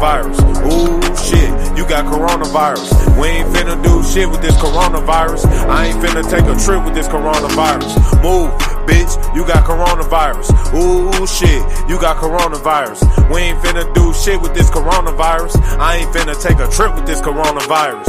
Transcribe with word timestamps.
coronavirus. 0.00 0.40
Ooh, 0.72 1.00
shit, 1.16 1.78
you 1.78 1.86
got 1.86 2.06
coronavirus. 2.06 3.20
We 3.20 3.28
ain't 3.28 3.48
finna 3.54 3.82
do 3.82 4.02
shit 4.02 4.28
with 4.28 4.40
this 4.40 4.56
coronavirus. 4.56 5.44
I 5.68 5.86
ain't 5.86 6.02
finna 6.02 6.28
take 6.28 6.44
a 6.44 6.58
trip 6.64 6.84
with 6.84 6.94
this 6.94 7.08
coronavirus. 7.08 8.22
Move, 8.22 8.50
bitch, 8.88 9.36
you 9.36 9.46
got 9.46 9.64
coronavirus. 9.64 10.74
Ooh, 10.74 11.26
shit, 11.26 11.88
you 11.88 12.00
got 12.00 12.16
coronavirus. 12.16 13.32
We 13.32 13.40
ain't 13.40 13.58
finna 13.60 13.92
do 13.94 14.12
shit 14.14 14.40
with 14.40 14.54
this 14.54 14.70
coronavirus. 14.70 15.56
I 15.78 15.96
ain't 15.96 16.10
finna 16.14 16.40
take 16.40 16.58
a 16.58 16.68
trip 16.70 16.94
with 16.94 17.06
this 17.06 17.20
coronavirus. 17.20 18.08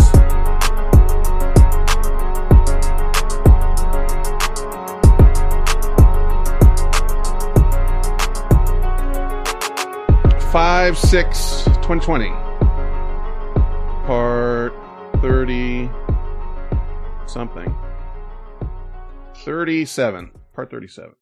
Five, 10.52 10.98
six, 10.98 11.61
2020. 12.00 12.30
Part 14.08 14.74
30 15.22 15.90
something. 17.28 17.76
37. 19.36 20.32
Part 20.54 20.72
37. 20.72 21.16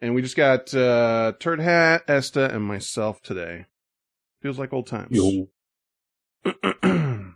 And 0.00 0.14
we 0.14 0.22
just 0.22 0.36
got 0.36 0.72
uh, 0.72 1.32
Turd 1.40 1.58
Hat, 1.58 2.04
Esta, 2.06 2.54
and 2.54 2.62
myself 2.62 3.20
today. 3.20 3.66
Feels 4.42 4.60
like 4.60 4.72
old 4.72 4.86
times. 4.86 5.18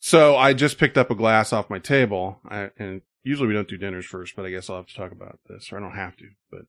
so 0.00 0.36
I 0.36 0.54
just 0.54 0.76
picked 0.76 0.98
up 0.98 1.12
a 1.12 1.14
glass 1.14 1.52
off 1.52 1.70
my 1.70 1.78
table, 1.78 2.40
I, 2.48 2.70
and 2.76 3.00
usually 3.22 3.46
we 3.46 3.54
don't 3.54 3.68
do 3.68 3.76
dinners 3.76 4.06
first, 4.06 4.34
but 4.34 4.44
I 4.44 4.50
guess 4.50 4.68
I'll 4.68 4.78
have 4.78 4.86
to 4.86 4.94
talk 4.96 5.12
about 5.12 5.38
this, 5.48 5.72
or 5.72 5.78
I 5.78 5.80
don't 5.80 5.94
have 5.94 6.16
to. 6.16 6.30
But 6.50 6.62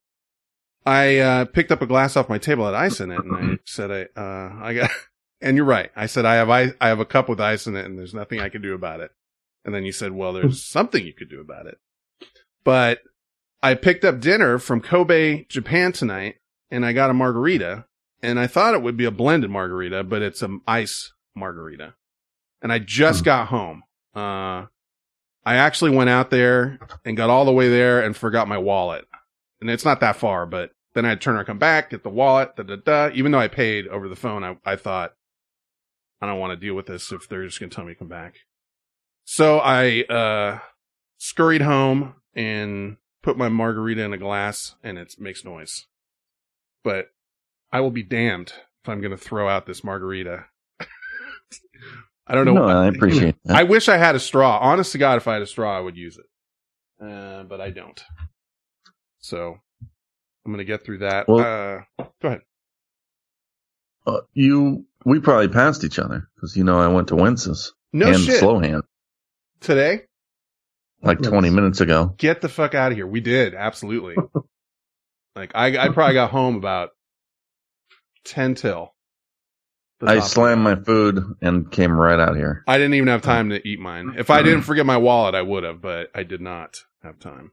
I 0.86 1.18
uh, 1.18 1.44
picked 1.46 1.72
up 1.72 1.80
a 1.82 1.86
glass 1.86 2.16
off 2.16 2.28
my 2.28 2.38
table 2.38 2.66
had 2.66 2.74
ice 2.74 3.00
in 3.00 3.10
it, 3.10 3.24
and 3.24 3.34
I 3.34 3.58
said, 3.64 3.90
"I, 3.90 4.20
uh, 4.20 4.52
I 4.62 4.74
got." 4.74 4.90
And 5.40 5.58
you're 5.58 5.66
right. 5.66 5.90
I 5.94 6.06
said, 6.06 6.24
"I 6.24 6.36
have 6.36 6.48
ice. 6.48 6.72
I 6.80 6.88
have 6.88 7.00
a 7.00 7.04
cup 7.04 7.28
with 7.28 7.38
ice 7.38 7.66
in 7.66 7.76
it, 7.76 7.84
and 7.84 7.98
there's 7.98 8.14
nothing 8.14 8.40
I 8.40 8.48
can 8.48 8.62
do 8.62 8.72
about 8.72 9.00
it." 9.00 9.10
And 9.64 9.74
then 9.74 9.84
you 9.84 9.92
said, 9.92 10.12
"Well, 10.12 10.32
there's 10.32 10.64
something 10.64 11.04
you 11.04 11.12
could 11.12 11.28
do 11.28 11.40
about 11.40 11.66
it." 11.66 11.76
But 12.64 13.00
I 13.62 13.74
picked 13.74 14.06
up 14.06 14.20
dinner 14.20 14.58
from 14.58 14.80
Kobe, 14.80 15.44
Japan 15.50 15.92
tonight, 15.92 16.36
and 16.70 16.86
I 16.86 16.94
got 16.94 17.10
a 17.10 17.14
margarita, 17.14 17.84
and 18.22 18.40
I 18.40 18.46
thought 18.46 18.72
it 18.72 18.80
would 18.80 18.96
be 18.96 19.04
a 19.04 19.10
blended 19.10 19.50
margarita, 19.50 20.04
but 20.04 20.22
it's 20.22 20.40
an 20.40 20.60
ice 20.66 21.12
margarita. 21.34 21.94
And 22.62 22.72
I 22.72 22.78
just 22.78 23.20
Hmm. 23.20 23.24
got 23.26 23.48
home. 23.48 23.82
Uh, 24.14 24.66
I 25.44 25.56
actually 25.56 25.90
went 25.90 26.08
out 26.08 26.30
there 26.30 26.78
and 27.04 27.18
got 27.18 27.28
all 27.28 27.44
the 27.44 27.52
way 27.52 27.68
there 27.68 28.00
and 28.00 28.16
forgot 28.16 28.48
my 28.48 28.56
wallet. 28.58 29.06
And 29.60 29.68
it's 29.68 29.84
not 29.84 30.00
that 30.00 30.16
far, 30.16 30.46
but 30.46 30.70
then 30.94 31.04
I 31.04 31.10
had 31.10 31.20
to 31.20 31.24
turn 31.24 31.36
around, 31.36 31.46
come 31.46 31.58
back, 31.58 31.90
get 31.90 32.02
the 32.02 32.10
wallet, 32.10 32.56
da 32.56 32.62
da 32.62 32.76
da. 32.76 33.10
Even 33.14 33.32
though 33.32 33.38
I 33.38 33.48
paid 33.48 33.86
over 33.88 34.08
the 34.08 34.16
phone, 34.16 34.44
I, 34.44 34.56
I 34.64 34.76
thought, 34.76 35.14
I 36.20 36.26
don't 36.26 36.38
want 36.38 36.58
to 36.58 36.66
deal 36.66 36.74
with 36.74 36.86
this 36.86 37.12
if 37.12 37.28
they're 37.28 37.44
just 37.44 37.60
going 37.60 37.70
to 37.70 37.76
tell 37.76 37.84
me 37.84 37.92
to 37.92 37.98
come 37.98 38.08
back. 38.08 38.36
So 39.24 39.58
I, 39.58 40.02
uh, 40.02 40.58
scurried 41.18 41.62
home 41.62 42.14
and 42.34 42.96
put 43.22 43.38
my 43.38 43.48
margarita 43.48 44.02
in 44.02 44.12
a 44.12 44.18
glass 44.18 44.74
and 44.82 44.98
it 44.98 45.14
makes 45.18 45.44
noise. 45.44 45.86
But 46.82 47.06
I 47.72 47.80
will 47.80 47.90
be 47.90 48.02
damned 48.02 48.52
if 48.82 48.88
I'm 48.88 49.00
going 49.00 49.10
to 49.10 49.16
throw 49.16 49.48
out 49.48 49.66
this 49.66 49.82
margarita. 49.82 50.44
I 52.26 52.34
don't 52.34 52.44
know. 52.44 52.54
No, 52.54 52.66
I 52.66 52.88
appreciate 52.88 53.36
that. 53.44 53.56
I 53.56 53.62
wish 53.62 53.88
I 53.88 53.96
had 53.96 54.14
a 54.14 54.20
straw. 54.20 54.58
Honest 54.58 54.92
to 54.92 54.98
God, 54.98 55.16
if 55.16 55.26
I 55.26 55.32
had 55.32 55.42
a 55.42 55.46
straw, 55.46 55.76
I 55.76 55.80
would 55.80 55.96
use 55.96 56.18
it. 56.18 56.26
Uh, 57.04 57.44
but 57.44 57.60
I 57.60 57.70
don't. 57.70 58.02
So 59.18 59.60
I'm 60.44 60.52
going 60.52 60.58
to 60.58 60.64
get 60.64 60.84
through 60.84 60.98
that. 60.98 61.28
Well- 61.28 61.84
uh, 61.98 62.04
go 62.20 62.28
ahead. 62.28 62.42
Uh, 64.06 64.20
you, 64.34 64.84
we 65.06 65.18
probably 65.20 65.48
passed 65.48 65.82
each 65.82 65.98
other 65.98 66.28
because 66.34 66.56
you 66.56 66.64
know 66.64 66.78
I 66.78 66.88
went 66.88 67.08
to 67.08 67.16
Wentz's 67.16 67.72
No 67.92 68.08
and 68.08 68.18
shit. 68.20 68.38
Slow 68.38 68.58
Hand 68.58 68.82
Today, 69.60 70.02
like 71.02 71.20
Yes. 71.22 71.30
20 71.30 71.48
minutes 71.48 71.80
ago. 71.80 72.14
get 72.18 72.42
the 72.42 72.50
fuck 72.50 72.74
out 72.74 72.92
of 72.92 72.98
here. 72.98 73.06
We 73.06 73.20
did. 73.20 73.54
Absolutely. 73.54 74.16
like 75.36 75.52
I, 75.54 75.78
I 75.78 75.88
probably 75.88 76.12
got 76.14 76.30
home 76.30 76.56
about 76.56 76.90
10 78.26 78.56
till. 78.56 78.92
I 80.06 80.20
slammed 80.20 80.60
my 80.60 80.74
food 80.76 81.22
and 81.40 81.70
came 81.72 81.92
right 81.92 82.20
out 82.20 82.36
here. 82.36 82.62
I 82.68 82.76
didn't 82.76 82.94
even 82.94 83.08
have 83.08 83.22
time 83.22 83.48
to 83.50 83.66
eat 83.66 83.80
mine. 83.80 84.16
If 84.18 84.28
I 84.28 84.42
didn't 84.42 84.62
forget 84.62 84.84
my 84.84 84.98
wallet, 84.98 85.34
I 85.34 85.40
would 85.40 85.64
have, 85.64 85.80
but 85.80 86.10
I 86.14 86.24
did 86.24 86.42
not 86.42 86.76
have 87.02 87.18
time. 87.18 87.52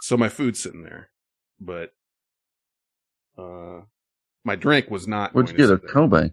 So 0.00 0.16
my 0.16 0.28
food's 0.28 0.60
sitting 0.60 0.82
there, 0.82 1.10
but, 1.60 1.90
uh, 3.38 3.80
my 4.44 4.56
drink 4.56 4.90
was 4.90 5.06
not. 5.08 5.34
Where'd 5.34 5.48
you 5.48 5.56
get 5.56 5.70
a. 5.70 5.78
Kobe? 5.78 6.30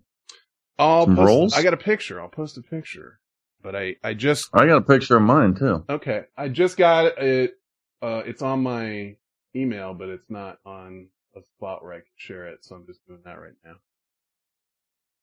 I'll 0.79 1.05
Some 1.05 1.15
post, 1.15 1.27
rolls? 1.27 1.53
I 1.53 1.63
got 1.63 1.73
a 1.73 1.77
picture. 1.77 2.19
I'll 2.21 2.29
post 2.29 2.57
a 2.57 2.61
picture, 2.61 3.19
but 3.61 3.75
I, 3.75 3.95
I 4.03 4.13
just, 4.13 4.49
I 4.53 4.65
got 4.65 4.77
a 4.77 4.81
picture 4.81 5.17
of 5.17 5.21
mine 5.23 5.53
too. 5.55 5.85
okay. 5.89 6.25
I 6.35 6.49
just 6.49 6.77
got 6.77 7.17
it. 7.19 7.57
Uh, 8.01 8.23
it's 8.25 8.41
on 8.41 8.63
my 8.63 9.15
email, 9.55 9.93
but 9.93 10.09
it's 10.09 10.29
not 10.29 10.57
on 10.65 11.07
a 11.35 11.41
spot 11.55 11.83
where 11.83 11.93
I 11.93 11.97
can 11.97 12.05
share 12.17 12.47
it. 12.47 12.65
So 12.65 12.75
I'm 12.75 12.85
just 12.85 13.05
doing 13.07 13.21
that 13.25 13.39
right 13.39 13.53
now. 13.63 13.75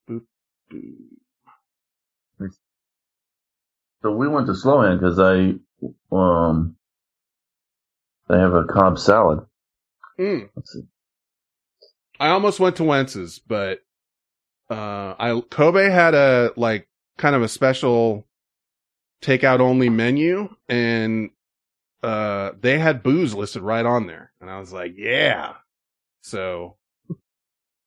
Boop, 0.09 0.23
boop. 0.73 2.51
So 4.03 4.13
we 4.13 4.29
went 4.29 4.47
to 4.47 4.55
Slow 4.55 4.81
Hand 4.81 4.99
because 5.01 5.19
I, 5.19 5.55
um, 6.11 6.77
they 8.29 8.39
have 8.39 8.55
a 8.55 8.65
Cobb 8.65 8.99
salad. 8.99 9.41
Mm. 10.19 10.49
Let's 10.57 10.73
see. 10.73 10.83
I 12.21 12.29
almost 12.29 12.61
went 12.61 12.77
to 12.77 12.85
Wentz's, 12.85 13.39
but 13.41 13.81
uh 14.71 15.15
I 15.19 15.43
Kobe 15.51 15.91
had 15.91 16.15
a 16.15 16.53
like 16.57 16.87
kind 17.19 17.35
of 17.35 17.43
a 17.43 17.49
special 17.49 18.27
takeout 19.23 19.59
only 19.61 19.89
menu 19.89 20.49
and 20.69 21.31
uh 22.03 22.53
they 22.61 22.79
had 22.79 23.03
booze 23.03 23.35
listed 23.35 23.63
right 23.63 23.85
on 23.85 24.07
there. 24.07 24.33
And 24.41 24.49
I 24.51 24.61
was 24.61 24.73
like, 24.73 24.95
yeah. 24.97 25.55
So 26.23 26.77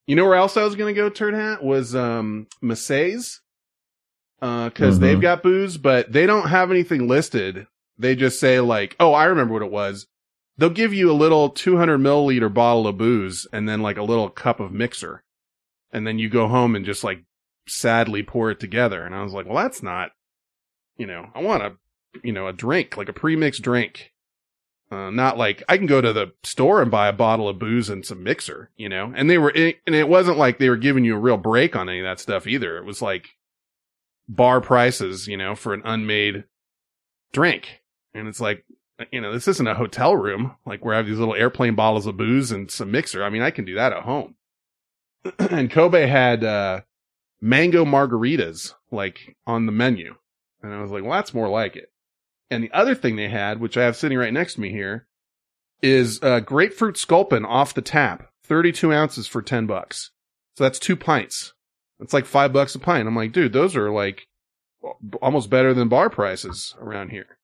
you 0.08 0.16
know 0.16 0.26
where 0.26 0.36
else 0.36 0.58
I 0.58 0.64
was 0.64 0.76
gonna 0.76 0.94
go 0.94 1.10
Turd 1.10 1.34
Hat 1.36 1.64
was 1.64 1.96
um 1.96 2.48
Massey's. 2.62 3.40
Uh 4.42 4.68
because 4.70 4.98
Mhm. 4.98 5.02
they've 5.02 5.22
got 5.22 5.44
booze, 5.44 5.78
but 5.78 6.12
they 6.12 6.26
don't 6.26 6.50
have 6.50 6.70
anything 6.72 7.08
listed. 7.08 7.68
They 7.98 8.16
just 8.16 8.40
say 8.40 8.60
like, 8.60 8.96
oh, 9.00 9.14
I 9.14 9.26
remember 9.26 9.54
what 9.54 9.62
it 9.64 9.72
was 9.72 10.08
they'll 10.58 10.70
give 10.70 10.94
you 10.94 11.12
a 11.12 11.14
little 11.14 11.50
200 11.50 12.00
milliliter 12.00 12.54
bottle 12.54 12.88
of 12.88 12.98
booze 12.98 13.48
and 13.52 13.68
then 13.68 13.82
like 13.82 13.98
a 13.98 14.04
little 14.04 14.30
cup 14.30 14.60
of 14.60 14.72
mixer. 14.72 15.24
And 15.92 16.08
then 16.08 16.20
you 16.20 16.30
go 16.30 16.48
home 16.48 16.76
and 16.76 16.86
just 16.86 17.04
like 17.04 17.24
sadly 17.68 18.24
pour 18.24 18.52
it 18.52 18.60
together. 18.60 19.04
And 19.06 19.14
I 19.16 19.24
was 19.24 19.34
like, 19.34 19.46
well, 19.46 19.62
that's 19.62 19.84
not, 19.84 20.12
you 20.98 21.06
know, 21.06 21.28
I 21.34 21.42
want 21.42 21.64
a, 21.64 21.74
you 22.24 22.32
know, 22.32 22.48
a 22.48 22.54
drink, 22.54 22.98
like 22.98 23.10
a 23.10 23.14
pre-mixed 23.14 23.62
drink. 23.62 24.12
Uh, 24.92 25.10
not 25.10 25.40
like 25.40 25.64
I 25.68 25.78
can 25.78 25.88
go 25.88 26.02
to 26.02 26.14
the 26.14 26.34
store 26.44 26.80
and 26.80 26.92
buy 26.92 27.08
a 27.08 27.14
bottle 27.14 27.50
of 27.50 27.58
booze 27.58 27.90
and 27.90 28.06
some 28.06 28.22
mixer, 28.22 28.70
you 28.76 28.90
know, 28.90 29.12
and 29.16 29.28
they 29.28 29.40
were, 29.40 29.50
and 29.50 29.96
it 29.96 30.08
wasn't 30.08 30.38
like 30.38 30.60
they 30.60 30.70
were 30.70 30.78
giving 30.78 31.04
you 31.04 31.16
a 31.16 31.20
real 31.20 31.38
break 31.38 31.76
on 31.76 31.90
any 31.90 32.00
of 32.00 32.06
that 32.06 32.20
stuff 32.20 32.46
either. 32.46 32.78
It 32.78 32.86
was 32.86 33.02
like 33.02 33.30
bar 34.28 34.62
prices, 34.62 35.28
you 35.28 35.36
know, 35.36 35.56
for 35.56 35.74
an 35.74 35.82
unmade 35.84 36.44
drink. 37.32 37.82
And 38.14 38.28
it's 38.28 38.40
like, 38.40 38.66
you 39.12 39.22
know, 39.22 39.34
this 39.34 39.48
isn't 39.48 39.68
a 39.68 39.76
hotel 39.76 40.16
room, 40.16 40.56
like 40.66 40.84
where 40.84 40.94
I 40.94 40.98
have 40.98 41.08
these 41.08 41.20
little 41.20 41.36
airplane 41.36 41.76
bottles 41.76 42.06
of 42.06 42.18
booze 42.18 42.52
and 42.52 42.70
some 42.70 42.92
mixer. 42.92 43.24
I 43.24 43.30
mean, 43.30 43.42
I 43.42 43.52
can 43.52 43.66
do 43.66 43.76
that 43.76 43.94
at 43.94 44.04
home. 44.04 44.36
and 45.40 45.72
Kobe 45.72 46.06
had, 46.06 46.44
uh, 46.44 46.82
mango 47.42 47.86
margaritas, 47.86 48.74
like 48.92 49.36
on 49.46 49.66
the 49.66 49.72
menu. 49.72 50.16
And 50.62 50.74
I 50.74 50.82
was 50.82 50.92
like, 50.92 51.04
well, 51.04 51.14
that's 51.14 51.34
more 51.34 51.50
like 51.50 51.76
it. 51.76 51.92
And 52.50 52.64
the 52.64 52.72
other 52.72 52.96
thing 52.96 53.16
they 53.16 53.30
had, 53.30 53.60
which 53.60 53.78
I 53.78 53.84
have 53.84 53.96
sitting 53.96 54.18
right 54.18 54.34
next 54.34 54.56
to 54.56 54.62
me 54.62 54.70
here, 54.70 55.08
is, 55.82 56.22
uh, 56.22 56.40
grapefruit 56.40 56.98
sculpin 56.98 57.46
off 57.46 57.74
the 57.74 57.82
tap, 57.82 58.30
32 58.44 58.94
ounces 58.94 59.28
for 59.28 59.42
10 59.42 59.66
bucks. 59.66 60.12
So 60.56 60.64
that's 60.64 60.80
two 60.80 60.96
pints. 60.96 61.54
It's 62.00 62.14
like 62.14 62.26
five 62.26 62.54
bucks 62.54 62.76
a 62.76 62.80
pint. 62.80 63.08
I'm 63.08 63.16
like, 63.16 63.32
dude, 63.32 63.54
those 63.54 63.76
are 63.76 63.90
like 63.90 64.28
almost 65.22 65.50
better 65.50 65.74
than 65.74 65.88
bar 65.88 66.10
prices 66.10 66.76
around 66.80 67.10
here. 67.10 67.38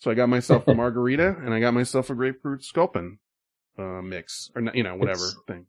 So 0.00 0.10
I 0.10 0.14
got 0.14 0.28
myself 0.28 0.66
a 0.66 0.74
margarita 0.82 1.36
and 1.44 1.54
I 1.54 1.60
got 1.60 1.72
myself 1.74 2.10
a 2.10 2.14
grapefruit 2.14 2.64
sculpin 2.64 3.18
uh, 3.78 4.02
mix 4.02 4.50
or 4.54 4.62
you 4.74 4.82
know 4.82 4.96
whatever 4.96 5.18
It's- 5.26 5.36
thing. 5.46 5.66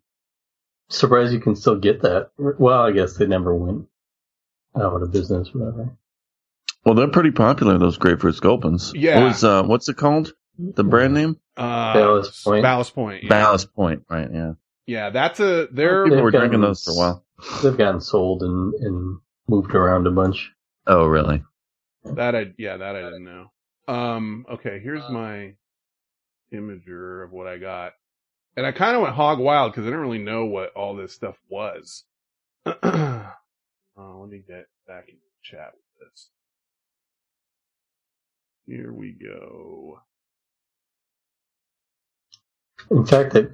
Surprised 0.90 1.32
you 1.32 1.40
can 1.40 1.56
still 1.56 1.80
get 1.80 2.02
that. 2.02 2.32
Well, 2.38 2.82
I 2.82 2.92
guess 2.92 3.16
they 3.16 3.26
never 3.26 3.56
went 3.56 3.88
out 4.76 5.02
of 5.02 5.10
business, 5.14 5.48
whatever. 5.54 5.98
Well, 6.84 6.96
they're 6.96 7.08
pretty 7.08 7.32
popular, 7.32 7.78
those 7.78 7.98
grapefruit 7.98 8.36
sculpins. 8.36 8.92
Yeah. 8.94 9.20
What 9.22 9.28
was, 9.28 9.44
uh, 9.46 9.64
what's 9.64 9.88
it 9.88 9.96
called? 9.96 10.34
The 10.58 10.84
brand 10.84 11.14
name? 11.14 11.40
Uh, 11.56 11.94
Ballast 11.94 12.44
Point. 12.44 12.64
Ballast 12.64 12.94
Point. 12.94 13.24
Yeah. 13.24 13.30
Ballast 13.30 13.74
Point, 13.74 14.04
right? 14.10 14.28
Yeah. 14.34 14.54
yeah, 14.86 15.10
that's 15.12 15.40
a 15.40 15.68
they're 15.72 16.04
People 16.04 16.18
They've 16.18 16.24
were 16.26 16.32
drinking 16.32 16.60
those 16.60 16.84
for 16.84 16.92
a 16.92 16.96
while. 16.96 17.26
They've 17.64 17.78
gotten 17.78 18.02
sold 18.02 18.44
and, 18.44 18.74
and 18.74 19.20
moved 19.48 19.74
around 19.74 20.08
a 20.08 20.12
bunch. 20.12 20.52
Oh, 20.88 21.06
really? 21.06 21.42
that 22.04 22.36
I 22.36 22.48
yeah 22.58 22.78
that 22.78 22.96
I 22.98 23.02
didn't 23.02 23.24
know. 23.24 23.46
Um, 23.88 24.46
okay, 24.52 24.80
here's 24.84 25.10
my 25.10 25.54
imager 26.54 27.24
of 27.26 27.32
what 27.32 27.48
I 27.48 27.58
got, 27.58 27.94
and 28.58 28.66
I 28.66 28.72
kind 28.74 28.96
of 28.96 29.04
went 29.04 29.16
hog 29.16 29.40
wild 29.40 29.72
because 29.74 29.84
I 29.86 29.88
didn't 29.90 30.02
really 30.02 30.20
know 30.20 30.46
what 30.46 30.74
all 30.76 30.96
this 30.96 31.14
stuff 31.14 31.38
was. 31.50 32.06
uh, 32.66 33.32
let 33.98 34.30
me 34.30 34.44
get 34.48 34.68
back 34.88 35.10
in 35.10 35.16
the 35.16 35.32
chat 35.44 35.72
with 35.74 36.10
this. 36.10 36.30
Here 38.68 38.94
we 38.94 39.12
go. 39.14 40.02
In 42.92 43.06
fact, 43.06 43.36
it, 43.36 43.52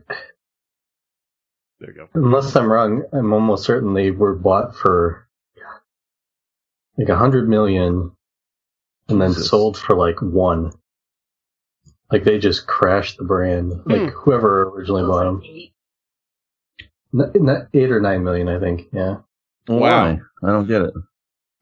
There 1.79 1.91
you 1.91 1.95
go. 1.95 2.09
unless 2.15 2.55
I'm 2.55 2.71
wrong, 2.71 3.03
I'm 3.13 3.33
almost 3.33 3.65
certain 3.65 3.93
they 3.95 4.11
were 4.11 4.35
bought 4.35 4.75
for 4.75 5.27
like 6.97 7.09
a 7.09 7.17
hundred 7.17 7.49
million 7.49 8.16
and 9.09 9.21
then 9.21 9.29
Jesus. 9.29 9.49
sold 9.49 9.77
for 9.77 9.95
like 9.95 10.21
one. 10.21 10.71
Like 12.11 12.23
they 12.23 12.37
just 12.39 12.67
crashed 12.67 13.17
the 13.17 13.23
brand. 13.25 13.73
Like 13.85 14.11
whoever 14.11 14.69
originally 14.69 15.03
bought 15.03 15.23
them. 15.25 15.41
Not 17.13 17.67
eight 17.73 17.91
or 17.91 17.99
nine 17.99 18.23
million, 18.23 18.47
I 18.49 18.59
think. 18.59 18.87
Yeah, 18.91 19.17
Wow. 19.67 19.79
Why? 19.79 20.19
I 20.43 20.51
don't 20.51 20.67
get 20.67 20.81
it. 20.83 20.93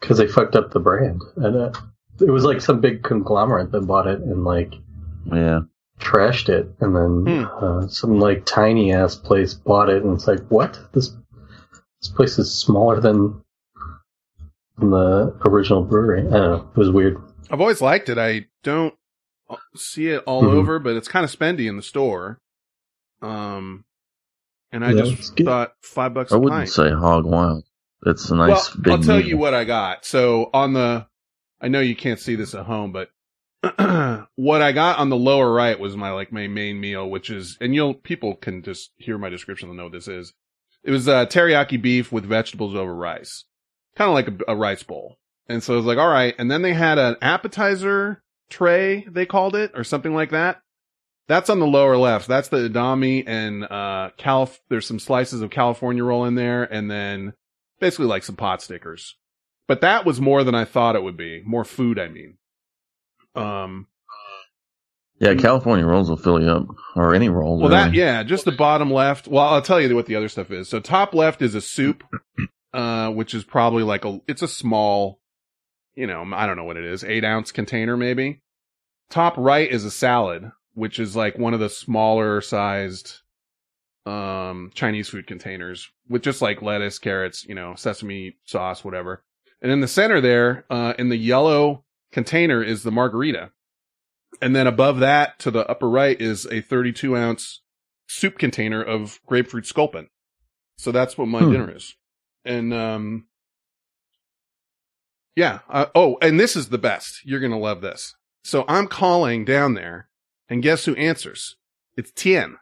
because 0.01 0.17
they 0.17 0.27
fucked 0.27 0.55
up 0.55 0.71
the 0.71 0.79
brand. 0.79 1.21
And 1.37 1.55
uh, 1.55 1.71
it 2.19 2.29
was 2.31 2.43
like 2.43 2.61
some 2.61 2.79
big 2.81 3.03
conglomerate 3.03 3.71
that 3.71 3.81
bought 3.87 4.07
it 4.07 4.19
and 4.21 4.43
like 4.43 4.73
Yeah. 5.31 5.61
trashed 5.99 6.49
it, 6.49 6.67
and 6.79 6.95
then 6.95 7.25
Hmm. 7.45 7.63
uh, 7.65 7.87
some 7.87 8.19
like 8.19 8.45
tiny 8.45 8.91
ass 8.93 9.15
place 9.15 9.53
bought 9.53 9.89
it, 9.89 10.03
and 10.03 10.13
it's 10.13 10.27
like, 10.27 10.41
what? 10.49 10.79
This 10.93 11.11
this 12.01 12.09
place 12.11 12.37
is 12.37 12.53
smaller 12.53 12.99
than, 12.99 13.41
than 14.77 14.91
the 14.91 15.35
original 15.45 15.81
brewery. 15.83 16.19
I 16.19 16.23
don't 16.23 16.31
know. 16.31 16.69
It 16.75 16.77
was 16.77 16.91
weird. 16.91 17.17
I've 17.51 17.61
always 17.61 17.81
liked 17.81 18.09
it. 18.09 18.17
I 18.17 18.45
don't 18.63 18.93
see 19.75 20.07
it 20.07 20.23
all 20.25 20.43
Mhm. 20.43 20.55
over, 20.55 20.79
but 20.79 20.95
it's 20.95 21.07
kind 21.07 21.23
of 21.23 21.31
spendy 21.31 21.67
in 21.69 21.77
the 21.77 21.83
store. 21.83 22.39
Um, 23.21 23.85
and 24.71 24.83
I 24.83 24.93
Yeah, 24.93 25.03
just 25.03 25.35
good. 25.35 25.45
thought 25.45 25.73
five 25.81 26.13
bucks 26.13 26.31
I 26.31 26.35
a 26.35 26.39
wouldn't 26.39 26.61
pint. 26.61 26.69
say 26.69 26.89
hog 26.91 27.25
wild. 27.25 27.63
It's 28.05 28.29
a 28.29 28.35
nice 28.35 28.73
well, 28.75 28.83
big 28.83 28.93
I'll 28.93 28.99
tell 28.99 29.17
meal. 29.17 29.27
you 29.27 29.37
what 29.37 29.53
I 29.53 29.63
got. 29.63 30.05
So 30.05 30.49
on 30.53 30.73
the, 30.73 31.07
I 31.61 31.67
know 31.69 31.79
you 31.79 31.95
can't 31.95 32.19
see 32.19 32.35
this 32.35 32.53
at 32.53 32.65
home, 32.65 32.91
but 32.91 33.09
what 34.35 34.61
I 34.61 34.71
got 34.73 34.99
on 34.99 35.09
the 35.09 35.15
lower 35.15 35.51
right 35.51 35.79
was 35.79 35.95
my 35.97 36.11
like 36.11 36.31
my 36.31 36.47
main 36.47 36.79
meal, 36.79 37.09
which 37.09 37.29
is, 37.29 37.57
and 37.61 37.73
you'll 37.73 37.93
people 37.95 38.35
can 38.35 38.61
just 38.61 38.91
hear 38.97 39.17
my 39.17 39.29
description 39.29 39.69
and 39.69 39.77
know 39.77 39.85
what 39.85 39.91
this 39.93 40.07
is. 40.07 40.33
It 40.83 40.91
was 40.91 41.07
uh, 41.07 41.25
teriyaki 41.25 41.81
beef 41.81 42.11
with 42.11 42.25
vegetables 42.25 42.75
over 42.75 42.93
rice, 42.93 43.45
kind 43.95 44.09
of 44.09 44.13
like 44.13 44.27
a, 44.47 44.51
a 44.53 44.55
rice 44.55 44.83
bowl. 44.83 45.17
And 45.47 45.61
so 45.63 45.73
I 45.73 45.77
was 45.77 45.85
like, 45.85 45.97
all 45.97 46.09
right. 46.09 46.33
And 46.37 46.49
then 46.49 46.61
they 46.61 46.73
had 46.73 46.97
an 46.97 47.17
appetizer 47.21 48.21
tray, 48.49 49.05
they 49.09 49.25
called 49.25 49.55
it, 49.55 49.71
or 49.75 49.83
something 49.83 50.13
like 50.13 50.31
that. 50.31 50.61
That's 51.27 51.49
on 51.49 51.59
the 51.59 51.67
lower 51.67 51.97
left. 51.97 52.27
That's 52.27 52.49
the 52.49 52.69
edamame 52.69 53.23
and 53.27 53.63
uh 53.63 54.11
Calif. 54.17 54.59
There's 54.69 54.85
some 54.85 54.99
slices 54.99 55.41
of 55.41 55.49
California 55.49 56.03
roll 56.03 56.25
in 56.25 56.35
there, 56.35 56.63
and 56.63 56.89
then 56.89 57.33
basically 57.79 58.05
like 58.05 58.23
some 58.23 58.35
pot 58.35 58.61
stickers. 58.61 59.15
But 59.67 59.81
that 59.81 60.05
was 60.05 60.21
more 60.21 60.43
than 60.43 60.53
I 60.53 60.65
thought 60.65 60.95
it 60.95 61.03
would 61.03 61.17
be. 61.17 61.41
More 61.43 61.65
food, 61.65 61.97
I 61.99 62.09
mean. 62.09 62.37
Um. 63.35 63.87
Yeah, 65.17 65.33
California 65.35 65.85
rolls 65.85 66.09
will 66.09 66.17
fill 66.17 66.41
you 66.41 66.49
up, 66.49 66.67
or 66.95 67.15
any 67.15 67.29
roll. 67.29 67.59
Well, 67.59 67.69
that 67.69 67.93
yeah, 67.93 68.21
just 68.23 68.43
the 68.43 68.51
bottom 68.51 68.91
left. 68.91 69.27
Well, 69.27 69.45
I'll 69.45 69.61
tell 69.61 69.79
you 69.79 69.95
what 69.95 70.07
the 70.07 70.15
other 70.17 70.27
stuff 70.27 70.51
is. 70.51 70.67
So 70.67 70.79
top 70.81 71.13
left 71.13 71.41
is 71.41 71.55
a 71.55 71.61
soup, 71.61 72.03
uh, 72.73 73.11
which 73.11 73.33
is 73.33 73.45
probably 73.45 73.83
like 73.83 74.03
a. 74.03 74.19
It's 74.27 74.41
a 74.41 74.47
small, 74.47 75.19
you 75.95 76.07
know, 76.07 76.25
I 76.33 76.45
don't 76.45 76.57
know 76.57 76.63
what 76.63 76.77
it 76.77 76.85
is, 76.85 77.03
eight 77.03 77.23
ounce 77.23 77.51
container 77.51 77.95
maybe. 77.97 78.41
Top 79.09 79.35
right 79.37 79.69
is 79.69 79.85
a 79.85 79.91
salad, 79.91 80.51
which 80.73 80.99
is 80.99 81.15
like 81.15 81.37
one 81.37 81.53
of 81.53 81.59
the 81.59 81.69
smaller 81.69 82.41
sized, 82.41 83.21
um, 84.05 84.71
Chinese 84.73 85.09
food 85.09 85.25
containers 85.27 85.89
with 86.09 86.21
just 86.21 86.41
like 86.41 86.61
lettuce, 86.61 86.99
carrots, 86.99 87.45
you 87.45 87.55
know, 87.55 87.75
sesame 87.75 88.37
sauce, 88.45 88.83
whatever. 88.83 89.23
And 89.61 89.71
in 89.71 89.79
the 89.79 89.87
center 89.87 90.21
there, 90.21 90.65
uh, 90.69 90.93
in 90.99 91.09
the 91.09 91.17
yellow 91.17 91.85
container 92.11 92.61
is 92.63 92.83
the 92.83 92.91
margarita. 92.91 93.51
And 94.41 94.55
then 94.55 94.67
above 94.67 94.99
that 94.99 95.39
to 95.39 95.51
the 95.51 95.65
upper 95.67 95.89
right 95.89 96.19
is 96.19 96.45
a 96.47 96.61
32 96.61 97.15
ounce 97.15 97.61
soup 98.07 98.37
container 98.37 98.83
of 98.83 99.19
grapefruit 99.25 99.65
sculpin. 99.65 100.09
So 100.77 100.91
that's 100.91 101.17
what 101.17 101.27
my 101.27 101.43
Hmm. 101.43 101.51
dinner 101.51 101.75
is. 101.75 101.95
And, 102.43 102.73
um, 102.73 103.27
yeah. 105.35 105.59
Uh, 105.69 105.87
oh, 105.93 106.17
and 106.21 106.39
this 106.39 106.55
is 106.55 106.69
the 106.69 106.77
best. 106.77 107.21
You're 107.25 107.39
going 107.39 107.51
to 107.51 107.57
love 107.57 107.81
this. 107.81 108.15
So 108.43 108.65
I'm 108.67 108.87
calling 108.87 109.45
down 109.45 109.73
there 109.73 110.07
and 110.49 110.63
guess 110.63 110.85
who 110.85 110.95
answers? 110.95 111.55
It's 111.97 112.11
Tien. 112.11 112.57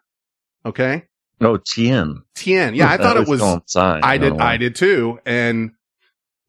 Okay. 0.66 1.06
Oh, 1.42 1.58
Tien. 1.58 2.24
Tien. 2.36 2.76
Yeah. 2.76 2.90
I 2.90 2.98
thought 2.98 3.18
it 3.18 3.28
was, 3.28 3.42
Psy. 3.66 4.00
I 4.02 4.18
did, 4.18 4.30
don't 4.30 4.38
know 4.38 4.46
why. 4.46 4.54
I 4.54 4.58
did 4.58 4.76
too. 4.76 5.20
And 5.26 5.72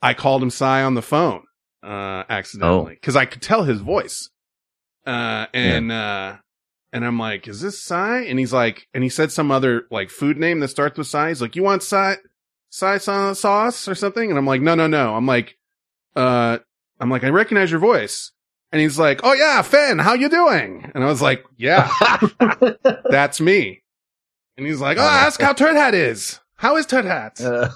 I 0.00 0.14
called 0.14 0.42
him 0.42 0.50
Psy 0.50 0.82
on 0.82 0.94
the 0.94 1.02
phone, 1.02 1.42
uh, 1.82 2.24
accidentally. 2.28 2.96
Cause 3.02 3.16
I 3.16 3.24
could 3.24 3.42
tell 3.42 3.64
his 3.64 3.80
voice. 3.80 4.30
Uh, 5.06 5.46
and, 5.52 5.90
uh, 5.90 6.36
and 6.92 7.04
I'm 7.04 7.18
like, 7.18 7.48
is 7.48 7.60
this 7.60 7.82
Psy? 7.82 8.20
And 8.20 8.38
he's 8.38 8.52
like, 8.52 8.86
and 8.94 9.02
he 9.02 9.10
said 9.10 9.32
some 9.32 9.50
other 9.50 9.82
like 9.90 10.10
food 10.10 10.38
name 10.38 10.60
that 10.60 10.68
starts 10.68 10.96
with 10.96 11.08
Psy. 11.08 11.28
He's 11.28 11.42
like, 11.42 11.56
you 11.56 11.64
want 11.64 11.82
Psy, 11.82 12.14
Psy 12.70 12.98
sauce 12.98 13.88
or 13.88 13.94
something? 13.94 14.30
And 14.30 14.38
I'm 14.38 14.46
like, 14.46 14.60
no, 14.60 14.76
no, 14.76 14.86
no. 14.86 15.16
I'm 15.16 15.26
like, 15.26 15.56
uh, 16.16 16.58
I'm 17.00 17.10
like, 17.10 17.24
I 17.24 17.28
recognize 17.28 17.70
your 17.70 17.80
voice. 17.80 18.32
And 18.72 18.80
he's 18.80 18.98
like, 18.98 19.20
oh 19.22 19.32
yeah, 19.32 19.62
Finn, 19.62 20.00
how 20.00 20.14
you 20.14 20.28
doing? 20.28 20.90
And 20.94 21.04
I 21.04 21.06
was 21.06 21.22
like, 21.22 21.44
yeah, 21.56 21.92
that's 23.10 23.40
me. 23.40 23.82
And 24.56 24.66
he's 24.66 24.80
like, 24.80 24.98
oh, 24.98 25.02
ask 25.02 25.40
how 25.40 25.52
Turd 25.52 25.76
Hat 25.76 25.94
is. 25.94 26.40
How 26.56 26.76
is 26.76 26.86
Turd 26.86 27.04
Hat? 27.04 27.40
Uh, 27.40 27.68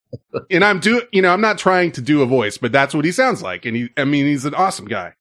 and 0.50 0.64
I'm 0.64 0.78
do, 0.80 1.02
you 1.12 1.22
know, 1.22 1.32
I'm 1.32 1.40
not 1.40 1.58
trying 1.58 1.92
to 1.92 2.02
do 2.02 2.22
a 2.22 2.26
voice, 2.26 2.58
but 2.58 2.72
that's 2.72 2.94
what 2.94 3.04
he 3.04 3.12
sounds 3.12 3.42
like. 3.42 3.64
And 3.64 3.76
he, 3.76 3.88
I 3.96 4.04
mean, 4.04 4.26
he's 4.26 4.44
an 4.44 4.54
awesome 4.54 4.86
guy. 4.86 5.14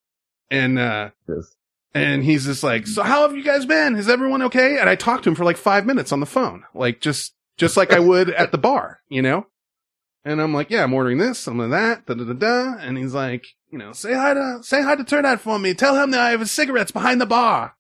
And, 0.50 0.78
uh, 0.78 1.12
yes. 1.30 1.56
and 1.94 2.24
he's 2.26 2.46
just 2.46 2.64
like, 2.64 2.88
so 2.88 3.04
how 3.04 3.22
have 3.22 3.36
you 3.36 3.44
guys 3.44 3.66
been? 3.66 3.96
Is 3.96 4.10
everyone 4.10 4.42
okay? 4.44 4.80
And 4.80 4.90
I 4.90 4.96
talked 4.96 5.24
to 5.24 5.30
him 5.30 5.36
for 5.36 5.46
like 5.46 5.58
five 5.58 5.86
minutes 5.86 6.12
on 6.12 6.20
the 6.20 6.26
phone, 6.26 6.64
like 6.74 7.00
just, 7.00 7.34
just 7.58 7.78
like 7.78 7.94
I 7.94 8.00
would 8.00 8.30
at 8.32 8.52
the 8.52 8.58
bar, 8.58 9.00
you 9.08 9.22
know? 9.22 9.48
And 10.24 10.42
I'm 10.42 10.54
like, 10.54 10.70
yeah, 10.70 10.84
I'm 10.84 10.94
ordering 10.94 11.18
this, 11.18 11.40
some 11.40 11.60
of 11.60 11.72
that, 11.72 12.06
da 12.06 12.14
da 12.14 12.24
da 12.26 12.34
da. 12.34 12.78
And 12.80 12.98
he's 12.98 13.14
like, 13.14 13.48
you 13.72 13.78
know, 13.78 13.92
say 13.92 14.14
hi 14.14 14.34
to, 14.34 14.60
say 14.62 14.84
hi 14.84 14.96
to 14.96 15.04
Turd 15.04 15.26
Hat 15.26 15.40
for 15.40 15.58
me. 15.58 15.74
Tell 15.74 15.96
him 16.02 16.12
that 16.12 16.20
I 16.20 16.32
have 16.32 16.42
his 16.42 16.52
cigarettes 16.52 16.92
behind 16.92 17.20
the 17.20 17.26
bar. 17.26 17.76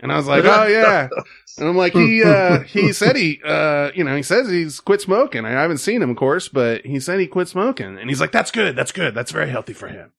And 0.00 0.12
I 0.12 0.16
was 0.16 0.26
like, 0.26 0.44
oh 0.44 0.66
yeah. 0.66 1.08
And 1.56 1.68
I'm 1.68 1.76
like, 1.76 1.92
he, 1.92 2.20
uh, 2.24 2.60
he 2.62 2.92
said 2.92 3.14
he, 3.14 3.40
uh, 3.44 3.92
you 3.94 4.02
know, 4.02 4.16
he 4.16 4.24
says 4.24 4.50
he's 4.50 4.80
quit 4.80 5.00
smoking. 5.00 5.44
I 5.44 5.50
haven't 5.50 5.78
seen 5.78 6.02
him, 6.02 6.10
of 6.10 6.16
course, 6.16 6.48
but 6.48 6.84
he 6.84 6.98
said 6.98 7.20
he 7.20 7.28
quit 7.28 7.46
smoking. 7.46 7.96
And 7.96 8.10
he's 8.10 8.20
like, 8.20 8.32
that's 8.32 8.50
good. 8.50 8.74
That's 8.74 8.90
good. 8.90 9.14
That's 9.14 9.30
very 9.30 9.48
healthy 9.48 9.72
for 9.72 9.86
him. 9.86 10.12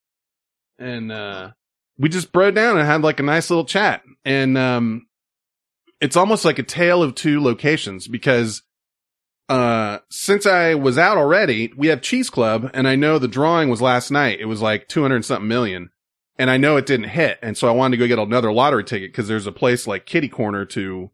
And, 0.79 1.11
uh, 1.11 1.51
we 1.97 2.07
just 2.07 2.31
broke 2.31 2.55
down 2.55 2.77
and 2.77 2.87
had 2.87 3.01
like 3.01 3.19
a 3.19 3.23
nice 3.23 3.49
little 3.49 3.65
chat. 3.65 4.01
And, 4.23 4.57
um, 4.57 5.07
it's 5.99 6.15
almost 6.15 6.45
like 6.45 6.57
a 6.57 6.63
tale 6.63 7.03
of 7.03 7.15
two 7.15 7.41
locations 7.41 8.07
because, 8.07 8.63
uh, 9.49 9.99
since 10.09 10.45
I 10.45 10.75
was 10.75 10.97
out 10.97 11.17
already, 11.17 11.71
we 11.77 11.87
have 11.87 12.01
Cheese 12.01 12.29
Club 12.29 12.69
and 12.73 12.87
I 12.87 12.95
know 12.95 13.19
the 13.19 13.27
drawing 13.27 13.69
was 13.69 13.81
last 13.81 14.11
night. 14.11 14.39
It 14.39 14.45
was 14.45 14.61
like 14.61 14.87
200 14.87 15.15
and 15.15 15.25
something 15.25 15.47
million 15.47 15.89
and 16.37 16.49
I 16.49 16.57
know 16.57 16.77
it 16.77 16.85
didn't 16.85 17.09
hit. 17.09 17.39
And 17.41 17.57
so 17.57 17.67
I 17.67 17.71
wanted 17.71 17.97
to 17.97 18.03
go 18.03 18.07
get 18.07 18.19
another 18.19 18.51
lottery 18.51 18.83
ticket 18.83 19.11
because 19.11 19.27
there's 19.27 19.47
a 19.47 19.51
place 19.51 19.87
like 19.87 20.05
Kitty 20.05 20.27
Corner 20.27 20.65
to 20.65 21.11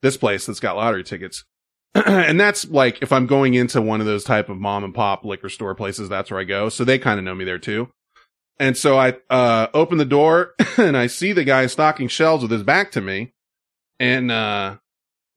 this 0.00 0.16
place 0.16 0.46
that's 0.46 0.60
got 0.60 0.76
lottery 0.76 1.04
tickets. 1.04 1.44
and 1.94 2.40
that's 2.40 2.68
like 2.68 3.02
if 3.02 3.12
I'm 3.12 3.26
going 3.26 3.54
into 3.54 3.82
one 3.82 4.00
of 4.00 4.06
those 4.06 4.24
type 4.24 4.48
of 4.48 4.58
mom 4.58 4.84
and 4.84 4.94
pop 4.94 5.24
liquor 5.24 5.50
store 5.50 5.74
places, 5.74 6.08
that's 6.08 6.30
where 6.30 6.40
I 6.40 6.44
go. 6.44 6.68
So 6.68 6.84
they 6.84 6.98
kind 6.98 7.18
of 7.18 7.24
know 7.24 7.34
me 7.34 7.44
there 7.44 7.58
too. 7.58 7.90
And 8.58 8.76
so 8.76 8.98
I 8.98 9.16
uh 9.28 9.66
open 9.74 9.98
the 9.98 10.04
door 10.04 10.54
and 10.78 10.96
I 10.96 11.06
see 11.06 11.32
the 11.32 11.44
guy 11.44 11.66
stocking 11.66 12.08
shelves 12.08 12.42
with 12.42 12.50
his 12.50 12.62
back 12.62 12.92
to 12.92 13.00
me. 13.00 13.34
And 14.00 14.30
uh 14.30 14.78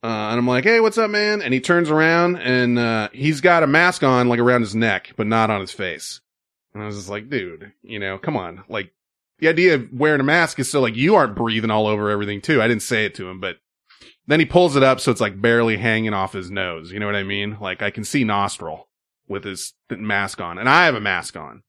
uh, 0.06 0.30
and 0.30 0.38
I'm 0.38 0.48
like, 0.48 0.64
hey, 0.66 0.80
what's 0.80 0.98
up, 1.00 1.10
man? 1.10 1.42
And 1.42 1.54
he 1.54 1.60
turns 1.60 1.90
around 1.90 2.38
and, 2.38 2.78
uh, 2.78 3.10
he's 3.12 3.42
got 3.42 3.64
a 3.64 3.68
mask 3.68 4.04
on, 4.04 4.30
like 4.30 4.40
around 4.40 4.62
his 4.62 4.76
neck, 4.76 5.14
but 5.18 5.26
not 5.26 5.50
on 5.50 5.62
his 5.62 5.72
face. 5.72 6.22
And 6.74 6.84
I 6.84 6.86
was 6.86 6.96
just 6.96 7.10
like, 7.10 7.30
dude, 7.30 7.72
you 7.82 7.98
know, 7.98 8.20
come 8.20 8.38
on. 8.38 8.64
Like, 8.70 8.92
the 9.40 9.48
idea 9.48 9.76
of 9.76 9.92
wearing 9.92 10.22
a 10.22 10.24
mask 10.24 10.60
is 10.60 10.70
so 10.70 10.80
like 10.80 10.96
you 10.96 11.16
aren't 11.16 11.36
breathing 11.36 11.72
all 11.72 11.88
over 11.88 12.10
everything 12.10 12.40
too. 12.40 12.62
I 12.62 12.68
didn't 12.68 12.84
say 12.84 13.06
it 13.06 13.16
to 13.16 13.30
him, 13.30 13.40
but 13.40 13.58
then 14.28 14.40
he 14.40 14.46
pulls 14.46 14.76
it 14.76 14.84
up 14.84 15.00
so 15.00 15.12
it's 15.12 15.22
like 15.22 15.42
barely 15.42 15.78
hanging 15.78 16.14
off 16.14 16.34
his 16.34 16.50
nose. 16.50 16.92
You 16.92 17.00
know 17.00 17.06
what 17.06 17.16
I 17.16 17.24
mean? 17.24 17.58
Like 17.60 17.82
I 17.82 17.90
can 17.90 18.04
see 18.04 18.24
nostril 18.24 18.88
with 19.28 19.44
his 19.44 19.74
mask 19.90 20.40
on 20.40 20.58
and 20.58 20.70
I 20.70 20.86
have 20.86 20.96
a 20.96 21.02
mask 21.02 21.36
on 21.36 21.64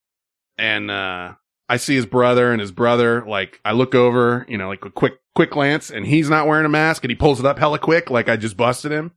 and, 0.59 0.91
uh, 0.91 1.35
I 1.69 1.79
see 1.79 1.97
his 1.97 2.07
brother 2.07 2.53
and 2.53 2.61
his 2.61 2.73
brother, 2.73 3.25
like 3.27 3.61
I 3.65 3.73
look 3.73 3.95
over, 3.95 4.47
you 4.49 4.57
know, 4.57 4.69
like 4.69 4.85
a 4.85 4.91
quick, 4.91 5.15
quick 5.35 5.51
glance 5.51 5.91
and 5.91 6.07
he's 6.07 6.31
not 6.31 6.47
wearing 6.47 6.67
a 6.67 6.71
mask 6.71 7.03
and 7.05 7.11
he 7.11 7.17
pulls 7.17 7.41
it 7.41 7.47
up 7.47 7.59
hella 7.59 7.79
quick. 7.79 8.11
Like 8.11 8.29
I 8.29 8.37
just 8.37 8.57
busted 8.57 8.93
him 8.93 9.13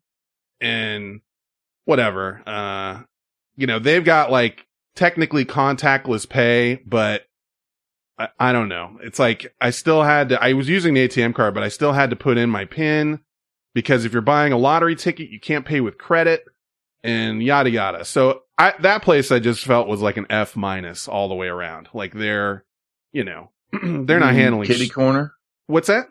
and 0.60 1.22
whatever. 1.86 2.42
Uh, 2.46 3.04
you 3.56 3.68
know, 3.68 3.80
they've 3.80 4.04
got 4.04 4.32
like 4.32 4.66
technically 4.96 5.46
contactless 5.46 6.28
pay, 6.28 6.82
but 6.86 7.26
I, 8.18 8.30
I 8.40 8.52
don't 8.52 8.70
know. 8.70 9.00
It's 9.02 9.20
like 9.20 9.54
I 9.62 9.70
still 9.70 10.04
had 10.04 10.30
to, 10.30 10.44
I 10.44 10.54
was 10.54 10.68
using 10.68 10.96
the 10.96 11.08
ATM 11.08 11.36
card, 11.36 11.54
but 11.54 11.64
I 11.64 11.70
still 11.70 11.94
had 11.94 12.10
to 12.10 12.16
put 12.16 12.38
in 12.38 12.50
my 12.50 12.66
pin 12.66 13.20
because 13.76 14.06
if 14.06 14.14
you're 14.14 14.22
buying 14.22 14.54
a 14.54 14.58
lottery 14.58 14.96
ticket, 14.96 15.30
you 15.30 15.40
can't 15.40 15.66
pay 15.66 15.82
with 15.82 15.98
credit. 15.98 16.46
And 17.04 17.42
yada 17.44 17.70
yada. 17.70 18.06
So 18.06 18.42
I, 18.58 18.74
that 18.82 19.02
place 19.04 19.32
I 19.32 19.40
just 19.40 19.64
felt 19.66 19.88
was 19.88 20.02
like 20.02 20.18
an 20.18 20.28
F 20.30 20.56
minus 20.56 21.08
all 21.08 21.30
the 21.30 21.36
way 21.36 21.48
around. 21.48 21.90
Like 21.94 22.14
they're, 22.14 22.66
you 23.12 23.24
know, 23.24 23.52
they're 23.72 24.20
not 24.20 24.34
Mm, 24.34 24.36
handling. 24.36 24.68
Kitty 24.68 24.86
sh- 24.88 24.92
corner. 24.92 25.34
What's 25.68 25.88
that? 25.88 26.08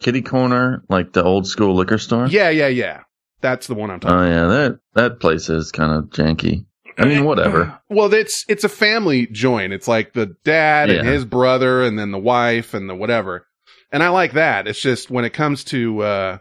Kitty 0.00 0.22
corner, 0.22 0.82
like 0.88 1.12
the 1.12 1.22
old 1.22 1.46
school 1.46 1.74
liquor 1.76 1.98
store. 1.98 2.26
Yeah, 2.26 2.50
yeah, 2.50 2.66
yeah. 2.68 3.02
That's 3.40 3.66
the 3.68 3.74
one 3.74 3.90
I'm 3.90 4.00
talking. 4.00 4.16
Oh 4.16 4.24
yeah, 4.26 4.46
that 4.46 4.78
that 4.94 5.20
place 5.20 5.48
is 5.48 5.70
kind 5.72 5.92
of 5.92 6.10
janky. 6.10 6.64
I 6.98 7.04
mean, 7.06 7.24
whatever. 7.24 7.78
Well, 7.88 8.12
it's 8.14 8.44
it's 8.48 8.64
a 8.64 8.68
family 8.70 9.26
joint. 9.26 9.72
It's 9.74 9.86
like 9.86 10.14
the 10.14 10.34
dad 10.44 10.88
and 10.90 11.06
his 11.06 11.24
brother, 11.26 11.82
and 11.84 11.98
then 11.98 12.10
the 12.10 12.18
wife 12.18 12.72
and 12.74 12.88
the 12.88 12.94
whatever. 12.94 13.46
And 13.92 14.02
I 14.02 14.08
like 14.08 14.32
that. 14.32 14.66
It's 14.66 14.80
just 14.80 15.10
when 15.10 15.24
it 15.26 15.34
comes 15.34 15.62
to 15.64 16.00
uh 16.02 16.38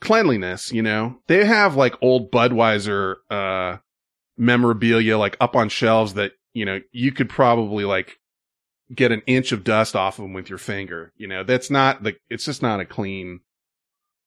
cleanliness, 0.00 0.72
you 0.72 0.82
know, 0.82 1.18
they 1.26 1.44
have 1.44 1.76
like 1.76 1.94
old 2.02 2.30
Budweiser 2.30 3.16
uh 3.30 3.78
memorabilia 4.38 5.16
like 5.16 5.36
up 5.40 5.56
on 5.56 5.68
shelves 5.68 6.14
that 6.14 6.32
you 6.52 6.64
know 6.66 6.80
you 6.92 7.10
could 7.10 7.30
probably 7.30 7.84
like 7.84 8.18
get 8.94 9.10
an 9.12 9.22
inch 9.26 9.50
of 9.52 9.64
dust 9.64 9.96
off 9.96 10.18
of 10.18 10.24
them 10.24 10.32
with 10.32 10.48
your 10.48 10.58
finger. 10.58 11.12
You 11.16 11.28
know, 11.28 11.42
that's 11.42 11.70
not 11.70 12.02
the. 12.02 12.16
It's 12.28 12.44
just 12.44 12.62
not 12.62 12.80
a 12.80 12.84
clean 12.84 13.40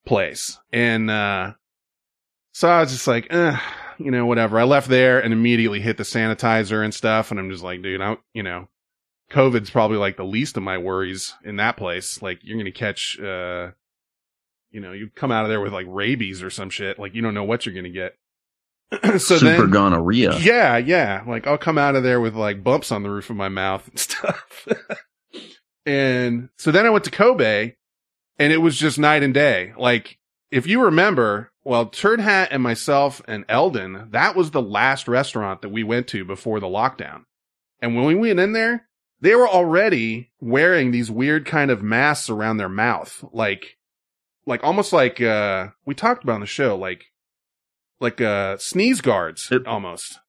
place. 0.05 0.59
And 0.71 1.09
uh 1.09 1.53
so 2.51 2.67
I 2.67 2.81
was 2.81 2.91
just 2.91 3.07
like, 3.07 3.31
you 3.31 4.11
know, 4.11 4.25
whatever. 4.25 4.59
I 4.59 4.63
left 4.63 4.89
there 4.89 5.19
and 5.19 5.31
immediately 5.33 5.79
hit 5.81 5.97
the 5.97 6.03
sanitizer 6.03 6.83
and 6.83 6.93
stuff. 6.93 7.31
And 7.31 7.39
I'm 7.39 7.51
just 7.51 7.63
like, 7.63 7.81
dude, 7.81 8.01
I, 8.01 8.17
you 8.33 8.43
know, 8.43 8.67
COVID's 9.31 9.69
probably 9.69 9.97
like 9.97 10.17
the 10.17 10.25
least 10.25 10.57
of 10.57 10.63
my 10.63 10.77
worries 10.77 11.35
in 11.43 11.57
that 11.57 11.77
place. 11.77 12.21
Like 12.21 12.39
you're 12.41 12.57
going 12.57 12.65
to 12.65 12.71
catch, 12.71 13.19
uh, 13.19 13.71
you 14.71 14.79
know, 14.79 14.91
you 14.91 15.09
come 15.13 15.31
out 15.31 15.45
of 15.45 15.49
there 15.49 15.61
with 15.61 15.73
like 15.73 15.85
rabies 15.89 16.43
or 16.43 16.49
some 16.49 16.69
shit. 16.69 16.99
Like 16.99 17.15
you 17.15 17.21
don't 17.21 17.33
know 17.33 17.43
what 17.43 17.65
you're 17.65 17.73
going 17.73 17.85
to 17.85 17.89
get. 17.89 18.15
so 19.21 19.37
Super 19.37 19.61
then, 19.61 19.69
gonorrhea. 19.69 20.37
yeah, 20.39 20.77
yeah. 20.77 21.23
Like 21.27 21.47
I'll 21.47 21.57
come 21.57 21.77
out 21.77 21.95
of 21.95 22.03
there 22.03 22.19
with 22.19 22.35
like 22.35 22.63
bumps 22.63 22.91
on 22.91 23.03
the 23.03 23.09
roof 23.09 23.29
of 23.29 23.35
my 23.35 23.49
mouth 23.49 23.87
and 23.87 23.99
stuff. 23.99 24.67
and 25.85 26.49
so 26.57 26.71
then 26.71 26.85
I 26.85 26.89
went 26.89 27.05
to 27.05 27.11
Kobe 27.11 27.75
and 28.37 28.53
it 28.53 28.57
was 28.57 28.77
just 28.77 28.99
night 28.99 29.23
and 29.23 29.33
day. 29.33 29.73
Like 29.77 30.17
if 30.51 30.65
you 30.65 30.83
remember, 30.83 31.51
well, 31.63 31.85
Turd 31.85 32.19
Hat 32.19 32.49
and 32.51 32.63
myself 32.63 33.21
and 33.27 33.45
Eldon, 33.47 34.07
that 34.11 34.35
was 34.35 34.51
the 34.51 34.61
last 34.61 35.07
restaurant 35.07 35.61
that 35.61 35.69
we 35.69 35.83
went 35.83 36.07
to 36.07 36.25
before 36.25 36.59
the 36.59 36.67
lockdown. 36.67 37.25
And 37.81 37.95
when 37.95 38.05
we 38.05 38.15
went 38.15 38.39
in 38.39 38.53
there, 38.53 38.87
they 39.21 39.35
were 39.35 39.47
already 39.47 40.31
wearing 40.39 40.91
these 40.91 41.11
weird 41.11 41.45
kind 41.45 41.69
of 41.71 41.83
masks 41.83 42.29
around 42.29 42.57
their 42.57 42.69
mouth. 42.69 43.23
Like, 43.33 43.77
like 44.49 44.63
almost 44.63 44.91
like, 44.91 45.21
uh, 45.21 45.67
we 45.85 45.93
talked 45.95 46.23
about 46.23 46.33
on 46.33 46.39
the 46.41 46.45
show, 46.47 46.75
like, 46.75 47.05
like, 48.01 48.19
uh, 48.19 48.57
sneeze 48.57 48.99
guards 49.01 49.47
It- 49.51 49.65
almost. 49.67 50.19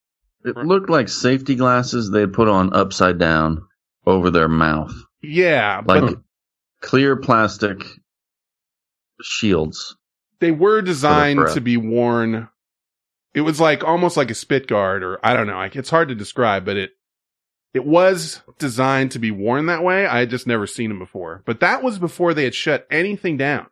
It 0.45 0.57
looked 0.57 0.89
like 0.89 1.09
safety 1.09 1.55
glasses 1.55 2.11
they'd 2.11 2.33
put 2.33 2.49
on 2.49 2.73
upside 2.73 3.19
down 3.19 3.67
over 4.07 4.31
their 4.31 4.49
mouth, 4.49 4.93
Yeah, 5.21 5.83
like 5.85 6.01
but 6.03 6.19
clear 6.81 7.17
plastic 7.17 7.83
shields. 9.23 9.97
they 10.41 10.51
were 10.51 10.81
designed 10.83 11.47
to 11.53 11.61
be 11.61 11.77
worn. 11.77 12.49
It 13.35 13.43
was 13.43 13.61
like 13.61 13.85
almost 13.85 14.17
like 14.17 14.31
a 14.31 14.35
spit 14.35 14.67
guard, 14.67 15.03
or 15.03 15.19
I 15.25 15.35
don't 15.35 15.47
know. 15.47 15.55
Like 15.57 15.77
it's 15.77 15.91
hard 15.91 16.09
to 16.09 16.15
describe, 16.15 16.65
but 16.65 16.77
it 16.77 16.93
it 17.75 17.85
was 17.85 18.41
designed 18.59 19.13
to 19.13 19.19
be 19.19 19.31
worn 19.31 19.67
that 19.67 19.85
way. 19.85 20.07
I 20.07 20.21
had 20.21 20.31
just 20.31 20.47
never 20.47 20.67
seen 20.67 20.89
them 20.89 20.99
before, 20.99 21.43
but 21.45 21.61
that 21.61 21.83
was 21.83 21.99
before 21.99 22.33
they 22.35 22.45
had 22.45 22.55
shut 22.55 22.87
anything 22.91 23.37
down. 23.37 23.67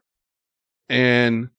And 0.89 1.51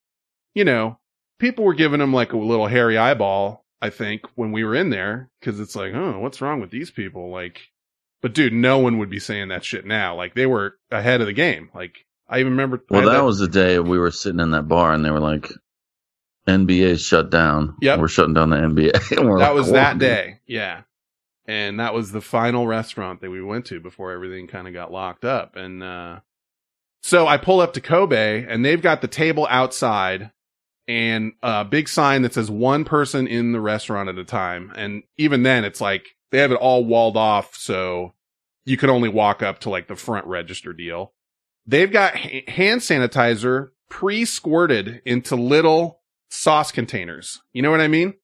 you 0.53 0.63
know, 0.65 0.99
people 1.39 1.65
were 1.65 1.73
giving 1.73 1.99
them 1.99 2.13
like 2.13 2.33
a 2.33 2.37
little 2.37 2.67
hairy 2.67 2.97
eyeball. 2.97 3.65
I 3.81 3.89
think 3.89 4.23
when 4.35 4.51
we 4.51 4.63
were 4.63 4.75
in 4.75 4.89
there, 4.89 5.29
because 5.39 5.59
it's 5.59 5.75
like, 5.75 5.93
oh, 5.93 6.19
what's 6.19 6.41
wrong 6.41 6.59
with 6.59 6.69
these 6.69 6.91
people? 6.91 7.31
Like, 7.31 7.61
but 8.21 8.33
dude, 8.33 8.51
no 8.51 8.79
one 8.79 8.97
would 8.97 9.09
be 9.09 9.19
saying 9.19 9.47
that 9.49 9.63
shit 9.63 9.85
now. 9.85 10.15
Like 10.15 10.35
they 10.35 10.45
were 10.45 10.77
ahead 10.91 11.21
of 11.21 11.27
the 11.27 11.33
game. 11.33 11.69
Like 11.73 12.05
I 12.27 12.39
even 12.39 12.51
remember. 12.53 12.83
Well, 12.89 13.01
had 13.01 13.09
that 13.09 13.23
was 13.23 13.39
the 13.39 13.47
day 13.47 13.79
we 13.79 13.97
were 13.97 14.11
sitting 14.11 14.39
in 14.39 14.51
that 14.51 14.67
bar 14.67 14.93
and 14.93 15.03
they 15.03 15.11
were 15.11 15.19
like, 15.19 15.49
"NBA 16.47 16.99
shut 16.99 17.29
down. 17.29 17.75
Yep. 17.81 17.99
we're 17.99 18.07
shutting 18.07 18.33
down 18.33 18.49
the 18.49 18.57
NBA." 18.57 18.91
That 19.09 19.23
like, 19.25 19.53
was 19.53 19.71
that 19.71 19.93
dude." 19.93 19.99
day. 19.99 20.39
Yeah. 20.45 20.81
And 21.45 21.79
that 21.79 21.95
was 21.95 22.11
the 22.11 22.21
final 22.21 22.67
restaurant 22.67 23.21
that 23.21 23.31
we 23.31 23.41
went 23.41 23.65
to 23.67 23.79
before 23.79 24.11
everything 24.11 24.45
kind 24.45 24.67
of 24.67 24.73
got 24.73 24.91
locked 24.91 25.25
up. 25.25 25.55
And, 25.55 25.81
uh, 25.81 26.19
so 27.01 27.27
I 27.27 27.37
pull 27.37 27.61
up 27.61 27.73
to 27.73 27.81
Kobe 27.81 28.45
and 28.47 28.63
they've 28.63 28.81
got 28.81 29.01
the 29.01 29.07
table 29.07 29.47
outside 29.49 30.31
and 30.87 31.33
a 31.43 31.63
big 31.63 31.87
sign 31.87 32.23
that 32.23 32.33
says 32.33 32.49
one 32.49 32.83
person 32.83 33.27
in 33.27 33.51
the 33.51 33.61
restaurant 33.61 34.09
at 34.09 34.17
a 34.17 34.25
time. 34.25 34.73
And 34.75 35.03
even 35.17 35.43
then 35.43 35.63
it's 35.63 35.79
like 35.79 36.07
they 36.31 36.39
have 36.39 36.51
it 36.51 36.55
all 36.55 36.83
walled 36.83 37.15
off. 37.15 37.55
So 37.55 38.13
you 38.65 38.75
can 38.75 38.89
only 38.89 39.09
walk 39.09 39.43
up 39.43 39.59
to 39.59 39.69
like 39.69 39.87
the 39.87 39.95
front 39.95 40.25
register 40.25 40.73
deal. 40.73 41.13
They've 41.67 41.91
got 41.91 42.15
hand 42.15 42.81
sanitizer 42.81 43.69
pre-squirted 43.89 45.01
into 45.05 45.35
little 45.35 46.01
sauce 46.29 46.71
containers. 46.71 47.39
You 47.53 47.61
know 47.61 47.71
what 47.71 47.81
I 47.81 47.87
mean? 47.87 48.15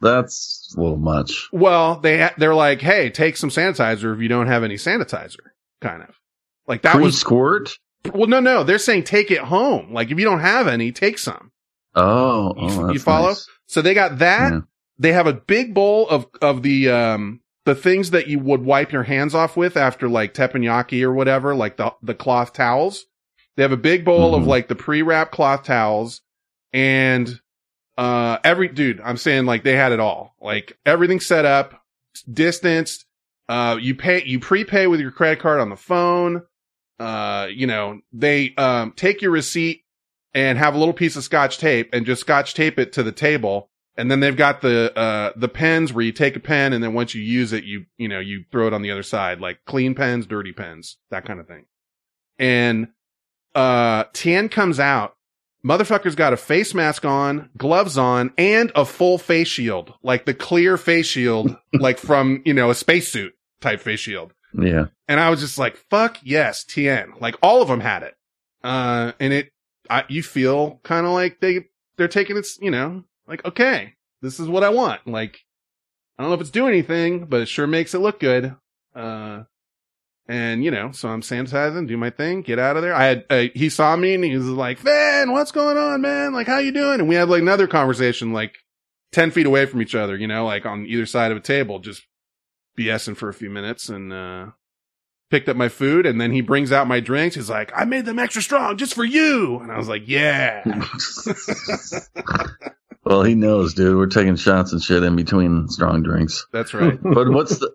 That's 0.00 0.74
a 0.76 0.80
little 0.80 0.96
much. 0.96 1.48
Well, 1.52 2.00
they 2.00 2.20
ha- 2.20 2.34
they're 2.36 2.54
like, 2.54 2.80
hey, 2.80 3.10
take 3.10 3.36
some 3.36 3.50
sanitizer 3.50 4.14
if 4.14 4.20
you 4.20 4.28
don't 4.28 4.48
have 4.48 4.64
any 4.64 4.74
sanitizer, 4.76 5.36
kind 5.80 6.02
of 6.02 6.18
like 6.66 6.82
that 6.82 6.96
was. 6.96 7.14
Pre-squirt. 7.14 7.78
Well, 8.12 8.28
no, 8.28 8.40
no, 8.40 8.64
they're 8.64 8.78
saying 8.78 9.04
take 9.04 9.30
it 9.30 9.38
home. 9.40 9.92
Like 9.92 10.10
if 10.10 10.18
you 10.18 10.24
don't 10.24 10.40
have 10.40 10.66
any, 10.68 10.92
take 10.92 11.18
some. 11.18 11.50
Oh, 11.94 12.54
You- 12.56 12.62
oh 12.62 12.80
you 12.88 12.92
that's 12.94 13.02
follow? 13.04 13.28
nice. 13.28 13.48
So 13.66 13.80
they 13.82 13.94
got 13.94 14.18
that. 14.18 14.52
Yeah. 14.52 14.60
They 14.98 15.12
have 15.12 15.26
a 15.26 15.32
big 15.32 15.74
bowl 15.74 16.08
of 16.08 16.26
of 16.42 16.62
the 16.62 16.90
um 16.90 17.40
the 17.64 17.74
things 17.74 18.10
that 18.10 18.26
you 18.28 18.38
would 18.38 18.62
wipe 18.62 18.92
your 18.92 19.04
hands 19.04 19.34
off 19.34 19.56
with 19.56 19.76
after 19.76 20.08
like 20.08 20.34
teppanyaki 20.34 21.02
or 21.02 21.12
whatever, 21.12 21.54
like 21.54 21.76
the 21.78 21.92
the 22.02 22.14
cloth 22.14 22.52
towels. 22.52 23.04
They 23.56 23.62
have 23.62 23.72
a 23.72 23.76
big 23.76 24.04
bowl 24.04 24.34
of 24.34 24.42
Mhm. 24.44 24.46
like 24.48 24.68
the 24.68 24.74
pre-wrap 24.74 25.30
cloth 25.32 25.64
towels 25.64 26.20
and 26.72 27.40
uh 27.96 28.38
every 28.44 28.68
dude, 28.68 29.00
I'm 29.00 29.16
saying 29.16 29.46
like 29.46 29.62
they 29.64 29.76
had 29.76 29.92
it 29.92 30.00
all. 30.00 30.34
Like 30.40 30.76
everything 30.84 31.20
set 31.20 31.44
up, 31.44 31.80
distanced. 32.30 33.06
Uh 33.48 33.78
you 33.80 33.94
pay 33.94 34.22
you 34.24 34.40
prepay 34.40 34.86
with 34.86 35.00
your 35.00 35.10
credit 35.10 35.40
card 35.40 35.60
on 35.60 35.70
the 35.70 35.76
phone. 35.76 36.42
Uh 36.98 37.48
you 37.50 37.66
know, 37.66 38.00
they 38.12 38.54
um 38.56 38.92
take 38.96 39.22
your 39.22 39.30
receipt 39.30 39.84
and 40.34 40.58
have 40.58 40.74
a 40.74 40.78
little 40.78 40.94
piece 40.94 41.16
of 41.16 41.24
scotch 41.24 41.58
tape 41.58 41.88
and 41.92 42.04
just 42.04 42.20
scotch 42.20 42.54
tape 42.54 42.78
it 42.78 42.92
to 42.92 43.02
the 43.02 43.12
table. 43.12 43.70
And 43.96 44.10
then 44.10 44.18
they've 44.18 44.36
got 44.36 44.60
the, 44.60 44.96
uh, 44.98 45.32
the 45.36 45.48
pens 45.48 45.92
where 45.92 46.04
you 46.04 46.10
take 46.10 46.34
a 46.34 46.40
pen 46.40 46.72
and 46.72 46.82
then 46.82 46.94
once 46.94 47.14
you 47.14 47.22
use 47.22 47.52
it, 47.52 47.62
you, 47.62 47.86
you 47.96 48.08
know, 48.08 48.18
you 48.18 48.44
throw 48.50 48.66
it 48.66 48.72
on 48.72 48.82
the 48.82 48.90
other 48.90 49.04
side, 49.04 49.40
like 49.40 49.60
clean 49.66 49.94
pens, 49.94 50.26
dirty 50.26 50.52
pens, 50.52 50.96
that 51.10 51.24
kind 51.24 51.38
of 51.38 51.46
thing. 51.46 51.66
And, 52.36 52.88
uh, 53.54 54.04
Tien 54.12 54.48
comes 54.48 54.80
out. 54.80 55.14
Motherfucker's 55.64 56.16
got 56.16 56.32
a 56.32 56.36
face 56.36 56.74
mask 56.74 57.04
on, 57.04 57.48
gloves 57.56 57.96
on, 57.96 58.32
and 58.36 58.70
a 58.74 58.84
full 58.84 59.16
face 59.16 59.48
shield, 59.48 59.94
like 60.02 60.26
the 60.26 60.34
clear 60.34 60.76
face 60.76 61.06
shield, 61.06 61.56
like 61.72 61.98
from, 61.98 62.42
you 62.44 62.52
know, 62.52 62.70
a 62.70 62.74
spacesuit 62.74 63.32
type 63.60 63.80
face 63.80 64.00
shield. 64.00 64.33
Yeah. 64.56 64.86
And 65.08 65.20
I 65.20 65.30
was 65.30 65.40
just 65.40 65.58
like, 65.58 65.76
fuck 65.90 66.18
yes, 66.22 66.64
Tien. 66.64 67.14
Like 67.20 67.36
all 67.42 67.62
of 67.62 67.68
them 67.68 67.80
had 67.80 68.02
it. 68.02 68.14
Uh, 68.62 69.12
and 69.20 69.32
it, 69.32 69.50
I, 69.90 70.04
you 70.08 70.22
feel 70.22 70.80
kind 70.82 71.06
of 71.06 71.12
like 71.12 71.40
they, 71.40 71.66
they're 71.96 72.08
taking 72.08 72.36
it, 72.36 72.46
you 72.60 72.70
know, 72.70 73.04
like, 73.26 73.44
okay, 73.44 73.94
this 74.22 74.40
is 74.40 74.48
what 74.48 74.64
I 74.64 74.70
want. 74.70 75.06
Like, 75.06 75.40
I 76.18 76.22
don't 76.22 76.30
know 76.30 76.34
if 76.34 76.40
it's 76.40 76.50
doing 76.50 76.72
anything, 76.72 77.26
but 77.26 77.42
it 77.42 77.48
sure 77.48 77.66
makes 77.66 77.94
it 77.94 77.98
look 77.98 78.20
good. 78.20 78.54
Uh, 78.94 79.42
and 80.26 80.64
you 80.64 80.70
know, 80.70 80.92
so 80.92 81.08
I'm 81.08 81.20
sanitizing, 81.20 81.86
do 81.86 81.98
my 81.98 82.10
thing, 82.10 82.40
get 82.40 82.58
out 82.58 82.76
of 82.76 82.82
there. 82.82 82.94
I 82.94 83.04
had, 83.04 83.24
uh, 83.28 83.44
he 83.54 83.68
saw 83.68 83.94
me 83.94 84.14
and 84.14 84.24
he 84.24 84.34
was 84.34 84.46
like, 84.46 84.82
man, 84.82 85.32
what's 85.32 85.52
going 85.52 85.76
on, 85.76 86.00
man? 86.00 86.32
Like, 86.32 86.46
how 86.46 86.58
you 86.58 86.72
doing? 86.72 87.00
And 87.00 87.08
we 87.08 87.16
had 87.16 87.28
like 87.28 87.42
another 87.42 87.66
conversation, 87.66 88.32
like 88.32 88.56
10 89.12 89.32
feet 89.32 89.46
away 89.46 89.66
from 89.66 89.82
each 89.82 89.94
other, 89.94 90.16
you 90.16 90.26
know, 90.26 90.46
like 90.46 90.64
on 90.64 90.86
either 90.86 91.04
side 91.04 91.30
of 91.30 91.36
a 91.36 91.40
table, 91.40 91.78
just 91.80 92.02
BSing 92.78 93.16
for 93.16 93.28
a 93.28 93.34
few 93.34 93.50
minutes 93.50 93.88
and, 93.88 94.12
uh, 94.12 94.46
picked 95.30 95.48
up 95.48 95.56
my 95.56 95.68
food 95.68 96.06
and 96.06 96.20
then 96.20 96.30
he 96.32 96.40
brings 96.40 96.70
out 96.70 96.86
my 96.86 97.00
drinks. 97.00 97.34
He's 97.34 97.50
like, 97.50 97.72
I 97.74 97.84
made 97.84 98.04
them 98.04 98.18
extra 98.18 98.40
strong 98.42 98.76
just 98.76 98.94
for 98.94 99.04
you. 99.04 99.58
And 99.58 99.72
I 99.72 99.78
was 99.78 99.88
like, 99.88 100.02
yeah. 100.06 100.62
well, 103.04 103.22
he 103.22 103.34
knows, 103.34 103.74
dude. 103.74 103.96
We're 103.96 104.06
taking 104.06 104.36
shots 104.36 104.72
and 104.72 104.82
shit 104.82 105.02
in 105.02 105.16
between 105.16 105.68
strong 105.68 106.02
drinks. 106.02 106.46
That's 106.52 106.72
right. 106.74 106.98
But 107.02 107.30
what's 107.30 107.58
the? 107.58 107.74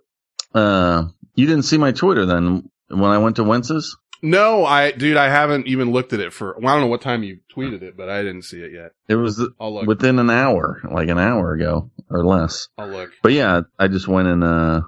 Uh, 0.53 1.08
you 1.36 1.46
didn't 1.46 1.65
see 1.65 1.77
my 1.77 1.91
Twitter 1.91 2.25
then 2.25 2.70
when 2.88 3.12
I 3.12 3.18
went 3.18 3.36
to 3.38 3.44
Wentz's? 3.44 3.98
No, 4.22 4.66
I, 4.66 4.92
dude, 4.92 5.16
I 5.18 5.30
haven't 5.30 5.68
even 5.68 5.92
looked 5.92 6.12
at 6.14 6.20
it 6.20 6.34
for, 6.34 6.56
well, 6.60 6.68
I 6.68 6.76
don't 6.76 6.82
know 6.82 6.90
what 6.92 7.02
time 7.02 7.24
you 7.24 7.40
tweeted 7.56 7.82
it, 7.84 7.96
but 7.96 8.10
I 8.10 8.22
didn't 8.22 8.42
see 8.44 8.60
it 8.62 8.74
yet. 8.74 8.92
It 9.08 9.16
was 9.16 9.42
within 9.86 10.20
an 10.20 10.30
hour, 10.30 10.82
like 10.92 11.08
an 11.10 11.18
hour 11.18 11.54
ago 11.54 11.90
or 12.10 12.26
less. 12.26 12.68
I'll 12.78 12.90
look. 12.90 13.12
But 13.24 13.32
yeah, 13.34 13.62
I 13.78 13.88
just 13.88 14.08
went 14.10 14.28
and 14.28 14.44
uh, 14.44 14.82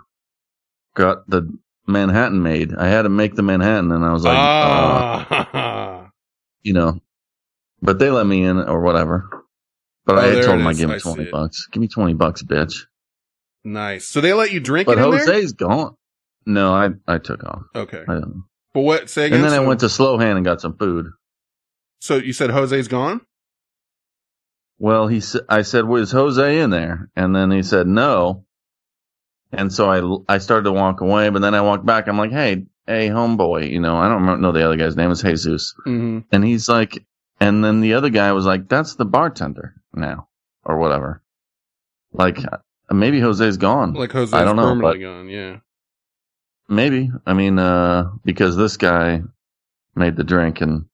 got 0.96 1.30
the 1.30 1.50
Manhattan 1.88 2.44
made. 2.44 2.76
I 2.76 2.88
had 2.88 3.04
to 3.04 3.10
make 3.10 3.36
the 3.36 3.42
Manhattan, 3.44 3.92
and 3.92 4.04
I 4.04 4.12
was 4.12 4.24
like, 4.26 4.38
uh, 4.38 5.26
Ah, 5.54 6.12
you 6.62 6.74
know, 6.74 7.00
but 7.82 8.00
they 8.00 8.10
let 8.12 8.26
me 8.26 8.44
in 8.44 8.58
or 8.58 8.82
whatever. 8.82 9.30
But 10.06 10.18
Oh, 10.18 10.22
I 10.22 10.30
there 10.32 10.44
told 10.44 10.62
I'd 10.62 10.72
is. 10.72 10.78
give 10.80 10.90
I 10.90 10.94
him 10.96 11.00
20 11.00 11.24
it. 11.24 11.32
bucks. 11.32 11.68
Give 11.72 11.80
me 11.82 11.88
20 11.88 12.14
bucks, 12.16 12.44
bitch. 12.44 12.82
Nice. 13.64 14.08
So 14.08 14.20
they 14.20 14.34
let 14.34 14.52
you 14.52 14.60
drink 14.60 14.88
But 14.88 14.98
it 14.98 15.04
in 15.06 15.12
there? 15.12 15.26
Jose's 15.26 15.54
gone. 15.54 15.96
No, 16.46 16.74
I, 16.74 16.90
I 17.08 17.20
took 17.20 17.44
off. 17.44 17.62
Okay. 17.76 18.04
I 18.08 18.14
didn't. 18.16 18.44
But 18.74 18.82
what? 18.82 19.10
Say 19.10 19.28
again. 19.28 19.44
And 19.44 19.44
then 19.44 19.54
I 19.54 19.66
went 19.66 19.82
to 19.82 19.90
Slow 19.90 20.18
Hand 20.18 20.38
and 20.38 20.46
got 20.46 20.62
some 20.62 20.78
food. 20.78 21.08
So 22.00 22.16
you 22.16 22.34
said 22.34 22.50
Jose's 22.50 22.88
gone? 22.88 23.22
Well, 24.80 25.08
he 25.08 25.22
I 25.48 25.62
said, 25.62 25.86
"Was 25.86 26.12
Jose 26.12 26.60
in 26.60 26.72
there?" 26.72 27.10
And 27.16 27.36
then 27.36 27.52
he 27.52 27.62
said, 27.62 27.86
"No." 27.86 28.46
And 29.52 29.72
so 29.72 30.24
I 30.28 30.34
I 30.34 30.38
started 30.40 30.64
to 30.64 30.72
walk 30.72 31.02
away, 31.02 31.30
but 31.30 31.42
then 31.42 31.54
I 31.54 31.62
walked 31.62 31.86
back. 31.86 32.08
I'm 32.08 32.18
like, 32.18 32.32
"Hey, 32.32 32.66
hey, 32.88 33.10
homeboy, 33.10 33.70
you 33.70 33.80
know, 33.80 33.98
I 33.98 34.08
don't 34.08 34.22
remember, 34.22 34.42
know 34.42 34.52
the 34.52 34.66
other 34.66 34.78
guy's 34.78 34.96
name 34.96 35.12
is 35.12 35.22
Jesus." 35.22 35.76
Mm-hmm. 35.86 36.20
And 36.32 36.44
he's 36.44 36.68
like, 36.68 37.06
and 37.40 37.64
then 37.64 37.82
the 37.82 37.94
other 37.94 38.10
guy 38.10 38.32
was 38.32 38.46
like, 38.46 38.70
"That's 38.70 38.96
the 38.96 39.06
bartender 39.06 39.76
now, 39.94 40.30
or 40.64 40.78
whatever." 40.78 41.22
Like 42.14 42.40
uh, 42.40 42.58
maybe 42.92 43.20
Jose's 43.20 43.58
gone. 43.58 43.94
Like 43.94 44.12
Jose's 44.12 44.34
I 44.34 44.44
don't 44.44 44.56
know, 44.56 44.64
permanently 44.64 45.02
gone. 45.02 45.30
Yeah. 45.30 45.58
Maybe. 46.72 47.12
I 47.26 47.34
mean, 47.34 47.60
uh, 47.60 48.12
because 48.24 48.56
this 48.56 48.78
guy 48.78 49.22
made 49.96 50.16
the 50.16 50.24
drink 50.24 50.62
and, 50.62 50.86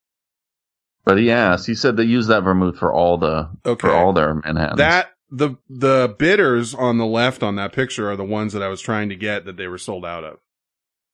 but 1.06 1.18
he 1.18 1.32
asked, 1.32 1.68
he 1.68 1.76
said 1.76 1.96
they 1.96 2.04
use 2.04 2.28
that 2.28 2.44
vermouth 2.44 2.78
for 2.78 2.92
all 2.94 3.18
the, 3.18 3.50
Okay. 3.66 3.88
for 3.88 3.94
all 3.94 4.12
their 4.12 4.34
Manhattans. 4.34 4.78
That 4.80 5.12
the 5.30 5.56
the 5.70 6.16
bitters 6.18 6.74
on 6.74 6.98
the 6.98 7.06
left 7.06 7.44
on 7.44 7.58
that 7.58 7.74
picture 7.74 8.10
are 8.10 8.16
the 8.16 8.24
ones 8.24 8.54
that 8.54 8.64
I 8.64 8.70
was 8.70 8.82
trying 8.82 9.10
to 9.10 9.16
get 9.16 9.46
that 9.46 9.58
they 9.58 9.68
were 9.68 9.78
sold 9.78 10.06
out 10.06 10.24
of. 10.24 10.40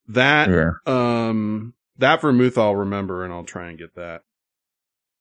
That 0.08 0.50
yeah. 0.50 0.72
um 0.86 1.74
that 1.98 2.22
vermouth 2.22 2.58
I'll 2.58 2.76
remember 2.76 3.24
and 3.24 3.34
I'll 3.34 3.44
try 3.44 3.70
and 3.70 3.78
get 3.78 3.96
that. 3.96 4.22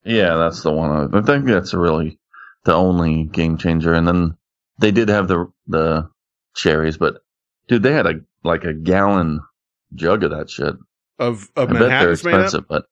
Yeah, 0.04 0.36
that's 0.36 0.62
the 0.62 0.72
one. 0.72 0.90
I 0.90 1.18
I 1.18 1.22
think 1.22 1.46
that's 1.46 1.74
really 1.74 2.18
the 2.64 2.74
only 2.74 3.24
game 3.24 3.56
changer. 3.56 3.94
And 3.94 4.06
then 4.06 4.36
they 4.78 4.90
did 4.90 5.08
have 5.08 5.28
the, 5.28 5.50
the 5.66 6.10
cherries, 6.54 6.96
but 6.96 7.22
dude, 7.68 7.82
they 7.82 7.92
had 7.92 8.06
a, 8.06 8.20
like 8.44 8.64
a 8.64 8.72
gallon 8.74 9.40
jug 9.94 10.24
of 10.24 10.30
that 10.30 10.50
shit. 10.50 10.74
Of 11.18 11.50
of 11.56 11.68
I 11.68 11.72
bet 11.72 11.78
they're 11.80 11.88
Manhattan's 11.88 12.24
made 12.24 12.34
up. 12.34 12.40
expensive, 12.44 12.68
but 12.68 12.84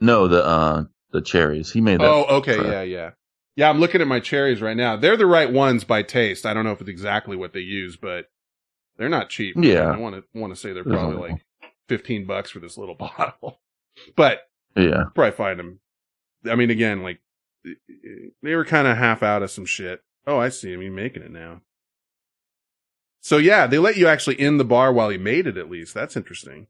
no, 0.00 0.28
the, 0.28 0.44
uh, 0.44 0.84
the 1.12 1.22
cherries. 1.22 1.72
He 1.72 1.80
made 1.80 2.00
that. 2.00 2.06
Oh, 2.06 2.24
okay, 2.38 2.56
for- 2.56 2.66
yeah, 2.70 2.82
yeah. 2.82 3.10
Yeah, 3.56 3.68
I'm 3.70 3.80
looking 3.80 4.00
at 4.00 4.06
my 4.06 4.20
cherries 4.20 4.62
right 4.62 4.76
now. 4.76 4.94
They're 4.96 5.16
the 5.16 5.26
right 5.26 5.52
ones 5.52 5.82
by 5.82 6.02
taste. 6.04 6.46
I 6.46 6.54
don't 6.54 6.64
know 6.64 6.70
if 6.70 6.80
it's 6.80 6.88
exactly 6.90 7.36
what 7.36 7.52
they 7.52 7.60
use, 7.60 7.96
but 7.96 8.26
they're 8.96 9.08
not 9.08 9.30
cheap. 9.30 9.56
Yeah. 9.58 9.90
I 9.90 9.96
want 9.96 10.14
to 10.14 10.22
want 10.38 10.52
to 10.52 10.56
say 10.60 10.72
they're 10.72 10.84
probably 10.84 11.16
no- 11.16 11.20
like 11.34 11.44
15 11.88 12.24
bucks 12.26 12.50
for 12.50 12.60
this 12.60 12.76
little 12.78 12.94
bottle. 12.96 13.60
But 14.14 14.42
Yeah. 14.76 15.04
probably 15.14 15.32
find 15.32 15.58
them. 15.58 15.80
I 16.48 16.54
mean, 16.54 16.70
again, 16.70 17.02
like 17.02 17.18
they 18.42 18.54
were 18.54 18.64
kind 18.64 18.86
of 18.86 18.96
half 18.96 19.24
out 19.24 19.42
of 19.42 19.50
some 19.50 19.66
shit. 19.66 20.02
Oh, 20.26 20.38
I 20.38 20.50
see 20.50 20.72
him. 20.72 20.80
He's 20.80 20.92
making 20.92 21.22
it 21.22 21.32
now. 21.32 21.62
So 23.20 23.36
yeah, 23.38 23.66
they 23.66 23.78
let 23.78 23.96
you 23.96 24.06
actually 24.08 24.40
in 24.40 24.56
the 24.58 24.64
bar 24.64 24.92
while 24.92 25.08
he 25.08 25.18
made 25.18 25.46
it. 25.46 25.56
At 25.56 25.70
least 25.70 25.94
that's 25.94 26.16
interesting. 26.16 26.66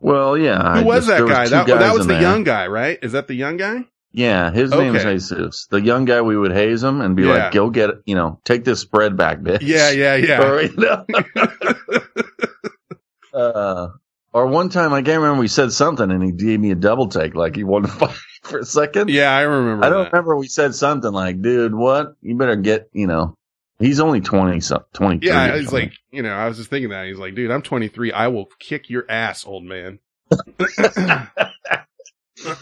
Well, 0.00 0.36
yeah. 0.36 0.80
Who 0.80 0.84
was 0.86 1.06
just- 1.06 1.18
that 1.18 1.28
guy? 1.28 1.44
two 1.44 1.50
That, 1.50 1.66
that 1.66 1.94
was 1.94 2.06
the 2.06 2.14
there. 2.14 2.22
young 2.22 2.42
guy, 2.44 2.66
right? 2.66 2.98
Is 3.02 3.12
that 3.12 3.28
the 3.28 3.34
young 3.34 3.56
guy? 3.56 3.86
Yeah, 4.14 4.50
his 4.50 4.70
name 4.72 4.94
Okay. 4.94 5.14
is 5.14 5.30
Jesus. 5.30 5.66
The 5.70 5.80
young 5.80 6.04
guy, 6.04 6.20
we 6.20 6.36
would 6.36 6.52
haze 6.52 6.82
him 6.82 7.00
and 7.00 7.16
be 7.16 7.22
Yeah. 7.22 7.44
like, 7.44 7.52
"Go 7.52 7.70
get 7.70 7.90
you 8.04 8.14
know, 8.14 8.40
take 8.44 8.62
this 8.64 8.80
spread 8.80 9.16
back, 9.16 9.38
bitch." 9.40 9.60
Yeah, 9.62 9.90
yeah, 9.90 10.16
yeah. 10.16 10.42
Or, 10.46 10.60
you 10.60 10.76
know? 10.76 11.04
uh, 13.32 13.88
or 14.34 14.46
one 14.48 14.68
time, 14.68 14.92
I 14.92 15.02
can't 15.02 15.20
remember. 15.20 15.40
We 15.40 15.48
said 15.48 15.72
something, 15.72 16.10
and 16.10 16.22
he 16.22 16.32
gave 16.32 16.60
me 16.60 16.70
a 16.70 16.74
double 16.74 17.08
take, 17.08 17.34
like 17.34 17.56
he 17.56 17.64
wanted 17.64 17.88
to 17.88 17.92
fight 17.98 18.16
for 18.42 18.58
a 18.58 18.64
second. 18.66 19.08
yeah, 19.08 19.34
I 19.34 19.42
remember. 19.42 19.84
I 19.84 19.88
don't 19.88 20.04
that. 20.04 20.12
remember. 20.12 20.36
We 20.36 20.48
said 20.48 20.74
something 20.74 21.12
like, 21.12 21.40
"Dude, 21.40 21.74
what? 21.74 22.14
You 22.20 22.36
better 22.36 22.56
get," 22.56 22.88
you 22.92 23.06
know. 23.06 23.36
He's 23.82 24.00
only 24.00 24.20
twenty, 24.20 24.60
so 24.60 24.84
twenty. 24.94 25.26
Yeah, 25.26 25.56
he's 25.56 25.72
like, 25.72 25.92
you 26.10 26.22
know, 26.22 26.32
I 26.32 26.48
was 26.48 26.56
just 26.56 26.70
thinking 26.70 26.90
that. 26.90 27.06
He's 27.06 27.18
like, 27.18 27.34
dude, 27.34 27.50
I'm 27.50 27.62
23. 27.62 28.12
I 28.12 28.28
will 28.28 28.46
kick 28.58 28.88
your 28.88 29.04
ass, 29.10 29.44
old 29.46 29.64
man. 29.64 29.98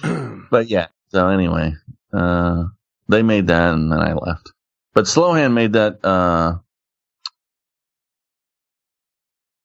but 0.51 0.69
yeah. 0.69 0.87
So 1.09 1.29
anyway, 1.29 1.75
uh, 2.13 2.65
they 3.09 3.23
made 3.23 3.49
that, 3.49 3.73
and 3.75 3.93
then 3.93 4.01
I 4.01 4.15
left. 4.15 4.53
But 4.95 5.05
Slowhand 5.05 5.53
made 5.53 5.75
that. 5.75 6.05
Uh, 6.05 6.57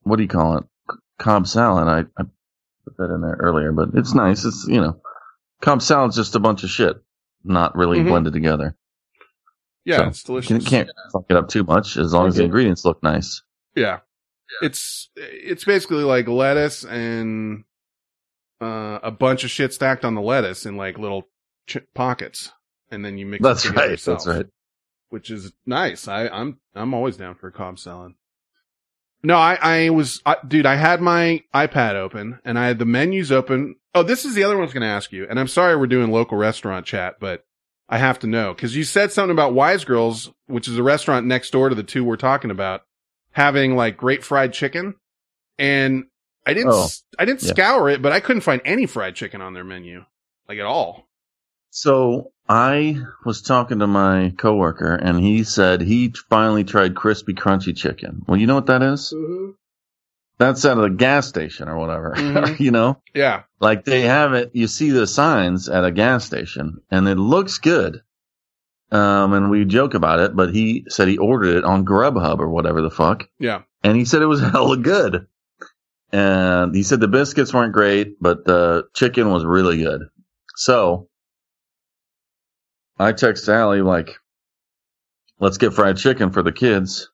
what 0.03 0.17
do 0.17 0.23
you 0.23 0.29
call 0.29 0.57
it? 0.57 0.63
Cobb 1.17 1.47
salad. 1.47 1.87
I, 1.87 1.99
I 2.21 2.25
put 2.83 2.97
that 2.97 3.13
in 3.13 3.21
there 3.21 3.37
earlier, 3.39 3.71
but 3.71 3.89
it's 3.93 4.13
nice. 4.13 4.45
It's 4.45 4.65
you 4.67 4.81
know, 4.81 4.99
Cobb 5.61 5.81
salad's 5.81 6.15
just 6.15 6.35
a 6.35 6.39
bunch 6.39 6.63
of 6.63 6.69
shit, 6.69 6.97
not 7.43 7.75
really 7.75 7.99
Mhm. 7.99 8.07
blended 8.07 8.33
together. 8.33 8.75
Yeah, 9.85 9.97
So, 9.97 10.03
it's 10.07 10.23
delicious. 10.23 10.63
You 10.63 10.69
can't 10.69 10.89
fuck 11.13 11.25
it 11.29 11.37
up 11.37 11.47
too 11.47 11.63
much 11.63 11.95
as 11.95 12.11
long 12.11 12.27
as 12.27 12.35
the 12.35 12.43
ingredients 12.43 12.83
look 12.83 13.01
nice. 13.03 13.43
Yeah. 13.75 13.99
It's 14.61 15.09
it's 15.15 15.63
basically 15.63 16.03
like 16.03 16.27
lettuce 16.27 16.83
and 16.83 17.63
uh, 18.61 18.99
a 19.03 19.11
bunch 19.11 19.43
of 19.43 19.51
shit 19.51 19.73
stacked 19.73 20.05
on 20.05 20.15
the 20.15 20.21
lettuce 20.21 20.65
in 20.65 20.77
like 20.77 20.97
little 20.97 21.27
ch- 21.67 21.79
pockets, 21.93 22.51
and 22.91 23.03
then 23.03 23.17
you 23.17 23.25
mix. 23.25 23.43
That's 23.43 23.65
it 23.65 23.75
right. 23.75 23.89
Yourself, 23.91 24.23
That's 24.23 24.37
right. 24.37 24.45
Which 25.09 25.29
is 25.31 25.51
nice. 25.65 26.07
I, 26.07 26.27
I'm 26.27 26.59
I'm 26.75 26.93
always 26.93 27.17
down 27.17 27.35
for 27.35 27.47
a 27.47 27.51
Cobb 27.51 27.79
salad. 27.79 28.13
No, 29.23 29.35
I 29.37 29.57
I 29.59 29.89
was 29.89 30.21
I, 30.25 30.37
dude. 30.47 30.65
I 30.67 30.75
had 30.75 31.01
my 31.01 31.43
iPad 31.53 31.95
open 31.95 32.39
and 32.45 32.59
I 32.59 32.67
had 32.67 32.79
the 32.79 32.85
menus 32.85 33.31
open. 33.31 33.75
Oh, 33.95 34.03
this 34.03 34.25
is 34.25 34.35
the 34.35 34.43
other 34.43 34.55
one 34.55 34.61
I 34.61 34.65
was 34.67 34.73
going 34.73 34.81
to 34.81 34.87
ask 34.87 35.11
you, 35.11 35.25
and 35.29 35.39
I'm 35.39 35.47
sorry 35.47 35.75
we're 35.75 35.87
doing 35.87 36.11
local 36.11 36.37
restaurant 36.37 36.85
chat, 36.85 37.15
but 37.19 37.43
I 37.87 37.97
have 37.99 38.19
to 38.19 38.27
know 38.27 38.53
because 38.53 38.75
you 38.75 38.83
said 38.83 39.11
something 39.11 39.31
about 39.31 39.53
Wise 39.53 39.85
Girls, 39.85 40.31
which 40.47 40.67
is 40.67 40.77
a 40.77 40.83
restaurant 40.83 41.25
next 41.25 41.51
door 41.51 41.69
to 41.69 41.75
the 41.75 41.83
two 41.83 42.03
we're 42.03 42.15
talking 42.15 42.51
about, 42.51 42.81
having 43.31 43.75
like 43.75 43.97
great 43.97 44.23
fried 44.23 44.53
chicken, 44.53 44.95
and 45.59 46.05
I 46.45 46.53
didn't 46.53 46.73
Oh, 46.73 46.87
I 47.19 47.25
didn't 47.25 47.43
yeah. 47.43 47.49
scour 47.49 47.89
it, 47.89 48.01
but 48.01 48.11
I 48.11 48.19
couldn't 48.19 48.41
find 48.41 48.61
any 48.65 48.85
fried 48.85 49.15
chicken 49.15 49.41
on 49.41 49.53
their 49.53 49.63
menu, 49.63 50.03
like 50.49 50.57
at 50.57 50.65
all. 50.65 51.07
So 51.69 52.31
I 52.47 53.01
was 53.25 53.41
talking 53.41 53.79
to 53.79 53.87
my 53.87 54.33
coworker, 54.37 54.95
and 54.95 55.19
he 55.19 55.43
said 55.43 55.81
he 55.81 56.13
finally 56.29 56.63
tried 56.63 56.95
crispy 56.95 57.33
crunchy 57.33 57.75
chicken. 57.75 58.23
Well, 58.27 58.39
you 58.39 58.47
know 58.47 58.55
what 58.55 58.67
that 58.67 58.81
is? 58.81 59.13
Mm-hmm. 59.15 59.51
That's 60.37 60.65
out 60.65 60.77
of 60.77 60.83
the 60.83 60.89
gas 60.97 61.27
station 61.27 61.69
or 61.69 61.77
whatever. 61.77 62.13
Mhm. 62.17 62.59
you 62.59 62.71
know, 62.71 63.01
Yeah, 63.13 63.43
like 63.59 63.85
they 63.85 64.01
have 64.01 64.33
it. 64.33 64.51
You 64.53 64.67
see 64.67 64.89
the 64.91 65.07
signs 65.07 65.69
at 65.69 65.85
a 65.85 65.91
gas 65.91 66.25
station, 66.25 66.81
and 66.91 67.07
it 67.07 67.15
looks 67.17 67.57
good. 67.57 68.01
Um, 68.91 69.33
and 69.33 69.49
we 69.49 69.65
joke 69.65 69.93
about 69.93 70.19
it, 70.19 70.35
but 70.35 70.53
he 70.53 70.85
said 70.89 71.07
he 71.07 71.17
ordered 71.17 71.57
it 71.57 71.63
on 71.63 71.85
Grubhub 71.85 72.39
or 72.39 72.49
whatever 72.49 72.81
the 72.81 72.91
fuck, 72.91 73.27
yeah. 73.39 73.61
and 73.83 73.97
he 73.97 74.05
said 74.05 74.21
it 74.21 74.27
was 74.27 74.41
hella 74.51 74.77
good. 74.77 75.27
And 76.11 76.73
he 76.75 76.83
said 76.83 76.99
the 76.99 77.07
biscuits 77.07 77.53
weren't 77.53 77.73
great, 77.73 78.21
but 78.21 78.45
the 78.45 78.83
chicken 78.93 79.31
was 79.31 79.43
really 79.43 79.77
good. 79.83 80.03
So 80.55 81.09
I 82.97 83.11
text 83.11 83.49
Allie 83.49 83.81
like, 83.81 84.11
let's 85.39 85.57
get 85.57 85.73
fried 85.73 85.97
chicken 85.97 86.31
for 86.31 86.43
the 86.43 86.51
kids. 86.53 87.09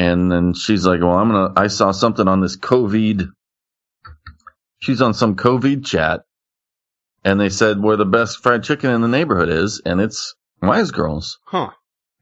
And 0.00 0.32
then 0.32 0.54
she's 0.54 0.86
like, 0.86 1.00
well, 1.00 1.18
I'm 1.18 1.28
to, 1.30 1.52
I 1.60 1.66
saw 1.66 1.90
something 1.90 2.26
on 2.26 2.40
this 2.40 2.56
COVID. 2.56 3.30
She's 4.78 5.02
on 5.02 5.12
some 5.12 5.36
COVID 5.36 5.84
chat 5.84 6.22
and 7.22 7.38
they 7.38 7.50
said 7.50 7.82
where 7.82 7.98
the 7.98 8.06
best 8.06 8.42
fried 8.42 8.64
chicken 8.64 8.92
in 8.92 9.02
the 9.02 9.08
neighborhood 9.08 9.50
is. 9.50 9.82
And 9.84 10.00
it's 10.00 10.34
Wise 10.62 10.90
Girls. 10.90 11.38
Huh. 11.44 11.72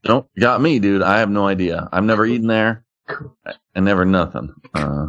Don't 0.03 0.27
got 0.37 0.59
me, 0.59 0.79
dude. 0.79 1.01
I 1.01 1.19
have 1.19 1.29
no 1.29 1.47
idea. 1.47 1.87
I've 1.89 2.03
never 2.03 2.25
eaten 2.25 2.47
there. 2.47 2.83
and 3.73 3.85
never 3.85 4.03
nothing. 4.03 4.53
Uh, 4.73 5.07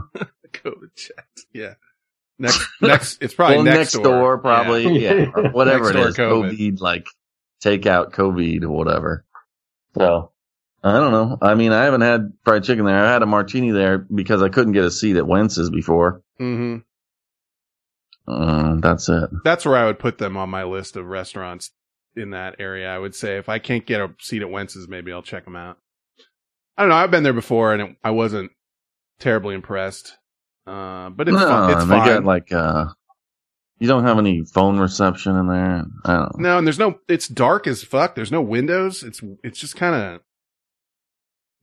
COVID 0.53 0.95
chat. 0.95 1.25
Yeah. 1.53 1.75
Next, 2.39 2.69
next, 2.81 3.19
it's 3.21 3.35
probably 3.35 3.57
well, 3.57 3.65
next, 3.65 3.95
next 3.97 4.05
door, 4.05 4.37
Yeah. 4.37 4.41
probably. 4.43 5.01
Yeah. 5.01 5.13
Yeah. 5.15 5.49
whatever 5.51 5.93
Next 5.93 5.97
it 5.97 5.99
door 5.99 6.09
is. 6.09 6.17
COVID. 6.17 6.57
COVID, 6.77 6.81
like 6.81 7.07
takeout 7.65 8.13
COVID 8.13 8.63
or 8.63 8.71
whatever. 8.71 9.25
So 9.99 10.31
I 10.83 10.93
don't 10.99 11.12
know. 11.12 11.38
I 11.43 11.55
mean, 11.55 11.73
I 11.73 11.85
haven't 11.85 12.01
had 12.01 12.33
fried 12.45 12.64
chicken 12.64 12.87
there. 12.87 13.05
I 13.05 13.12
had 13.12 13.23
a 13.23 13.27
martini 13.27 13.71
there 13.71 13.99
because 13.99 14.43
I 14.43 14.49
couldn't 14.49 14.73
get 14.73 14.85
a 14.85 14.90
seat 14.90 15.16
at 15.16 15.27
Wentz's 15.27 15.71
before. 15.71 16.23
Mm-hmm. 16.40 16.79
Uh, 18.27 18.77
that's 18.77 19.09
it. 19.09 19.29
That's 19.45 19.66
where 19.66 19.77
I 19.77 19.87
would 19.87 19.99
put 19.99 20.19
them 20.19 20.37
on 20.37 20.49
my 20.49 20.64
list 20.64 20.97
of 20.97 21.07
restaurants 21.07 21.71
in 22.16 22.31
that 22.31 22.57
area. 22.59 22.88
I 22.88 22.99
would 22.99 23.14
say 23.14 23.37
if 23.37 23.49
I 23.49 23.59
can't 23.59 23.85
get 23.85 24.01
a 24.01 24.14
seat 24.21 24.43
at 24.43 24.51
Wentz's, 24.51 24.88
maybe 24.88 25.12
I'll 25.12 25.23
check 25.23 25.45
them 25.45 25.57
out. 25.57 25.79
I 26.79 26.83
don't 26.83 26.90
know. 26.90 26.97
I've 26.97 27.11
been 27.11 27.25
there 27.25 27.33
before 27.33 27.75
and 27.75 27.83
it, 27.83 27.97
I 28.03 28.11
wasn't 28.11 28.53
terribly 29.19 29.55
impressed. 29.55 30.16
Uh, 30.66 31.11
but 31.11 31.29
it's 31.29 31.37
no, 31.37 31.47
fun. 31.47 31.71
It's 31.73 31.85
they 31.85 31.90
fine. 31.90 32.07
got 32.07 32.25
like 32.25 32.53
uh, 32.53 32.87
you 33.79 33.88
don't 33.88 34.05
have 34.05 34.19
any 34.19 34.45
phone 34.45 34.79
reception 34.79 35.37
in 35.37 35.49
there. 35.49 35.85
I 36.05 36.12
don't. 36.12 36.38
know. 36.38 36.51
no, 36.51 36.59
and 36.59 36.66
there's 36.66 36.79
no. 36.79 37.01
It's 37.09 37.29
dark 37.29 37.66
as 37.66 37.83
fuck. 37.83 38.14
There's 38.14 38.31
no 38.31 38.43
windows. 38.43 39.03
It's 39.03 39.21
it's 39.43 39.59
just 39.59 39.77
kind 39.77 39.95
of. 39.95 40.21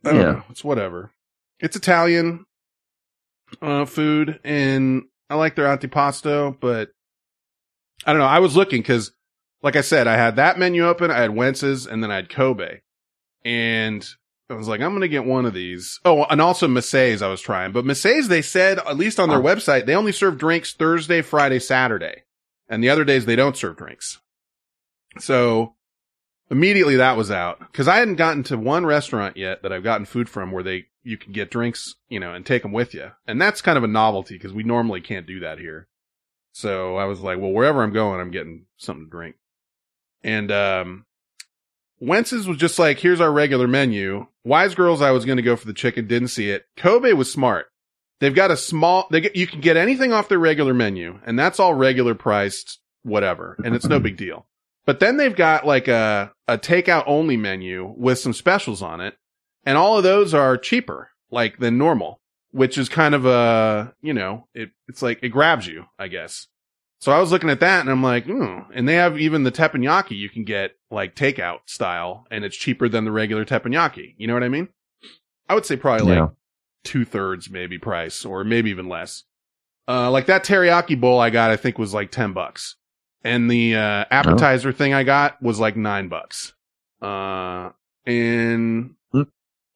I 0.05 0.11
don't 0.11 0.19
Yeah. 0.19 0.31
know. 0.33 0.43
It's 0.49 0.63
whatever. 0.63 1.11
It's 1.59 1.75
Italian 1.75 2.45
uh, 3.61 3.85
food, 3.85 4.39
and 4.43 5.03
I 5.29 5.35
like 5.35 5.55
their 5.55 5.65
antipasto, 5.65 6.57
but 6.59 6.89
I 8.05 8.13
don't 8.13 8.19
know. 8.21 8.27
I 8.27 8.39
was 8.39 8.55
looking 8.55 8.81
because 8.81 9.11
like 9.63 9.75
I 9.75 9.81
said, 9.81 10.07
I 10.07 10.15
had 10.15 10.35
that 10.35 10.59
menu 10.59 10.87
open. 10.87 11.09
I 11.09 11.17
had 11.19 11.35
Wentz's 11.35 11.87
and 11.87 12.03
then 12.03 12.11
I 12.11 12.15
had 12.17 12.29
Kobe. 12.29 12.81
And 13.43 14.07
I 14.49 14.53
was 14.53 14.67
like, 14.67 14.81
I'm 14.81 14.91
going 14.91 15.01
to 15.01 15.07
get 15.07 15.25
one 15.25 15.45
of 15.47 15.53
these. 15.55 15.99
Oh, 16.05 16.25
and 16.25 16.39
also 16.39 16.67
Massey's 16.67 17.21
I 17.23 17.27
was 17.27 17.41
trying. 17.41 17.71
But 17.71 17.83
Massey's, 17.85 18.27
they 18.27 18.43
said, 18.43 18.77
at 18.77 18.97
least 18.97 19.19
on 19.19 19.29
their 19.29 19.39
Oh. 19.39 19.41
website, 19.43 19.85
they 19.87 19.95
only 19.95 20.11
serve 20.11 20.37
drinks 20.37 20.73
Thursday, 20.73 21.21
Friday, 21.23 21.57
Saturday. 21.59 22.23
And 22.69 22.83
the 22.83 22.89
other 22.89 23.03
days 23.03 23.25
they 23.25 23.35
don't 23.35 23.57
serve 23.57 23.77
drinks. 23.77 24.19
So 25.19 25.73
immediately 26.49 26.97
that 26.97 27.17
was 27.17 27.31
out. 27.31 27.71
Cause 27.73 27.87
I 27.87 27.97
hadn't 27.97 28.15
gotten 28.15 28.43
to 28.43 28.57
one 28.57 28.85
restaurant 28.85 29.37
yet 29.37 29.63
that 29.63 29.73
I've 29.73 29.83
gotten 29.83 30.05
food 30.05 30.29
from 30.29 30.51
where 30.51 30.63
they, 30.63 30.85
you 31.03 31.17
can 31.17 31.31
get 31.31 31.51
drinks, 31.51 31.95
you 32.09 32.19
know, 32.19 32.33
and 32.33 32.45
take 32.45 32.63
them 32.63 32.71
with 32.71 32.93
you. 32.93 33.11
And 33.27 33.41
that's 33.41 33.61
kind 33.61 33.77
of 33.77 33.83
a 33.83 33.87
novelty 33.87 34.35
because 34.35 34.53
we 34.53 34.63
normally 34.63 35.01
can't 35.01 35.27
do 35.27 35.39
that 35.41 35.59
here. 35.59 35.87
So 36.51 36.95
I 36.97 37.05
was 37.05 37.19
like, 37.19 37.39
well, 37.39 37.51
wherever 37.51 37.83
I'm 37.83 37.93
going, 37.93 38.19
I'm 38.19 38.31
getting 38.31 38.65
something 38.77 39.05
to 39.05 39.11
drink. 39.11 39.35
And, 40.23 40.51
um, 40.51 41.05
Wentz's 41.99 42.47
was 42.47 42.57
just 42.57 42.77
like, 42.77 42.99
here's 42.99 43.21
our 43.21 43.31
regular 43.31 43.67
menu. 43.67 44.27
Wise 44.43 44.75
Girls, 44.75 45.01
I 45.01 45.11
was 45.11 45.25
going 45.25 45.37
to 45.37 45.43
go 45.43 45.55
for 45.55 45.65
the 45.65 45.73
chicken, 45.73 46.07
didn't 46.07 46.27
see 46.29 46.49
it. 46.49 46.65
Kobe 46.75 47.13
was 47.13 47.31
smart. 47.31 47.67
They've 48.19 48.35
got 48.35 48.51
a 48.51 48.57
small, 48.57 49.07
they 49.11 49.21
get, 49.21 49.35
you 49.35 49.47
can 49.47 49.61
get 49.61 49.77
anything 49.77 50.13
off 50.13 50.29
their 50.29 50.39
regular 50.39 50.73
menu 50.73 51.19
and 51.25 51.37
that's 51.37 51.59
all 51.59 51.73
regular 51.73 52.15
priced, 52.15 52.79
whatever. 53.03 53.57
And 53.63 53.75
it's 53.75 53.85
no 53.85 53.99
big 53.99 54.17
deal. 54.17 54.47
But 54.87 55.01
then 55.01 55.17
they've 55.17 55.35
got 55.35 55.67
like 55.67 55.89
a, 55.89 56.31
a 56.47 56.57
takeout 56.57 57.03
only 57.07 57.35
menu 57.35 57.93
with 57.97 58.19
some 58.19 58.31
specials 58.31 58.81
on 58.81 59.01
it. 59.01 59.15
And 59.65 59.77
all 59.77 59.97
of 59.97 60.03
those 60.03 60.33
are 60.33 60.57
cheaper, 60.57 61.11
like 61.29 61.59
than 61.59 61.77
normal, 61.77 62.21
which 62.51 62.77
is 62.77 62.87
kind 62.87 63.13
of 63.13 63.25
a, 63.25 63.93
you 64.01 64.13
know, 64.13 64.47
it, 64.53 64.69
it's 64.87 65.01
like, 65.01 65.19
it 65.21 65.29
grabs 65.29 65.67
you, 65.67 65.85
I 65.99 66.07
guess. 66.07 66.47
So 67.01 67.11
I 67.11 67.19
was 67.19 67.33
looking 67.33 67.49
at 67.49 67.59
that 67.59 67.81
and 67.81 67.89
I'm 67.89 68.01
like, 68.01 68.27
hmm. 68.27 68.59
And 68.73 68.87
they 68.87 68.95
have 68.95 69.19
even 69.19 69.43
the 69.43 69.51
teppanyaki 69.51 70.17
you 70.17 70.29
can 70.29 70.45
get 70.45 70.71
like 70.89 71.15
takeout 71.15 71.59
style 71.65 72.25
and 72.31 72.45
it's 72.45 72.55
cheaper 72.55 72.87
than 72.87 73.03
the 73.03 73.11
regular 73.11 73.43
teppanyaki. 73.43 74.15
You 74.17 74.27
know 74.27 74.33
what 74.33 74.43
I 74.43 74.49
mean? 74.49 74.69
I 75.49 75.53
would 75.53 75.65
say 75.65 75.75
probably 75.75 76.15
like 76.15 76.29
two 76.85 77.03
thirds 77.03 77.49
maybe 77.49 77.77
price 77.77 78.23
or 78.23 78.45
maybe 78.45 78.69
even 78.69 78.87
less. 78.87 79.25
Uh, 79.85 80.09
like 80.11 80.27
that 80.27 80.45
teriyaki 80.45 80.97
bowl 80.99 81.19
I 81.19 81.29
got, 81.29 81.51
I 81.51 81.57
think 81.57 81.77
was 81.77 81.93
like 81.93 82.09
10 82.09 82.31
bucks. 82.31 82.77
And 83.23 83.49
the, 83.49 83.75
uh, 83.75 84.05
appetizer 84.11 84.71
thing 84.71 84.93
I 84.93 85.03
got 85.03 85.41
was 85.41 85.59
like 85.59 85.75
nine 85.75 86.07
bucks. 86.07 86.53
Uh, 87.01 87.69
and 88.05 88.95
Hmm. 89.11 89.23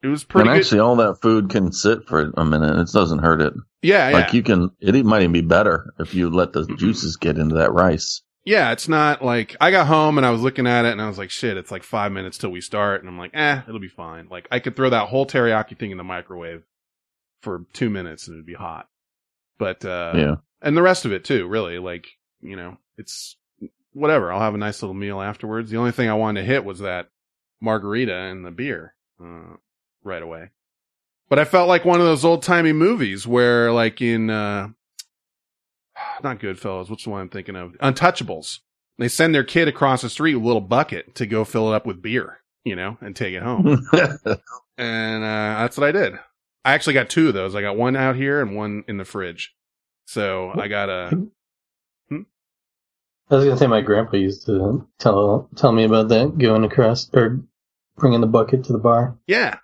it 0.02 0.08
was 0.08 0.24
pretty 0.24 0.48
and 0.48 0.56
good. 0.56 0.60
actually, 0.64 0.80
all 0.80 0.96
that 0.96 1.20
food 1.20 1.50
can 1.50 1.72
sit 1.72 2.06
for 2.08 2.32
a 2.36 2.44
minute. 2.44 2.78
It 2.80 2.92
doesn't 2.92 3.18
hurt 3.20 3.42
it. 3.42 3.52
yeah, 3.82 4.08
yeah. 4.08 4.14
Like 4.16 4.32
you 4.32 4.42
can, 4.42 4.70
it 4.80 5.04
might 5.04 5.20
even 5.22 5.32
be 5.32 5.40
better 5.42 5.92
if 5.98 6.14
you 6.14 6.30
let 6.30 6.52
the 6.52 6.64
juices 6.78 7.16
get 7.16 7.36
into 7.38 7.56
that 7.56 7.72
rice. 7.72 8.22
yeah, 8.44 8.72
it's 8.72 8.88
not 8.88 9.22
like 9.24 9.56
I 9.60 9.70
got 9.70 9.86
home 9.86 10.16
and 10.18 10.26
I 10.26 10.30
was 10.30 10.40
looking 10.40 10.66
at 10.66 10.84
it 10.84 10.92
and 10.92 11.02
I 11.02 11.08
was 11.08 11.18
like, 11.18 11.30
shit, 11.30 11.56
it's 11.56 11.70
like 11.70 11.82
five 11.84 12.10
minutes 12.12 12.38
till 12.38 12.50
we 12.50 12.60
start. 12.60 13.00
And 13.00 13.08
I'm 13.08 13.18
like, 13.18 13.32
eh, 13.34 13.60
it'll 13.68 13.80
be 13.80 13.88
fine. 13.88 14.28
Like 14.30 14.48
I 14.50 14.58
could 14.60 14.74
throw 14.76 14.90
that 14.90 15.08
whole 15.08 15.26
teriyaki 15.26 15.78
thing 15.78 15.90
in 15.90 15.98
the 15.98 16.04
microwave 16.04 16.62
for 17.42 17.66
two 17.72 17.90
minutes 17.90 18.26
and 18.28 18.36
it'd 18.36 18.46
be 18.46 18.54
hot. 18.54 18.88
But, 19.58 19.84
uh, 19.84 20.12
yeah. 20.16 20.34
and 20.60 20.76
the 20.76 20.82
rest 20.82 21.04
of 21.04 21.12
it 21.12 21.24
too, 21.24 21.46
really. 21.46 21.78
Like, 21.78 22.06
you 22.40 22.56
know, 22.56 22.78
it's 22.96 23.36
whatever. 23.92 24.32
I'll 24.32 24.40
have 24.40 24.54
a 24.54 24.58
nice 24.58 24.82
little 24.82 24.94
meal 24.94 25.20
afterwards. 25.20 25.70
The 25.70 25.76
only 25.76 25.92
thing 25.92 26.08
I 26.08 26.14
wanted 26.14 26.40
to 26.40 26.46
hit 26.46 26.64
was 26.64 26.80
that 26.80 27.08
margarita 27.60 28.14
and 28.14 28.44
the 28.44 28.50
beer, 28.50 28.94
uh, 29.22 29.56
right 30.02 30.22
away. 30.22 30.50
But 31.28 31.38
I 31.38 31.44
felt 31.44 31.68
like 31.68 31.84
one 31.84 32.00
of 32.00 32.06
those 32.06 32.24
old 32.24 32.42
timey 32.42 32.72
movies 32.72 33.26
where 33.26 33.72
like 33.72 34.00
in, 34.00 34.30
uh, 34.30 34.68
not 36.22 36.40
Goodfellas. 36.40 36.90
What's 36.90 37.04
the 37.04 37.10
one 37.10 37.22
I'm 37.22 37.28
thinking 37.28 37.56
of? 37.56 37.72
Untouchables. 37.82 38.60
They 38.98 39.08
send 39.08 39.34
their 39.34 39.44
kid 39.44 39.68
across 39.68 40.02
the 40.02 40.10
street 40.10 40.34
with 40.34 40.44
a 40.44 40.46
little 40.46 40.60
bucket 40.60 41.14
to 41.16 41.26
go 41.26 41.44
fill 41.44 41.72
it 41.72 41.74
up 41.74 41.86
with 41.86 42.02
beer, 42.02 42.38
you 42.64 42.76
know, 42.76 42.98
and 43.00 43.16
take 43.16 43.34
it 43.34 43.42
home. 43.42 43.88
and 44.76 45.24
uh, 45.24 45.60
that's 45.60 45.76
what 45.78 45.88
I 45.88 45.92
did. 45.92 46.14
I 46.64 46.74
actually 46.74 46.94
got 46.94 47.10
two 47.10 47.28
of 47.28 47.34
those. 47.34 47.54
I 47.54 47.62
got 47.62 47.76
one 47.76 47.96
out 47.96 48.16
here 48.16 48.40
and 48.40 48.54
one 48.54 48.84
in 48.86 48.98
the 48.98 49.04
fridge. 49.04 49.54
So 50.06 50.52
I 50.54 50.68
got 50.68 50.88
a 50.88 51.26
I 53.30 53.36
was 53.36 53.44
gonna 53.44 53.56
say 53.56 53.66
my 53.66 53.80
grandpa 53.80 54.16
used 54.18 54.46
to 54.46 54.86
tell 54.98 55.48
tell 55.56 55.72
me 55.72 55.84
about 55.84 56.08
that 56.08 56.36
going 56.38 56.64
across 56.64 57.08
or 57.14 57.40
bringing 57.96 58.20
the 58.20 58.26
bucket 58.26 58.64
to 58.64 58.72
the 58.72 58.78
bar, 58.78 59.16
yeah. 59.26 59.58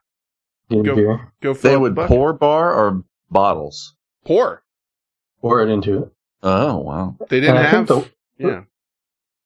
getting 0.71 0.85
Go- 0.85 0.95
beer, 0.95 1.33
Go 1.43 1.55
fill 1.55 1.71
they 1.71 1.75
up 1.75 1.79
the 1.79 1.81
would 1.83 1.95
bucket. 1.95 2.09
pour 2.09 2.33
bar 2.33 2.73
or 2.73 3.05
bottles. 3.31 3.95
pour. 4.25 4.63
pour 5.41 5.61
it 5.63 5.69
into 5.71 6.03
it. 6.05 6.13
Oh 6.43 6.79
wow! 6.79 7.17
They 7.29 7.41
didn't 7.41 7.57
And 7.57 7.67
have. 7.67 7.89
think 7.89 8.05
the- 8.39 8.45
yeah. 8.47 8.61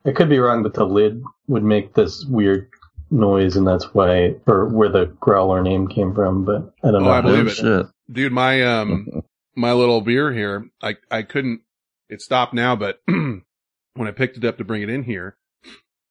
I 0.04 0.12
could 0.12 0.28
be 0.28 0.38
wrong, 0.38 0.62
but 0.62 0.74
the 0.74 0.84
lid 0.84 1.22
would 1.48 1.62
make 1.64 1.94
this 1.94 2.24
weird 2.26 2.68
noise, 3.10 3.56
and 3.56 3.66
that's 3.66 3.92
why, 3.94 4.34
or 4.46 4.66
where 4.66 4.88
the 4.88 5.06
growler 5.20 5.62
name 5.62 5.86
came 5.88 6.12
from. 6.14 6.44
But 6.44 6.72
I 6.84 6.90
don't 6.90 7.02
Oh, 7.02 7.06
know. 7.06 7.10
I 7.10 7.20
believe 7.22 7.46
Oh, 7.46 7.48
it. 7.48 7.54
shit. 7.54 7.86
dude 8.12 8.32
my 8.32 8.62
um 8.62 9.22
my 9.56 9.72
little 9.72 10.00
beer 10.00 10.32
here 10.32 10.66
i 10.82 10.96
i 11.10 11.22
couldn't 11.22 11.60
it 12.08 12.20
stopped 12.22 12.52
now 12.54 12.74
but 12.74 13.00
when 13.94 14.08
i 14.08 14.12
picked 14.12 14.36
it 14.36 14.44
up 14.44 14.58
to 14.58 14.64
bring 14.64 14.82
it 14.82 14.90
in 14.90 15.04
here 15.04 15.36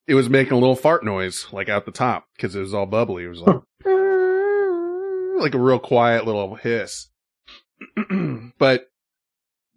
it 0.07 0.15
was 0.15 0.29
making 0.29 0.53
a 0.53 0.59
little 0.59 0.75
fart 0.75 1.05
noise 1.05 1.47
like 1.51 1.69
out 1.69 1.85
the 1.85 1.91
top 1.91 2.27
because 2.35 2.55
it 2.55 2.59
was 2.59 2.73
all 2.73 2.85
bubbly. 2.85 3.23
It 3.23 3.29
was 3.29 3.41
like 3.41 3.61
like 5.39 5.55
a 5.55 5.59
real 5.59 5.79
quiet 5.79 6.25
little 6.25 6.55
hiss. 6.55 7.07
But 8.57 8.91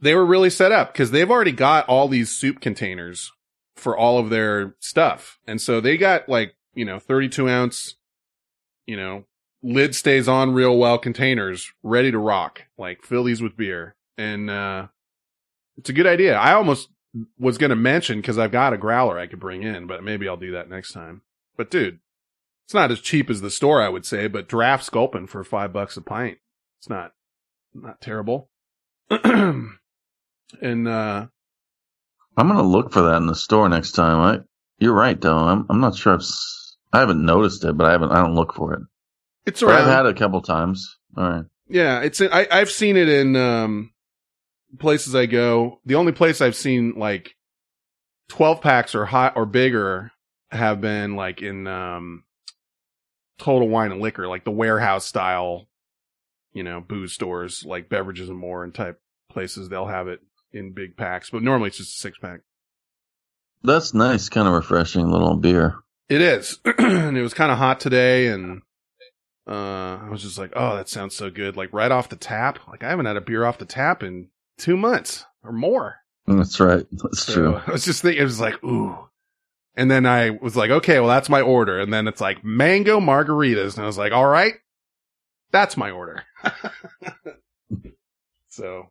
they 0.00 0.14
were 0.14 0.26
really 0.26 0.50
set 0.50 0.72
up 0.72 0.92
because 0.92 1.10
they've 1.10 1.30
already 1.30 1.52
got 1.52 1.88
all 1.88 2.08
these 2.08 2.30
soup 2.30 2.60
containers 2.60 3.30
for 3.76 3.96
all 3.96 4.18
of 4.18 4.28
their 4.28 4.74
stuff. 4.80 5.38
And 5.46 5.60
so 5.60 5.80
they 5.80 5.96
got 5.96 6.28
like 6.28 6.54
you 6.74 6.84
know 6.84 6.98
32 6.98 7.48
ounce 7.48 7.94
you 8.86 8.96
know 8.96 9.24
lid 9.62 9.94
stays 9.94 10.26
on 10.28 10.52
real 10.52 10.76
well 10.76 10.98
containers 10.98 11.72
ready 11.82 12.10
to 12.10 12.18
rock 12.18 12.64
like 12.76 13.02
fill 13.02 13.24
these 13.24 13.40
with 13.40 13.56
beer. 13.56 13.94
And 14.18 14.50
uh 14.50 14.88
it's 15.76 15.90
a 15.90 15.94
good 15.94 16.06
idea. 16.06 16.36
I 16.36 16.54
almost 16.54 16.88
was 17.38 17.59
going 17.59 17.70
to 17.70 17.77
mention 17.77 18.20
because 18.20 18.38
i've 18.38 18.50
got 18.53 18.72
a 18.72 18.79
growler 18.79 19.18
i 19.18 19.27
could 19.27 19.40
bring 19.40 19.62
in 19.62 19.87
but 19.87 20.03
maybe 20.03 20.29
i'll 20.29 20.37
do 20.37 20.50
that 20.53 20.68
next 20.68 20.92
time 20.92 21.22
but 21.57 21.70
dude 21.70 21.98
it's 22.66 22.74
not 22.74 22.90
as 22.90 23.00
cheap 23.00 23.31
as 23.31 23.40
the 23.40 23.50
store 23.50 23.81
i 23.83 23.88
would 23.88 24.05
say 24.07 24.27
but 24.27 24.48
draft 24.48 24.85
sculpin 24.85 25.27
for 25.27 25.44
five 25.44 25.72
bucks 25.72 25.96
a 25.96 26.00
pint 26.03 26.38
it's 26.79 26.88
not 26.88 27.12
not 27.74 28.00
terrible 28.00 28.48
and 29.11 30.88
uh 30.88 31.27
I'm 32.37 32.48
gonna 32.48 32.62
look 32.62 32.92
for 32.92 33.03
that 33.03 33.18
in 33.18 33.27
the 33.29 33.35
store 33.37 33.68
next 33.68 33.92
time. 33.92 34.18
I, 34.18 34.42
you're 34.81 34.92
right 34.92 35.20
though. 35.20 35.37
I'm 35.38 35.66
I'm 35.70 35.81
not 35.81 35.94
sure. 35.94 36.14
If, 36.14 36.22
s- 36.22 36.77
I 36.92 36.98
haven't 36.98 37.24
noticed 37.24 37.64
it, 37.64 37.77
but 37.77 37.87
I 37.87 37.92
haven't. 37.92 38.11
I 38.11 38.16
don't 38.22 38.35
look 38.35 38.55
for 38.55 38.72
it. 38.74 38.81
it's 39.46 39.61
But 39.61 39.70
I've 39.70 39.87
had 39.87 40.07
it 40.07 40.16
a 40.16 40.18
couple 40.18 40.40
times. 40.42 40.96
All 41.16 41.31
right. 41.31 41.44
Yeah, 41.68 42.00
it's 42.00 42.20
I 42.20 42.48
I've 42.50 42.70
seen 42.72 42.96
it 42.96 43.09
in 43.09 43.37
um 43.37 43.92
places 44.78 45.14
I 45.14 45.26
go. 45.26 45.80
The 45.84 45.94
only 45.96 46.12
place 46.12 46.40
I've 46.40 46.56
seen 46.56 46.94
like 46.96 47.34
12 48.28 48.60
packs 48.60 48.94
or 48.94 49.04
hot 49.04 49.34
or 49.37 49.46
bigger 49.46 50.10
have 50.50 50.80
been 50.80 51.16
like 51.16 51.42
in 51.42 51.66
um 51.66 52.24
Total 53.38 53.68
Wine 53.68 53.92
and 53.92 54.00
Liquor, 54.00 54.28
like 54.28 54.44
the 54.44 54.50
warehouse 54.50 55.04
style, 55.04 55.68
you 56.52 56.62
know, 56.62 56.80
booze 56.80 57.12
stores 57.12 57.64
like 57.66 57.88
beverages 57.88 58.28
and 58.28 58.38
more 58.38 58.64
and 58.64 58.74
type 58.74 59.00
places 59.30 59.68
they'll 59.68 59.87
have 59.87 60.08
it 60.08 60.20
in 60.52 60.72
big 60.72 60.96
packs, 60.96 61.30
but 61.30 61.42
normally 61.42 61.68
it's 61.68 61.78
just 61.78 61.96
a 61.96 62.00
six 62.00 62.18
pack. 62.18 62.40
That's 63.62 63.94
nice. 63.94 64.28
Kind 64.28 64.46
of 64.46 64.54
refreshing 64.54 65.10
little 65.10 65.37
beer. 65.37 65.76
It 66.08 66.20
is. 66.20 66.58
and 66.78 67.16
it 67.16 67.22
was 67.22 67.34
kind 67.34 67.50
of 67.50 67.58
hot 67.58 67.80
today 67.80 68.28
and 68.28 68.62
uh 69.46 69.98
I 70.02 70.08
was 70.10 70.22
just 70.22 70.38
like, 70.38 70.52
"Oh, 70.56 70.76
that 70.76 70.88
sounds 70.88 71.14
so 71.14 71.28
good." 71.30 71.54
Like 71.56 71.70
right 71.72 71.90
off 71.90 72.08
the 72.08 72.16
tap. 72.16 72.60
Like 72.68 72.82
I 72.82 72.88
haven't 72.88 73.06
had 73.06 73.16
a 73.16 73.20
beer 73.20 73.44
off 73.44 73.58
the 73.58 73.66
tap 73.66 74.02
in 74.02 74.28
2 74.58 74.76
months 74.76 75.24
or 75.42 75.52
more. 75.52 75.96
That's 76.26 76.58
right. 76.60 76.86
That's 76.90 77.24
So 77.26 77.34
true. 77.34 77.60
I 77.66 77.70
was 77.72 77.84
just 77.84 78.02
thinking 78.02 78.20
it 78.20 78.24
was 78.24 78.40
like, 78.40 78.62
"Ooh." 78.64 78.96
And 79.76 79.90
then 79.90 80.06
I 80.06 80.30
was 80.30 80.56
like, 80.56 80.70
"Okay, 80.70 80.98
well 81.00 81.08
that's 81.08 81.28
my 81.28 81.40
order." 81.40 81.80
And 81.80 81.92
then 81.92 82.08
it's 82.08 82.20
like 82.20 82.44
mango 82.44 83.00
margaritas 83.00 83.74
and 83.74 83.82
I 83.84 83.86
was 83.86 83.98
like, 83.98 84.12
"All 84.12 84.26
right. 84.26 84.54
That's 85.52 85.76
my 85.76 85.90
order." 85.90 86.22
so, 88.48 88.90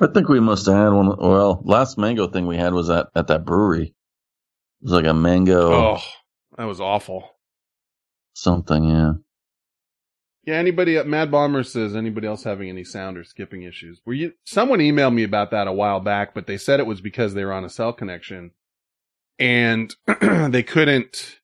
I 0.00 0.06
think 0.08 0.28
we 0.28 0.40
must 0.40 0.66
have 0.66 0.74
had 0.76 0.88
one. 0.92 1.16
Well, 1.18 1.62
last 1.64 1.98
mango 1.98 2.26
thing 2.28 2.46
we 2.46 2.56
had 2.56 2.72
was 2.74 2.90
at 2.90 3.06
at 3.14 3.28
that 3.28 3.44
brewery. 3.44 3.94
It 4.80 4.84
was 4.84 4.92
like 4.92 5.06
a 5.06 5.14
mango 5.14 5.72
oh, 5.72 5.98
that 6.56 6.64
was 6.64 6.80
awful. 6.80 7.30
something. 8.34 8.84
Yeah. 8.84 9.12
Yeah, 10.44 10.54
anybody 10.54 10.96
at 10.96 11.06
Mad 11.06 11.30
Bomber 11.30 11.62
says 11.62 11.94
anybody 11.94 12.26
else 12.26 12.42
having 12.42 12.68
any 12.68 12.82
sound 12.82 13.16
or 13.16 13.22
skipping 13.22 13.62
issues? 13.62 14.00
Were 14.04 14.12
you 14.12 14.32
someone 14.44 14.80
emailed 14.80 15.14
me 15.14 15.22
about 15.22 15.52
that 15.52 15.68
a 15.68 15.72
while 15.72 16.00
back, 16.00 16.34
but 16.34 16.46
they 16.46 16.58
said 16.58 16.80
it 16.80 16.86
was 16.86 17.00
because 17.00 17.34
they 17.34 17.44
were 17.44 17.52
on 17.52 17.64
a 17.64 17.70
cell 17.70 17.92
connection 17.92 18.50
and 19.38 19.94
they 20.20 20.64
couldn't 20.64 21.38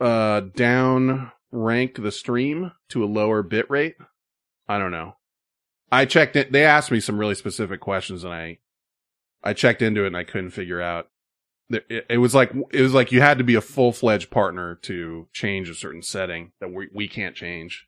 uh 0.00 0.40
down 0.40 1.30
rank 1.52 2.02
the 2.02 2.10
stream 2.10 2.72
to 2.88 3.04
a 3.04 3.06
lower 3.06 3.44
bit 3.44 3.70
rate. 3.70 3.94
I 4.68 4.78
don't 4.78 4.90
know. 4.90 5.16
I 5.92 6.04
checked 6.04 6.34
it. 6.34 6.50
They 6.50 6.64
asked 6.64 6.90
me 6.90 6.98
some 6.98 7.18
really 7.18 7.36
specific 7.36 7.80
questions 7.80 8.24
and 8.24 8.34
I 8.34 8.58
I 9.44 9.52
checked 9.52 9.82
into 9.82 10.02
it 10.02 10.08
and 10.08 10.16
I 10.16 10.24
couldn't 10.24 10.50
figure 10.50 10.80
out 10.80 11.10
it, 11.70 12.06
it 12.10 12.18
was 12.18 12.34
like 12.34 12.52
it 12.72 12.82
was 12.82 12.94
like 12.94 13.12
you 13.12 13.20
had 13.20 13.38
to 13.38 13.44
be 13.44 13.54
a 13.54 13.60
full 13.60 13.92
fledged 13.92 14.30
partner 14.30 14.76
to 14.82 15.28
change 15.32 15.68
a 15.68 15.74
certain 15.74 16.02
setting 16.02 16.52
that 16.60 16.72
we 16.72 16.88
we 16.94 17.08
can't 17.08 17.34
change. 17.36 17.86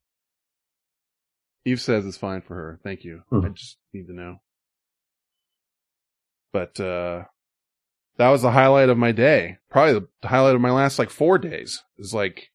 Eve 1.67 1.81
says 1.81 2.05
it's 2.07 2.17
fine 2.19 2.43
for 2.43 2.55
her. 2.55 2.81
Thank 2.83 3.05
you. 3.05 3.23
I 3.33 3.37
Mhm. 3.37 3.55
just 3.55 3.79
need 3.93 4.07
to 4.09 4.13
know. 4.15 4.41
But 6.53 6.79
uh 6.81 7.25
that 8.17 8.29
was 8.31 8.43
the 8.43 8.51
highlight 8.53 8.91
of 8.91 8.99
my 8.99 9.11
day. 9.13 9.59
Probably 9.71 10.07
the 10.23 10.29
highlight 10.29 10.55
of 10.55 10.61
my 10.61 10.71
last 10.71 10.99
like 10.99 11.11
four 11.11 11.39
days. 11.39 11.83
Is 11.99 12.15
like 12.15 12.51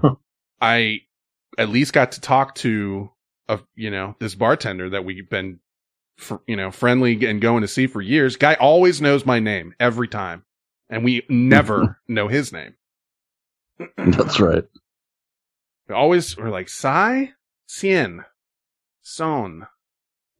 I 0.60 1.00
at 1.58 1.68
least 1.70 1.92
got 1.92 2.12
to 2.12 2.20
talk 2.20 2.54
to 2.56 3.10
a 3.48 3.60
you 3.74 3.90
know 3.90 4.14
this 4.20 4.34
bartender 4.34 4.90
that 4.90 5.04
we've 5.04 5.28
been 5.30 5.60
you 6.46 6.56
know 6.56 6.70
friendly 6.70 7.24
and 7.26 7.40
going 7.40 7.62
to 7.62 7.68
see 7.68 7.86
for 7.86 8.02
years. 8.02 8.36
Guy 8.36 8.54
always 8.54 9.00
knows 9.00 9.24
my 9.24 9.40
name 9.40 9.74
every 9.80 10.08
time, 10.08 10.44
and 10.90 11.02
we 11.04 11.24
never 11.30 11.98
know 12.08 12.28
his 12.28 12.52
name. 12.52 12.74
That's 13.96 14.38
right. 14.40 14.64
We 15.88 15.96
always 15.96 16.36
we're 16.36 16.50
like 16.50 16.68
Sai 16.68 17.32
Cien 17.68 18.24
Son. 19.02 19.66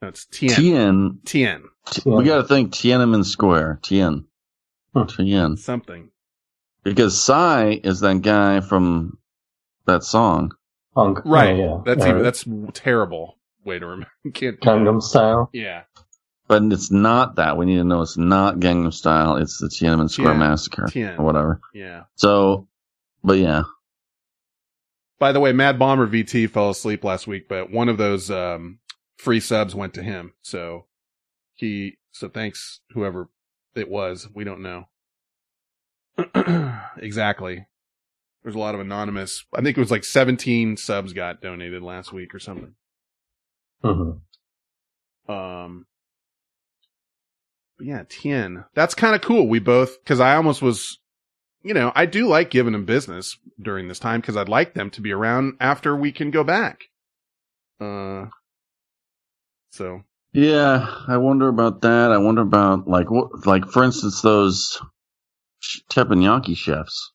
No, 0.00 0.06
it's 0.08 0.24
Tien. 0.26 0.50
Tien. 0.54 1.18
Tien. 1.24 1.64
We 2.04 2.22
got 2.22 2.36
to 2.42 2.44
think 2.44 2.72
Tiananmen 2.72 3.24
Square. 3.24 3.80
Tien. 3.82 4.26
Hmm. 4.94 5.06
Tien. 5.08 5.56
Something. 5.56 6.10
Because 6.84 7.20
Psy 7.20 7.80
is 7.82 7.98
that 7.98 8.22
guy 8.22 8.60
from 8.60 9.18
that 9.86 10.04
song. 10.04 10.52
Hong- 10.94 11.20
Right. 11.24 11.56
oh, 11.56 11.82
yeah. 11.84 11.94
That's 11.94 12.04
Or 12.06 12.08
even 12.10 12.22
that's 12.22 12.46
a 12.46 12.70
terrible 12.72 13.36
way 13.64 13.80
to 13.80 13.86
remember. 13.86 14.08
Can't. 14.32 14.60
Gangnam 14.60 15.02
Style. 15.02 15.50
Yeah. 15.52 15.82
But 16.50 16.64
it's 16.72 16.90
not 16.90 17.36
that. 17.36 17.56
We 17.56 17.64
need 17.64 17.76
to 17.76 17.84
know 17.84 18.02
it's 18.02 18.16
not 18.18 18.56
Gangnam 18.56 18.92
Style. 18.92 19.36
It's 19.36 19.58
the 19.58 19.68
Tiananmen 19.68 20.10
Square 20.10 20.32
Tien. 20.32 20.38
Massacre 20.40 20.86
Tien. 20.90 21.14
or 21.16 21.24
whatever. 21.24 21.60
Yeah. 21.72 22.02
So, 22.16 22.66
but 23.22 23.38
yeah. 23.38 23.62
By 25.20 25.30
the 25.30 25.38
way, 25.38 25.52
Mad 25.52 25.78
Bomber 25.78 26.08
VT 26.08 26.50
fell 26.50 26.70
asleep 26.70 27.04
last 27.04 27.28
week, 27.28 27.48
but 27.48 27.70
one 27.70 27.88
of 27.88 27.98
those 27.98 28.32
um, 28.32 28.80
free 29.16 29.38
subs 29.38 29.76
went 29.76 29.94
to 29.94 30.02
him. 30.02 30.32
So 30.42 30.86
he, 31.54 31.98
so 32.10 32.28
thanks 32.28 32.80
whoever 32.94 33.28
it 33.76 33.88
was. 33.88 34.26
We 34.34 34.42
don't 34.42 34.60
know 34.60 34.86
exactly. 36.96 37.64
There's 38.42 38.56
a 38.56 38.58
lot 38.58 38.74
of 38.74 38.80
anonymous. 38.80 39.44
I 39.54 39.60
think 39.62 39.76
it 39.76 39.80
was 39.80 39.92
like 39.92 40.02
17 40.02 40.78
subs 40.78 41.12
got 41.12 41.42
donated 41.42 41.82
last 41.82 42.12
week 42.12 42.34
or 42.34 42.40
something. 42.40 42.74
hmm 43.84 44.10
Um, 45.30 45.86
but 47.80 47.86
yeah, 47.86 48.02
Tien. 48.08 48.64
That's 48.74 48.94
kind 48.94 49.14
of 49.14 49.22
cool. 49.22 49.48
We 49.48 49.58
both, 49.58 50.04
cause 50.04 50.20
I 50.20 50.36
almost 50.36 50.60
was, 50.60 50.98
you 51.62 51.72
know, 51.72 51.90
I 51.94 52.04
do 52.06 52.28
like 52.28 52.50
giving 52.50 52.72
them 52.72 52.84
business 52.84 53.38
during 53.60 53.88
this 53.88 53.98
time 53.98 54.20
because 54.20 54.36
I'd 54.36 54.48
like 54.50 54.74
them 54.74 54.90
to 54.90 55.00
be 55.00 55.12
around 55.12 55.54
after 55.60 55.96
we 55.96 56.12
can 56.12 56.30
go 56.30 56.44
back. 56.44 56.82
Uh, 57.80 58.26
so 59.72 60.02
Yeah, 60.32 60.94
I 61.08 61.16
wonder 61.16 61.48
about 61.48 61.80
that. 61.82 62.12
I 62.12 62.18
wonder 62.18 62.42
about 62.42 62.86
like 62.86 63.10
what, 63.10 63.46
like 63.46 63.66
for 63.66 63.82
instance, 63.82 64.20
those 64.20 64.78
teppanyaki 65.90 66.56
chefs. 66.56 67.12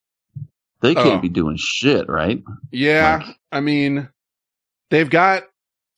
They 0.80 0.94
can't 0.94 1.18
Oh. 1.18 1.20
be 1.20 1.28
doing 1.28 1.56
shit, 1.58 2.08
right? 2.08 2.42
yeah, 2.70 3.22
Like- 3.24 3.36
I 3.52 3.60
mean, 3.60 4.08
they've 4.90 5.08
got 5.08 5.44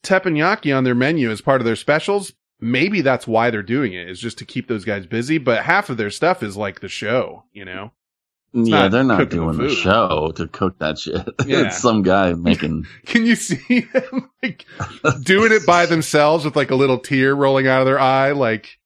teppanyaki 0.04 0.76
on 0.76 0.84
their 0.84 0.94
menu 0.94 1.30
as 1.30 1.40
part 1.40 1.60
of 1.60 1.64
their 1.64 1.76
specials. 1.76 2.32
Maybe 2.60 3.02
that's 3.02 3.26
why 3.26 3.50
they're 3.50 3.62
doing 3.62 3.92
it 3.92 4.08
is 4.08 4.20
just 4.20 4.38
to 4.38 4.44
keep 4.44 4.66
those 4.68 4.84
guys 4.84 5.06
busy. 5.06 5.38
But 5.38 5.62
half 5.64 5.90
of 5.90 5.96
their 5.96 6.10
stuff 6.10 6.42
is 6.42 6.56
like 6.56 6.80
the 6.80 6.88
show, 6.88 7.44
you 7.52 7.64
know? 7.64 7.92
yeah, 8.52 8.82
not 8.82 8.90
they're 8.90 9.04
not 9.04 9.18
cooking 9.18 9.46
the 9.46 9.52
doing 9.52 9.68
the 9.68 9.74
show 9.74 10.32
to 10.36 10.48
cook 10.48 10.78
that 10.78 10.98
shit. 10.98 11.26
Yeah. 11.46 11.66
it's 11.66 11.78
some 11.78 12.02
guy 12.02 12.32
making. 12.36 12.86
Can 13.06 13.26
you 13.26 13.36
see 13.36 13.80
them 13.80 14.30
like 14.42 14.64
doing 15.22 15.52
it 15.52 15.66
by 15.66 15.86
themselves 15.86 16.44
with 16.44 16.56
like 16.56 16.70
a 16.70 16.76
little 16.76 16.98
tear 16.98 17.34
rolling 17.34 17.66
out 17.66 17.80
of 17.80 17.86
their 17.86 18.00
eye? 18.00 18.32
Like, 18.32 18.78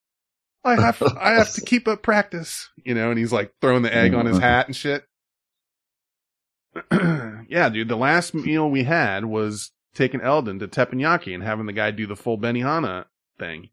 I 0.64 0.80
have, 0.80 1.02
I 1.02 1.32
have 1.32 1.52
to 1.54 1.60
keep 1.60 1.88
up 1.88 2.02
practice, 2.02 2.70
you 2.84 2.94
know, 2.94 3.10
and 3.10 3.18
he's 3.18 3.32
like 3.32 3.52
throwing 3.60 3.82
the 3.82 3.94
egg 3.94 4.14
on 4.14 4.26
his 4.26 4.36
mm-hmm. 4.36 4.44
hat 4.44 4.66
and 4.66 4.76
shit. 4.76 5.04
yeah, 7.48 7.68
dude, 7.68 7.88
the 7.88 7.96
last 7.96 8.34
meal 8.34 8.70
we 8.70 8.84
had 8.84 9.24
was 9.24 9.72
taking 9.94 10.20
Eldon 10.20 10.58
to 10.60 10.68
teppanyaki 10.68 11.34
and 11.34 11.42
having 11.42 11.66
the 11.66 11.72
guy 11.72 11.90
do 11.90 12.06
the 12.06 12.16
full 12.16 12.38
Benihana 12.38 13.06
thing. 13.42 13.70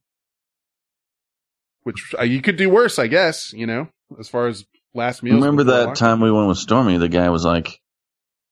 Which 1.84 2.14
uh, 2.18 2.24
you 2.24 2.42
could 2.42 2.58
do 2.58 2.70
worse, 2.70 3.00
I 3.00 3.08
guess, 3.08 3.54
you 3.54 3.66
know, 3.66 3.88
as 4.20 4.28
far 4.28 4.48
as 4.48 4.66
last 4.94 5.24
meal. 5.24 5.36
Remember 5.36 5.64
that 5.66 5.96
time 5.96 6.20
we 6.20 6.32
went 6.32 6.48
with 6.48 6.58
Stormy? 6.58 6.98
The 6.98 7.08
guy 7.10 7.30
was 7.30 7.46
like, 7.46 7.80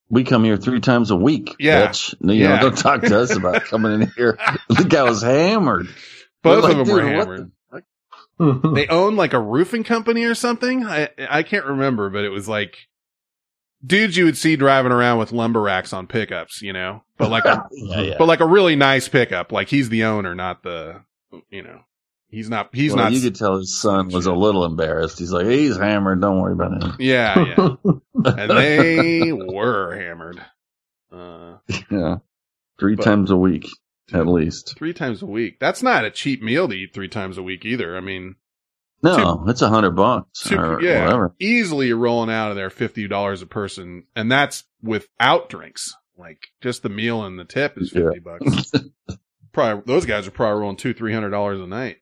"We 0.09 0.23
come 0.23 0.43
here 0.43 0.57
three 0.57 0.79
times 0.79 1.11
a 1.11 1.15
week, 1.15 1.55
Yeah. 1.59 1.87
bitch. 1.87 2.15
You 2.21 2.33
Yeah. 2.33 2.55
know, 2.55 2.61
don't 2.69 2.77
talk 2.77 3.01
to 3.01 3.19
us 3.19 3.35
about 3.35 3.65
coming 3.69 4.01
in 4.01 4.11
here." 4.15 4.37
the 4.69 4.85
guy 4.87 5.03
was 5.03 5.21
hammered. 5.21 5.87
Both 6.41 6.63
We're 6.63 6.71
of 6.81 6.87
them 6.87 6.95
were 6.95 7.01
hammered. 7.01 7.51
the 8.39 8.71
they 8.75 8.87
own 8.87 9.15
like 9.15 9.33
a 9.33 9.39
roofing 9.41 9.83
company 9.83 10.23
or 10.23 10.35
something. 10.35 10.85
I 10.85 11.09
I 11.29 11.43
can't 11.43 11.65
remember, 11.65 12.09
but 12.09 12.23
it 12.23 12.29
was 12.29 12.47
like 12.47 12.77
dudes 13.85 14.15
you 14.17 14.25
would 14.25 14.37
see 14.37 14.55
driving 14.55 14.91
around 14.91 15.19
with 15.19 15.31
lumber 15.31 15.61
racks 15.61 15.91
on 15.93 16.07
pickups, 16.07 16.61
you 16.61 16.71
know, 16.73 17.03
but 17.17 17.29
like 17.29 17.45
a 17.45 17.67
yeah, 17.71 18.01
yeah. 18.01 18.15
but 18.17 18.27
like 18.27 18.39
a 18.39 18.45
really 18.47 18.75
nice 18.75 19.07
pickup. 19.09 19.51
Like 19.51 19.67
he's 19.69 19.89
the 19.89 20.03
owner, 20.05 20.33
not 20.33 20.63
the 20.63 21.01
you 21.49 21.63
know 21.63 21.81
he's 22.29 22.49
not 22.49 22.69
he's 22.73 22.93
Well, 22.93 23.05
not. 23.05 23.13
You 23.13 23.21
could 23.21 23.35
tell 23.35 23.57
his 23.57 23.79
son 23.79 24.09
was 24.09 24.25
a 24.25 24.33
little 24.33 24.65
embarrassed. 24.65 25.19
He's 25.19 25.31
like, 25.31 25.45
"He's 25.47 25.77
hammered. 25.77 26.21
Don't 26.21 26.41
worry 26.41 26.53
about 26.53 26.83
him." 26.83 26.95
yeah, 26.99 27.43
yeah, 27.57 27.75
and 28.25 28.51
they 28.51 29.31
were 29.31 29.95
hammered. 29.95 30.41
Uh, 31.11 31.57
yeah, 31.89 32.17
three 32.79 32.95
But- 32.95 33.03
times 33.05 33.31
a 33.31 33.37
week 33.37 33.65
at 34.13 34.27
least. 34.27 34.75
three 34.77 34.93
times 34.93 35.21
a 35.21 35.25
week. 35.25 35.59
That's 35.59 35.83
not 35.83 36.05
a 36.05 36.11
cheap 36.11 36.41
meal 36.41 36.67
to 36.67 36.73
eat 36.75 36.93
three 36.93 37.09
times 37.09 37.37
a 37.37 37.43
week 37.43 37.65
either. 37.65 37.97
I 37.97 37.99
mean, 37.99 38.35
No, 39.03 39.43
it's 39.47 39.61
a 39.61 39.69
hundred 39.69 39.91
bucks 39.97 40.27
Super, 40.41 40.75
or 40.75 40.81
yeah, 40.81 41.03
whatever. 41.05 41.35
easily 41.39 41.91
rolling 41.93 42.29
out 42.29 42.49
of 42.51 42.55
there 42.55 42.69
fifty 42.69 43.07
dollars 43.07 43.41
a 43.41 43.45
person, 43.47 44.03
and 44.15 44.31
that's 44.31 44.63
without 44.81 45.49
drinks. 45.49 45.93
Like 46.17 46.47
just 46.61 46.83
the 46.83 46.89
meal 46.89 47.23
and 47.23 47.37
the 47.37 47.45
tip 47.45 47.77
is 47.77 47.91
fifty 47.91 48.19
bucks. 48.19 48.71
probably 49.57 49.91
those 49.91 50.05
guys 50.05 50.27
are 50.27 50.31
probably 50.31 50.61
rolling 50.61 50.77
two 50.77 50.93
three 50.93 51.13
hundred 51.13 51.31
dollars 51.31 51.59
a 51.59 51.65
night. 51.65 51.97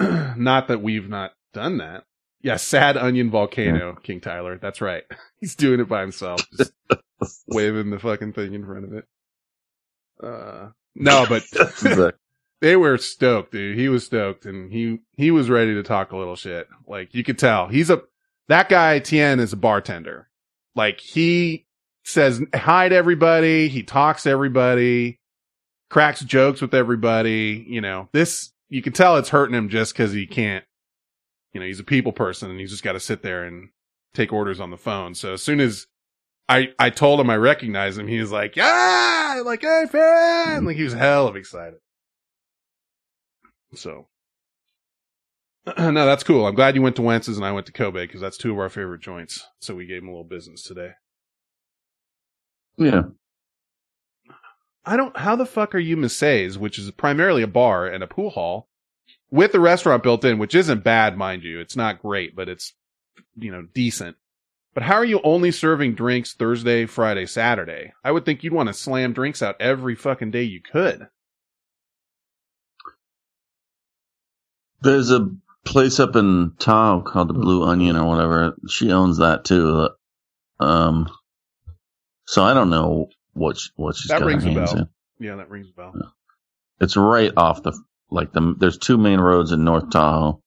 not 0.36 0.66
that 0.66 0.82
we've 0.82 1.08
not 1.08 1.32
done 1.52 1.78
that. 1.78 2.04
Yeah, 2.42 2.56
sad 2.56 2.96
onion 2.96 3.30
volcano, 3.30 3.94
King 4.02 4.20
Tyler. 4.20 4.58
That's 4.58 4.80
right. 4.80 5.04
He's 5.40 5.54
doing 5.54 5.78
it 5.78 5.88
by 5.88 6.00
himself, 6.00 6.44
just 6.56 6.72
waving 7.46 7.90
the 7.90 8.00
fucking 8.00 8.32
thing 8.32 8.54
in 8.54 8.66
front 8.66 8.84
of 8.84 8.92
it. 8.94 9.04
Uh, 10.22 10.70
no, 10.96 11.26
but 11.28 11.44
they 12.60 12.74
were 12.74 12.98
stoked, 12.98 13.52
dude. 13.52 13.78
He 13.78 13.88
was 13.88 14.04
stoked 14.04 14.46
and 14.46 14.72
he, 14.72 14.98
he 15.12 15.30
was 15.30 15.48
ready 15.48 15.74
to 15.74 15.84
talk 15.84 16.10
a 16.10 16.16
little 16.16 16.36
shit. 16.36 16.66
Like 16.88 17.14
you 17.14 17.22
could 17.22 17.38
tell 17.38 17.68
he's 17.68 17.90
a, 17.90 18.02
that 18.48 18.68
guy 18.68 18.98
Tien 18.98 19.38
is 19.38 19.52
a 19.52 19.56
bartender. 19.56 20.28
Like 20.74 20.98
he 20.98 21.66
says 22.02 22.42
hi 22.52 22.88
to 22.88 22.96
everybody. 22.96 23.68
He 23.68 23.84
talks 23.84 24.24
to 24.24 24.30
everybody, 24.30 25.20
cracks 25.94 26.24
jokes 26.24 26.60
with 26.60 26.74
everybody. 26.74 27.64
You 27.68 27.80
know, 27.80 28.08
this, 28.12 28.52
you 28.68 28.82
can 28.82 28.92
tell 28.92 29.16
it's 29.16 29.28
hurting 29.28 29.54
him 29.54 29.68
just 29.68 29.94
cause 29.94 30.10
he 30.10 30.26
can't, 30.26 30.64
you 31.52 31.60
know, 31.60 31.66
he's 31.66 31.78
a 31.78 31.84
people 31.84 32.10
person 32.10 32.50
and 32.50 32.58
he's 32.58 32.72
just 32.72 32.82
got 32.82 32.94
to 32.94 33.00
sit 33.00 33.22
there 33.22 33.44
and 33.44 33.68
take 34.12 34.32
orders 34.32 34.58
on 34.58 34.72
the 34.72 34.76
phone. 34.76 35.14
So 35.14 35.34
as 35.34 35.42
soon 35.42 35.60
as 35.60 35.86
I, 36.48 36.72
I 36.80 36.90
told 36.90 37.20
him 37.20 37.30
I 37.30 37.36
recognized 37.36 37.96
him, 37.96 38.08
he 38.08 38.18
was 38.18 38.32
like, 38.32 38.56
yeah, 38.56 39.40
like, 39.46 39.62
hey, 39.62 39.84
fan. 39.88 40.64
Like 40.64 40.76
he 40.76 40.82
was 40.82 40.94
hell 40.94 41.28
of 41.28 41.36
excited. 41.36 41.78
So, 43.76 44.08
no, 45.78 45.92
that's 45.92 46.24
cool. 46.24 46.48
I'm 46.48 46.56
glad 46.56 46.74
you 46.74 46.82
went 46.82 46.96
to 46.96 47.02
Wentz's 47.02 47.36
and 47.36 47.46
I 47.46 47.52
went 47.52 47.66
to 47.66 47.72
Kobe 47.72 48.04
because 48.04 48.20
that's 48.20 48.36
two 48.36 48.50
of 48.50 48.58
our 48.58 48.68
favorite 48.68 49.00
joints. 49.00 49.46
So 49.60 49.76
we 49.76 49.86
gave 49.86 50.02
him 50.02 50.08
a 50.08 50.10
little 50.10 50.24
business 50.24 50.64
today. 50.64 50.90
yeah. 52.78 53.02
I 54.86 54.96
don't, 54.96 55.16
how 55.16 55.36
the 55.36 55.46
fuck 55.46 55.74
are 55.74 55.78
you 55.78 55.96
Massey's, 55.96 56.58
which 56.58 56.78
is 56.78 56.90
primarily 56.90 57.42
a 57.42 57.48
bar 57.48 57.86
and 57.86 58.02
a 58.02 58.06
pool 58.06 58.30
hall 58.30 58.68
with 59.30 59.54
a 59.54 59.60
restaurant 59.60 60.02
built 60.02 60.24
in, 60.24 60.38
which 60.38 60.54
isn't 60.54 60.84
bad, 60.84 61.16
mind 61.16 61.42
you. 61.42 61.60
It's 61.60 61.76
not 61.76 62.02
great, 62.02 62.36
but 62.36 62.48
it's, 62.48 62.74
you 63.36 63.50
know, 63.50 63.66
decent. 63.74 64.16
But 64.74 64.82
how 64.82 64.94
are 64.94 65.04
you 65.04 65.20
only 65.22 65.52
serving 65.52 65.94
drinks 65.94 66.34
Thursday, 66.34 66.86
Friday, 66.86 67.26
Saturday? 67.26 67.92
I 68.02 68.10
would 68.10 68.24
think 68.24 68.42
you'd 68.42 68.52
want 68.52 68.68
to 68.68 68.74
slam 68.74 69.12
drinks 69.12 69.40
out 69.40 69.56
every 69.60 69.94
fucking 69.94 70.32
day 70.32 70.42
you 70.42 70.60
could. 70.60 71.06
There's 74.82 75.10
a 75.10 75.30
place 75.64 75.98
up 75.98 76.14
in 76.16 76.52
Tahoe 76.58 77.00
called 77.02 77.28
the 77.28 77.34
Blue 77.34 77.64
Onion 77.64 77.96
or 77.96 78.06
whatever. 78.06 78.56
She 78.68 78.92
owns 78.92 79.18
that 79.18 79.44
too. 79.44 79.88
Um, 80.60 81.08
so 82.26 82.44
I 82.44 82.52
don't 82.52 82.70
know 82.70 83.08
what 83.34 83.58
she, 83.58 83.70
what 83.76 83.96
she's 83.96 84.08
That 84.08 84.20
got 84.20 84.22
her 84.22 84.28
rings 84.28 84.44
a 84.44 84.50
hands 84.50 84.72
bell. 84.72 84.82
in. 84.82 85.26
Yeah, 85.26 85.36
that 85.36 85.50
rings 85.50 85.68
a 85.70 85.72
bell. 85.76 85.92
It's 86.80 86.96
right 86.96 87.32
off 87.36 87.62
the 87.62 87.72
like 88.10 88.32
the. 88.32 88.54
There's 88.58 88.78
two 88.78 88.98
main 88.98 89.20
roads 89.20 89.52
in 89.52 89.64
North 89.64 89.90
Tahoe. 89.90 90.40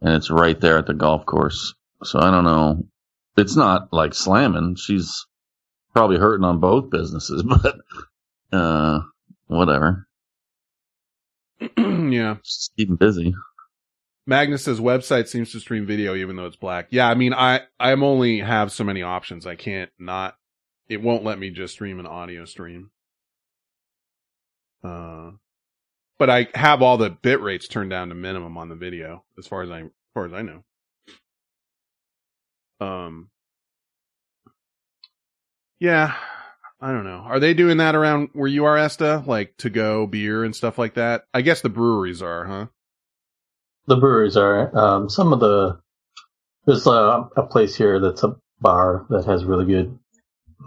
and 0.00 0.14
it's 0.14 0.30
right 0.30 0.58
there 0.60 0.78
at 0.78 0.86
the 0.86 0.94
golf 0.94 1.26
course. 1.26 1.74
So 2.04 2.18
I 2.18 2.30
don't 2.30 2.44
know. 2.44 2.84
It's 3.36 3.56
not 3.56 3.92
like 3.92 4.14
slamming. 4.14 4.76
She's 4.76 5.26
probably 5.94 6.18
hurting 6.18 6.44
on 6.44 6.60
both 6.60 6.90
businesses, 6.90 7.42
but 7.62 7.76
uh, 8.52 9.00
whatever. 9.46 10.06
yeah. 11.76 12.36
Just 12.42 12.72
keep 12.76 12.88
'em 12.88 12.96
busy. 12.96 13.34
Magnus's 14.26 14.80
website 14.80 15.26
seems 15.28 15.52
to 15.52 15.60
stream 15.60 15.86
video 15.86 16.14
even 16.14 16.36
though 16.36 16.46
it's 16.46 16.56
black. 16.56 16.86
Yeah, 16.90 17.08
I 17.08 17.14
mean, 17.14 17.34
I 17.34 17.62
I'm 17.78 18.02
only 18.02 18.38
have 18.40 18.70
so 18.72 18.84
many 18.84 19.02
options. 19.02 19.46
I 19.46 19.56
can't 19.56 19.90
not. 19.98 20.36
It 20.90 21.02
won't 21.02 21.24
let 21.24 21.38
me 21.38 21.50
just 21.50 21.74
stream 21.74 22.00
an 22.00 22.06
audio 22.06 22.44
stream. 22.46 22.90
Uh, 24.84 25.32
but 26.18 26.30
I 26.30 26.48
have 26.54 26.82
all 26.82 26.98
the 26.98 27.10
bit 27.10 27.40
rates 27.40 27.68
turned 27.68 27.90
down 27.90 28.10
to 28.10 28.16
minimum 28.16 28.58
on 28.58 28.68
the 28.68 28.76
video, 28.76 29.24
as 29.38 29.46
far 29.46 29.62
as 29.62 29.70
I 29.70 29.82
as 29.82 29.90
far 30.14 30.26
as 30.26 30.34
I 30.34 30.42
know. 30.42 30.64
Um. 32.80 33.30
Yeah, 35.80 36.14
I 36.80 36.92
don't 36.92 37.04
know. 37.04 37.22
Are 37.24 37.40
they 37.40 37.54
doing 37.54 37.78
that 37.78 37.94
around 37.94 38.30
where 38.34 38.48
you 38.48 38.66
are, 38.66 38.76
Esta? 38.76 39.22
Like 39.26 39.56
to 39.58 39.70
go 39.70 40.08
beer 40.08 40.44
and 40.44 40.56
stuff 40.56 40.78
like 40.78 40.94
that? 40.94 41.24
I 41.32 41.42
guess 41.42 41.62
the 41.62 41.70
breweries 41.70 42.22
are, 42.22 42.46
huh? 42.46 42.66
The 43.86 43.96
breweries 43.96 44.36
are. 44.36 44.76
Um, 44.76 45.10
some 45.10 45.32
of 45.32 45.40
the 45.40 45.80
there's 46.66 46.86
a, 46.88 47.30
a 47.36 47.46
place 47.48 47.76
here 47.76 48.00
that's 48.00 48.24
a 48.24 48.36
bar 48.60 49.06
that 49.10 49.26
has 49.26 49.44
really 49.46 49.66
good 49.66 49.99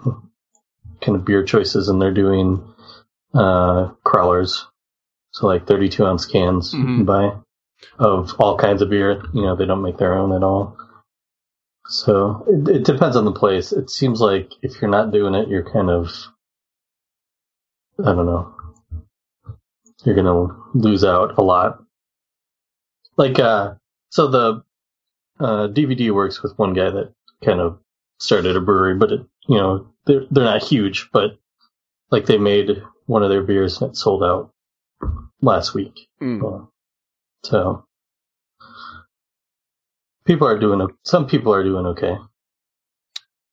kind 0.03 1.15
of 1.17 1.25
beer 1.25 1.43
choices, 1.43 1.89
and 1.89 2.01
they're 2.01 2.13
doing 2.13 2.63
uh, 3.34 3.89
crowlers, 4.06 4.63
so 5.32 5.47
like 5.47 5.67
32 5.67 6.06
ounce 6.06 6.25
cans 6.25 6.73
you 6.73 6.79
Mhm. 6.84 6.95
can 6.97 7.06
buy 7.06 7.38
of 7.99 8.34
all 8.39 8.58
kinds 8.58 8.82
of 8.82 8.89
beer. 8.89 9.21
You 9.34 9.41
know, 9.41 9.56
they 9.56 9.65
don't 9.65 9.82
make 9.82 9.97
their 9.97 10.13
own 10.13 10.32
at 10.34 10.43
all. 10.43 10.77
So 11.88 12.45
it, 12.47 12.77
it 12.77 12.86
depends 12.86 13.15
on 13.17 13.25
the 13.25 13.32
place. 13.32 13.71
It 13.73 13.89
seems 13.89 14.21
like 14.21 14.51
if 14.62 14.82
you're 14.82 14.89
not 14.91 15.12
doing 15.12 15.36
it, 15.36 15.49
you're 15.49 15.69
kind 15.69 15.89
of 15.89 16.12
I 17.99 18.13
don't 18.13 18.25
know. 18.25 18.56
You're 20.06 20.15
gonna 20.15 20.56
lose 20.73 21.03
out 21.03 21.38
a 21.38 21.41
lot. 21.43 21.84
Like 23.17 23.39
uh 23.39 23.75
so 24.10 24.27
the 24.27 24.63
uh 25.39 25.67
DVD 25.67 26.12
works 26.13 26.41
with 26.41 26.58
one 26.58 26.73
guy 26.73 26.89
that 26.89 27.13
kind 27.43 27.60
of 27.60 27.79
started 28.19 28.56
a 28.56 28.62
brewery, 28.62 28.95
but 28.95 29.12
it 29.12 29.21
you 29.47 29.58
know, 29.58 29.88
they're 30.06 30.25
they're 30.32 30.43
not 30.43 30.63
huge, 30.63 31.10
but 31.13 31.38
like 32.12 32.25
they 32.25 32.38
made 32.38 32.82
one 33.06 33.23
of 33.23 33.29
their 33.29 33.43
beers 33.43 33.82
and 33.82 33.91
it 33.91 33.97
sold 33.97 34.23
out 34.23 34.51
last 35.41 35.73
week. 35.73 36.08
Mm. 36.21 36.41
Uh, 36.63 36.65
So 37.43 37.86
people 40.25 40.47
are 40.47 40.60
doing 40.60 40.82
o- 40.82 40.89
some 41.03 41.27
people 41.27 41.53
are 41.53 41.63
doing 41.63 41.86
okay. 41.88 42.17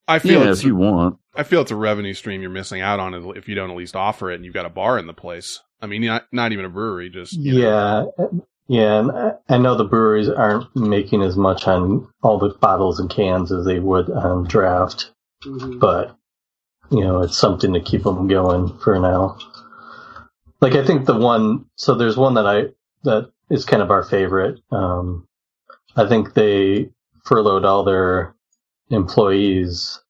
I 0.08 0.18
feel 0.18 0.42
Yeah, 0.44 0.50
it's 0.50 0.60
if 0.60 0.66
you 0.66 0.76
want. 0.76 1.18
I 1.36 1.44
feel 1.44 1.60
it's 1.62 1.70
a 1.70 1.76
revenue 1.76 2.14
stream 2.14 2.40
you're 2.42 2.50
missing 2.50 2.80
out 2.80 2.98
on 2.98 3.14
if 3.36 3.48
you 3.48 3.54
don't 3.54 3.70
at 3.70 3.76
least 3.76 3.94
offer 3.94 4.30
it 4.30 4.36
and 4.36 4.44
you've 4.44 4.54
got 4.54 4.66
a 4.66 4.70
bar 4.70 4.98
in 4.98 5.06
the 5.06 5.12
place. 5.12 5.60
I 5.80 5.86
mean, 5.86 6.02
not 6.04 6.24
not 6.32 6.52
even 6.52 6.64
a 6.64 6.68
brewery, 6.70 7.10
just 7.10 7.32
you 7.34 7.60
know. 7.60 8.12
Yeah, 8.18 8.26
yeah, 8.68 8.98
and 9.00 9.12
I- 9.12 9.34
I 9.48 9.58
know 9.58 9.76
the 9.76 9.84
breweries 9.84 10.28
aren't 10.28 10.74
making 10.76 11.22
as 11.22 11.36
much 11.36 11.66
on 11.68 12.08
all 12.22 12.38
the 12.38 12.50
bottles 12.60 12.98
and 13.00 13.08
cans 13.08 13.50
as 13.52 13.64
they 13.64 13.78
would 13.78 14.10
on 14.10 14.44
draft, 14.44 15.12
but 15.44 16.16
you 16.90 17.00
know 17.00 17.22
it's 17.22 17.36
something 17.38 17.72
to 17.74 17.80
keep 17.80 18.02
them 18.02 18.28
going 18.28 18.76
for 18.78 18.98
now. 18.98 19.38
Like 20.60 20.74
I 20.74 20.84
think 20.84 21.06
the 21.06 21.16
one, 21.16 21.66
so 21.76 21.94
there's 21.94 22.16
one 22.16 22.34
that 22.34 22.46
I 22.46 22.62
that 23.04 23.30
is 23.50 23.64
kind 23.64 23.82
of 23.82 23.90
our 23.90 24.02
favorite. 24.02 24.60
Um, 24.70 25.26
I 25.96 26.06
think 26.08 26.34
they 26.34 26.90
furloughed 27.24 27.64
all 27.64 27.84
their 27.84 28.34
employees, 28.90 30.00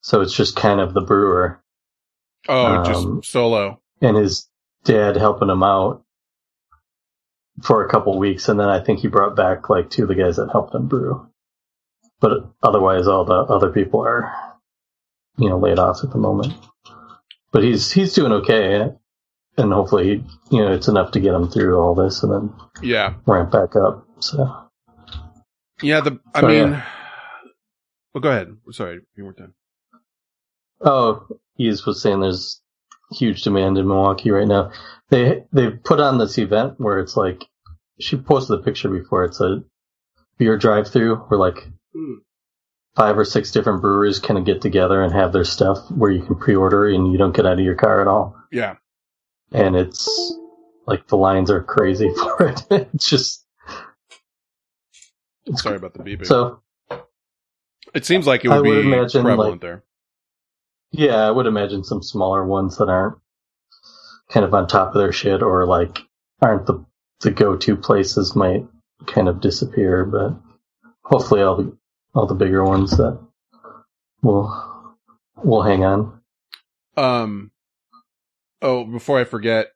so 0.00 0.20
it's 0.20 0.34
just 0.34 0.56
kind 0.56 0.80
of 0.80 0.94
the 0.94 1.00
brewer 1.00 1.60
Oh, 2.48 2.66
um, 2.66 2.84
just 3.20 3.32
solo. 3.32 3.80
and 4.02 4.16
his 4.16 4.48
dad 4.84 5.16
helping 5.16 5.48
him 5.48 5.62
out 5.62 6.02
for 7.62 7.84
a 7.84 7.88
couple 7.88 8.18
weeks, 8.18 8.48
and 8.48 8.58
then 8.58 8.68
I 8.68 8.80
think 8.82 8.98
he 9.00 9.08
brought 9.08 9.36
back 9.36 9.70
like 9.70 9.88
two 9.90 10.02
of 10.02 10.08
the 10.08 10.14
guys 10.14 10.36
that 10.36 10.50
helped 10.50 10.74
him 10.74 10.88
brew. 10.88 11.26
But 12.20 12.50
otherwise, 12.62 13.06
all 13.06 13.24
the 13.24 13.34
other 13.34 13.70
people 13.70 14.00
are, 14.00 14.53
you 15.36 15.48
know, 15.48 15.58
laid 15.58 15.78
off 15.78 16.04
at 16.04 16.10
the 16.10 16.18
moment. 16.18 16.52
But 17.52 17.62
he's 17.64 17.90
he's 17.92 18.14
doing 18.14 18.32
okay, 18.32 18.90
and 19.56 19.72
hopefully, 19.72 20.24
you 20.50 20.58
know, 20.60 20.72
it's 20.72 20.88
enough 20.88 21.12
to 21.12 21.20
get 21.20 21.34
him 21.34 21.48
through 21.48 21.78
all 21.78 21.94
this 21.94 22.22
and 22.22 22.32
then 22.32 22.54
Yeah, 22.82 23.14
ramp 23.26 23.52
back 23.52 23.76
up. 23.76 24.06
So 24.20 24.68
yeah. 25.82 26.00
The 26.00 26.18
I 26.34 26.40
So, 26.40 26.48
mean, 26.48 26.70
yeah. 26.70 26.84
well, 28.12 28.22
go 28.22 28.30
ahead. 28.30 28.56
Sorry, 28.72 29.00
you 29.16 29.24
weren't 29.24 29.36
done. 29.38 29.54
Oh, 30.80 31.26
he 31.56 31.68
was 31.68 32.02
saying 32.02 32.20
there's 32.20 32.60
huge 33.12 33.42
demand 33.42 33.78
in 33.78 33.86
Milwaukee 33.86 34.30
right 34.30 34.48
now. 34.48 34.72
They 35.10 35.44
they 35.52 35.70
put 35.70 36.00
on 36.00 36.18
this 36.18 36.38
event 36.38 36.74
where 36.78 36.98
it's 36.98 37.16
like 37.16 37.44
she 38.00 38.16
posted 38.16 38.58
a 38.58 38.62
picture 38.62 38.88
before. 38.88 39.24
It's 39.24 39.40
a 39.40 39.62
beer 40.38 40.56
drive 40.58 40.88
through 40.88 41.16
where 41.16 41.38
like 41.38 41.68
Hmm. 41.94 42.14
Five 42.96 43.18
or 43.18 43.24
six 43.24 43.50
different 43.50 43.80
breweries 43.80 44.18
kind 44.20 44.38
of 44.38 44.44
get 44.44 44.60
together 44.62 45.02
and 45.02 45.12
have 45.12 45.32
their 45.32 45.44
stuff 45.44 45.78
where 45.90 46.10
you 46.10 46.22
can 46.22 46.36
pre-order 46.36 46.86
and 46.88 47.10
you 47.10 47.18
don't 47.18 47.34
get 47.34 47.44
out 47.46 47.54
of 47.54 47.64
your 47.64 47.74
car 47.74 48.00
at 48.00 48.06
all. 48.06 48.36
Yeah, 48.52 48.76
And 49.52 49.74
it's 49.74 50.08
like 50.86 51.08
the 51.08 51.16
lines 51.16 51.50
are 51.50 51.62
crazy 51.62 52.10
for 52.14 52.48
it. 52.48 52.62
it's 52.70 53.08
just 53.08 53.44
it's 55.46 55.62
sorry 55.62 55.76
about 55.76 55.94
the 55.94 56.00
beeping. 56.02 56.26
so 56.26 56.60
it 57.94 58.04
seems 58.06 58.26
like 58.26 58.44
it 58.44 58.48
would 58.48 58.64
would 58.66 58.82
be 58.82 58.92
imagine, 58.92 59.22
prevalent 59.22 59.52
like- 59.52 59.60
there. 59.60 59.84
Yeah, 60.96 61.16
I 61.26 61.30
would 61.32 61.46
imagine 61.46 61.82
some 61.82 62.02
smaller 62.04 62.46
ones 62.46 62.76
that 62.78 62.88
aren't 62.88 63.18
kind 64.30 64.46
of 64.46 64.54
on 64.54 64.68
top 64.68 64.88
of 64.88 64.94
their 64.94 65.12
shit 65.12 65.42
or 65.42 65.66
like 65.66 65.98
aren't 66.40 66.66
the 66.66 66.84
the 67.20 67.30
go 67.32 67.56
to 67.56 67.76
places 67.76 68.36
might 68.36 68.64
kind 69.06 69.28
of 69.28 69.40
disappear, 69.40 70.04
but 70.04 70.36
hopefully 71.02 71.42
all 71.42 71.56
the 71.56 71.76
all 72.14 72.26
the 72.26 72.34
bigger 72.34 72.64
ones 72.64 72.96
that 72.96 73.18
will 74.22 74.96
will 75.42 75.62
hang 75.62 75.84
on. 75.84 76.20
Um. 76.96 77.50
Oh, 78.62 78.84
before 78.84 79.20
I 79.20 79.24
forget, 79.24 79.68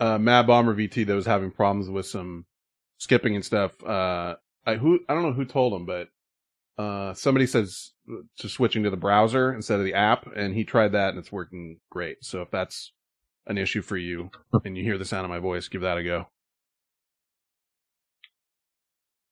uh, 0.00 0.18
Mad 0.18 0.46
Bomber 0.46 0.74
VT 0.74 1.06
that 1.06 1.14
was 1.14 1.26
having 1.26 1.50
problems 1.50 1.88
with 1.88 2.06
some 2.06 2.44
skipping 2.98 3.34
and 3.34 3.44
stuff. 3.44 3.82
Uh, 3.82 4.36
I 4.66 4.76
who 4.76 5.00
I 5.08 5.14
don't 5.14 5.22
know 5.22 5.32
who 5.32 5.44
told 5.44 5.72
him, 5.72 5.86
but 5.86 6.08
uh, 6.78 7.14
somebody 7.14 7.46
says 7.46 7.92
to 8.38 8.48
switching 8.48 8.82
to 8.84 8.90
the 8.90 8.96
browser 8.96 9.54
instead 9.54 9.78
of 9.78 9.84
the 9.84 9.94
app, 9.94 10.26
and 10.36 10.54
he 10.54 10.64
tried 10.64 10.92
that 10.92 11.10
and 11.10 11.18
it's 11.18 11.32
working 11.32 11.78
great. 11.90 12.18
So 12.22 12.42
if 12.42 12.50
that's 12.50 12.92
an 13.46 13.58
issue 13.58 13.82
for 13.82 13.96
you 13.96 14.30
and 14.64 14.76
you 14.76 14.82
hear 14.82 14.98
the 14.98 15.04
sound 15.04 15.24
of 15.24 15.30
my 15.30 15.38
voice, 15.38 15.68
give 15.68 15.82
that 15.82 15.98
a 15.98 16.02
go. 16.02 16.28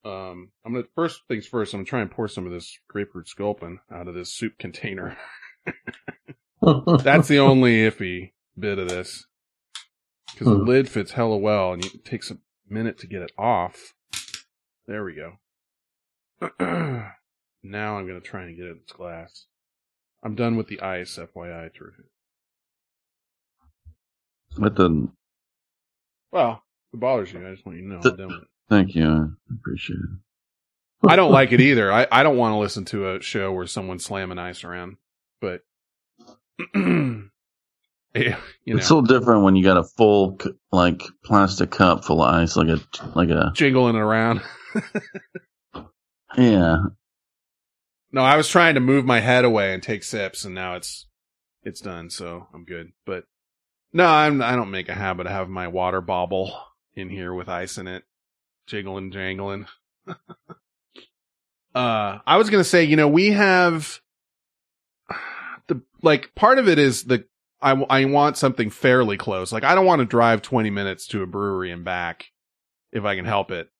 Um, 0.05 0.51
I'm 0.65 0.73
gonna 0.73 0.85
first 0.95 1.23
things 1.29 1.47
first. 1.47 1.73
I'm 1.75 1.79
gonna 1.81 1.87
try 1.87 2.01
and 2.01 2.11
pour 2.11 2.27
some 2.29 2.47
of 2.47 2.53
this 2.53 2.79
grapefruit 2.89 3.29
sculpin 3.29 3.79
out 3.93 4.09
of 4.09 4.15
this 4.15 4.33
soup 4.35 4.59
container. 4.59 5.17
That's 6.61 7.29
the 7.29 7.39
only 7.39 7.77
iffy 7.89 8.33
bit 8.59 8.79
of 8.79 8.89
this. 8.89 9.27
Because 10.33 10.47
the 10.49 10.57
Hmm. 10.57 10.65
lid 10.69 10.89
fits 10.89 11.13
hella 11.13 11.37
well 11.37 11.73
and 11.73 11.85
it 11.85 12.05
takes 12.05 12.31
a 12.31 12.39
minute 12.69 12.99
to 12.99 13.07
get 13.07 13.23
it 13.23 13.33
off. 13.39 13.95
There 14.87 15.05
we 15.05 15.15
go. 15.15 15.39
now 17.63 17.99
I'm 17.99 18.07
to 18.09 18.21
try 18.21 18.45
and 18.45 18.57
get 18.57 18.67
it 18.67 18.71
in 18.73 18.77
its 18.79 18.93
glass. 18.93 19.47
I'm 20.25 20.35
done 20.35 20.57
with 20.57 20.69
the 20.69 20.81
ice, 20.81 21.17
FYI. 21.19 21.73
Terrific. 21.75 22.07
With 24.59 24.77
the 24.77 25.09
Well, 26.31 26.63
it 26.93 26.99
bothers 27.01 27.33
you, 27.33 27.47
I 27.47 27.53
just 27.53 27.65
want 27.67 27.79
you 27.79 27.85
to 27.85 27.95
know 27.95 28.01
The- 28.01 28.17
I'm 28.73 28.81
done 28.81 28.93
with 28.93 28.93
it. 28.93 28.93
thank 28.93 28.95
you, 28.95 29.07
I 29.51 29.55
appreciate 29.55 29.97
it. 29.99 30.19
I 31.09 31.17
don't 31.17 31.33
like 31.33 31.53
it 31.53 31.61
either. 31.61 31.93
I, 31.93 32.07
I 32.13 32.23
don't 32.23 32.37
want 32.37 32.55
to 32.55 32.59
listen 32.59 32.85
to 32.87 33.17
a 33.17 33.23
show 33.23 33.53
where 33.53 33.67
someone's 33.67 34.05
slamming 34.05 34.39
ice 34.39 34.65
around. 34.65 34.99
But, 35.41 35.63
yeah, 36.75 37.23
you 38.15 38.75
know, 38.75 38.79
It's 38.79 38.87
so 38.87 39.03
different 39.03 39.45
when 39.45 39.57
you 39.57 39.65
got 39.65 39.79
a 39.79 39.85
full 39.85 40.39
like 40.71 41.03
plastic 41.25 41.71
cup 41.71 42.05
full 42.05 42.23
of 42.23 42.35
ice, 42.35 42.57
like 42.57 42.69
a 42.69 42.81
like 43.15 43.31
a 43.31 43.53
jiggling 43.55 43.97
it 43.97 44.01
around. 44.01 44.43
yeah. 46.37 46.77
No, 48.13 48.23
I 48.23 48.37
was 48.37 48.49
trying 48.49 48.75
to 48.75 48.81
move 48.81 49.05
my 49.05 49.21
head 49.21 49.45
away 49.45 49.75
and 49.75 49.83
take 49.83 50.05
sips, 50.05 50.45
and 50.45 50.55
now 50.55 50.77
it's 50.77 51.07
it's 51.65 51.81
done, 51.81 52.11
so 52.11 52.49
I'm 52.55 52.65
good. 52.65 52.93
But 53.07 53.25
no, 53.93 54.07
I'm 54.07 54.43
I 54.43 54.57
don't 54.57 54.71
make 54.71 54.89
a 54.89 54.95
habit 54.95 55.27
of 55.27 55.33
having 55.33 55.55
my 55.55 55.69
water 55.69 56.01
bobble 56.01 56.57
in 56.95 57.09
here 57.09 57.35
with 57.35 57.49
ice 57.49 57.79
in 57.79 57.89
it, 57.89 58.05
jiggling, 58.67 59.11
jangling. 59.11 59.67
uh, 60.07 60.19
I 61.75 62.37
was 62.37 62.51
gonna 62.51 62.65
say, 62.65 62.85
you 62.85 62.97
know, 62.97 63.09
we 63.09 63.31
have 63.31 64.01
the 65.69 65.83
like 66.03 66.35
part 66.35 66.59
of 66.59 66.69
it 66.69 66.79
is 66.79 67.05
the 67.05 67.25
I 67.61 67.73
I 67.73 68.05
want 68.07 68.37
something 68.37 68.71
fairly 68.71 69.17
close. 69.17 69.53
Like 69.53 69.65
I 69.65 69.75
don't 69.75 69.87
want 69.87 70.01
to 70.01 70.07
drive 70.07 70.43
20 70.43 70.71
minutes 70.71 71.07
to 71.09 71.23
a 71.23 71.27
brewery 71.27 71.71
and 71.71 71.85
back 71.85 72.27
if 72.93 73.05
I 73.05 73.17
can 73.17 73.25
help 73.25 73.51
it. 73.51 73.71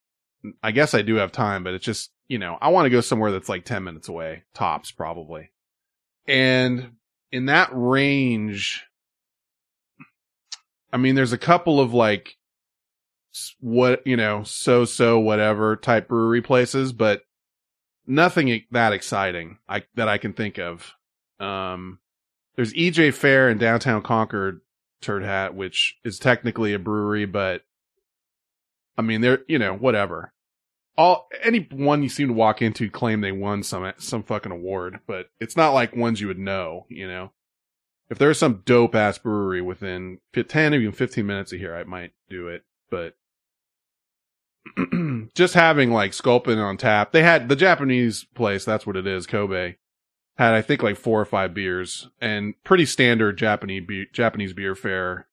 I 0.63 0.73
guess 0.73 0.95
I 0.95 1.03
do 1.03 1.17
have 1.17 1.31
time, 1.31 1.63
but 1.63 1.75
it's 1.75 1.85
just, 1.85 2.11
you 2.27 2.39
know, 2.39 2.59
I 2.61 2.71
want 2.71 2.87
to 2.87 2.91
go 2.91 3.01
somewhere 3.01 3.31
that's 3.31 3.49
like 3.49 3.65
10 3.65 3.85
minutes 3.85 4.09
away, 4.09 4.43
tops 4.55 4.91
probably. 4.91 5.51
And 6.27 6.93
in 7.31 7.47
that 7.47 7.71
range, 7.73 8.85
I 10.93 10.97
mean, 10.97 11.15
there's 11.15 11.33
a 11.33 11.39
couple 11.39 11.81
of 11.81 11.95
like, 11.95 12.37
what, 13.61 14.07
you 14.07 14.17
know, 14.17 14.43
so 14.45 14.85
so 14.85 15.19
whatever 15.19 15.77
type 15.77 16.09
brewery 16.09 16.43
places, 16.43 16.93
but 16.93 17.23
nothing 18.07 18.65
that 18.71 18.93
exciting 18.93 19.59
I, 19.69 19.85
that 19.95 20.09
I 20.09 20.19
can 20.19 20.33
think 20.33 20.59
of. 20.59 20.93
Um, 21.41 21.99
there's 22.57 22.75
EJ 22.75 23.09
Phair 23.09 23.51
in 23.51 23.59
downtown 23.59 24.03
Concord, 24.03 24.61
Turd 25.01 25.25
Hat, 25.25 25.55
which 25.55 25.97
is 26.05 26.19
technically 26.19 26.75
a 26.75 26.79
brewery, 26.79 27.25
but 27.25 27.63
I 28.97 29.03
mean, 29.03 29.21
they're, 29.21 29.41
you 29.49 29.59
know, 29.59 29.75
whatever. 29.75 30.33
All, 30.97 31.29
anyone 31.43 32.03
you 32.03 32.11
seem 32.11 32.29
to 32.29 32.35
walk 32.35 32.61
into 32.61 32.91
claim 32.91 33.23
they 33.23 33.33
won 33.33 33.63
some, 33.63 33.93
some 33.97 34.23
fucking 34.23 34.53
award, 34.53 35.01
but 35.07 35.31
it's 35.41 35.57
not 35.57 35.73
like 35.73 35.97
ones 35.97 36.21
you 36.21 36.29
would 36.29 36.39
know, 36.39 36.87
you 36.89 37.09
know? 37.09 37.33
If 38.11 38.19
there's 38.19 38.39
some 38.39 38.63
dope 38.67 38.95
ass 38.95 39.17
brewery 39.17 39.63
within 39.63 40.19
10 40.35 40.75
even 40.75 40.93
15 40.93 41.25
minutes 41.25 41.53
of 41.55 41.59
here, 41.59 41.75
I 41.75 41.85
might 41.85 42.13
do 42.29 42.49
it, 42.49 42.65
but 42.91 43.15
just 45.35 45.55
having 45.55 45.91
like 45.91 46.13
Sculpin 46.13 46.59
on 46.59 46.77
tap, 46.77 47.13
they 47.13 47.23
had 47.23 47.49
the 47.49 47.57
Japanese 47.57 48.25
place, 48.35 48.65
that's 48.65 48.87
what 48.87 48.97
it 48.97 49.07
is, 49.07 49.27
Kobe, 49.27 49.77
had 50.37 50.55
I 50.55 50.63
think 50.63 50.83
like 50.83 50.97
four 50.97 51.21
or 51.21 51.25
five 51.25 51.55
beers 51.55 52.09
and 52.21 52.55
pretty 52.65 52.87
standard 52.87 53.37
Japanese 53.37 54.07
Japanese 54.13 54.53
beer 54.53 54.75
fare, 54.75 55.29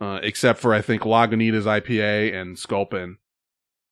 uh, 0.00 0.20
except 0.22 0.58
for 0.58 0.74
I 0.74 0.80
think 0.80 1.02
Lagunitas 1.02 1.64
IPA 1.64 2.34
and 2.34 2.58
Sculpin. 2.58 3.18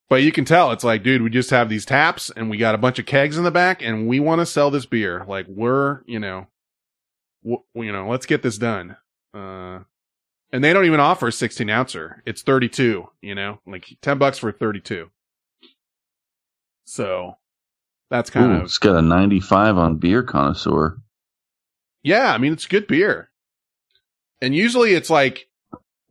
But 0.09 0.23
you 0.23 0.31
can 0.31 0.45
tell 0.45 0.73
it's 0.73 0.85
like, 0.85 1.03
dude, 1.03 1.23
we 1.23 1.31
just 1.31 1.49
have 1.51 1.71
these 1.71 1.87
taps 1.87 2.31
and 2.37 2.51
we 2.51 2.59
got 2.59 2.75
a 2.75 2.79
bunch 2.79 2.99
of 2.99 3.07
kegs 3.07 3.39
in 3.39 3.45
the 3.45 3.51
back 3.51 3.83
and 3.83 4.07
we 4.07 4.21
want 4.21 4.41
to 4.41 4.47
sell 4.47 4.71
this 4.71 4.85
beer. 4.85 5.25
Like 5.27 5.47
we're, 5.49 6.03
you 6.05 6.19
know, 6.19 6.49
w- 7.43 7.63
you 7.75 7.93
know, 7.93 8.09
let's 8.09 8.27
get 8.27 8.43
this 8.43 8.59
done. 8.59 8.97
Uh, 9.33 9.81
and 10.53 10.63
they 10.63 10.73
don't 10.73 10.85
even 10.85 11.01
offer 11.01 11.29
a 11.29 11.33
16 11.33 11.69
ouncer. 11.71 12.23
It's 12.27 12.43
32, 12.43 13.09
you 13.21 13.35
know, 13.35 13.59
like 13.67 13.87
10 14.03 14.19
bucks 14.19 14.39
for 14.39 14.53
32. 14.53 15.11
So 16.85 17.37
that's 18.11 18.31
kind 18.31 18.53
Ooh, 18.53 18.57
of, 18.57 18.65
it's 18.65 18.79
got 18.79 18.97
a 18.97 19.03
95 19.03 19.79
on 19.79 19.97
Beer 19.97 20.23
Connoisseur. 20.23 20.99
yeah, 22.03 22.33
I 22.33 22.39
mean, 22.39 22.53
it's 22.53 22.67
good 22.67 22.87
beer. 22.87 23.31
And 24.41 24.55
usually 24.55 24.93
it's 24.95 25.09
like 25.11 25.49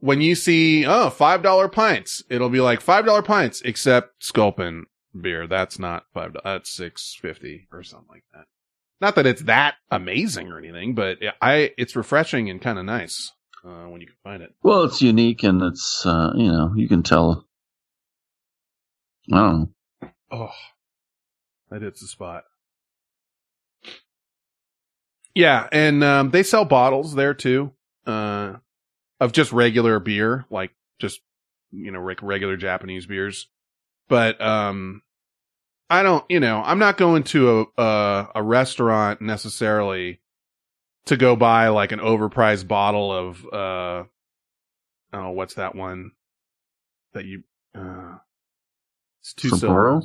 when 0.00 0.20
you 0.20 0.34
see, 0.34 0.84
oh, 0.86 1.10
$5 1.16 1.72
pints, 1.72 2.24
it'll 2.28 2.48
be 2.48 2.60
like 2.60 2.82
$5 2.84 3.24
pints, 3.24 3.60
except 3.62 4.24
Sculpin 4.24 4.86
beer. 5.20 5.46
That's 5.46 5.78
not 5.78 6.04
five. 6.14 6.34
That's 6.42 6.70
six 6.70 7.16
fifty 7.20 7.68
or 7.70 7.82
something 7.82 8.08
like 8.08 8.24
that. 8.32 8.46
Not 9.00 9.14
that 9.16 9.26
it's 9.26 9.42
that 9.42 9.74
amazing 9.90 10.50
or 10.50 10.58
anything, 10.58 10.94
but 10.94 11.18
I, 11.40 11.72
it's 11.76 11.96
refreshing 11.96 12.48
and 12.48 12.60
kind 12.62 12.78
of 12.78 12.84
nice, 12.84 13.32
uh, 13.64 13.88
when 13.88 14.00
you 14.00 14.06
can 14.06 14.16
find 14.22 14.42
it. 14.42 14.54
Well, 14.62 14.84
it's 14.84 15.02
unique 15.02 15.42
and 15.42 15.62
it's, 15.62 16.04
uh, 16.06 16.32
you 16.34 16.50
know, 16.50 16.72
you 16.76 16.88
can 16.88 17.02
tell. 17.02 17.46
I 19.32 19.36
don't 19.36 19.60
know. 20.02 20.10
Oh, 20.30 20.50
that 21.70 21.82
hits 21.82 22.00
the 22.00 22.06
spot. 22.06 22.44
Yeah, 25.34 25.68
and 25.72 26.02
um, 26.04 26.30
they 26.30 26.42
sell 26.42 26.64
bottles 26.64 27.14
there 27.14 27.34
too, 27.34 27.72
uh, 28.06 28.54
of 29.20 29.32
just 29.32 29.52
regular 29.52 29.98
beer, 29.98 30.44
like 30.50 30.72
just 30.98 31.20
you 31.70 31.90
know 31.90 32.02
like 32.02 32.22
regular 32.22 32.56
Japanese 32.56 33.06
beers. 33.06 33.48
But 34.08 34.40
um, 34.40 35.02
I 35.88 36.02
don't, 36.02 36.24
you 36.28 36.40
know, 36.40 36.62
I'm 36.64 36.78
not 36.78 36.96
going 36.96 37.22
to 37.24 37.68
a 37.78 37.82
a, 37.82 38.28
a 38.36 38.42
restaurant 38.42 39.22
necessarily 39.22 40.20
to 41.06 41.16
go 41.16 41.36
buy 41.36 41.68
like 41.68 41.92
an 41.92 41.98
overpriced 42.00 42.68
bottle 42.68 43.12
of 43.12 43.44
uh, 43.52 44.04
oh, 45.12 45.30
what's 45.30 45.54
that 45.54 45.74
one 45.74 46.12
that 47.14 47.24
you 47.24 47.42
uh, 47.74 48.16
it's 49.20 49.34
two 49.34 49.50
Sapporo? 49.50 50.02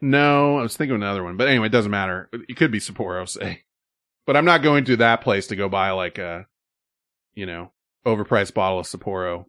No, 0.00 0.58
I 0.58 0.62
was 0.62 0.76
thinking 0.76 0.94
of 0.94 1.00
another 1.02 1.22
one, 1.22 1.36
but 1.36 1.48
anyway, 1.48 1.66
it 1.66 1.72
doesn't 1.72 1.90
matter. 1.90 2.28
It 2.32 2.56
could 2.56 2.70
be 2.72 2.78
Sapporo, 2.80 3.28
say. 3.28 3.62
But 4.26 4.36
I'm 4.36 4.44
not 4.44 4.62
going 4.62 4.84
to 4.86 4.96
that 4.98 5.22
place 5.22 5.48
to 5.48 5.56
go 5.56 5.68
buy 5.68 5.90
like 5.90 6.18
a, 6.18 6.46
you 7.34 7.46
know, 7.46 7.72
overpriced 8.06 8.54
bottle 8.54 8.78
of 8.78 8.86
Sapporo. 8.86 9.46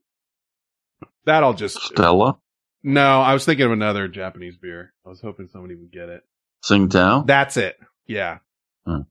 That'll 1.26 1.54
just 1.54 1.80
Stella, 1.82 2.39
no. 2.84 3.22
I 3.22 3.34
was 3.34 3.45
thinking 3.45 3.66
of 3.66 3.72
another 3.72 4.08
Japanese 4.08 4.58
beer. 4.58 4.93
I 5.06 5.10
was 5.10 5.22
hoping 5.22 5.47
somebody 5.52 5.76
would 5.76 5.91
get 5.91 6.10
it. 6.10 6.24
Tsingtao. 6.64 7.28
That's 7.28 7.58
it. 7.58 7.78
Yeah, 8.08 8.39
Hmm. 8.86 9.02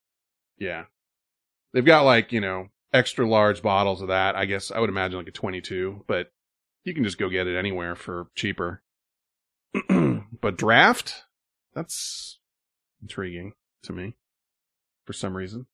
yeah. 0.58 0.84
They've 1.72 1.84
got 1.84 2.04
like 2.04 2.32
you 2.32 2.40
know 2.40 2.68
extra 2.92 3.28
large 3.28 3.62
bottles 3.62 4.02
of 4.02 4.08
that. 4.08 4.36
I 4.36 4.44
guess 4.46 4.70
I 4.70 4.80
would 4.80 4.90
imagine 4.90 5.18
like 5.18 5.28
a 5.28 5.32
22, 5.32 6.04
but 6.08 6.32
you 6.84 6.94
can 6.94 7.04
just 7.04 7.18
go 7.18 7.28
get 7.28 7.46
it 7.46 7.56
anywhere 7.58 7.94
for 7.94 8.26
cheaper. 8.34 8.82
but 9.88 10.56
draft, 10.56 11.22
that's 11.74 12.38
intriguing 13.00 13.52
to 13.84 13.92
me 13.92 14.16
for 15.06 15.12
some 15.12 15.36
reason. 15.36 15.66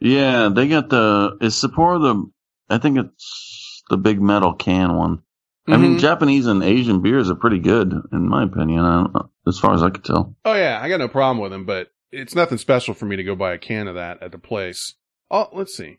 Yeah, 0.00 0.48
they 0.52 0.68
got 0.68 0.90
the, 0.90 1.36
is 1.40 1.54
Sapporo 1.54 2.00
the, 2.00 2.30
I 2.74 2.78
think 2.78 2.98
it's 2.98 3.82
the 3.90 3.96
big 3.96 4.20
metal 4.20 4.54
can 4.54 4.96
one. 4.96 5.22
I 5.66 5.76
mean, 5.76 5.96
Mhm. 5.96 6.00
Japanese 6.00 6.46
and 6.46 6.62
Asian 6.62 7.02
beers 7.02 7.30
are 7.30 7.34
pretty 7.34 7.58
good, 7.58 7.92
in 8.12 8.28
my 8.28 8.44
opinion, 8.44 9.12
as 9.46 9.58
far 9.58 9.74
as 9.74 9.82
I 9.82 9.90
could 9.90 10.04
tell. 10.04 10.34
oh 10.44 10.54
yeah, 10.54 10.78
I 10.80 10.88
got 10.88 10.98
no 11.00 11.08
problem 11.08 11.38
with 11.42 11.50
them, 11.52 11.64
but 11.66 11.88
it's 12.10 12.34
nothing 12.34 12.58
special 12.58 12.94
for 12.94 13.06
me 13.06 13.16
to 13.16 13.24
go 13.24 13.34
buy 13.34 13.52
a 13.52 13.58
can 13.58 13.88
of 13.88 13.94
that 13.94 14.22
at 14.22 14.32
the 14.32 14.38
place. 14.38 14.94
Oh, 15.30 15.48
let's 15.52 15.76
see. 15.76 15.98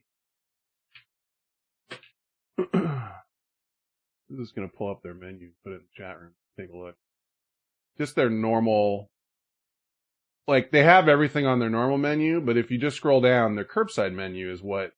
I'm 2.74 4.38
just 4.38 4.55
gonna 4.55 4.68
pull 4.68 4.91
up 4.91 5.01
their 5.03 5.14
menu, 5.14 5.51
put 5.64 5.74
it 5.74 5.76
in 5.76 5.82
the 5.82 6.03
chat 6.03 6.20
room, 6.20 6.34
take 6.60 6.72
a 6.72 6.78
look. 6.78 6.95
Just 7.97 8.16
their 8.16 8.30
normal, 8.30 9.10
like 10.47 10.72
they 10.72 10.84
have 10.84 11.07
everything 11.07 11.45
on 11.45 11.60
their 11.60 11.70
normal 11.70 11.97
menu, 11.97 12.41
but 12.41 12.57
if 12.57 12.72
you 12.72 12.78
just 12.78 12.97
scroll 12.97 13.22
down, 13.22 13.55
their 13.55 13.66
curbside 13.66 14.14
menu 14.14 14.51
is 14.51 14.62
what 14.62 14.93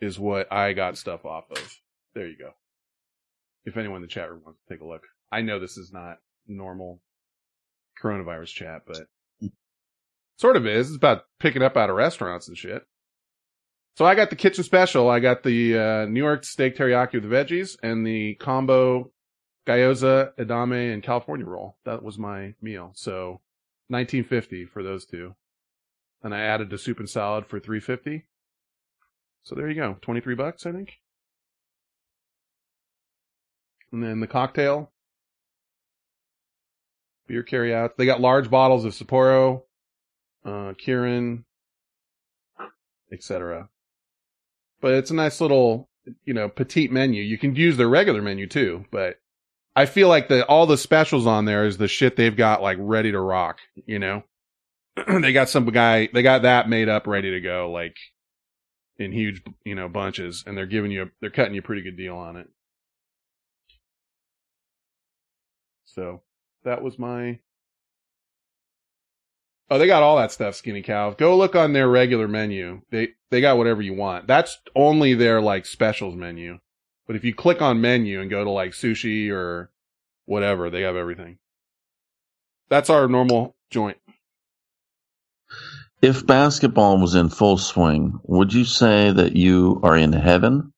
is 0.00 0.18
what 0.18 0.52
I 0.52 0.72
got 0.72 0.98
stuff 0.98 1.24
off 1.24 1.50
of. 1.50 1.78
There 2.14 2.26
you 2.26 2.36
go. 2.38 2.52
If 3.64 3.76
anyone 3.76 3.96
in 3.96 4.02
the 4.02 4.08
chat 4.08 4.30
room 4.30 4.42
wants 4.44 4.60
to 4.60 4.74
take 4.74 4.82
a 4.82 4.86
look, 4.86 5.02
I 5.32 5.42
know 5.42 5.58
this 5.58 5.76
is 5.76 5.92
not 5.92 6.18
normal 6.46 7.00
coronavirus 8.00 8.48
chat, 8.48 8.82
but 8.86 9.06
sort 10.36 10.56
of 10.56 10.66
is. 10.66 10.88
It's 10.88 10.96
about 10.96 11.24
picking 11.38 11.62
up 11.62 11.76
out 11.76 11.90
of 11.90 11.96
restaurants 11.96 12.48
and 12.48 12.56
shit. 12.56 12.82
So 13.96 14.04
I 14.04 14.14
got 14.14 14.30
the 14.30 14.36
kitchen 14.36 14.62
special. 14.62 15.08
I 15.08 15.20
got 15.20 15.42
the 15.42 15.78
uh, 15.78 16.06
New 16.06 16.22
York 16.22 16.44
steak 16.44 16.76
teriyaki 16.76 17.14
with 17.14 17.24
veggies 17.24 17.76
and 17.82 18.06
the 18.06 18.34
combo 18.34 19.10
gyoza, 19.66 20.32
edamame, 20.38 20.92
and 20.92 21.02
California 21.02 21.46
roll. 21.46 21.76
That 21.84 22.02
was 22.02 22.18
my 22.18 22.54
meal. 22.60 22.92
So 22.94 23.40
1950 23.88 24.66
for 24.66 24.82
those 24.82 25.06
two. 25.06 25.34
And 26.22 26.34
I 26.34 26.40
added 26.40 26.70
the 26.70 26.78
soup 26.78 26.98
and 26.98 27.08
salad 27.08 27.46
for 27.46 27.58
350. 27.58 28.26
So 29.42 29.54
there 29.54 29.68
you 29.68 29.76
go. 29.76 29.96
23 30.02 30.34
bucks, 30.34 30.66
I 30.66 30.72
think. 30.72 30.94
And 33.92 34.02
then 34.02 34.20
the 34.20 34.26
cocktail. 34.26 34.92
Beer 37.26 37.42
carry 37.42 37.74
out. 37.74 37.96
They 37.96 38.06
got 38.06 38.20
large 38.20 38.50
bottles 38.50 38.84
of 38.84 38.92
Sapporo, 38.92 39.62
uh, 40.46 40.72
Kirin, 40.74 41.44
etc. 43.12 43.68
But 44.80 44.94
it's 44.94 45.10
a 45.10 45.14
nice 45.14 45.40
little, 45.40 45.88
you 46.24 46.32
know, 46.32 46.48
petite 46.48 46.92
menu. 46.92 47.22
You 47.22 47.36
can 47.36 47.56
use 47.56 47.76
their 47.76 47.88
regular 47.88 48.22
menu 48.22 48.46
too, 48.46 48.84
but 48.92 49.16
I 49.74 49.86
feel 49.86 50.08
like 50.08 50.28
the 50.28 50.46
all 50.46 50.66
the 50.66 50.78
specials 50.78 51.26
on 51.26 51.44
there 51.44 51.66
is 51.66 51.78
the 51.78 51.88
shit 51.88 52.16
they've 52.16 52.36
got 52.36 52.62
like 52.62 52.78
ready 52.80 53.10
to 53.10 53.20
rock, 53.20 53.58
you 53.74 53.98
know. 53.98 54.22
they 55.20 55.32
got 55.32 55.48
some 55.48 55.66
guy, 55.66 56.08
they 56.14 56.22
got 56.22 56.42
that 56.42 56.68
made 56.68 56.88
up 56.88 57.06
ready 57.06 57.32
to 57.32 57.40
go 57.40 57.70
like 57.70 57.96
in 58.98 59.12
huge, 59.12 59.42
you 59.64 59.74
know, 59.74 59.88
bunches 59.88 60.44
and 60.46 60.56
they're 60.56 60.64
giving 60.64 60.90
you 60.90 61.02
a, 61.02 61.06
they're 61.20 61.30
cutting 61.30 61.54
you 61.54 61.60
a 61.60 61.64
pretty 61.64 61.82
good 61.82 61.96
deal 61.96 62.16
on 62.16 62.36
it. 62.36 62.48
So, 65.84 66.22
that 66.64 66.82
was 66.82 66.98
my 66.98 67.40
Oh, 69.68 69.78
they 69.78 69.86
got 69.86 70.02
all 70.02 70.16
that 70.16 70.30
stuff, 70.30 70.54
Skinny 70.54 70.82
Cow. 70.82 71.10
Go 71.10 71.36
look 71.36 71.56
on 71.56 71.72
their 71.72 71.88
regular 71.88 72.28
menu. 72.28 72.82
They 72.90 73.10
they 73.30 73.40
got 73.40 73.58
whatever 73.58 73.82
you 73.82 73.94
want. 73.94 74.26
That's 74.26 74.58
only 74.76 75.14
their 75.14 75.40
like 75.40 75.66
specials 75.66 76.14
menu. 76.14 76.58
But 77.06 77.16
if 77.16 77.24
you 77.24 77.34
click 77.34 77.60
on 77.60 77.80
menu 77.80 78.20
and 78.20 78.30
go 78.30 78.44
to 78.44 78.50
like 78.50 78.72
sushi 78.72 79.30
or 79.30 79.70
whatever, 80.24 80.70
they 80.70 80.82
have 80.82 80.96
everything. 80.96 81.38
That's 82.68 82.90
our 82.90 83.08
normal 83.08 83.56
joint. 83.70 83.98
If 86.02 86.26
basketball 86.26 87.00
was 87.00 87.14
in 87.14 87.28
full 87.28 87.58
swing, 87.58 88.20
would 88.24 88.52
you 88.52 88.64
say 88.64 89.10
that 89.10 89.34
you 89.34 89.80
are 89.82 89.96
in 89.96 90.12
heaven? 90.12 90.72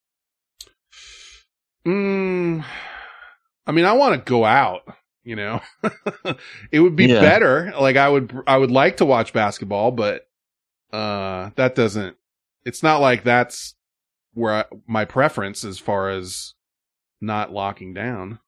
Mm, 1.84 2.64
I 3.66 3.72
mean, 3.72 3.84
I 3.84 3.92
want 3.92 4.14
to 4.14 4.30
go 4.30 4.44
out. 4.44 4.82
You 5.28 5.36
know, 5.36 5.60
it 6.72 6.80
would 6.80 6.96
be 6.96 7.04
Yeah. 7.04 7.20
better. 7.20 7.74
Like 7.78 7.96
I 7.96 8.08
would, 8.08 8.34
I 8.46 8.56
would 8.56 8.70
like 8.70 8.96
to 8.96 9.04
watch 9.04 9.34
basketball, 9.34 9.90
but 9.90 10.26
uh, 10.90 11.50
that 11.56 11.74
doesn't. 11.74 12.16
It's 12.64 12.82
not 12.82 13.02
like 13.02 13.24
that's 13.24 13.74
where 14.32 14.54
I, 14.54 14.64
my 14.86 15.04
preference 15.04 15.64
as 15.64 15.78
far 15.78 16.08
as 16.08 16.54
not 17.20 17.52
locking 17.52 17.92
down. 17.92 18.38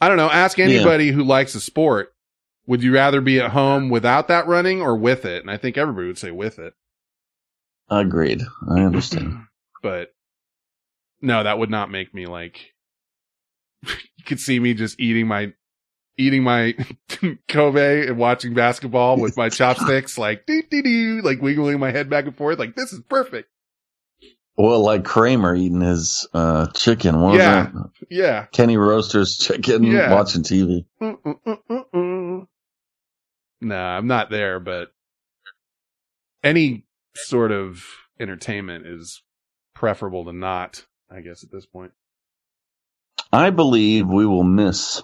I 0.00 0.08
don't 0.08 0.16
know. 0.16 0.28
Ask 0.28 0.58
anybody 0.58 1.12
who 1.12 1.22
likes 1.22 1.54
a 1.54 1.60
sport. 1.60 2.12
Would 2.66 2.82
you 2.82 2.92
rather 2.92 3.20
be 3.20 3.38
at 3.38 3.52
home 3.52 3.88
without 3.88 4.26
that 4.26 4.48
running 4.48 4.82
or 4.82 4.96
with 4.96 5.24
it? 5.24 5.42
And 5.42 5.50
I 5.50 5.58
think 5.58 5.78
everybody 5.78 6.08
would 6.08 6.18
say 6.18 6.32
with 6.32 6.58
it. 6.58 6.74
Agreed. 7.88 8.42
I 8.68 8.80
understand. 8.80 9.44
but 9.82 10.08
no, 11.22 11.44
that 11.44 11.60
would 11.60 11.70
not 11.70 11.88
make 11.88 12.12
me 12.12 12.26
like. 12.26 12.72
you 13.86 14.24
could 14.26 14.40
see 14.40 14.58
me 14.58 14.74
just 14.74 14.98
eating 14.98 15.28
my, 15.28 15.52
eating 16.18 16.42
my 16.42 16.74
Kobe 17.48 18.08
and 18.08 18.18
watching 18.18 18.52
basketball 18.54 19.18
with 19.18 19.36
my 19.36 19.48
chopsticks, 19.50 20.18
like 20.18 20.44
doo 20.46 20.62
doo 20.70 20.82
doo, 20.82 21.20
like 21.22 21.40
wiggling 21.40 21.78
my 21.80 21.90
head 21.92 22.10
back 22.10 22.26
and 22.26 22.36
forth, 22.36 22.58
like 22.58 22.76
this 22.76 22.92
is 22.92 23.00
perfect. 23.08 23.48
Well, 24.56 24.80
like 24.84 25.04
Kramer 25.04 25.54
eating 25.54 25.80
his 25.80 26.26
uh, 26.34 26.66
chicken. 26.74 27.20
What 27.20 27.36
Yeah. 27.36 27.70
Yeah. 28.10 28.46
Kenny 28.46 28.76
Roaster's 28.76 29.38
chicken 29.38 29.84
Yeah. 29.84 30.12
watching 30.12 30.42
TV. 30.42 30.84
Nah, 33.60 33.96
I'm 33.96 34.06
not 34.06 34.30
there, 34.30 34.60
but 34.60 34.88
any 36.44 36.86
sort 37.14 37.52
of 37.52 37.84
entertainment 38.20 38.86
is 38.86 39.22
preferable 39.74 40.24
to 40.24 40.32
not, 40.32 40.84
I 41.10 41.20
guess, 41.20 41.44
at 41.44 41.50
this 41.52 41.66
point. 41.66 41.92
I 43.32 43.50
believe 43.50 44.06
we 44.08 44.26
will 44.26 44.44
miss. 44.44 45.02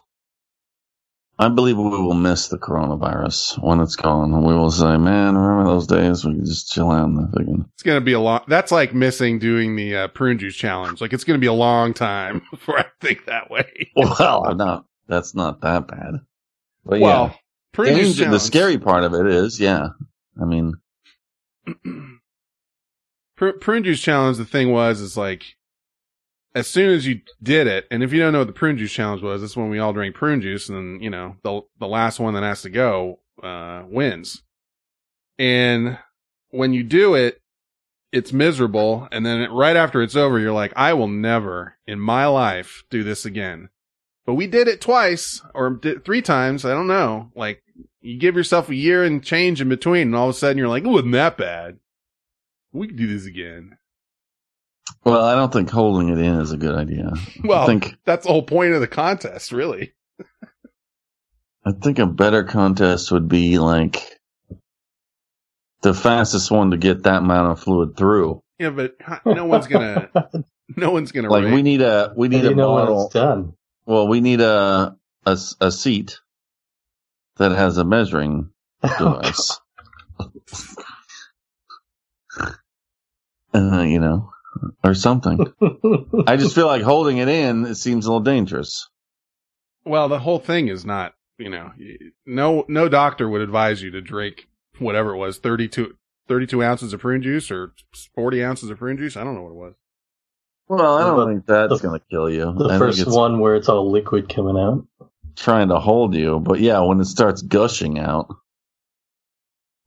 I 1.36 1.48
believe 1.48 1.76
we 1.76 1.82
will 1.84 2.14
miss 2.14 2.46
the 2.48 2.58
coronavirus 2.58 3.60
when 3.62 3.80
it's 3.80 3.96
gone. 3.96 4.44
We 4.44 4.54
will 4.54 4.70
say, 4.70 4.96
man, 4.96 5.36
remember 5.36 5.64
those 5.70 5.88
days 5.88 6.24
we 6.24 6.34
could 6.34 6.44
just 6.44 6.70
chill 6.70 6.90
out 6.92 7.06
in 7.06 7.16
the 7.16 7.22
friggin' 7.22 7.68
It's 7.74 7.82
going 7.82 7.96
to 8.00 8.04
be 8.04 8.12
a 8.12 8.20
long, 8.20 8.42
that's 8.46 8.70
like 8.70 8.94
missing 8.94 9.40
doing 9.40 9.74
the 9.74 9.96
uh, 9.96 10.08
prune 10.08 10.38
juice 10.38 10.54
challenge. 10.54 11.00
Like 11.00 11.12
it's 11.12 11.24
going 11.24 11.38
to 11.38 11.40
be 11.40 11.48
a 11.48 11.52
long 11.52 11.92
time 11.92 12.42
before 12.50 12.78
I 12.78 12.86
think 13.00 13.24
that 13.26 13.50
way. 13.50 13.90
Well, 13.96 14.54
no, 14.54 14.84
that's 15.08 15.34
not 15.34 15.60
that 15.62 15.88
bad. 15.88 16.20
But 16.84 17.00
well, 17.00 17.26
yeah, 17.26 17.34
prune 17.72 17.96
juice 17.96 18.16
Danger- 18.16 18.30
the 18.30 18.40
scary 18.40 18.78
part 18.78 19.02
of 19.02 19.14
it 19.14 19.26
is, 19.26 19.58
yeah. 19.58 19.88
I 20.40 20.44
mean, 20.44 20.74
Pr- 23.36 23.50
prune 23.60 23.82
juice 23.82 24.00
challenge, 24.00 24.36
the 24.36 24.44
thing 24.44 24.70
was, 24.70 25.00
is 25.00 25.16
like, 25.16 25.56
as 26.54 26.68
soon 26.68 26.90
as 26.90 27.06
you 27.06 27.20
did 27.42 27.66
it, 27.66 27.86
and 27.90 28.02
if 28.02 28.12
you 28.12 28.20
don't 28.20 28.32
know 28.32 28.38
what 28.38 28.46
the 28.46 28.52
prune 28.52 28.78
juice 28.78 28.92
challenge 28.92 29.22
was, 29.22 29.40
that's 29.40 29.56
when 29.56 29.70
we 29.70 29.78
all 29.78 29.92
drink 29.92 30.14
prune 30.14 30.40
juice, 30.40 30.68
and 30.68 30.78
then, 30.78 31.02
you 31.02 31.10
know, 31.10 31.36
the, 31.42 31.62
the 31.80 31.88
last 31.88 32.20
one 32.20 32.34
that 32.34 32.44
has 32.44 32.62
to 32.62 32.70
go, 32.70 33.18
uh, 33.42 33.82
wins. 33.86 34.42
And 35.38 35.98
when 36.50 36.72
you 36.72 36.84
do 36.84 37.14
it, 37.14 37.40
it's 38.12 38.32
miserable, 38.32 39.08
and 39.10 39.26
then 39.26 39.50
right 39.50 39.74
after 39.74 40.00
it's 40.00 40.14
over, 40.14 40.38
you're 40.38 40.52
like, 40.52 40.72
I 40.76 40.92
will 40.92 41.08
never 41.08 41.76
in 41.86 41.98
my 41.98 42.26
life 42.26 42.84
do 42.88 43.02
this 43.02 43.24
again. 43.24 43.70
But 44.24 44.34
we 44.34 44.46
did 44.46 44.68
it 44.68 44.80
twice, 44.80 45.42
or 45.54 45.80
three 46.04 46.22
times, 46.22 46.64
I 46.64 46.70
don't 46.70 46.86
know. 46.86 47.32
Like, 47.34 47.62
you 48.00 48.16
give 48.16 48.36
yourself 48.36 48.68
a 48.68 48.74
year 48.74 49.02
and 49.02 49.24
change 49.24 49.60
in 49.60 49.68
between, 49.68 50.02
and 50.02 50.16
all 50.16 50.28
of 50.28 50.36
a 50.36 50.38
sudden 50.38 50.56
you're 50.56 50.68
like, 50.68 50.84
it 50.84 50.88
wasn't 50.88 51.12
that 51.12 51.36
bad. 51.36 51.78
We 52.72 52.86
can 52.86 52.96
do 52.96 53.08
this 53.08 53.26
again. 53.26 53.76
Well, 55.04 55.24
I 55.24 55.34
don't 55.34 55.52
think 55.52 55.70
holding 55.70 56.08
it 56.10 56.18
in 56.18 56.40
is 56.40 56.52
a 56.52 56.56
good 56.56 56.74
idea. 56.74 57.12
Well, 57.42 57.62
I 57.62 57.66
think 57.66 57.96
that's 58.04 58.26
the 58.26 58.32
whole 58.32 58.42
point 58.42 58.72
of 58.74 58.80
the 58.80 58.86
contest, 58.88 59.52
really. 59.52 59.94
I 61.66 61.72
think 61.72 61.98
a 61.98 62.06
better 62.06 62.44
contest 62.44 63.10
would 63.10 63.28
be 63.28 63.58
like 63.58 64.02
the 65.82 65.94
fastest 65.94 66.50
one 66.50 66.70
to 66.72 66.76
get 66.76 67.02
that 67.04 67.18
amount 67.22 67.52
of 67.52 67.60
fluid 67.60 67.96
through. 67.96 68.42
Yeah, 68.58 68.70
but 68.70 68.96
no 69.24 69.46
one's 69.46 69.66
gonna, 69.66 70.10
no 70.76 70.90
one's 70.90 71.12
gonna 71.12 71.30
Like 71.30 71.44
rate. 71.44 71.54
we 71.54 71.62
need 71.62 71.80
a 71.80 72.12
we 72.16 72.28
need 72.28 72.42
do 72.42 72.46
a 72.48 72.50
you 72.50 72.56
know 72.56 72.74
when 72.74 72.84
bottle. 72.86 73.08
done? 73.08 73.54
Well, 73.86 74.08
we 74.08 74.20
need 74.20 74.40
a, 74.40 74.96
a 75.26 75.38
a 75.60 75.72
seat 75.72 76.18
that 77.36 77.52
has 77.52 77.78
a 77.78 77.84
measuring 77.84 78.50
device. 78.82 79.58
uh, 83.54 83.82
you 83.82 84.00
know, 84.00 84.30
or 84.82 84.94
something. 84.94 85.38
I 86.26 86.36
just 86.36 86.54
feel 86.54 86.66
like 86.66 86.82
holding 86.82 87.18
it 87.18 87.28
in. 87.28 87.64
It 87.66 87.74
seems 87.76 88.06
a 88.06 88.10
little 88.10 88.22
dangerous. 88.24 88.88
well, 89.84 90.08
the 90.08 90.18
whole 90.18 90.38
thing 90.38 90.68
is 90.68 90.84
not, 90.84 91.14
you 91.38 91.50
know, 91.50 91.72
no, 92.26 92.64
no 92.68 92.88
doctor 92.88 93.28
would 93.28 93.40
advise 93.40 93.82
you 93.82 93.90
to 93.92 94.00
drink 94.00 94.46
whatever 94.78 95.14
it 95.14 95.18
was, 95.18 95.38
32, 95.38 95.94
32 96.28 96.62
ounces 96.62 96.92
of 96.92 97.00
prune 97.00 97.22
juice 97.22 97.50
or 97.50 97.72
40 98.14 98.44
ounces 98.44 98.70
of 98.70 98.78
prune 98.78 98.96
juice. 98.96 99.16
I 99.16 99.24
don't 99.24 99.34
know 99.34 99.42
what 99.42 99.50
it 99.50 99.54
was. 99.56 99.74
Well, 100.68 100.96
I 100.96 101.02
don't 101.06 101.18
The- 101.18 101.26
think 101.26 101.46
that's 101.46 101.80
going 101.82 102.00
to 102.00 102.06
kill 102.10 102.30
you. 102.30 102.54
the 102.56 102.68
I 102.70 102.78
first 102.78 102.96
think 102.98 103.08
it's 103.08 103.16
one 103.16 103.38
where 103.40 103.54
it's 103.56 103.68
all 103.68 103.90
liquid 103.90 104.28
coming 104.28 104.56
out. 104.56 104.86
trying 105.36 105.68
to 105.68 105.78
hold 105.78 106.14
you, 106.14 106.40
but 106.40 106.60
yeah, 106.60 106.80
when 106.80 107.00
it 107.00 107.04
starts 107.06 107.42
gushing 107.42 107.98
out, 107.98 108.28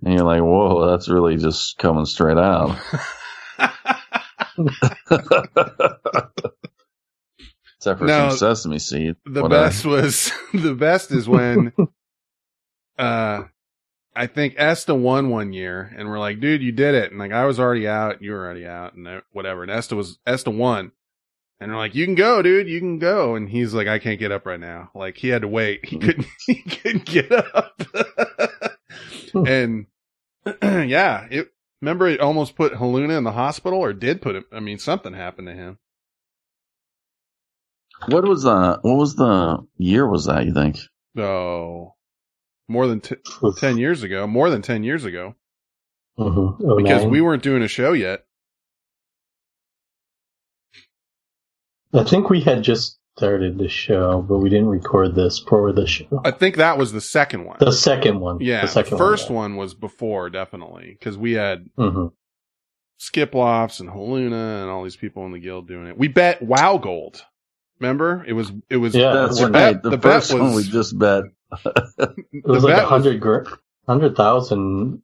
and 0.04 0.14
you're 0.14 0.24
like, 0.26 0.42
"Whoa, 0.42 0.92
that's 0.92 1.10
really 1.10 1.38
just 1.38 1.78
coming 1.80 2.06
straight 2.06 2.38
out." 2.38 2.78
Except 7.78 8.00
for 8.00 8.06
No, 8.06 8.30
some 8.30 8.38
sesame 8.38 8.80
seed. 8.80 9.16
the 9.26 9.44
whatever. 9.44 9.66
best 9.66 9.86
was 9.86 10.32
the 10.54 10.74
best 10.74 11.12
is 11.12 11.28
when 11.30 11.72
uh 12.98 13.44
I 14.16 14.26
think 14.26 14.56
Esta 14.58 14.96
won 14.96 15.30
one 15.30 15.54
year 15.54 15.94
and 15.96 16.10
we're 16.10 16.18
like, 16.18 16.40
dude, 16.40 16.64
you 16.64 16.72
did 16.72 16.96
it. 16.96 17.12
And 17.12 17.20
like 17.20 17.32
I 17.32 17.46
was 17.46 17.60
already 17.60 17.88
out, 17.88 18.22
you 18.24 18.32
were 18.32 18.44
already 18.46 18.66
out 18.66 18.96
and 18.96 19.22
whatever. 19.32 19.62
And 19.62 19.70
Esta 19.72 19.96
was 19.96 20.18
Esta 20.26 20.50
won. 20.50 20.92
And 21.60 21.72
we're 21.72 21.78
like, 21.78 21.94
you 21.94 22.06
can 22.06 22.16
go, 22.16 22.42
dude, 22.42 22.68
you 22.68 22.80
can 22.80 22.98
go. 23.00 23.36
And 23.36 23.48
he's 23.48 23.74
like, 23.76 23.88
I 23.88 24.00
can't 24.00 24.20
get 24.20 24.32
up 24.32 24.48
right 24.48 24.60
now. 24.60 24.90
Like 24.96 25.18
he 25.18 25.28
had 25.28 25.44
to 25.44 25.48
wait. 25.48 25.86
He 25.86 25.98
couldn't 26.00 26.26
he 26.48 26.64
couldn't 26.64 27.06
get 27.06 27.32
up. 27.32 27.80
and 29.36 29.86
yeah, 30.64 31.28
it 31.30 31.52
remember 31.82 32.08
it 32.08 32.20
almost 32.20 32.56
put 32.56 32.74
Haluna 32.74 33.18
in 33.18 33.24
the 33.24 33.32
hospital 33.32 33.80
or 33.80 33.94
did 33.94 34.22
put 34.22 34.36
him 34.36 34.46
I 34.52 34.60
mean 34.60 34.80
something 34.80 35.14
happened 35.14 35.48
to 35.48 35.54
him. 35.54 35.78
What 38.08 38.28
was 38.28 38.44
the 38.44 38.80
what 38.82 38.96
was 38.96 39.16
the 39.16 39.66
year? 39.78 40.08
Was 40.08 40.26
that 40.26 40.46
you 40.46 40.54
think? 40.54 40.78
Oh. 41.18 41.94
More 42.68 42.86
than 42.88 43.00
t- 43.00 43.16
10 43.60 43.78
years 43.78 44.04
ago, 44.04 44.28
more 44.28 44.50
than 44.50 44.62
10 44.62 44.84
years 44.84 45.06
ago, 45.06 45.36
Mm-hmm. 46.20 46.78
because 46.78 47.06
we 47.06 47.22
weren't 47.22 47.44
doing 47.44 47.62
a 47.64 47.68
show 47.68 47.94
yet. 47.94 48.26
I 51.94 52.04
think 52.04 52.30
we 52.30 52.42
had 52.42 52.64
just 52.64 52.97
started 53.18 53.58
the 53.58 53.68
show, 53.68 54.22
but 54.22 54.38
we 54.38 54.50
didn't 54.50 54.68
record 54.68 55.16
this 55.16 55.40
for 55.40 55.74
the 55.74 55.88
show. 55.88 56.22
I 56.24 56.32
think 56.32 56.58
that 56.58 56.78
was 56.78 56.92
the 56.92 57.02
second 57.02 57.46
one. 57.46 57.58
The 57.60 57.72
second 57.72 58.20
one. 58.20 58.40
yeah, 58.42 58.62
The 58.62 58.68
second 58.68 58.98
first 58.98 59.30
one. 59.30 59.54
one 59.54 59.56
was 59.58 59.74
before, 59.74 60.30
definitely, 60.30 60.96
because 60.98 61.18
we 61.18 61.34
had 61.34 61.68
hmm 61.76 62.08
Skip 63.00 63.34
Lofts 63.36 63.80
and 63.80 63.90
Haluna 63.90 64.62
and 64.64 64.70
all 64.72 64.84
these 64.84 64.96
people 64.96 65.26
in 65.28 65.32
the 65.32 65.40
guild 65.40 65.68
doing 65.68 65.88
it. 65.88 65.98
We 65.98 66.08
bet 66.08 66.42
Wow 66.42 66.78
Gold. 66.78 67.24
Remember? 67.80 68.24
It 68.28 68.34
was, 68.34 68.52
it 68.72 68.78
was, 68.78 68.96
Yeah. 68.96 69.14
That's 69.14 69.38
the 69.40 69.46
right. 69.46 69.52
bet- 69.74 69.84
the, 69.84 69.90
the 69.92 69.98
bet 69.98 70.14
first 70.24 70.34
one 70.34 70.54
we 70.54 70.64
just 70.64 70.98
bet. 70.98 71.24
It 72.00 72.44
was 72.46 72.64
like 72.64 72.82
a 72.82 72.86
hundred 72.86 73.20
gr- 73.20 73.46
hundred 73.88 74.16
thousand 74.16 75.02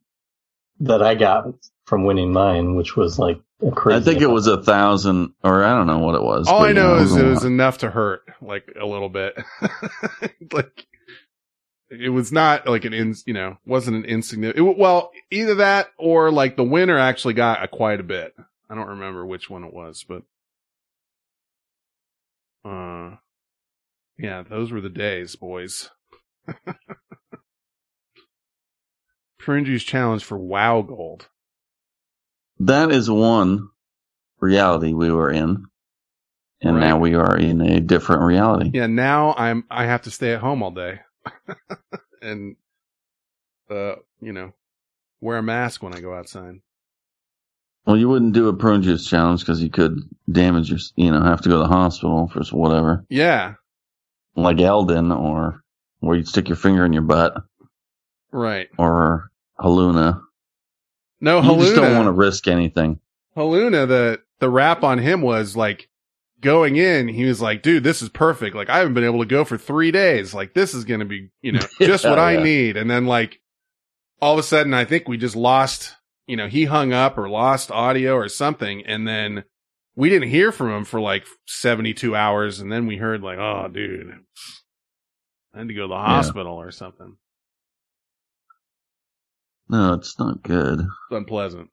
that 0.80 1.02
I 1.02 1.14
got 1.14 1.46
from 1.84 2.04
winning 2.04 2.32
mine, 2.32 2.76
which 2.76 2.96
was 2.96 3.18
like 3.18 3.40
a 3.62 3.70
crazy. 3.70 4.00
I 4.00 4.02
think 4.02 4.20
it 4.20 4.30
was 4.30 4.46
a 4.46 4.62
thousand, 4.62 5.34
or 5.42 5.64
I 5.64 5.74
don't 5.76 5.86
know 5.86 5.98
what 5.98 6.14
it 6.14 6.22
was. 6.22 6.48
all 6.48 6.64
I 6.64 6.68
you 6.68 6.74
know 6.74 6.96
is 6.96 7.14
a 7.16 7.24
it 7.24 7.28
was 7.28 7.44
enough 7.44 7.78
to 7.78 7.90
hurt, 7.90 8.22
like, 8.40 8.68
a 8.80 8.86
little 8.86 9.08
bit. 9.08 9.36
like, 10.52 10.86
it 11.90 12.08
was 12.10 12.32
not 12.32 12.66
like 12.66 12.84
an 12.84 12.92
in, 12.92 13.14
you 13.26 13.34
know, 13.34 13.58
wasn't 13.66 13.96
an 13.96 14.04
insignificant. 14.04 14.78
Well, 14.78 15.12
either 15.30 15.56
that 15.56 15.88
or 15.98 16.30
like 16.30 16.56
the 16.56 16.64
winner 16.64 16.98
actually 16.98 17.34
got 17.34 17.62
a 17.62 17.68
quite 17.68 18.00
a 18.00 18.04
bit. 18.04 18.34
I 18.68 18.74
don't 18.74 18.88
remember 18.88 19.24
which 19.26 19.50
one 19.50 19.64
it 19.64 19.72
was, 19.72 20.04
but 20.08 20.22
uh, 22.64 23.16
yeah, 24.18 24.42
those 24.42 24.72
were 24.72 24.80
the 24.80 24.88
days, 24.88 25.36
boys. 25.36 25.90
Prune 29.38 29.66
Juice 29.66 29.84
Challenge 29.84 30.24
for 30.24 30.38
WoW 30.38 30.82
Gold. 30.82 31.28
That 32.60 32.90
is 32.92 33.10
one 33.10 33.68
reality 34.40 34.92
we 34.92 35.10
were 35.10 35.30
in, 35.30 35.66
and 36.60 36.76
Right. 36.76 36.80
now 36.80 36.98
we 36.98 37.14
are 37.14 37.36
in 37.36 37.60
a 37.60 37.80
different 37.80 38.22
reality. 38.22 38.70
Yeah, 38.74 38.86
now 38.86 39.34
I'm 39.36 39.64
I 39.70 39.86
have 39.86 40.02
to 40.02 40.10
stay 40.10 40.32
at 40.34 40.40
home 40.40 40.62
all 40.62 40.70
day, 40.70 41.00
and 42.22 42.56
uh, 43.70 43.96
you 44.20 44.32
know, 44.32 44.52
wear 45.20 45.38
a 45.38 45.42
mask 45.42 45.82
when 45.82 45.94
I 45.94 46.00
go 46.00 46.14
outside. 46.14 46.60
Well, 47.86 47.96
you 47.98 48.08
wouldn't 48.08 48.32
do 48.32 48.48
a 48.48 48.54
prune 48.56 48.82
juice 48.82 49.06
challenge 49.06 49.40
because 49.40 49.62
you 49.62 49.68
could 49.68 49.98
damage 50.30 50.70
your, 50.70 50.78
you 50.96 51.10
know, 51.10 51.20
have 51.22 51.42
to 51.42 51.50
go 51.50 51.56
to 51.56 51.62
the 51.64 51.68
hospital 51.74 52.28
for 52.32 52.42
whatever, 52.56 53.04
Yeah, 53.10 53.54
like 54.36 54.58
Eldon 54.60 55.12
or 55.12 55.62
where 56.00 56.16
you 56.16 56.24
stick 56.24 56.48
your 56.48 56.56
finger 56.56 56.84
in 56.86 56.92
your 56.94 57.02
butt, 57.02 57.34
Right. 58.32 58.68
or 58.78 59.30
Haluna. 59.58 60.22
No, 61.20 61.40
You 61.40 61.60
just 61.60 61.74
don't 61.76 61.94
want 61.96 62.06
to 62.06 62.12
risk 62.12 62.48
anything. 62.48 63.00
Haluna, 63.36 63.86
the 63.88 64.20
the 64.40 64.50
rap 64.50 64.82
on 64.82 64.98
him 64.98 65.22
was 65.22 65.56
like 65.56 65.88
going 66.40 66.76
in. 66.76 67.08
He 67.08 67.24
was 67.24 67.40
like, 67.40 67.62
"Dude, 67.62 67.82
this 67.84 68.02
is 68.02 68.08
perfect. 68.10 68.54
Like 68.54 68.68
I 68.68 68.78
haven't 68.78 68.94
been 68.94 69.04
able 69.04 69.20
to 69.20 69.26
go 69.26 69.44
for 69.44 69.56
three 69.56 69.90
days. 69.90 70.34
Like 70.34 70.54
this 70.54 70.74
is 70.74 70.84
gonna 70.84 71.04
be, 71.06 71.30
you 71.40 71.52
know, 71.52 71.60
just 71.80 72.04
what 72.04 72.18
I 72.18 72.34
Yeah. 72.34 72.42
need." 72.42 72.76
And 72.76 72.90
then 72.90 73.06
like 73.06 73.40
all 74.20 74.34
of 74.34 74.38
a 74.38 74.42
sudden, 74.42 74.74
I 74.74 74.84
think 74.84 75.08
we 75.08 75.16
just 75.16 75.36
lost. 75.36 75.94
You 76.26 76.36
know, 76.36 76.48
he 76.48 76.64
hung 76.64 76.92
up 76.92 77.18
or 77.18 77.28
lost 77.28 77.70
audio 77.70 78.14
or 78.14 78.28
something, 78.28 78.84
and 78.86 79.06
then 79.06 79.44
we 79.96 80.08
didn't 80.08 80.30
hear 80.30 80.52
from 80.52 80.70
him 80.70 80.84
for 80.84 81.00
like 81.00 81.26
seventy 81.46 81.92
two 81.94 82.14
hours. 82.16 82.60
And 82.60 82.70
then 82.72 82.86
we 82.86 82.96
heard 82.96 83.22
like, 83.22 83.38
"Oh, 83.38 83.68
dude, 83.72 84.14
I 85.54 85.58
had 85.58 85.68
to 85.68 85.74
go 85.74 85.82
to 85.82 85.88
the 85.88 85.94
hospital 85.96 86.54
or 86.54 86.70
something." 86.70 87.16
No, 89.68 89.94
it's 89.94 90.18
not 90.18 90.42
good. 90.42 90.80
It's 90.80 90.88
unpleasant. 91.10 91.70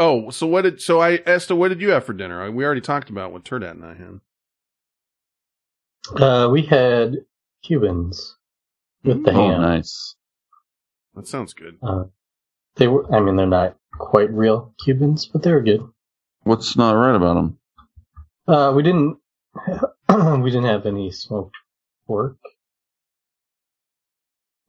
Oh, 0.00 0.30
so 0.30 0.46
what 0.46 0.62
did 0.62 0.80
so 0.80 1.00
I 1.00 1.20
Esther, 1.26 1.56
what 1.56 1.68
did 1.68 1.80
you 1.80 1.90
have 1.90 2.04
for 2.04 2.12
dinner? 2.12 2.48
We 2.52 2.64
already 2.64 2.80
talked 2.80 3.10
about 3.10 3.32
what 3.32 3.44
Turd 3.44 3.62
Hat 3.62 3.74
and 3.74 3.84
I 3.84 3.94
had. 3.94 4.20
Uh, 6.22 6.48
we 6.50 6.62
had 6.62 7.16
Cubans 7.64 8.36
with 9.02 9.24
the 9.24 9.32
Oh, 9.32 9.50
ham. 9.50 9.60
nice. 9.62 10.14
That 11.14 11.26
sounds 11.26 11.52
good. 11.52 11.78
Uh, 11.82 12.04
they 12.76 12.86
were, 12.86 13.12
I 13.12 13.18
mean, 13.20 13.34
they're 13.36 13.46
not 13.46 13.76
quite 13.98 14.30
real 14.32 14.72
Cubans, 14.84 15.26
but 15.26 15.42
they 15.42 15.52
were 15.52 15.62
good. 15.62 15.82
What's 16.44 16.76
not 16.76 16.92
right 16.92 17.16
about 17.16 17.34
them? 17.34 17.58
Uh, 18.46 18.72
we 18.74 18.84
didn't, 18.84 19.18
we 20.08 20.50
didn't 20.50 20.64
have 20.64 20.86
any 20.86 21.10
smoked 21.10 21.56
pork. 22.06 22.36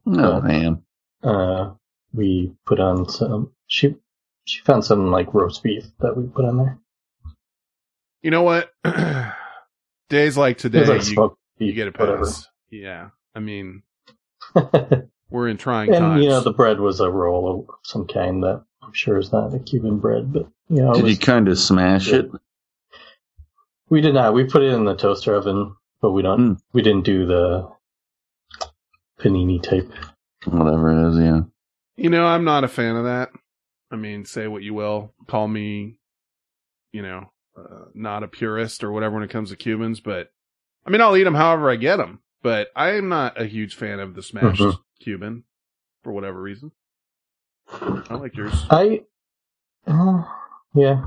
No 0.04 0.32
Uh, 0.32 0.40
ham. 0.40 0.82
Uh, 1.22 1.72
we 2.12 2.52
put 2.66 2.80
on 2.80 3.08
some, 3.08 3.52
she, 3.66 3.94
she 4.44 4.62
found 4.62 4.84
some 4.84 5.10
like 5.10 5.32
roast 5.34 5.62
beef 5.62 5.84
that 6.00 6.16
we 6.16 6.26
put 6.26 6.44
on 6.44 6.56
there. 6.56 6.78
You 8.22 8.30
know 8.30 8.42
what? 8.42 8.70
Days 10.08 10.36
like 10.36 10.58
today, 10.58 10.84
like 10.84 10.98
you, 10.98 11.14
smoked 11.14 11.38
you 11.58 11.72
get 11.72 11.88
a 11.88 11.90
whatever. 11.92 12.26
Yeah, 12.70 13.10
I 13.34 13.38
mean, 13.38 13.82
we're 15.30 15.48
in 15.48 15.56
trying 15.56 15.90
and 15.90 15.98
times. 15.98 16.22
you 16.22 16.28
know, 16.28 16.40
the 16.40 16.52
bread 16.52 16.80
was 16.80 17.00
a 17.00 17.10
roll 17.10 17.66
of 17.68 17.74
some 17.84 18.06
kind 18.06 18.42
that 18.42 18.64
I'm 18.82 18.92
sure 18.92 19.18
is 19.18 19.32
not 19.32 19.54
a 19.54 19.58
Cuban 19.58 19.98
bread, 19.98 20.32
but 20.32 20.48
you 20.68 20.82
know, 20.82 20.90
it 20.92 20.94
Did 20.96 21.04
was, 21.04 21.12
you 21.12 21.18
kind 21.18 21.48
of 21.48 21.58
smash 21.58 22.08
it? 22.08 22.30
we 23.88 24.00
did 24.00 24.14
not. 24.14 24.34
We 24.34 24.44
put 24.44 24.62
it 24.62 24.72
in 24.72 24.84
the 24.84 24.96
toaster 24.96 25.34
oven, 25.34 25.74
but 26.00 26.10
we 26.10 26.22
don't. 26.22 26.38
Hmm. 26.38 26.52
We 26.72 26.82
didn't 26.82 27.04
do 27.04 27.26
the 27.26 27.70
panini 29.20 29.62
type. 29.62 29.92
Whatever 30.44 30.90
it 30.90 31.08
is, 31.10 31.18
yeah. 31.18 31.40
You 31.96 32.10
know, 32.10 32.26
I'm 32.26 32.44
not 32.44 32.64
a 32.64 32.68
fan 32.68 32.96
of 32.96 33.04
that. 33.04 33.30
I 33.90 33.96
mean, 33.96 34.24
say 34.24 34.46
what 34.46 34.62
you 34.62 34.72
will, 34.72 35.12
call 35.26 35.46
me, 35.48 35.96
you 36.92 37.02
know, 37.02 37.30
uh, 37.58 37.86
not 37.94 38.22
a 38.22 38.28
purist 38.28 38.84
or 38.84 38.92
whatever 38.92 39.14
when 39.16 39.24
it 39.24 39.30
comes 39.30 39.50
to 39.50 39.56
Cubans, 39.56 40.00
but 40.00 40.30
I 40.86 40.90
mean, 40.90 41.00
I'll 41.00 41.16
eat 41.16 41.24
them 41.24 41.34
however 41.34 41.68
I 41.70 41.76
get 41.76 41.96
them. 41.96 42.20
But 42.42 42.68
I 42.74 42.92
am 42.92 43.08
not 43.10 43.38
a 43.40 43.44
huge 43.44 43.74
fan 43.74 44.00
of 44.00 44.14
the 44.14 44.22
smashed 44.22 44.60
Mhm. 44.62 44.78
Cuban 45.00 45.44
for 46.02 46.12
whatever 46.12 46.40
reason. 46.40 46.72
I 47.70 48.14
like 48.14 48.34
yours. 48.36 48.66
I, 48.70 49.02
uh, 49.86 50.22
yeah, 50.74 51.04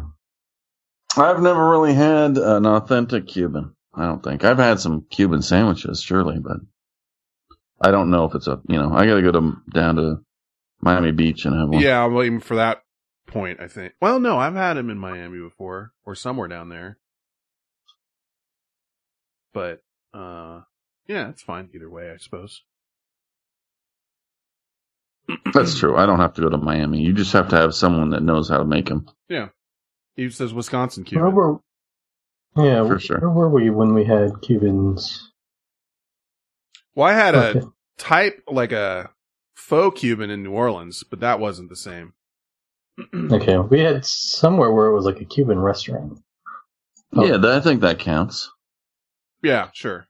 I've 1.17 1.41
never 1.41 1.69
really 1.71 1.93
had 1.93 2.37
an 2.37 2.65
authentic 2.67 3.27
Cuban. 3.27 3.75
I 3.95 4.05
don't 4.05 4.23
think. 4.23 4.43
I've 4.43 4.59
had 4.59 4.79
some 4.79 5.05
Cuban 5.09 5.41
sandwiches, 5.41 6.01
surely, 6.01 6.39
but 6.39 6.57
I 7.81 7.91
don't 7.91 8.09
know 8.11 8.25
if 8.25 8.35
it's 8.35 8.47
a, 8.47 8.61
you 8.67 8.77
know, 8.77 8.93
I 8.93 9.05
got 9.05 9.15
to 9.15 9.21
go 9.21 9.31
to 9.31 9.53
down 9.73 9.95
to 9.97 10.15
Miami 10.81 11.11
Beach 11.11 11.45
and 11.45 11.55
have 11.59 11.69
one. 11.69 11.81
Yeah, 11.81 12.03
I'm 12.03 12.13
waiting 12.13 12.39
for 12.39 12.55
that 12.55 12.81
point. 13.27 13.59
I 13.59 13.67
think. 13.67 13.93
Well, 14.01 14.19
no, 14.19 14.37
I've 14.37 14.55
had 14.55 14.77
him 14.77 14.89
in 14.89 14.97
Miami 14.97 15.39
before 15.39 15.91
or 16.05 16.15
somewhere 16.15 16.47
down 16.47 16.69
there. 16.69 16.97
But 19.53 19.81
uh, 20.13 20.61
yeah, 21.07 21.29
it's 21.29 21.43
fine 21.43 21.69
either 21.73 21.89
way, 21.89 22.09
I 22.11 22.17
suppose. 22.17 22.63
That's 25.53 25.77
true. 25.79 25.95
I 25.95 26.05
don't 26.05 26.19
have 26.19 26.33
to 26.33 26.41
go 26.41 26.49
to 26.49 26.57
Miami. 26.57 26.99
You 27.01 27.13
just 27.13 27.33
have 27.33 27.49
to 27.49 27.55
have 27.55 27.73
someone 27.73 28.09
that 28.09 28.23
knows 28.23 28.49
how 28.49 28.57
to 28.57 28.65
make 28.65 28.87
them. 28.87 29.07
Yeah. 29.29 29.49
He 30.15 30.29
says 30.29 30.53
Wisconsin 30.53 31.03
where 31.03 31.09
Cuban. 31.31 31.33
were? 31.35 31.59
Yeah, 32.55 32.85
For 32.87 32.99
sure. 32.99 33.19
Where 33.19 33.29
were 33.29 33.49
we 33.49 33.69
when 33.69 33.93
we 33.93 34.03
had 34.05 34.41
Cubans? 34.41 35.31
Well, 36.95 37.07
I 37.07 37.13
had 37.13 37.35
a 37.35 37.47
Okay. 37.57 37.61
type 37.97 38.43
like 38.47 38.71
a 38.71 39.11
faux 39.55 39.99
Cuban 39.99 40.29
in 40.29 40.43
New 40.43 40.51
Orleans, 40.51 41.03
but 41.03 41.19
that 41.21 41.39
wasn't 41.39 41.69
the 41.69 41.75
same. 41.75 42.13
Okay, 43.13 43.57
we 43.57 43.79
had 43.79 44.05
somewhere 44.05 44.71
where 44.71 44.85
it 44.87 44.93
was 44.93 45.05
like 45.05 45.19
a 45.19 45.25
Cuban 45.25 45.59
restaurant. 45.59 46.19
Oh. 47.15 47.25
Yeah, 47.25 47.37
I 47.55 47.59
think 47.59 47.81
that 47.81 47.99
counts. 47.99 48.51
yeah, 49.41 49.69
sure. 49.73 50.07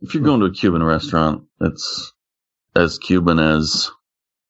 If 0.00 0.14
you're 0.14 0.22
going 0.24 0.40
to 0.40 0.46
a 0.46 0.50
Cuban 0.52 0.82
restaurant, 0.82 1.44
it's 1.60 2.12
as 2.74 2.98
Cuban 2.98 3.38
as 3.38 3.90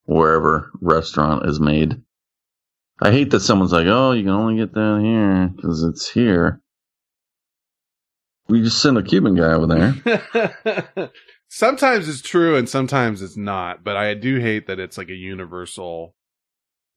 wherever 0.05 0.71
restaurant 0.81 1.47
is 1.47 1.59
made. 1.61 2.01
I 3.01 3.11
hate 3.11 3.31
that 3.33 3.41
someone's 3.41 3.73
like, 3.73 3.87
"Oh, 3.87 4.13
you 4.13 4.23
can 4.23 4.31
only 4.33 4.57
get 4.57 4.73
that 4.75 5.01
here 5.03 5.49
because 5.55 5.83
it's 5.83 6.09
here." 6.09 6.61
We 8.49 8.63
just 8.63 8.81
send 8.81 8.97
a 8.99 9.03
Cuban 9.03 9.35
guy 9.35 9.53
over 9.53 9.67
there. 9.67 11.11
sometimes 11.53 12.09
it's 12.09 12.23
true 12.23 12.57
and 12.57 12.67
sometimes 12.67 13.21
it's 13.21 13.37
not, 13.37 13.85
but 13.85 13.95
I 13.95 14.15
do 14.15 14.41
hate 14.41 14.67
that 14.69 14.81
it's 14.81 14.97
like 14.97 15.11
a 15.11 15.15
universal, 15.15 16.15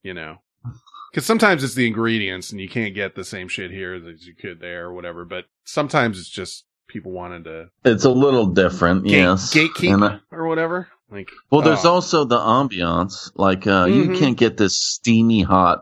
you 0.01 0.13
know, 0.13 0.37
because 1.11 1.25
sometimes 1.25 1.63
it's 1.63 1.75
the 1.75 1.87
ingredients 1.87 2.51
and 2.51 2.61
you 2.61 2.69
can't 2.69 2.95
get 2.95 3.15
the 3.15 3.25
same 3.25 3.49
shit 3.49 3.69
here 3.69 3.95
as 3.95 4.25
you 4.25 4.33
could 4.33 4.61
there 4.61 4.85
or 4.85 4.93
whatever. 4.93 5.25
But 5.25 5.45
sometimes 5.65 6.17
it's 6.19 6.29
just 6.29 6.63
people 6.87 7.11
wanted 7.11 7.43
to 7.43 7.69
It's 7.83 8.05
a 8.05 8.09
little 8.09 8.47
different, 8.47 9.03
gate, 9.03 9.23
yes. 9.23 9.53
gatekeep 9.53 10.01
uh, 10.01 10.19
or 10.31 10.47
whatever. 10.47 10.87
Like, 11.11 11.29
well, 11.51 11.61
there's 11.61 11.85
oh, 11.85 11.93
also 11.93 12.23
the 12.23 12.39
ambiance. 12.39 13.31
Like, 13.35 13.67
uh, 13.67 13.85
you 13.85 14.05
Mhm. 14.05 14.17
can't 14.17 14.37
get 14.37 14.57
this 14.57 14.79
steamy 14.79 15.43
hot, 15.43 15.81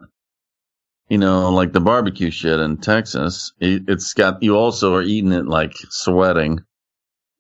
you 1.09 1.17
know, 1.19 1.51
like 1.51 1.74
the 1.74 1.80
barbecue 1.80 2.32
shit 2.32 2.59
in 2.59 2.78
Texas. 2.78 3.53
It, 3.59 3.84
it's 3.88 4.13
got, 4.13 4.41
you 4.41 4.57
also 4.57 4.95
are 4.95 5.01
eating 5.03 5.32
it 5.32 5.45
like 5.45 5.74
sweating 5.89 6.59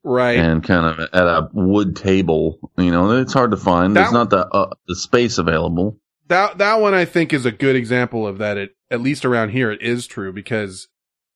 right. 0.03 0.37
and 0.37 0.63
kind 0.63 0.85
of 0.85 0.99
at 1.13 1.27
a 1.27 1.49
wood 1.53 1.95
table. 1.95 2.71
You 2.77 2.91
know, 2.91 3.11
it's 3.19 3.33
hard 3.33 3.51
to 3.51 3.57
find. 3.57 3.95
There's 3.95 4.11
not 4.11 4.29
the, 4.29 4.47
uh, 4.47 4.71
the 4.87 4.95
space 4.95 5.37
available. 5.37 5.99
that 6.27 6.57
that 6.59 6.79
one 6.81 6.93
I 6.93 7.05
think 7.05 7.33
is 7.33 7.45
a 7.45 7.51
good 7.51 7.75
example 7.75 8.27
of 8.27 8.37
that. 8.39 8.57
It 8.57 8.75
at 8.91 9.01
least 9.01 9.25
around 9.25 9.49
here 9.49 9.71
it 9.71 9.81
is 9.81 10.05
true 10.07 10.31
because 10.33 10.87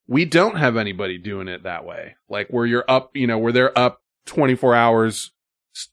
we 0.07 0.25
don't 0.25 0.55
have 0.57 0.77
anybody 0.77 1.17
doing 1.17 1.47
it 1.47 1.63
that 1.63 1.85
way. 1.85 2.15
Like 2.29 2.47
where 2.49 2.65
you're 2.65 2.85
up, 2.87 3.11
you 3.15 3.27
know, 3.27 3.37
where 3.37 3.51
they're 3.51 3.77
up 3.77 4.01
24 4.27 4.73
hours, 4.75 5.31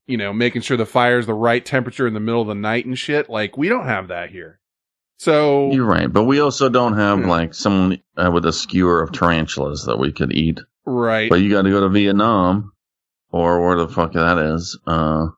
you 0.07 0.17
know, 0.17 0.33
making 0.33 0.63
sure 0.63 0.77
the 0.77 0.87
fire's 0.87 1.27
the 1.27 1.35
right 1.35 1.65
temperature 1.65 2.07
in 2.07 2.15
the 2.15 2.21
middle 2.21 2.43
of 2.43 2.47
the 2.49 2.55
night 2.55 2.87
and 2.87 2.99
shit. 2.99 3.29
Like 3.29 3.57
we 3.57 3.69
don't 3.69 3.87
have 3.87 4.09
that 4.09 4.31
here. 4.31 4.61
So 5.19 5.71
You're 5.73 5.87
right. 5.87 6.13
But 6.13 6.25
we 6.25 6.41
also 6.41 6.69
don't 6.69 6.97
have 6.97 7.21
Yeah. 7.21 7.27
like 7.29 7.55
someone 7.55 8.03
uh, 8.17 8.31
with 8.33 8.45
a 8.47 8.53
skewer 8.53 9.03
of 9.03 9.13
tarantulas 9.13 9.85
that 9.87 9.99
we 9.99 10.13
could 10.13 10.33
eat. 10.33 10.61
Right, 10.87 11.29
But 11.31 11.41
you 11.41 11.51
got 11.51 11.63
to 11.63 11.71
go 11.71 11.81
to 11.81 11.89
Vietnam 11.89 12.73
or 13.31 13.65
where 13.65 13.77
the 13.77 13.89
fuck 13.89 14.13
that 14.13 14.39
is. 14.39 14.79
Uh, 14.87 15.29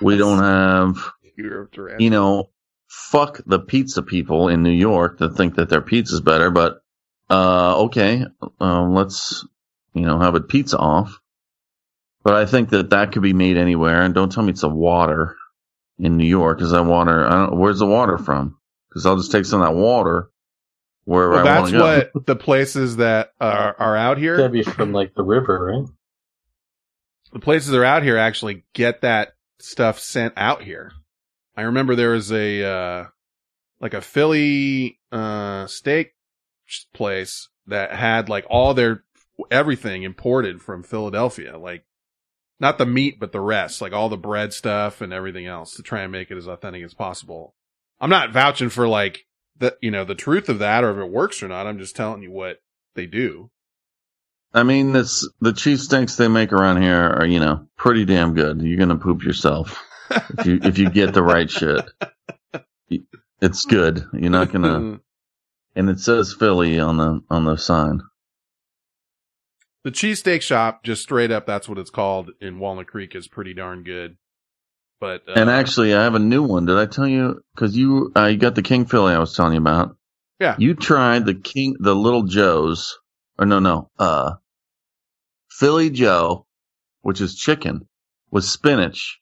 we 0.00 0.16
don't 0.16 0.38
have, 0.42 1.10
You're 1.36 1.62
a 1.62 1.68
tyrann. 1.68 2.00
you 2.00 2.10
know, 2.10 2.50
fuck 2.88 3.40
the 3.46 3.58
pizza 3.58 4.02
people 4.02 4.48
in 4.48 4.62
New 4.62 4.70
York 4.72 5.18
that 5.18 5.36
think 5.36 5.54
that 5.56 5.68
their 5.68 5.80
pizza's 5.82 6.20
better. 6.20 6.50
But, 6.50 6.82
uh, 7.28 7.82
okay, 7.84 8.24
uh, 8.60 8.82
let's, 8.82 9.44
you 9.94 10.02
know, 10.02 10.18
have 10.18 10.34
a 10.34 10.40
pizza 10.40 10.76
off. 10.78 11.20
But 12.22 12.34
I 12.34 12.44
think 12.46 12.70
that 12.70 12.90
that 12.90 13.12
could 13.12 13.22
be 13.22 13.32
made 13.32 13.56
anywhere. 13.56 14.02
And 14.02 14.14
don't 14.14 14.30
tell 14.30 14.42
me 14.42 14.50
it's 14.50 14.62
a 14.62 14.68
water 14.68 15.36
in 15.98 16.16
New 16.16 16.26
York 16.26 16.58
because 16.58 16.72
that 16.72 16.84
water, 16.84 17.26
I 17.26 17.46
don't, 17.46 17.58
where's 17.58 17.78
the 17.78 17.86
water 17.86 18.18
from? 18.18 18.58
Because 18.88 19.06
I'll 19.06 19.16
just 19.16 19.32
take 19.32 19.44
some 19.44 19.62
of 19.62 19.68
that 19.68 19.74
water 19.74 20.30
wherever 21.10 21.32
well, 21.32 21.46
I 21.48 21.60
want 21.60 21.72
that's 21.72 21.72
to 21.72 21.78
go. 21.78 22.08
what 22.12 22.26
the 22.26 22.36
places 22.36 22.96
that 22.96 23.32
are 23.40 23.74
are 23.78 23.96
out 23.96 24.16
here. 24.18 24.36
That'd 24.36 24.52
be 24.52 24.62
from 24.62 24.92
like 24.92 25.14
the 25.14 25.24
river, 25.24 25.72
right? 25.76 25.88
the 27.32 27.40
places 27.40 27.70
that 27.70 27.78
are 27.78 27.84
out 27.84 28.02
here 28.02 28.16
actually 28.16 28.64
get 28.74 29.02
that 29.02 29.32
stuff 29.60 29.98
sent 29.98 30.34
out 30.36 30.62
here. 30.62 30.92
I 31.56 31.62
remember 31.62 31.94
there 31.94 32.10
was 32.10 32.32
a 32.32 32.64
uh 32.64 33.04
like 33.80 33.94
a 33.94 34.00
Philly 34.00 35.00
uh 35.10 35.66
steak 35.66 36.12
place 36.94 37.48
that 37.66 37.92
had 37.92 38.28
like 38.28 38.46
all 38.48 38.74
their 38.74 39.04
everything 39.50 40.04
imported 40.04 40.62
from 40.62 40.84
Philadelphia, 40.84 41.58
like 41.58 41.84
not 42.60 42.78
the 42.78 42.86
meat 42.86 43.18
but 43.18 43.32
the 43.32 43.40
rest, 43.40 43.80
like 43.80 43.92
all 43.92 44.08
the 44.08 44.16
bread 44.16 44.52
stuff 44.52 45.00
and 45.00 45.12
everything 45.12 45.46
else 45.46 45.74
to 45.74 45.82
try 45.82 46.02
and 46.02 46.12
make 46.12 46.30
it 46.30 46.36
as 46.36 46.46
authentic 46.46 46.84
as 46.84 46.94
possible. 46.94 47.54
I'm 48.00 48.10
not 48.10 48.32
vouching 48.32 48.68
for 48.68 48.86
like 48.86 49.26
the 49.60 49.76
you 49.80 49.90
know 49.90 50.04
the 50.04 50.14
truth 50.16 50.48
of 50.48 50.58
that 50.58 50.84
or 50.84 50.90
if 50.90 50.98
it 51.06 51.12
works 51.12 51.42
or 51.42 51.48
not. 51.48 51.66
I'm 51.66 51.78
just 51.78 51.96
telling 51.96 52.22
you 52.22 52.32
what 52.32 52.58
they 52.94 53.06
do. 53.06 53.50
I 54.52 54.64
mean, 54.64 54.92
this 54.92 55.28
the 55.40 55.52
cheesesteaks 55.52 56.16
they 56.16 56.28
make 56.28 56.52
around 56.52 56.82
here 56.82 57.00
are 57.00 57.26
you 57.26 57.38
know 57.40 57.66
pretty 57.76 58.04
damn 58.04 58.34
good. 58.34 58.60
You're 58.62 58.78
gonna 58.78 58.96
poop 58.98 59.22
yourself 59.22 59.80
if 60.10 60.46
you 60.46 60.60
if 60.64 60.78
you 60.78 60.90
get 60.90 61.14
the 61.14 61.22
right 61.22 61.50
shit. 61.50 61.88
It's 63.42 63.64
good. 63.64 64.04
You're 64.12 64.30
not 64.30 64.52
gonna. 64.52 65.00
And 65.76 65.88
it 65.88 66.00
says 66.00 66.34
Philly 66.36 66.80
on 66.80 66.96
the 66.96 67.22
on 67.30 67.44
the 67.44 67.56
sign. 67.56 68.02
the 69.84 69.92
cheesesteak 69.92 70.42
shop, 70.42 70.82
just 70.82 71.00
straight 71.02 71.30
up, 71.30 71.46
that's 71.46 71.68
what 71.68 71.78
it's 71.78 71.90
called 71.90 72.32
in 72.40 72.58
Walnut 72.58 72.88
Creek, 72.88 73.14
is 73.14 73.28
pretty 73.28 73.54
darn 73.54 73.84
good. 73.84 74.16
But 75.00 75.22
uh, 75.28 75.32
And 75.34 75.48
actually, 75.48 75.94
I 75.94 76.02
have 76.04 76.14
a 76.14 76.18
new 76.18 76.42
one. 76.42 76.66
Did 76.66 76.76
I 76.76 76.86
tell 76.86 77.08
you? 77.08 77.40
Because 77.54 77.76
you 77.76 78.12
uh, 78.14 78.26
you 78.26 78.36
got 78.36 78.54
the 78.54 78.62
King 78.62 78.84
Philly 78.86 79.14
I 79.14 79.18
was 79.18 79.34
telling 79.34 79.54
you 79.54 79.60
about. 79.60 79.96
Yeah. 80.38 80.56
You 80.58 80.74
tried 80.74 81.26
the 81.26 81.34
King, 81.34 81.76
the 81.80 81.94
Little 81.94 82.24
Joe's, 82.24 82.98
or 83.38 83.46
no, 83.46 83.58
no, 83.60 83.90
uh, 83.98 84.32
Philly 85.50 85.90
Joe, 85.90 86.46
which 87.02 87.20
is 87.20 87.34
chicken 87.34 87.88
with 88.30 88.44
spinach 88.44 89.20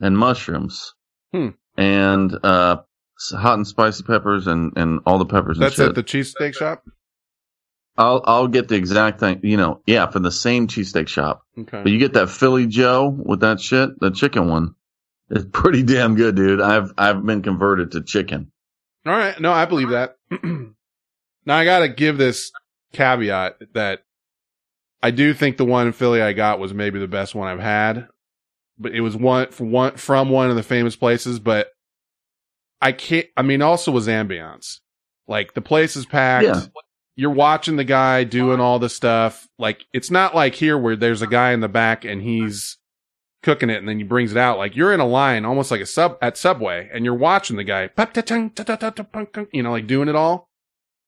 and 0.00 0.16
mushrooms, 0.16 0.94
Hmm. 1.32 1.48
and 1.76 2.36
uh, 2.42 2.78
hot 3.32 3.54
and 3.54 3.66
spicy 3.66 4.02
peppers 4.04 4.46
and 4.46 4.72
and 4.76 5.00
all 5.06 5.18
the 5.18 5.26
peppers 5.26 5.58
and 5.58 5.64
that's 5.66 5.78
at 5.78 5.94
the 5.94 6.02
cheesesteak 6.02 6.54
shop. 6.56 6.82
I'll 7.96 8.22
I'll 8.24 8.48
get 8.48 8.68
the 8.68 8.76
exact 8.76 9.20
thing. 9.20 9.40
You 9.42 9.56
know, 9.56 9.82
yeah, 9.86 10.06
from 10.10 10.22
the 10.22 10.30
same 10.32 10.66
cheesesteak 10.68 11.08
shop. 11.08 11.42
Okay. 11.58 11.82
But 11.82 11.92
you 11.92 11.98
get 11.98 12.14
that 12.14 12.30
Philly 12.30 12.66
Joe 12.66 13.08
with 13.08 13.40
that 13.40 13.60
shit, 13.60 13.98
the 14.00 14.10
chicken 14.10 14.48
one. 14.48 14.74
It's 15.30 15.46
pretty 15.52 15.82
damn 15.84 16.16
good, 16.16 16.34
dude. 16.34 16.60
I've 16.60 16.92
I've 16.98 17.24
been 17.24 17.42
converted 17.42 17.92
to 17.92 18.02
chicken. 18.02 18.50
All 19.06 19.12
right. 19.12 19.38
No, 19.40 19.52
I 19.52 19.64
believe 19.64 19.90
that. 19.90 20.16
now 20.42 21.56
I 21.56 21.64
got 21.64 21.80
to 21.80 21.88
give 21.88 22.18
this 22.18 22.50
caveat 22.92 23.58
that 23.74 24.00
I 25.02 25.12
do 25.12 25.32
think 25.32 25.56
the 25.56 25.64
one 25.64 25.86
in 25.86 25.92
Philly 25.92 26.20
I 26.20 26.32
got 26.32 26.58
was 26.58 26.74
maybe 26.74 26.98
the 26.98 27.08
best 27.08 27.34
one 27.34 27.48
I've 27.48 27.60
had, 27.60 28.08
but 28.78 28.92
it 28.92 29.00
was 29.00 29.16
one 29.16 29.50
from 29.50 29.70
one 29.70 29.96
from 29.96 30.30
one 30.30 30.50
of 30.50 30.56
the 30.56 30.62
famous 30.64 30.96
places. 30.96 31.38
But 31.38 31.68
I 32.82 32.92
can't. 32.92 33.26
I 33.36 33.42
mean, 33.42 33.62
also 33.62 33.92
was 33.92 34.08
ambiance. 34.08 34.80
Like 35.28 35.54
the 35.54 35.62
place 35.62 35.94
is 35.94 36.06
packed. 36.06 36.44
Yeah. 36.44 36.62
You're 37.14 37.30
watching 37.30 37.76
the 37.76 37.84
guy 37.84 38.24
doing 38.24 38.60
all 38.60 38.80
the 38.80 38.88
stuff. 38.88 39.46
Like 39.58 39.84
it's 39.92 40.10
not 40.10 40.34
like 40.34 40.54
here 40.54 40.76
where 40.76 40.96
there's 40.96 41.22
a 41.22 41.26
guy 41.26 41.52
in 41.52 41.60
the 41.60 41.68
back 41.68 42.04
and 42.04 42.20
he's 42.20 42.78
cooking 43.42 43.70
it 43.70 43.76
and 43.78 43.88
then 43.88 43.96
he 43.98 44.04
brings 44.04 44.32
it 44.32 44.36
out. 44.38 44.58
Like 44.58 44.76
you're 44.76 44.92
in 44.92 45.00
a 45.00 45.06
line, 45.06 45.44
almost 45.44 45.70
like 45.70 45.80
a 45.80 45.86
sub 45.86 46.18
at 46.20 46.36
Subway, 46.36 46.88
and 46.92 47.04
you're 47.04 47.14
watching 47.14 47.56
the 47.56 47.64
guy, 47.64 47.88
you 49.52 49.62
know, 49.62 49.70
like 49.70 49.86
doing 49.86 50.08
it 50.08 50.14
all. 50.16 50.48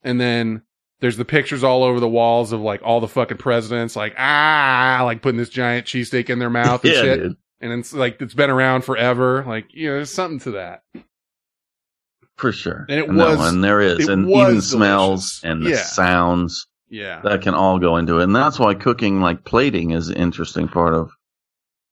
And 0.03 0.20
then 0.20 0.62
there's 1.01 1.16
the 1.16 1.24
pictures 1.24 1.62
all 1.64 1.83
over 1.85 2.01
the 2.01 2.09
walls 2.09 2.53
of 2.53 2.61
like 2.61 2.80
all 2.83 3.01
the 3.01 3.09
fucking 3.09 3.39
presidents, 3.39 3.97
like 3.97 4.14
ah, 4.18 5.01
like 5.05 5.22
putting 5.22 5.39
this 5.39 5.49
giant 5.49 5.87
cheesesteak 5.87 6.30
in 6.30 6.39
their 6.39 6.51
mouth 6.51 6.85
and 6.85 6.93
yeah, 6.95 7.01
shit. 7.03 7.20
dude, 7.22 7.37
And 7.61 7.72
it's 7.72 7.93
like 7.93 8.20
it's 8.20 8.35
been 8.35 8.51
around 8.51 8.83
forever. 8.83 9.45
Like 9.47 9.66
you 9.74 9.89
know, 9.89 9.95
there's 9.97 10.11
something 10.12 10.41
to 10.41 10.51
that. 10.53 10.83
for 12.37 12.51
sure. 12.53 12.87
And 12.89 12.99
it 13.01 13.11
No, 13.11 13.37
was- 13.37 13.53
and 13.53 13.62
there 13.62 13.80
is, 13.80 14.09
and 14.09 14.28
even 14.28 14.61
smells 14.61 15.41
and 15.45 15.64
the 15.64 15.70
Yeah. 15.70 15.76
sounds 15.83 16.66
Yeah. 16.89 17.20
that 17.22 17.43
can 17.43 17.55
all 17.55 17.78
go 17.78 17.97
into 17.99 18.18
it, 18.18 18.24
and 18.24 18.35
that's 18.35 18.59
why 18.59 18.74
cooking, 18.74 19.20
like 19.20 19.45
plating, 19.45 19.91
is 19.93 20.09
an 20.09 20.16
interesting 20.16 20.66
part 20.66 20.95
of 20.95 21.12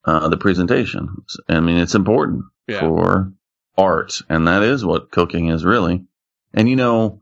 uh, 0.05 0.27
the 0.29 0.37
presentation. 0.37 1.07
I 1.49 1.59
mean, 1.59 1.77
it's 1.77 1.95
important 1.95 2.43
Yeah. 2.67 2.79
for 2.79 3.33
art, 3.77 4.21
and 4.29 4.47
that 4.47 4.63
is 4.63 4.83
what 4.85 5.11
cooking 5.11 5.49
is 5.49 5.63
really. 5.65 6.05
And 6.53 6.69
you 6.69 6.75
know, 6.75 7.19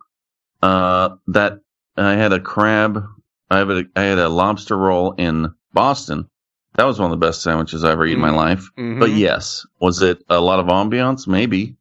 uh, 0.62 1.10
that 1.28 1.60
I 1.98 2.14
had 2.14 2.34
a 2.34 2.40
crab, 2.40 3.04
I 3.50 3.58
have 3.60 3.70
a, 3.70 3.84
I 3.96 4.04
had 4.04 4.20
a 4.20 4.30
lobster 4.30 4.78
roll 4.78 5.14
in 5.14 5.54
Boston. 5.74 6.28
That 6.76 6.86
was 6.86 7.00
one 7.00 7.12
of 7.12 7.20
the 7.20 7.26
best 7.26 7.42
sandwiches 7.42 7.84
I 7.84 7.92
ever 7.92 8.06
eaten 8.06 8.18
in 8.18 8.22
my 8.22 8.30
Mm. 8.32 8.36
life. 8.36 8.70
Mhm. 8.78 9.00
But 9.00 9.12
yes, 9.12 9.66
was 9.82 10.02
it 10.02 10.24
a 10.30 10.40
lot 10.40 10.60
of 10.60 10.68
ambiance? 10.68 11.28
Maybe, 11.28 11.76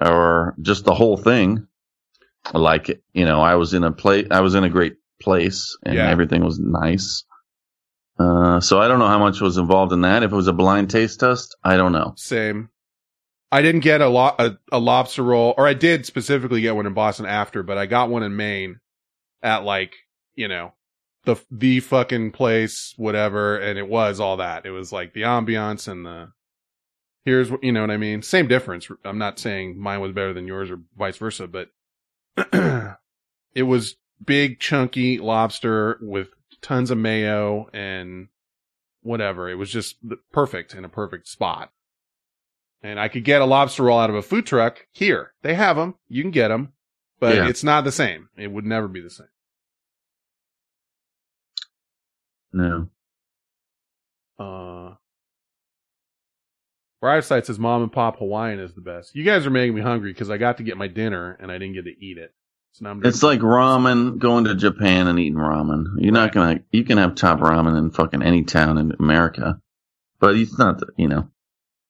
or 0.00 0.54
just 0.60 0.84
the 0.84 0.94
whole 0.94 1.16
thing. 1.16 1.66
Like 2.54 3.00
you 3.12 3.24
know, 3.24 3.40
I 3.40 3.56
was 3.56 3.74
in 3.74 3.84
a 3.84 3.92
place, 3.92 4.26
I 4.30 4.40
was 4.40 4.54
in 4.54 4.64
a 4.64 4.68
great 4.70 4.96
place, 5.20 5.76
and 5.84 5.96
Yeah. 5.96 6.08
everything 6.08 6.44
was 6.44 6.58
nice. 6.58 7.24
Uh, 8.18 8.60
so 8.60 8.80
I 8.80 8.88
don't 8.88 8.98
know 8.98 9.06
how 9.06 9.18
much 9.18 9.40
was 9.40 9.58
involved 9.58 9.92
in 9.92 10.00
that. 10.00 10.22
If 10.22 10.32
it 10.32 10.36
was 10.36 10.48
a 10.48 10.52
blind 10.52 10.90
taste 10.90 11.20
test, 11.20 11.56
I 11.62 11.76
don't 11.76 11.92
know. 11.92 12.14
Same. 12.16 12.70
I 13.50 13.62
didn't 13.62 13.80
get 13.80 14.00
a 14.00 14.08
lot 14.08 14.40
a, 14.40 14.58
a 14.72 14.78
lobster 14.78 15.22
roll, 15.22 15.54
or 15.56 15.66
I 15.66 15.74
did 15.74 16.04
specifically 16.04 16.60
get 16.60 16.76
one 16.76 16.86
in 16.86 16.94
Boston 16.94 17.26
after, 17.26 17.62
but 17.62 17.78
I 17.78 17.86
got 17.86 18.10
one 18.10 18.22
in 18.22 18.36
Maine 18.36 18.80
at 19.42 19.64
like 19.64 19.94
you 20.34 20.48
know 20.48 20.72
the 21.24 21.36
the 21.50 21.80
fucking 21.80 22.32
place, 22.32 22.94
whatever, 22.96 23.56
and 23.58 23.78
it 23.78 23.88
was 23.88 24.20
all 24.20 24.38
that. 24.38 24.66
It 24.66 24.70
was 24.70 24.92
like 24.92 25.14
the 25.14 25.22
ambiance 25.22 25.88
and 25.88 26.04
the 26.04 26.32
here's 27.24 27.50
what 27.50 27.62
you 27.62 27.72
know 27.72 27.82
what 27.82 27.90
I 27.90 27.96
mean. 27.96 28.22
Same 28.22 28.48
difference. 28.48 28.88
I'm 29.04 29.18
not 29.18 29.38
saying 29.38 29.78
mine 29.78 30.00
was 30.00 30.12
better 30.12 30.32
than 30.32 30.46
yours 30.46 30.70
or 30.70 30.80
vice 30.96 31.16
versa, 31.16 31.46
but 31.46 31.70
it 33.54 33.62
was 33.62 33.96
big 34.24 34.60
chunky 34.60 35.18
lobster 35.18 35.98
with 36.00 36.28
tons 36.62 36.90
of 36.90 36.98
mayo 36.98 37.68
and 37.72 38.28
whatever. 39.02 39.48
It 39.48 39.54
was 39.54 39.70
just 39.70 39.96
perfect 40.32 40.74
in 40.74 40.84
a 40.84 40.88
perfect 40.88 41.28
spot. 41.28 41.72
And 42.82 43.00
I 43.00 43.08
could 43.08 43.24
get 43.24 43.42
a 43.42 43.44
lobster 43.46 43.82
roll 43.84 43.98
out 43.98 44.10
of 44.10 44.16
a 44.16 44.22
food 44.22 44.46
truck 44.46 44.86
here. 44.92 45.32
They 45.42 45.54
have 45.54 45.76
them. 45.76 45.94
You 46.08 46.22
can 46.22 46.30
get 46.30 46.48
them, 46.48 46.72
but 47.18 47.34
Yeah. 47.36 47.48
it's 47.48 47.64
not 47.64 47.84
the 47.84 47.92
same. 47.92 48.28
It 48.36 48.48
would 48.52 48.64
never 48.66 48.86
be 48.86 49.00
the 49.00 49.10
same. 49.10 49.26
No. 52.52 52.88
Uh, 54.38 54.94
Bright 57.00 57.24
Side 57.24 57.46
says 57.46 57.58
mom 57.58 57.82
and 57.82 57.92
pop 57.92 58.18
Hawaiian 58.18 58.58
is 58.60 58.74
the 58.74 58.80
best. 58.80 59.14
You 59.14 59.24
guys 59.24 59.46
are 59.46 59.50
making 59.50 59.74
me 59.74 59.80
hungry 59.82 60.12
because 60.12 60.30
I 60.30 60.38
got 60.38 60.56
to 60.58 60.62
get 60.62 60.76
my 60.76 60.88
dinner 60.88 61.36
and 61.40 61.50
I 61.50 61.58
didn't 61.58 61.74
get 61.74 61.84
to 61.84 62.04
eat 62.04 62.18
it. 62.18 62.32
It's 62.80 63.22
like 63.22 63.40
ramen, 63.40 64.18
going 64.18 64.44
to 64.44 64.54
Japan 64.54 65.08
and 65.08 65.18
eating 65.18 65.38
ramen. 65.38 65.84
You're 65.98 66.12
not 66.12 66.32
gonna, 66.32 66.60
you 66.70 66.84
can 66.84 66.98
have 66.98 67.14
top 67.16 67.40
ramen 67.40 67.76
in 67.76 67.90
fucking 67.90 68.22
any 68.22 68.44
town 68.44 68.78
in 68.78 68.92
America, 69.00 69.60
but 70.20 70.36
it's 70.36 70.58
not, 70.58 70.80
you 70.96 71.08
know, 71.08 71.28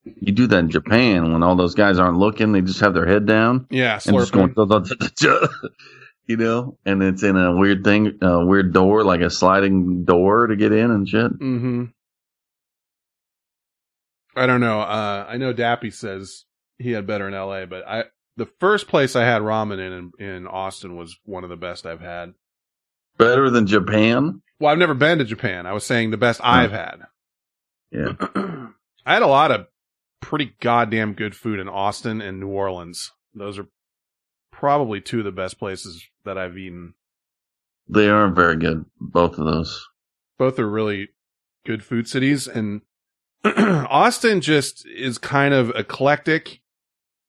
you 0.05 0.33
do 0.33 0.47
that 0.47 0.59
in 0.59 0.70
Japan 0.70 1.33
when 1.33 1.43
all 1.43 1.57
those 1.57 1.74
guys 1.74 1.99
aren't 1.99 2.18
looking, 2.18 2.53
they 2.53 2.62
just 2.62 2.81
have 2.81 2.95
their 2.95 3.07
head 3.07 3.26
down 3.26 3.66
yeah, 3.70 4.01
and 4.07 4.16
just 4.16 4.33
going, 4.33 4.55
you 6.26 6.37
know, 6.37 6.79
and 6.85 7.03
it's 7.03 7.22
in 7.22 7.37
a 7.37 7.57
weird 7.57 7.85
thing, 7.85 8.18
a 8.22 8.45
weird 8.47 8.72
door, 8.72 9.05
like 9.05 9.20
a 9.20 9.31
sliding 9.31 10.05
door 10.05 10.47
to 10.47 10.57
get 10.57 10.72
in 10.72 10.91
and 10.91 11.09
shit. 11.09 11.33
Mm-hmm. 11.33 11.85
I 14.37 14.47
don't 14.47 14.61
know. 14.61 14.81
Uh, 14.81 15.26
I 15.29 15.37
know 15.37 15.53
Dappy 15.53 15.93
says 15.93 16.45
he 16.79 16.93
had 16.93 17.07
better 17.07 17.26
in 17.26 17.35
L.A., 17.35 17.66
but 17.66 17.87
I 17.87 18.05
the 18.39 18.47
first 18.61 18.86
place 18.86 19.16
I 19.16 19.24
had 19.24 19.43
ramen 19.43 19.78
in, 19.78 20.12
in 20.18 20.26
in 20.26 20.47
Austin 20.47 20.97
was 20.97 21.18
one 21.24 21.45
of 21.45 21.51
the 21.51 21.57
best 21.57 21.84
I've 21.84 22.01
had. 22.01 22.34
Better 23.18 23.51
than 23.51 23.66
Japan. 23.66 24.43
Well, 24.61 24.72
I've 24.72 24.78
never 24.78 24.95
been 24.95 25.18
to 25.18 25.24
Japan. 25.24 25.66
I 25.66 25.72
was 25.72 25.84
saying 25.84 26.11
the 26.11 26.16
best 26.16 26.41
I've 26.43 26.70
hmm. 26.70 26.76
had. 26.76 26.99
Yeah. 27.91 28.12
I 29.05 29.14
had 29.14 29.22
a 29.22 29.26
lot 29.26 29.51
of 29.51 29.66
pretty 30.20 30.55
goddamn 30.61 31.14
good 31.14 31.34
food 31.34 31.59
in 31.59 31.68
Austin 31.68 32.20
and 32.20 32.39
New 32.39 32.49
Orleans. 32.49 33.12
Those 33.34 33.59
are 33.59 33.66
probably 34.53 35.01
two 35.01 35.18
of 35.18 35.24
the 35.24 35.32
best 35.32 35.59
places 35.59 36.07
that 36.24 36.39
I've 36.39 36.57
eaten. 36.57 36.95
They 37.89 38.09
are 38.09 38.28
very 38.28 38.57
good, 38.57 38.84
both 39.01 39.39
of 39.39 39.47
those. 39.47 39.89
Both 40.39 40.59
are 40.59 40.68
really 40.68 41.09
good 41.66 41.82
food 41.82 42.09
cities 42.09 42.47
and 42.47 42.82
Austin 43.45 44.41
just 44.41 44.86
is 44.86 45.18
kind 45.18 45.55
of 45.55 45.70
eclectic 45.70 46.61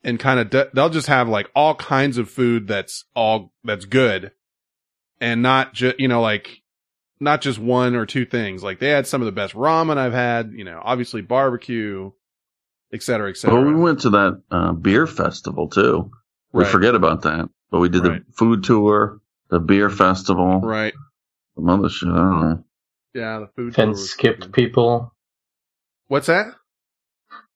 and 0.03 0.19
kind 0.19 0.39
of 0.39 0.49
de- 0.49 0.69
they'll 0.73 0.89
just 0.89 1.07
have 1.07 1.27
like 1.27 1.49
all 1.55 1.75
kinds 1.75 2.17
of 2.17 2.29
food 2.29 2.67
that's 2.67 3.05
all 3.15 3.51
that's 3.63 3.85
good 3.85 4.31
and 5.19 5.41
not 5.41 5.73
just 5.73 5.99
you 5.99 6.07
know 6.07 6.21
like 6.21 6.61
not 7.19 7.41
just 7.41 7.59
one 7.59 7.95
or 7.95 8.05
two 8.05 8.25
things 8.25 8.63
like 8.63 8.79
they 8.79 8.89
had 8.89 9.05
some 9.07 9.21
of 9.21 9.25
the 9.25 9.31
best 9.31 9.53
ramen 9.53 9.97
I've 9.97 10.13
had 10.13 10.51
you 10.53 10.63
know 10.63 10.81
obviously 10.83 11.21
barbecue 11.21 12.11
et 12.93 13.03
cetera 13.03 13.29
et 13.29 13.37
cetera 13.37 13.59
Well, 13.61 13.67
we 13.73 13.75
went 13.79 13.99
to 14.01 14.09
that 14.11 14.41
uh, 14.49 14.71
beer 14.73 15.05
festival 15.05 15.67
too. 15.67 16.11
We 16.53 16.63
Right. 16.63 16.71
forget 16.71 16.95
about 16.95 17.21
that, 17.23 17.47
but 17.69 17.79
we 17.79 17.89
did 17.89 18.03
Right. 18.07 18.25
the 18.25 18.33
food 18.33 18.63
tour, 18.63 19.19
the 19.49 19.59
beer 19.59 19.89
festival, 19.89 20.61
right 20.61 20.93
some 21.55 21.69
other 21.69 21.89
shit. 21.89 22.09
I 22.09 22.15
don't 22.15 22.41
know. 22.41 22.63
yeah 23.13 23.39
the 23.39 23.47
food 23.47 23.73
tour 23.73 23.83
Fen 23.83 23.89
was- 23.89 24.09
skipped 24.09 24.51
people. 24.53 25.13
what's 26.07 26.27
that 26.27 26.47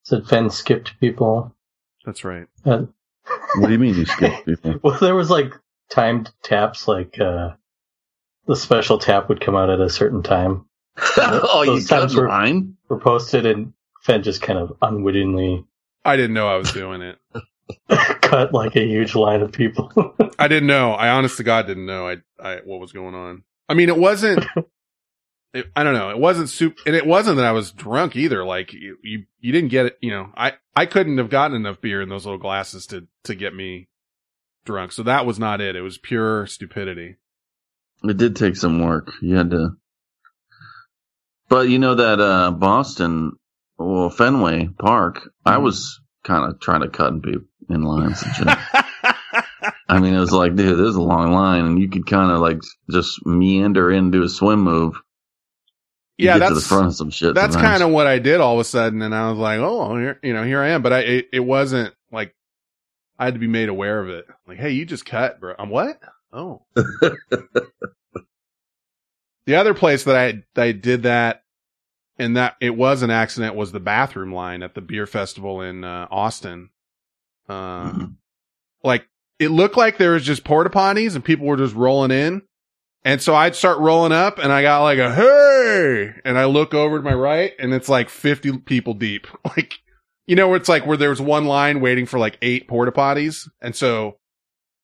Said 0.05 0.27
Fenn 0.27 0.49
skipped 0.49 0.99
people. 0.99 1.55
That's 2.05 2.23
right 2.23 2.47
And, 2.65 2.89
What 3.57 3.67
do 3.67 3.73
you 3.73 3.79
mean 3.79 3.95
you 3.95 4.05
skipped 4.05 4.45
people? 4.45 4.79
well, 4.83 4.99
there 4.99 5.15
was 5.15 5.29
like 5.29 5.53
timed 5.89 6.31
taps, 6.43 6.87
like 6.87 7.19
uh, 7.19 7.51
the 8.47 8.55
special 8.55 8.97
tap 8.97 9.29
would 9.29 9.39
come 9.41 9.55
out 9.55 9.69
at 9.69 9.79
a 9.79 9.89
certain 9.89 10.23
time. 10.23 10.65
oh, 11.17 11.63
you 11.63 11.71
Those 11.73 11.87
got 11.87 11.99
times 12.01 12.15
were- 12.15 12.27
mine? 12.27 12.77
Were 12.89 12.99
posted, 12.99 13.45
and 13.45 13.73
Fen 14.01 14.23
just 14.23 14.41
kind 14.41 14.59
of 14.59 14.75
unwittingly 14.81 15.65
I 16.05 16.17
didn't 16.17 16.33
know 16.33 16.47
I 16.49 16.57
was 16.57 16.71
doing 16.73 17.01
it 17.01 17.17
cut 18.21 18.53
like 18.53 18.75
a 18.75 18.85
huge 18.85 19.15
line 19.15 19.41
of 19.41 19.51
people. 19.53 19.91
I 20.37 20.47
didn't 20.49 20.67
know. 20.67 20.91
I 20.91 21.09
honest 21.09 21.37
to 21.37 21.43
God 21.43 21.65
didn't 21.65 21.85
know 21.85 22.07
I, 22.09 22.17
I 22.39 22.57
what 22.65 22.81
was 22.81 22.91
going 22.91 23.15
on. 23.15 23.43
I 23.69 23.73
mean, 23.75 23.87
it 23.87 23.97
wasn't 23.97 24.45
it, 25.53 25.67
I 25.75 25.83
don't 25.83 25.93
know. 25.93 26.09
It 26.09 26.17
wasn't 26.19 26.49
soup, 26.49 26.77
and 26.85 26.95
it 26.95 27.05
wasn't 27.05 27.37
that 27.37 27.45
I 27.45 27.51
was 27.51 27.71
drunk 27.71 28.15
either. 28.15 28.43
Like 28.43 28.73
you, 28.73 28.97
you, 29.03 29.25
you 29.39 29.51
didn't 29.51 29.69
get 29.69 29.85
it. 29.87 29.97
You 30.01 30.11
know, 30.11 30.29
I, 30.35 30.53
I 30.75 30.85
couldn't 30.85 31.17
have 31.19 31.29
gotten 31.29 31.55
enough 31.55 31.79
beer 31.81 32.01
in 32.01 32.09
those 32.09 32.25
little 32.25 32.39
glasses 32.39 32.85
to, 32.87 33.07
to 33.25 33.35
get 33.35 33.53
me 33.55 33.87
drunk. 34.65 34.91
So 34.91 35.03
that 35.03 35.25
was 35.25 35.37
not 35.39 35.61
it. 35.61 35.75
It 35.75 35.81
was 35.81 35.97
pure 35.97 36.47
stupidity. 36.47 37.17
It 38.03 38.17
did 38.17 38.35
take 38.35 38.55
some 38.55 38.81
work. 38.83 39.11
You 39.21 39.35
had 39.35 39.51
to, 39.51 39.77
but 41.49 41.69
you 41.69 41.79
know 41.79 41.95
that 41.95 42.19
uh, 42.19 42.51
Boston, 42.51 43.33
well, 43.77 44.09
Fenway 44.09 44.69
Park. 44.79 45.29
I 45.45 45.55
Mhm. 45.57 45.61
was 45.63 45.99
kind 46.23 46.49
of 46.51 46.59
trying 46.59 46.81
to 46.81 46.89
cut 46.89 47.13
in 47.13 47.21
people 47.21 47.47
in 47.69 47.83
lines 47.83 48.23
and 48.23 48.35
shit. 48.35 48.47
I 49.87 49.99
mean, 49.99 50.13
it 50.13 50.19
was 50.19 50.31
like, 50.31 50.55
dude, 50.55 50.77
this 50.79 50.87
is 50.89 50.95
a 50.95 51.01
long 51.01 51.31
line, 51.31 51.65
and 51.65 51.79
you 51.79 51.89
could 51.89 52.07
kind 52.07 52.31
of 52.31 52.39
like 52.39 52.59
just 52.89 53.25
meander 53.25 53.91
into 53.91 54.23
a 54.23 54.29
swim 54.29 54.61
move. 54.61 54.95
Yeah, 56.17 56.33
to 56.33 56.39
the 56.39 56.53
that's 56.55 56.67
front 56.67 56.87
of 56.87 56.95
some 56.95 57.09
shit. 57.09 57.33
that's 57.35 57.55
kind 57.55 57.81
of 57.83 57.89
what 57.89 58.05
I 58.07 58.19
did 58.19 58.39
all 58.39 58.53
of 58.53 58.59
a 58.59 58.63
sudden, 58.63 59.01
and 59.01 59.15
I 59.15 59.29
was 59.29 59.39
like, 59.39 59.59
oh, 59.59 59.97
here, 59.97 60.19
you 60.21 60.33
know, 60.33 60.43
here 60.43 60.61
I 60.61 60.69
am. 60.69 60.81
But 60.81 60.93
I, 60.93 60.99
it, 60.99 61.29
it 61.33 61.39
wasn't 61.39 61.93
like 62.11 62.35
I 63.17 63.25
had 63.25 63.33
to 63.33 63.39
be 63.39 63.47
made 63.47 63.69
aware 63.69 63.99
of 63.99 64.09
it. 64.09 64.27
Like, 64.47 64.57
hey, 64.59 64.71
you 64.71 64.85
just 64.85 65.05
cut, 65.05 65.39
bro. 65.39 65.55
I'm 65.57 65.69
what? 65.69 65.99
Oh. 66.31 66.61
the 69.45 69.55
other 69.55 69.73
place 69.73 70.03
that 70.05 70.15
I 70.15 70.43
I 70.61 70.71
did 70.71 71.03
that, 71.03 71.43
and 72.17 72.37
that 72.37 72.55
it 72.61 72.75
was 72.75 73.01
an 73.01 73.09
accident 73.11 73.55
was 73.55 73.71
the 73.71 73.79
bathroom 73.79 74.33
line 74.33 74.63
at 74.63 74.75
the 74.75 74.81
beer 74.81 75.05
festival 75.05 75.61
in 75.61 75.83
uh, 75.83 76.07
Austin. 76.11 76.69
Uh, 77.49 77.91
Mhm. 77.91 78.15
like 78.83 79.07
it 79.39 79.49
looked 79.49 79.75
like 79.77 79.97
there 79.97 80.11
was 80.13 80.23
just 80.23 80.43
porta 80.45 80.69
potties 80.69 81.15
and 81.15 81.25
people 81.25 81.45
were 81.47 81.57
just 81.57 81.75
rolling 81.75 82.11
in. 82.11 82.41
And 83.05 83.21
so 83.21 83.35
I'd 83.35 83.55
start 83.55 83.79
rolling 83.79 84.13
up 84.13 84.37
and 84.37 84.51
I 84.51 84.61
got 84.61 84.83
like 84.83 84.99
a 84.99 85.13
hey, 85.13 86.13
and 86.23 86.37
I 86.37 86.45
look 86.45 86.73
over 86.73 86.97
to 86.97 87.03
my 87.03 87.13
right 87.13 87.51
and 87.59 87.73
it's 87.73 87.89
like 87.89 88.09
50 88.09 88.59
people 88.59 88.93
deep. 88.93 89.27
Like, 89.57 89.73
you 90.25 90.37
know, 90.37 90.53
it's 90.53 90.69
like 90.69 90.85
where 90.85 90.95
there's 90.95 91.19
one 91.19 91.45
line 91.45 91.81
waiting 91.81 92.05
for 92.05 92.17
like 92.17 92.37
eight 92.41 92.67
porta 92.69 92.93
potties. 92.93 93.49
And 93.61 93.75
so 93.75 94.19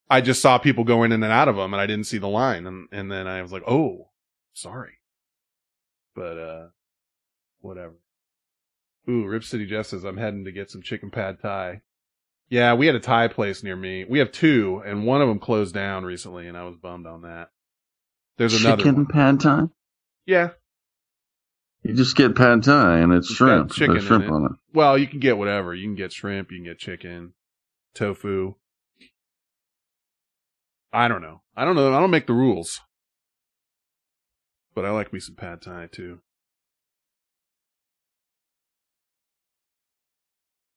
I 0.09 0.19
just 0.19 0.41
saw 0.41 0.57
people 0.57 0.83
going 0.83 1.13
in 1.13 1.23
and 1.23 1.31
out 1.31 1.47
of 1.47 1.55
them 1.55 1.73
and 1.73 1.79
I 1.79 1.85
didn't 1.85 2.07
see 2.07 2.17
the 2.17 2.27
line. 2.27 2.67
And, 2.67 2.89
and 2.91 3.09
then 3.09 3.25
I 3.25 3.41
was 3.41 3.53
like, 3.53 3.63
oh, 3.65 4.09
sorry. 4.53 4.99
But, 6.13 6.37
uh, 6.37 6.67
whatever. 7.61 7.95
Ooh, 9.09 9.25
Rip 9.25 9.45
City 9.45 9.65
Jeff 9.65 9.87
says 9.87 10.03
I'm 10.03 10.17
heading 10.17 10.43
to 10.43 10.51
get 10.51 10.69
some 10.69 10.81
chicken 10.81 11.09
pad 11.09 11.39
thai. 11.41 11.81
Yeah, 12.49 12.73
we 12.73 12.87
had 12.87 12.95
a 12.95 12.99
Thai 12.99 13.27
place 13.27 13.63
near 13.63 13.75
me. 13.75 14.05
We 14.05 14.19
have 14.19 14.31
two, 14.31 14.81
and 14.83 15.05
one 15.05 15.21
of 15.21 15.27
them 15.27 15.37
closed 15.37 15.73
down 15.73 16.03
recently, 16.03 16.47
and 16.47 16.57
I 16.57 16.63
was 16.63 16.77
bummed 16.77 17.05
on 17.05 17.21
that. 17.21 17.49
There's 18.39 18.63
another 18.63 18.81
chicken 18.83 19.05
pad 19.05 19.41
thai. 19.41 19.63
Yeah. 20.25 20.51
You 21.83 21.93
just 21.93 22.15
get 22.15 22.35
pad 22.35 22.63
thai 22.63 22.99
and 22.99 23.13
it's 23.13 23.27
It's 23.29 23.35
shrimp. 23.37 23.71
chicken 23.73 23.99
shrimp 23.99 24.23
it. 24.25 24.31
on 24.31 24.45
it. 24.45 24.51
Well, 24.73 24.97
you 24.97 25.07
can 25.07 25.19
get 25.19 25.37
whatever. 25.37 25.75
You 25.75 25.85
can 25.87 25.95
get 25.95 26.13
shrimp. 26.13 26.49
You 26.49 26.57
can 26.57 26.63
get 26.65 26.79
chicken, 26.79 27.33
tofu. 27.93 28.55
I 30.93 31.07
don't 31.09 31.21
know. 31.21 31.41
I 31.55 31.65
don't 31.65 31.75
know. 31.75 31.93
I 31.93 31.99
don't 31.99 32.11
make 32.11 32.27
the 32.27 32.33
rules. 32.33 32.79
But 34.73 34.85
I 34.85 34.91
like 34.91 35.11
me 35.11 35.19
some 35.19 35.35
pad 35.35 35.61
thai 35.61 35.87
too. 35.91 36.19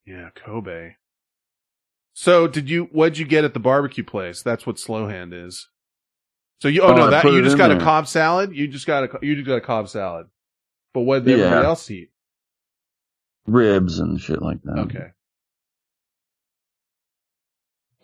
Yeah, 0.05 0.31
Kobe. 0.35 0.95
So 2.13 2.49
did 2.49 2.69
you, 2.69 2.85
what'd 2.93 3.19
you 3.19 3.25
get 3.25 3.45
at 3.45 3.55
the 3.55 3.61
barbecue 3.61 4.05
place? 4.05 4.43
That's 4.43 4.67
what 4.67 4.79
slow 4.81 5.07
hand 5.09 5.33
is. 5.33 5.69
So 6.63 6.69
you, 6.69 6.81
oh, 6.83 6.93
Oh, 6.93 6.95
no, 6.97 7.11
that, 7.11 7.25
you 7.25 7.43
just 7.43 7.59
got 7.59 7.73
a 7.73 7.75
there. 7.75 7.83
Cobb 7.83 8.07
salad? 8.07 8.55
You 8.55 8.69
just 8.69 8.87
got 8.87 9.03
a, 9.03 9.19
you 9.21 9.35
just 9.35 9.49
got 9.49 9.57
a 9.57 9.61
Cobb 9.61 9.89
salad. 9.89 10.29
But 10.95 11.01
what 11.01 11.25
did 11.25 11.37
Yeah. 11.37 11.47
everybody 11.47 11.67
else 11.67 11.91
eat? 11.91 12.11
Ribs 13.49 13.99
and 13.99 14.21
shit 14.21 14.41
like 14.41 14.63
that. 14.63 14.79
Okay. 14.79 15.07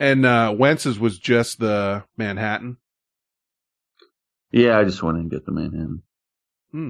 And 0.01 0.27
uh 0.27 0.53
Wentz's 0.59 0.99
was 0.99 1.21
just 1.21 1.61
the 1.61 2.03
Manhattan. 2.17 2.79
Yeah, 4.51 4.77
I 4.77 4.83
just 4.83 5.05
went 5.05 5.19
and 5.19 5.31
get 5.31 5.47
the 5.47 5.53
Manhattan. 5.53 6.03
Hmm. 6.73 6.89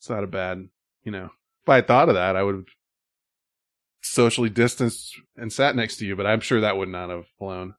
It's 0.00 0.10
not 0.10 0.24
a 0.24 0.26
bad, 0.26 0.68
you 1.04 1.12
know. 1.12 1.30
If 1.62 1.68
I 1.68 1.82
thought 1.82 2.08
of 2.08 2.16
that, 2.16 2.34
I 2.34 2.42
would 2.42 2.54
have 2.56 2.64
socially 4.02 4.50
distanced 4.50 5.14
and 5.36 5.52
sat 5.52 5.76
next 5.76 5.98
to 5.98 6.04
you, 6.04 6.16
but 6.16 6.26
I'm 6.26 6.40
sure 6.40 6.60
that 6.62 6.76
would 6.76 6.88
not 6.88 7.10
have 7.10 7.26
flown. 7.38 7.74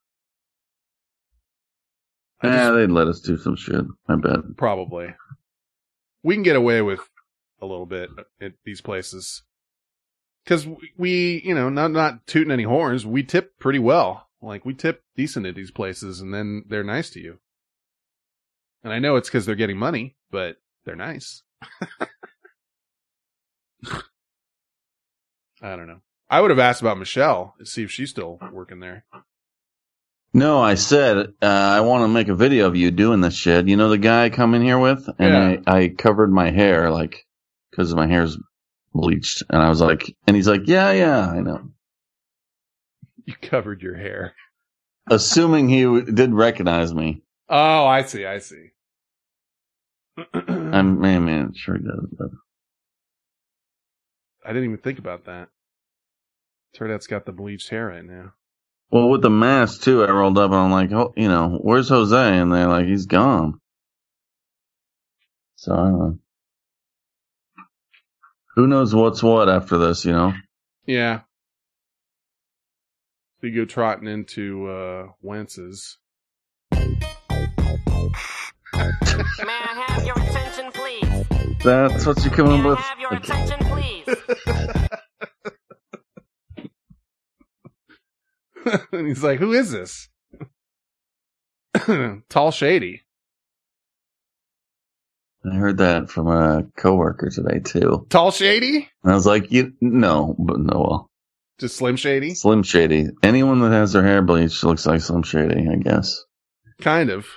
I 2.41 2.47
Yeah, 2.47 2.53
just- 2.53 2.69
eh, 2.71 2.75
they'd 2.75 2.91
let 2.91 3.07
us 3.07 3.19
do 3.21 3.38
some 3.38 3.55
shit. 3.55 3.85
I 4.07 4.15
bet. 4.15 4.39
probably. 4.57 5.13
We 6.23 6.35
can 6.35 6.43
get 6.43 6.55
away 6.55 6.81
with 6.81 7.01
a 7.61 7.65
little 7.65 7.85
bit 7.85 8.09
at 8.41 8.53
these 8.65 8.81
places. 8.81 9.43
Cause 10.45 10.67
we, 10.97 11.41
you 11.43 11.53
know, 11.55 11.69
not, 11.69 11.91
not 11.91 12.25
tooting 12.27 12.51
any 12.51 12.63
horns, 12.63 13.05
we 13.05 13.23
tip 13.23 13.59
pretty 13.59 13.79
well. 13.79 14.27
Like 14.41 14.65
we 14.65 14.73
tip 14.73 15.03
decent 15.15 15.45
at 15.45 15.55
these 15.55 15.71
places 15.71 16.21
and 16.21 16.33
then 16.33 16.63
they're 16.67 16.83
nice 16.83 17.09
to 17.11 17.19
you. 17.19 17.39
And 18.83 18.93
I 18.93 18.99
know 18.99 19.15
it's 19.15 19.29
cause 19.29 19.45
they're 19.45 19.55
getting 19.55 19.77
money, 19.77 20.15
but 20.31 20.57
they're 20.85 20.95
nice. 20.95 21.43
I 25.61 25.75
don't 25.75 25.88
know. 25.88 26.01
I 26.29 26.41
would 26.41 26.51
have 26.51 26.59
asked 26.59 26.81
about 26.81 26.99
Michelle 26.99 27.55
to 27.59 27.65
see 27.65 27.83
if 27.83 27.91
she's 27.91 28.09
still 28.09 28.38
working 28.51 28.79
there. 28.79 29.05
No, 30.34 30.61
I 30.61 30.75
said 30.75 31.17
uh, 31.43 31.45
I 31.47 31.82
want 31.82 32.05
to 32.05 32.09
make 32.09 32.30
a 32.30 32.36
video 32.36 32.67
of 32.67 32.78
you 32.78 32.91
doing 32.91 33.21
this 33.21 33.36
shit. 33.36 33.67
You 33.67 33.78
know 33.78 33.89
the 33.89 33.99
guy 33.99 34.25
I 34.25 34.32
come 34.32 34.55
in 34.55 34.63
here 34.63 34.80
with, 34.80 35.09
and 35.19 35.36
Yeah. 35.36 35.38
I, 35.38 35.59
I 35.67 35.89
covered 35.89 36.32
my 36.32 36.51
hair 36.51 36.91
like 36.91 37.25
because 37.71 37.95
my 37.95 38.07
hair's 38.07 38.38
bleached, 38.93 39.43
and 39.49 39.61
I 39.61 39.69
was 39.69 39.82
like, 39.82 40.15
and 40.28 40.36
he's 40.38 40.47
like, 40.49 40.63
yeah, 40.67 40.93
yeah, 40.93 41.28
I 41.30 41.41
know. 41.41 41.71
You 43.25 43.36
covered 43.41 43.82
your 43.82 43.95
hair. 43.97 44.36
Assuming 45.11 45.69
he 45.69 45.84
w- 45.84 46.05
did 46.05 46.34
recognize 46.34 46.93
me, 46.93 47.23
Oh, 47.49 47.86
I 47.88 48.03
see. 48.03 48.25
I 48.25 48.39
see. 48.39 48.71
I'm 50.71 50.99
man, 51.01 51.25
man, 51.25 51.53
sure 51.55 51.78
he 51.78 51.84
does. 51.84 52.07
But 52.17 52.30
I 54.45 54.49
didn't 54.49 54.65
even 54.65 54.78
think 54.80 54.99
about 54.99 55.25
that. 55.25 55.49
Turd 56.75 56.91
Hat's 56.91 57.07
got 57.07 57.25
the 57.25 57.32
bleached 57.34 57.69
hair 57.69 57.88
right 57.88 58.05
now. 58.05 58.34
Well, 58.89 59.09
with 59.09 59.21
the 59.21 59.29
mask 59.29 59.81
too, 59.81 60.03
I 60.03 60.09
rolled 60.11 60.38
up 60.38 60.51
and 60.51 60.59
I'm 60.59 60.71
like, 60.71 60.91
oh, 60.91 61.13
you 61.15 61.27
know, 61.27 61.59
where's 61.61 61.89
Jose? 61.89 62.15
And 62.38 62.51
they're 62.53 62.67
like, 62.67 62.85
he's 62.88 63.05
gone. 63.05 63.59
So 65.55 65.73
I 65.73 65.75
don't 65.77 65.99
know. 65.99 66.17
Who 68.55 68.67
knows 68.67 68.93
what's 68.95 69.21
what 69.21 69.49
after 69.49 69.77
this? 69.77 70.05
You 70.05 70.13
know. 70.13 70.33
Yeah. 70.85 71.21
So 73.39 73.47
you 73.47 73.55
go 73.55 73.65
trotting 73.65 74.07
into 74.07 74.67
uh 74.67 75.07
Wentz's. 75.21 75.97
May 76.71 76.79
I 78.73 79.83
have 79.88 80.05
your 80.05 80.17
attention, 80.17 80.71
please? 80.71 81.25
That's 81.63 82.05
what 82.05 82.23
you 82.23 82.31
come 82.31 82.47
May 82.47 82.59
up 82.59 82.65
I 82.65 82.69
with. 82.69 82.79
have 82.79 82.99
your 82.99 83.13
attention, 83.13 83.59
please? 83.59 84.05
and 88.91 89.07
he's 89.07 89.24
like, 89.24 89.39
"Who 89.39 89.53
is 89.53 89.72
this?" 89.72 90.09
Tall 92.30 92.51
Shady. 92.51 93.01
I 95.49 95.55
heard 95.55 95.78
that 95.78 96.09
from 96.09 96.28
a 96.28 96.63
coworker 96.78 97.30
today 97.30 97.59
too. 97.59 98.05
Tall 98.09 98.32
Shady? 98.32 98.89
And 99.03 99.11
I 99.11 99.15
was 99.15 99.26
like, 99.26 99.51
you 99.51 99.74
no, 99.80 100.36
but 100.38 100.59
no, 100.59 100.80
well, 100.80 101.09
Just 101.59 101.78
Slim 101.78 101.95
Shady? 101.95 102.34
Slim 102.34 102.63
Shady. 102.63 103.07
Anyone 103.24 103.59
that 103.61 103.72
has 103.72 103.93
their 103.93 104.03
hair 104.03 104.22
bleached 104.22 104.63
looks 104.63 104.86
like 104.86 104.99
Slim 105.01 105.24
Shady, 105.24 105.68
I 105.70 105.76
guess. 105.76 106.22
Kind 106.82 107.09
of. 107.09 107.28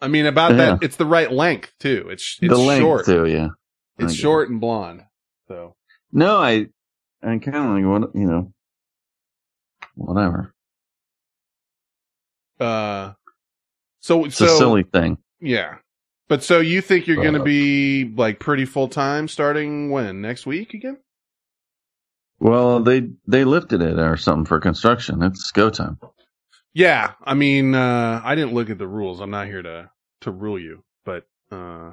I 0.00 0.08
mean, 0.08 0.26
about 0.26 0.52
Yeah. 0.52 0.56
that, 0.56 0.82
it's 0.82 0.96
the 0.96 1.06
right 1.06 1.30
length 1.30 1.72
too. 1.78 2.08
It's 2.10 2.38
it's 2.42 2.52
the 2.52 2.58
length 2.58 2.82
short. 2.82 3.06
too, 3.06 3.26
yeah. 3.26 3.48
It's 3.98 4.12
I 4.12 4.16
short 4.16 4.50
and 4.50 4.60
blonde. 4.60 5.02
So 5.48 5.76
No, 6.12 6.36
I, 6.38 6.66
I 7.22 7.38
kind 7.38 7.56
of 7.56 7.64
like 7.66 7.84
what 8.02 8.10
you 8.14 8.26
know, 8.26 8.52
whatever. 9.94 10.52
Uh, 12.60 13.12
so 14.00 14.24
It's 14.24 14.36
so 14.36 14.44
a 14.46 14.48
silly 14.48 14.82
thing. 14.84 15.18
yeah. 15.40 15.76
But 16.28 16.42
so 16.42 16.58
you 16.58 16.80
think 16.80 17.06
you're 17.06 17.22
going 17.22 17.34
to 17.34 17.40
Uh, 17.40 17.44
be 17.44 18.12
like 18.16 18.40
pretty 18.40 18.64
full 18.64 18.88
time 18.88 19.28
starting 19.28 19.90
when 19.90 20.20
next 20.20 20.44
week 20.44 20.74
again? 20.74 20.98
Well, 22.40 22.80
they 22.80 23.08
they 23.28 23.44
lifted 23.44 23.80
it 23.80 23.98
or 23.98 24.16
something 24.16 24.44
for 24.44 24.58
construction. 24.60 25.22
It's 25.22 25.50
go 25.52 25.70
time. 25.70 25.98
Yeah, 26.74 27.12
I 27.24 27.34
mean, 27.34 27.74
uh, 27.74 28.20
I 28.24 28.34
didn't 28.34 28.52
look 28.54 28.68
at 28.70 28.78
the 28.78 28.88
rules. 28.88 29.20
I'm 29.20 29.30
not 29.30 29.46
here 29.46 29.62
to 29.62 29.90
to 30.22 30.30
rule 30.32 30.58
you, 30.58 30.82
but 31.04 31.24
uh, 31.50 31.92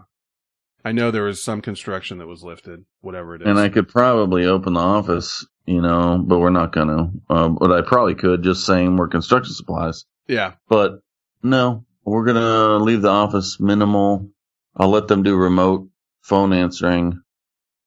I 0.83 0.91
know 0.91 1.11
there 1.11 1.23
was 1.23 1.41
some 1.41 1.61
construction 1.61 2.17
that 2.17 2.27
was 2.27 2.43
lifted, 2.43 2.83
whatever 3.01 3.35
it 3.35 3.43
is. 3.43 3.47
And 3.47 3.59
I 3.59 3.69
could 3.69 3.87
probably 3.87 4.45
open 4.45 4.73
the 4.73 4.81
office, 4.81 5.45
you 5.65 5.79
know, 5.81 6.21
but 6.27 6.39
we're 6.39 6.49
not 6.49 6.73
gonna. 6.73 7.11
Uh, 7.29 7.49
but 7.49 7.71
I 7.71 7.81
probably 7.81 8.15
could 8.15 8.43
just 8.43 8.65
saying 8.65 8.97
we're 8.97 9.07
construction 9.07 9.53
supplies. 9.53 10.05
Yeah, 10.27 10.53
But 10.67 11.01
no, 11.41 11.85
we're 12.05 12.25
gonna 12.25 12.77
leave 12.77 13.01
the 13.01 13.09
office 13.09 13.59
minimal 13.59 14.33
I'll 14.75 14.89
let 14.89 15.07
them 15.07 15.23
do 15.23 15.35
remote 15.35 15.89
phone 16.21 16.53
answering. 16.53 17.21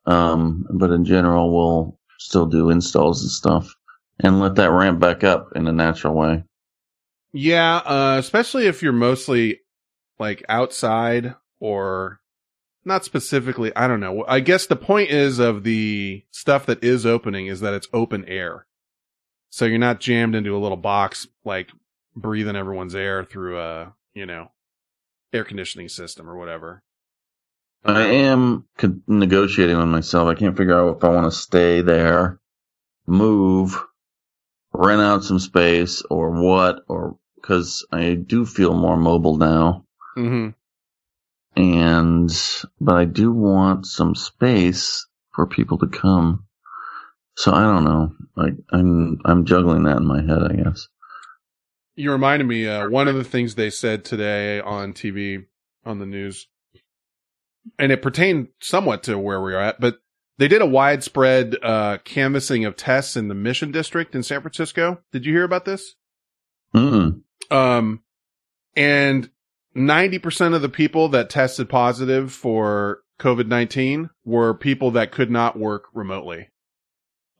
Um, 0.07 0.67
but 0.71 0.91
in 0.91 1.05
general, 1.05 1.55
we'll 1.55 1.99
still 2.19 2.47
do 2.47 2.71
installs 2.71 3.23
and 3.23 3.31
stuff 3.31 3.75
and 4.21 4.41
let 4.41 4.55
that 4.55 4.71
ramp 4.71 5.01
back 5.01 5.25
up 5.25 5.49
in 5.57 5.67
a 5.67 5.73
natural 5.73 6.15
way. 6.15 6.45
Yeah, 7.33 7.77
uh, 7.79 8.17
especially 8.19 8.67
if 8.67 8.83
you're 8.83 8.93
mostly 8.93 9.61
like 10.19 10.45
outside 10.49 11.35
or 11.59 12.21
not 12.85 13.05
specifically. 13.05 13.75
I 13.75 13.89
don't 13.89 14.01
know. 14.01 14.25
I 14.27 14.41
guess 14.41 14.67
the 14.67 14.77
point 14.77 15.11
is 15.11 15.39
of 15.39 15.65
the 15.65 16.25
stuff 16.31 16.67
that 16.67 16.85
is 16.85 17.05
opening 17.05 17.49
is 17.49 17.61
that 17.61 17.75
it's 17.75 17.89
open 17.93 18.25
air. 18.27 18.67
So 19.51 19.65
you're 19.65 19.79
not 19.79 20.01
jammed 20.01 20.35
into 20.35 20.57
a 20.57 20.61
little 20.61 20.77
box, 20.77 21.27
like 21.45 21.71
breathing 22.17 22.57
everyone's 22.57 22.95
air 22.95 23.25
through 23.25 23.61
a, 23.61 23.95
you 24.15 24.27
know, 24.27 24.51
air 25.33 25.45
conditioning 25.45 25.89
system 25.89 26.29
or 26.29 26.37
whatever. 26.37 26.83
I 27.85 28.03
am 28.03 28.65
negotiating 29.07 29.77
with 29.79 29.87
myself. 29.87 30.29
I 30.29 30.35
can't 30.35 30.57
figure 30.57 30.77
out 30.77 30.97
if 30.97 31.05
I 31.05 31.09
want 31.09 31.31
to 31.33 31.39
stay 31.39 31.83
there, 31.83 32.41
move, 33.07 33.81
rent 34.73 35.03
out 35.03 35.25
some 35.25 35.39
space, 35.39 36.03
or 36.11 36.31
what, 36.33 36.81
or 36.89 37.19
because 37.37 37.87
I 37.93 38.15
do 38.15 38.45
feel 38.45 38.75
more 38.75 38.97
mobile 38.97 39.37
now. 39.37 39.85
hmm 40.15 40.49
and 41.57 42.31
but 42.81 42.97
I 42.97 43.05
do 43.05 43.33
want 43.33 43.87
some 43.87 44.15
space 44.15 45.07
for 45.33 45.47
people 45.47 45.79
to 45.79 45.87
come. 45.87 46.45
So 47.37 47.53
I 47.53 47.63
don't 47.63 47.85
know. 47.85 48.13
Like 48.37 48.55
I'm 48.71 49.21
I'm 49.25 49.45
juggling 49.47 49.85
that 49.85 49.99
in 49.99 50.07
my 50.07 50.21
head, 50.21 50.43
I 50.43 50.55
guess. 50.57 50.89
You 51.97 52.13
reminded 52.13 52.47
me, 52.47 52.69
uh, 52.69 52.89
one 52.89 53.09
of 53.09 53.15
the 53.15 53.25
things 53.25 53.55
they 53.55 53.71
said 53.71 54.05
today 54.05 54.61
on 54.61 54.93
TV, 54.93 55.47
on 55.85 55.99
the 55.99 56.07
news, 56.07 56.47
and 57.79 57.91
it 57.91 58.03
pertained 58.03 58.49
somewhat 58.61 59.03
to 59.05 59.19
where 59.19 59.41
we 59.41 59.55
are 59.55 59.61
at, 59.61 59.81
but 59.81 59.99
they 60.39 60.49
did 60.49 60.61
a 60.61 60.67
widespread, 60.67 61.57
uh, 61.63 61.99
canvassing 62.05 62.67
of 62.67 62.77
tests 62.77 63.17
in 63.17 63.29
the 63.29 63.35
Mission 63.35 63.73
District 63.73 64.15
in 64.15 64.23
San 64.23 64.43
Francisco. 64.43 64.99
Did 65.11 65.25
you 65.25 65.33
hear 65.33 65.45
about 65.45 65.65
this? 65.65 65.95
Mm-mm. 66.75 67.23
Um, 67.51 68.03
and 68.77 69.31
90% 69.75 70.55
of 70.55 70.63
the 70.63 70.69
people 70.69 71.09
that 71.11 71.31
tested 71.31 71.69
positive 71.69 72.33
for 72.33 73.01
COVID-19 73.19 74.11
were 74.25 74.53
people 74.53 74.91
that 74.93 75.13
could 75.13 75.31
not 75.31 75.59
work 75.59 75.85
remotely. 75.95 76.51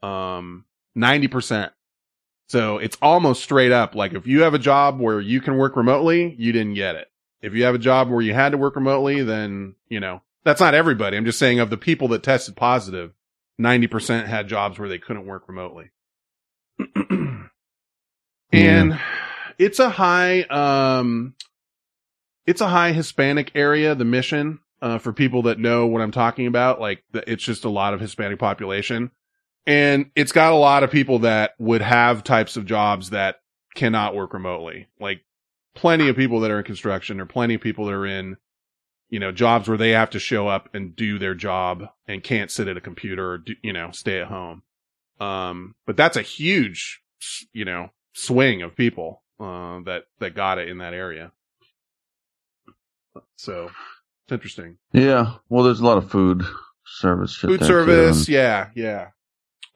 Um, 0.03 0.65
90%. 0.97 1.71
So 2.49 2.79
it's 2.79 2.97
almost 3.03 3.43
straight 3.43 3.73
up. 3.73 3.95
Like 3.95 4.15
if 4.15 4.27
you 4.27 4.43
have 4.43 4.55
a 4.55 4.59
job 4.59 5.01
where 5.01 5.21
you 5.21 5.41
can 5.41 5.57
work 5.57 5.77
remotely, 5.77 6.35
you 6.39 6.53
didn't 6.53 6.75
get 6.75 6.95
it. 6.95 7.09
If 7.43 7.55
you 7.55 7.65
have 7.65 7.75
a 7.75 7.79
job 7.79 8.09
where 8.09 8.23
you 8.23 8.35
had 8.35 8.53
to 8.53 8.59
work 8.59 8.77
remotely, 8.77 9.23
then, 9.23 9.75
you 9.89 10.01
know, 10.01 10.23
that's 10.45 10.61
not 10.61 10.75
everybody. 10.75 11.17
I'm 11.17 11.25
just 11.25 11.39
saying 11.39 11.61
of 11.61 11.71
the 11.71 11.77
people 11.77 12.09
that 12.09 12.23
tested 12.23 12.57
positive, 12.57 13.13
90% 13.61 14.27
had 14.27 14.49
jobs 14.49 14.79
where 14.79 14.89
they 14.89 14.99
couldn't 14.99 15.27
work 15.27 15.49
remotely. 15.49 15.91
and 18.53 19.01
it's 19.59 19.79
a 19.79 19.91
high, 19.91 20.43
um, 20.43 21.35
it's 22.47 22.61
a 22.61 22.69
high 22.69 22.93
Hispanic 22.93 23.53
area, 23.55 23.95
the 23.95 24.05
mission, 24.05 24.61
uh, 24.81 24.99
for 24.99 25.13
people 25.13 25.43
that 25.43 25.59
know 25.59 25.87
what 25.87 26.01
I'm 26.01 26.13
talking 26.13 26.47
about. 26.47 26.81
Like 26.81 27.03
the, 27.11 27.29
it's 27.31 27.45
just 27.45 27.65
a 27.65 27.71
lot 27.71 27.93
of 27.93 28.01
Hispanic 28.01 28.39
population 28.39 29.11
and 29.67 30.11
it's 30.15 30.33
got 30.33 30.53
a 30.53 30.57
lot 30.57 30.83
of 30.83 30.91
people 30.91 31.21
that 31.21 31.53
would 31.59 31.83
have 31.83 32.25
types 32.25 32.57
of 32.57 32.67
jobs 32.67 33.11
that 33.11 33.37
cannot 33.75 34.15
work 34.15 34.33
remotely. 34.33 34.89
Like 35.01 35.23
plenty 35.75 36.09
of 36.09 36.17
people 36.17 36.41
that 36.41 36.51
are 36.51 36.59
in 36.59 36.65
construction 36.65 37.21
or 37.21 37.27
plenty 37.27 37.55
of 37.55 37.61
people 37.61 37.87
that 37.87 37.93
are 37.95 38.07
in, 38.07 38.37
you 39.11 39.21
know, 39.21 39.33
jobs 39.33 39.69
where 39.69 39.77
they 39.79 39.91
have 39.91 40.11
to 40.11 40.19
show 40.19 40.49
up 40.49 40.69
and 40.75 40.97
do 40.97 41.19
their 41.19 41.35
job 41.35 41.85
and 42.09 42.23
can't 42.23 42.51
sit 42.51 42.69
at 42.69 42.77
a 42.77 42.81
computer 42.81 43.33
or, 43.33 43.39
do, 43.39 43.55
you 43.63 43.73
know, 43.73 43.91
stay 43.93 44.21
at 44.21 44.29
home. 44.29 44.63
Um, 45.21 45.75
but 45.87 45.97
that's 45.97 46.17
a 46.17 46.23
huge, 46.23 47.03
you 47.53 47.65
know, 47.65 47.91
swing 48.15 48.63
of 48.63 48.75
people, 48.77 49.23
uh, 49.41 49.81
that, 49.85 50.05
that 50.21 50.35
got 50.35 50.59
it 50.59 50.69
in 50.69 50.79
that 50.79 50.95
area. 50.95 51.33
So 53.37 53.71
it's 54.25 54.33
interesting. 54.33 54.79
Yeah. 54.93 55.35
Well, 55.49 55.65
there's 55.65 55.81
a 55.81 55.85
lot 55.87 55.99
of 55.99 56.11
food 56.11 56.43
service 56.85 57.35
Food 57.37 57.61
too, 57.61 57.67
service. 57.67 58.19
and- 58.21 58.29
Yeah. 58.29 58.69
Yeah. 58.75 59.09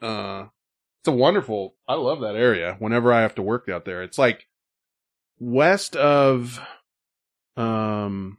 Uh, 0.01 0.47
it's 1.01 1.09
a 1.09 1.13
wonderful, 1.13 1.75
I 1.89 1.95
love 1.95 2.21
that 2.21 2.37
area 2.37 2.77
whenever 2.79 3.13
I 3.13 3.23
have 3.23 3.35
to 3.37 3.43
work 3.43 3.69
out 3.69 3.85
there. 3.85 4.03
It's 4.03 4.19
like 4.19 4.47
west 5.39 5.97
of, 5.97 6.61
um, 7.57 8.39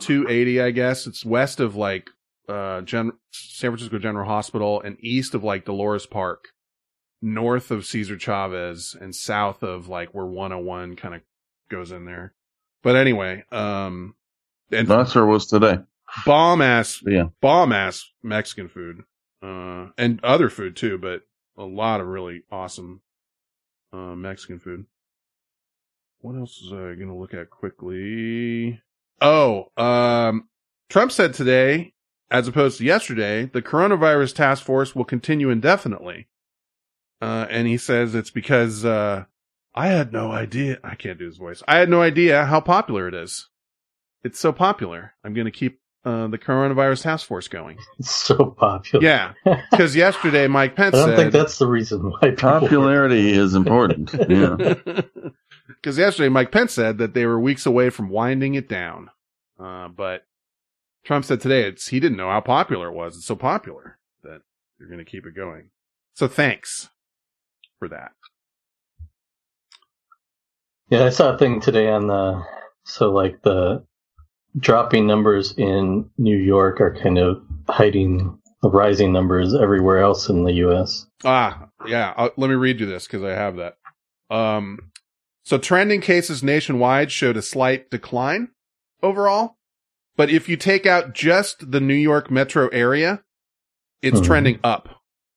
280, 0.00 0.60
I 0.62 0.70
guess. 0.70 1.06
It's 1.06 1.24
west 1.24 1.60
of 1.60 1.74
like, 1.74 2.10
uh, 2.48 2.82
Gen- 2.82 3.12
San 3.32 3.70
Francisco 3.70 3.98
General 3.98 4.28
Hospital 4.28 4.80
and 4.80 4.96
east 5.00 5.34
of 5.34 5.42
like 5.44 5.64
Dolores 5.64 6.06
Park, 6.06 6.48
north 7.20 7.70
of 7.70 7.84
Cesar 7.84 8.16
Chavez 8.16 8.96
and 8.98 9.14
south 9.14 9.62
of 9.62 9.88
like 9.88 10.14
where 10.14 10.24
101 10.26 10.96
kind 10.96 11.14
of 11.16 11.20
goes 11.68 11.90
in 11.92 12.04
there. 12.04 12.32
But 12.82 12.94
anyway, 12.96 13.44
um, 13.50 14.14
and 14.70 14.86
That's 14.86 15.14
where 15.14 15.24
it 15.24 15.28
was 15.28 15.46
today. 15.46 15.78
bomb 16.24 16.62
ass 16.62 17.02
yeah. 17.04 17.24
bomb 17.40 17.72
ass 17.72 18.08
Mexican 18.22 18.68
food, 18.68 19.02
uh, 19.42 19.88
and 19.96 20.22
other 20.24 20.48
food 20.48 20.76
too, 20.76 20.98
but 20.98 21.22
a 21.56 21.64
lot 21.64 22.00
of 22.00 22.06
really 22.06 22.42
awesome, 22.50 23.00
uh, 23.92 24.14
Mexican 24.14 24.58
food. 24.58 24.86
What 26.20 26.36
else 26.36 26.60
is 26.62 26.72
I 26.72 26.94
gonna 26.94 27.16
look 27.16 27.34
at 27.34 27.50
quickly? 27.50 28.80
Oh, 29.20 29.70
um, 29.76 30.48
Trump 30.88 31.12
said 31.12 31.34
today, 31.34 31.94
as 32.30 32.48
opposed 32.48 32.78
to 32.78 32.84
yesterday, 32.84 33.46
the 33.46 33.62
coronavirus 33.62 34.34
task 34.34 34.64
force 34.64 34.94
will 34.94 35.04
continue 35.04 35.50
indefinitely. 35.50 36.28
Uh, 37.20 37.46
and 37.50 37.66
he 37.66 37.76
says 37.76 38.14
it's 38.14 38.30
because, 38.30 38.84
uh, 38.84 39.24
I 39.74 39.88
had 39.88 40.12
no 40.12 40.32
idea. 40.32 40.78
I 40.82 40.94
can't 40.96 41.18
do 41.18 41.26
his 41.26 41.36
voice. 41.36 41.62
I 41.68 41.78
had 41.78 41.88
no 41.88 42.02
idea 42.02 42.46
how 42.46 42.60
popular 42.60 43.06
it 43.06 43.14
is. 43.14 43.48
It's 44.24 44.40
so 44.40 44.52
popular. 44.52 45.14
I'm 45.22 45.34
going 45.34 45.44
to 45.44 45.52
keep 45.52 45.80
uh, 46.04 46.28
the 46.28 46.38
coronavirus 46.38 47.02
task 47.02 47.26
force 47.26 47.48
going. 47.48 47.78
It's 47.98 48.14
so 48.14 48.46
popular. 48.58 49.04
Yeah, 49.04 49.32
because 49.70 49.94
yesterday 49.96 50.46
Mike 50.46 50.74
Pence 50.76 50.94
I 50.96 50.98
don't 50.98 51.08
said. 51.10 51.16
think 51.16 51.32
that's 51.32 51.58
the 51.58 51.66
reason 51.66 52.10
why 52.10 52.30
people 52.30 52.36
Popularity 52.60 53.32
is 53.32 53.54
important. 53.54 54.12
Yeah. 54.28 54.74
Because 55.68 55.98
yesterday 55.98 56.28
Mike 56.30 56.50
Pence 56.50 56.72
said 56.72 56.98
that 56.98 57.12
they 57.14 57.24
were 57.26 57.38
weeks 57.38 57.64
away 57.66 57.90
from 57.90 58.08
winding 58.08 58.54
it 58.54 58.68
down, 58.68 59.10
uh, 59.60 59.86
but 59.88 60.24
Trump 61.04 61.24
said 61.26 61.40
today 61.40 61.62
it's 61.68 61.88
he 61.88 62.00
didn't 62.00 62.16
know 62.16 62.30
how 62.30 62.40
popular 62.40 62.88
it 62.88 62.94
was. 62.94 63.16
It's 63.16 63.26
so 63.26 63.36
popular 63.36 63.98
that 64.24 64.40
you're 64.78 64.88
going 64.88 65.04
to 65.04 65.08
keep 65.08 65.24
it 65.26 65.36
going. 65.36 65.70
So 66.14 66.26
thanks 66.26 66.88
for 67.78 67.86
that. 67.88 68.12
Yeah, 70.90 71.04
I 71.04 71.10
saw 71.10 71.34
a 71.34 71.38
thing 71.38 71.60
today 71.60 71.88
on 71.88 72.06
the 72.06 72.42
so 72.84 73.10
like 73.12 73.42
the 73.42 73.84
dropping 74.58 75.06
numbers 75.06 75.54
in 75.56 76.10
New 76.18 76.36
York 76.36 76.80
are 76.80 76.94
kind 76.94 77.18
of 77.18 77.42
hiding 77.68 78.38
the 78.62 78.70
rising 78.70 79.12
numbers 79.12 79.54
everywhere 79.54 79.98
else 80.00 80.28
in 80.28 80.44
the 80.44 80.52
U.S. 80.54 81.06
Ah, 81.24 81.68
yeah. 81.86 82.12
i 82.16 82.24
let 82.36 82.48
me 82.50 82.56
read 82.56 82.80
you 82.80 82.86
this 82.86 83.06
because 83.06 83.22
I 83.22 83.30
have 83.30 83.56
that. 83.56 83.76
Um, 84.30 84.90
so 85.44 85.58
trending 85.58 86.00
cases 86.00 86.42
nationwide 86.42 87.12
showed 87.12 87.36
a 87.36 87.42
slight 87.42 87.90
decline 87.90 88.48
overall, 89.02 89.56
but 90.16 90.28
if 90.30 90.48
you 90.48 90.56
take 90.56 90.86
out 90.86 91.14
just 91.14 91.70
the 91.70 91.80
New 91.80 91.94
York 91.94 92.30
metro 92.30 92.68
area, 92.68 93.22
it's 94.02 94.20
Mhm. 94.20 94.24
trending 94.26 94.58
up. 94.64 94.88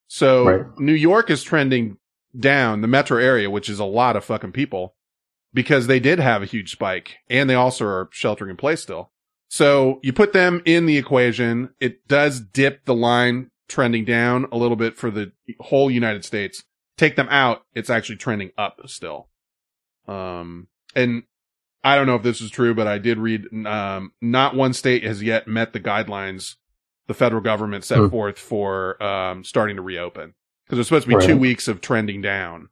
So 0.08 0.46
Right. 0.48 0.80
New 0.80 0.94
York 0.94 1.30
is 1.30 1.44
trending 1.44 1.98
down 2.38 2.82
the 2.82 2.88
metro 2.88 3.18
area, 3.18 3.50
which 3.50 3.70
is 3.70 3.80
a 3.80 3.86
lot 3.86 4.16
of 4.16 4.26
fucking 4.26 4.52
people 4.52 4.96
because 5.54 5.88
they 5.88 6.00
did 6.00 6.18
have 6.20 6.42
a 6.42 6.46
huge 6.46 6.72
spike 6.72 7.18
and 7.30 7.50
they 7.50 7.56
also 7.56 7.86
are 7.86 8.10
sheltering 8.12 8.50
in 8.52 8.58
place 8.58 8.82
still. 8.82 9.11
So 9.52 10.00
you 10.02 10.14
put 10.14 10.32
them 10.32 10.62
in 10.64 10.86
the 10.86 10.98
equation. 10.98 11.72
It 11.82 12.08
does 12.08 12.40
dip 12.40 12.86
the 12.86 12.96
line 12.96 13.52
trending 13.68 14.06
down 14.06 14.46
a 14.50 14.56
little 14.58 14.78
bit 14.78 14.96
for 14.96 15.12
the 15.12 15.34
whole 15.60 15.92
United 15.92 16.24
States. 16.24 16.64
Take 16.98 17.18
them 17.18 17.28
out. 17.30 17.64
It's 17.76 17.90
actually 17.90 18.16
trending 18.16 18.52
up 18.58 18.80
still. 18.86 19.28
Um, 20.08 20.68
and 20.96 21.24
I 21.84 21.98
don't 21.98 22.08
know 22.08 22.16
if 22.16 22.24
this 22.24 22.40
is 22.40 22.50
true, 22.50 22.74
but 22.74 22.88
I 22.88 22.98
did 22.98 23.18
read, 23.18 23.42
um, 23.68 24.14
not 24.22 24.56
one 24.56 24.72
state 24.72 25.04
has 25.04 25.22
yet 25.22 25.50
met 25.50 25.74
the 25.74 25.82
guidelines 25.82 26.56
the 27.08 27.14
federal 27.14 27.42
government 27.42 27.84
set 27.84 27.98
Hmm. 27.98 28.08
forth 28.08 28.40
for, 28.40 29.04
um, 29.04 29.44
starting 29.44 29.76
to 29.76 29.82
reopen. 29.82 30.34
Cause 30.70 30.80
it's 30.80 30.88
supposed 30.88 31.10
to 31.10 31.18
be 31.18 31.26
two 31.26 31.36
weeks 31.36 31.68
of 31.68 31.82
trending 31.82 32.22
down. 32.22 32.70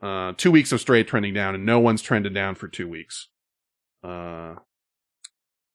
Uh, 0.00 0.32
two 0.38 0.50
weeks 0.50 0.72
of 0.72 0.80
straight 0.80 1.06
trending 1.08 1.34
down 1.34 1.54
and 1.54 1.66
no 1.66 1.78
one's 1.78 2.00
trended 2.00 2.32
down 2.32 2.54
for 2.54 2.68
two 2.68 2.88
weeks. 2.88 3.28
Uh, 4.02 4.54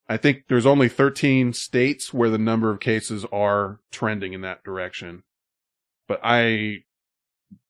I 0.10 0.18
think 0.18 0.44
there's 0.48 0.66
only 0.66 0.88
13 0.90 1.54
states 1.54 2.14
where 2.14 2.30
the 2.30 2.38
number 2.38 2.72
of 2.72 2.80
cases 2.80 3.26
are 3.32 3.80
trending 3.92 4.34
in 4.34 4.42
that 4.42 4.64
direction. 4.64 5.24
But 6.08 6.22
I 6.24 6.78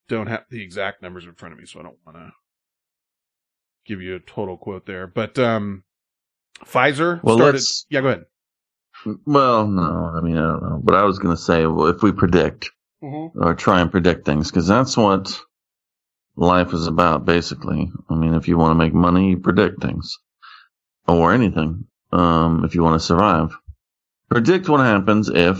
don't 0.07 0.27
have 0.27 0.45
the 0.49 0.61
exact 0.61 1.01
numbers 1.01 1.25
in 1.25 1.33
front 1.33 1.53
of 1.53 1.59
me, 1.59 1.65
so 1.65 1.79
I 1.79 1.83
don't 1.83 1.97
want 2.05 2.17
to 2.17 2.31
give 3.85 4.01
you 4.01 4.15
a 4.15 4.19
total 4.19 4.57
quote 4.57 4.85
there. 4.85 5.07
But, 5.07 5.39
um, 5.39 5.83
Pfizer 6.63 7.21
Well, 7.23 7.37
started. 7.37 7.53
let's- 7.57 7.85
Yeah, 7.89 8.01
go 8.01 8.07
ahead. 8.07 8.25
Well, 9.25 9.67
no, 9.67 10.11
I 10.15 10.21
mean 10.21 10.37
I 10.37 10.41
don't 10.41 10.63
know, 10.63 10.81
but 10.83 10.95
I 10.95 11.03
was 11.03 11.19
going 11.19 11.35
to 11.35 11.41
say, 11.41 11.67
well, 11.67 11.85
if 11.87 12.01
we 12.01 12.11
predict 12.11 12.71
or 13.35 13.53
try 13.53 13.79
and 13.81 13.91
predict 13.91 14.25
things, 14.25 14.49
because 14.49 14.67
that's 14.67 14.97
what 14.97 15.39
life 16.35 16.73
is 16.73 16.87
about, 16.87 17.23
basically. 17.25 17.91
I 18.09 18.15
mean, 18.15 18.33
if 18.33 18.47
you 18.47 18.57
want 18.57 18.71
to 18.71 18.83
make 18.83 18.93
money, 18.95 19.29
you 19.29 19.37
predict 19.37 19.81
things, 19.83 20.17
or 21.07 21.31
anything. 21.31 21.85
Um, 22.11 22.63
if 22.65 22.75
you 22.75 22.83
want 22.83 22.99
to 22.99 23.05
survive, 23.05 23.55
predict 24.29 24.69
what 24.69 24.79
happens 24.79 25.29
if, 25.29 25.59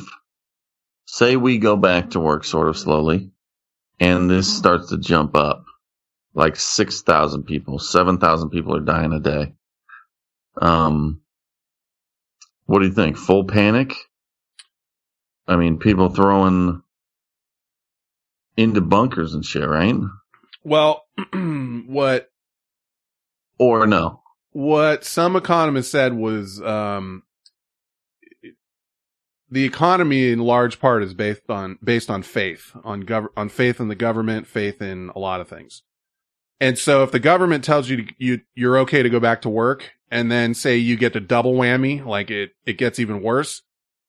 say, 1.06 1.36
we 1.36 1.58
go 1.58 1.76
back 1.76 2.12
to 2.12 2.20
work 2.20 2.46
sort 2.46 2.70
of 2.70 2.78
slowly, 2.78 3.32
and 4.00 4.30
this 4.30 4.56
starts 4.56 4.90
to 4.90 4.98
jump 4.98 5.36
up, 5.36 5.66
like 6.34 6.56
six 6.56 7.02
thousand 7.02 7.44
people, 7.44 7.80
seven 7.80 8.18
thousand 8.20 8.50
people 8.52 8.76
are 8.76 8.82
dying 8.82 9.14
a 9.14 9.20
day. 9.20 9.54
Um, 10.62 11.22
what 12.66 12.80
do 12.80 12.86
you 12.88 12.94
think? 12.94 13.18
Full 13.18 13.46
panic? 13.46 13.94
I 15.48 15.56
mean, 15.58 15.80
people 15.80 16.10
throwing 16.10 16.82
into 18.58 18.82
bunkers 18.82 19.34
and 19.34 19.46
shit, 19.46 19.68
right? 19.68 19.96
Well, 20.64 21.06
what 21.34 22.30
Or 23.60 23.88
no? 23.88 24.22
What 24.58 25.04
some 25.04 25.36
economists 25.36 25.92
said 25.92 26.14
was 26.14 26.60
um, 26.64 27.22
the 29.52 29.66
economy 29.66 30.32
in 30.32 30.40
large 30.40 30.80
part 30.80 31.04
is 31.04 31.14
based 31.14 31.48
on 31.48 31.78
based 31.84 32.10
on 32.10 32.24
faith 32.24 32.76
on 32.84 33.04
gov- 33.04 33.28
on 33.38 33.50
faith 33.50 33.80
in 33.80 33.88
the 33.88 33.94
government, 33.94 34.48
faith 34.48 34.82
in 34.82 35.12
a 35.16 35.20
lot 35.20 35.42
of 35.42 35.48
things. 35.48 35.84
And 36.60 36.76
so 36.76 37.04
if 37.04 37.12
the 37.12 37.20
government 37.20 37.64
tells 37.64 37.88
you 37.88 37.98
to, 37.98 38.14
you 38.18 38.42
you're 38.56 38.80
okay 38.80 39.04
to 39.04 39.12
go 39.12 39.20
back 39.20 39.44
to 39.44 39.50
work 39.50 39.92
and 40.10 40.32
then 40.32 40.56
say 40.56 40.76
you 40.76 40.98
get 40.98 41.14
the 41.14 41.20
double 41.20 41.54
whammy, 41.54 42.04
like 42.04 42.32
it 42.32 42.56
it 42.66 42.80
gets 42.80 42.98
even 42.98 43.22
worse, 43.22 43.62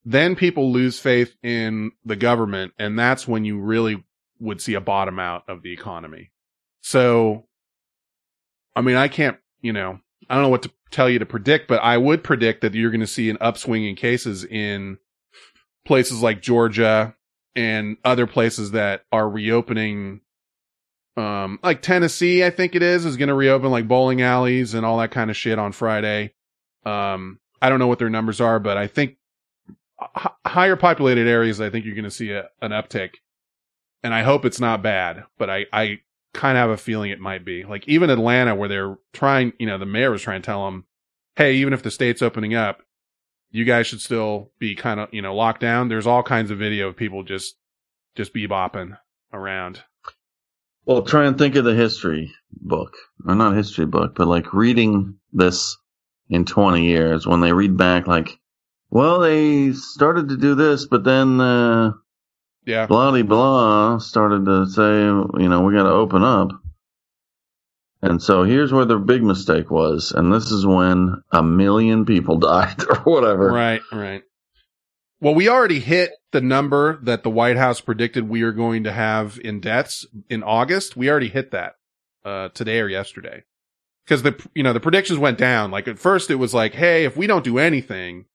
then 0.03 0.35
people 0.35 0.73
lose 0.73 0.99
faith 0.99 1.37
in 1.43 1.93
the 2.07 2.17
government 2.17 2.73
and 2.79 2.99
that's 2.99 3.29
when 3.29 3.45
you 3.45 3.61
really 3.61 4.03
would 4.41 4.63
see 4.63 4.73
a 4.73 4.81
bottom 4.81 5.19
out 5.19 5.43
of 5.47 5.61
the 5.61 5.75
economy. 5.75 6.31
So 6.81 7.45
I 8.75 8.81
mean, 8.81 8.97
I 8.97 9.09
can't, 9.09 9.37
you 9.61 9.75
know, 9.75 10.01
I 10.29 10.35
don't 10.35 10.43
know 10.43 10.49
what 10.49 10.63
to 10.63 10.71
tell 10.91 11.09
you 11.09 11.19
to 11.19 11.27
predict, 11.27 11.69
but 11.69 11.83
I 11.83 11.97
would 11.97 12.25
predict 12.25 12.63
that 12.63 12.75
you're 12.75 12.91
going 12.91 13.01
to 13.01 13.07
see 13.07 13.31
an 13.31 13.39
upswing 13.41 13.85
in 13.85 13.95
cases 13.95 14.45
in 14.45 14.99
places 15.87 16.23
like 16.23 16.43
Georgia 16.43 17.15
and 17.55 17.97
other 18.05 18.27
places 18.27 18.73
that 18.73 19.05
are 19.11 19.29
reopening. 19.29 20.21
Um, 21.17 21.59
like 21.63 21.83
Tennessee, 21.83 22.45
I 22.45 22.51
think 22.51 22.75
it 22.75 22.83
is, 22.83 23.05
is 23.05 23.17
going 23.17 23.29
to 23.29 23.35
reopen 23.35 23.71
like 23.71 23.89
bowling 23.89 24.23
alleys 24.23 24.75
and 24.75 24.87
all 24.87 24.99
that 24.99 25.11
kind 25.11 25.31
of 25.31 25.37
shit 25.37 25.59
on 25.59 25.73
Friday. 25.73 26.35
Um, 26.85 27.41
I 27.61 27.69
don't 27.69 27.81
know 27.81 27.89
what 27.89 27.99
their 27.99 28.11
numbers 28.11 28.41
are, 28.41 28.61
but 28.61 28.77
I 28.77 28.87
think 28.87 29.17
h- 30.01 30.33
higher 30.47 30.77
populated 30.77 31.27
areas, 31.27 31.61
I 31.61 31.71
think 31.71 31.85
you're 31.85 31.97
going 31.97 32.05
to 32.05 32.11
see 32.11 32.31
a, 32.31 32.49
an 32.63 32.71
uptick. 32.71 33.15
And 34.05 34.15
I 34.15 34.23
hope 34.23 34.45
it's 34.45 34.61
not 34.61 34.81
bad, 34.81 35.25
but 35.39 35.51
I, 35.51 35.67
I 35.73 36.01
kind 36.35 36.57
of 36.57 36.63
have 36.63 36.71
a 36.71 36.77
feeling 36.77 37.11
it 37.11 37.21
might 37.21 37.45
be. 37.45 37.65
Like 37.65 37.87
even 37.89 38.11
Atlanta, 38.11 38.55
where 38.55 38.69
they're 38.69 38.97
trying, 39.13 39.53
you 39.59 39.67
know, 39.67 39.79
the 39.79 39.87
mayor 39.87 40.11
was 40.11 40.23
trying 40.23 40.43
to 40.43 40.47
tell 40.47 40.65
them, 40.65 40.85
hey, 41.37 41.55
even 41.55 41.73
if 41.73 41.83
the 41.83 41.91
state's 41.91 42.23
opening 42.23 42.55
up, 42.55 42.83
you 43.51 43.65
guys 43.65 43.87
should 43.87 44.01
still 44.01 44.51
be 44.59 44.75
kind 44.75 45.01
of, 45.01 45.09
you 45.13 45.23
know, 45.23 45.35
locked 45.35 45.61
down. 45.61 45.89
There's 45.89 46.07
all 46.07 46.23
kinds 46.23 46.51
of 46.51 46.59
video 46.59 46.89
of 46.89 46.97
people 46.97 47.23
just, 47.23 47.57
just 48.15 48.35
bebopping 48.35 48.99
around. 49.33 49.83
Well, 50.85 51.03
try 51.03 51.27
and 51.27 51.37
think 51.37 51.55
of 51.57 51.65
the 51.65 51.75
history 51.75 52.33
book, 52.51 52.95
or 53.27 53.35
not 53.35 53.57
history 53.57 53.87
book, 53.87 54.15
but 54.15 54.27
like 54.27 54.55
reading 54.55 55.17
this 55.33 55.77
in 56.31 56.45
20 56.45 56.87
years 56.87 57.27
when 57.27 57.41
they 57.41 57.53
read 57.53 57.77
back, 57.77 58.07
like, 58.07 58.39
well, 58.91 59.21
they 59.21 59.73
started 59.73 60.31
to 60.31 60.37
do 60.37 60.55
this, 60.55 60.87
but 60.87 61.05
then, 61.05 61.41
uh, 61.41 61.93
Yeah. 62.69 62.87
blah 62.87 63.13
de 63.13 63.25
blah 63.25 63.97
started 63.97 64.45
to 64.45 64.67
say, 64.67 65.05
you 65.43 65.49
know, 65.49 65.63
we 65.63 65.73
got 65.73 65.85
to 65.85 65.91
open 65.91 66.23
up. 66.23 66.51
And 68.03 68.23
so 68.23 68.45
here's 68.45 68.71
where 68.71 68.85
the 68.85 68.99
big 68.99 69.23
mistake 69.23 69.71
was. 69.71 70.13
And 70.13 70.31
this 70.31 70.51
is 70.51 70.67
when 70.67 71.23
a 71.33 71.43
million 71.43 72.05
people 72.05 72.37
died 72.39 72.85
or 72.87 72.97
whatever. 72.99 73.51
Right, 73.51 73.81
right. 73.91 74.23
Well, 75.19 75.35
we 75.35 75.49
already 75.49 75.81
hit 75.81 76.11
the 76.31 76.43
number 76.43 76.99
that 77.03 77.23
the 77.23 77.31
White 77.31 77.57
House 77.57 77.81
predicted 77.81 78.29
we 78.29 78.43
are 78.43 78.53
going 78.53 78.85
to 78.85 78.93
have 78.93 79.41
in 79.43 79.61
deaths 79.61 80.07
in 80.29 80.43
August. 80.43 80.95
We 80.95 81.11
already 81.11 81.31
hit 81.31 81.51
that, 81.53 81.77
uh, 82.23 82.51
today 82.51 82.81
or 82.81 82.89
yesterday. 82.89 83.45
Cause 84.07 84.23
the, 84.23 84.47
you 84.55 84.63
know, 84.63 84.75
the 84.75 84.81
predictions 84.81 85.19
went 85.19 85.39
down. 85.39 85.71
Like 85.71 85.89
at 85.89 85.99
first 85.99 86.31
it 86.31 86.37
was 86.37 86.53
like, 86.53 86.75
Hey, 86.75 87.07
if 87.07 87.17
we 87.17 87.27
don't 87.27 87.45
do 87.45 87.59
anything, 87.59 88.27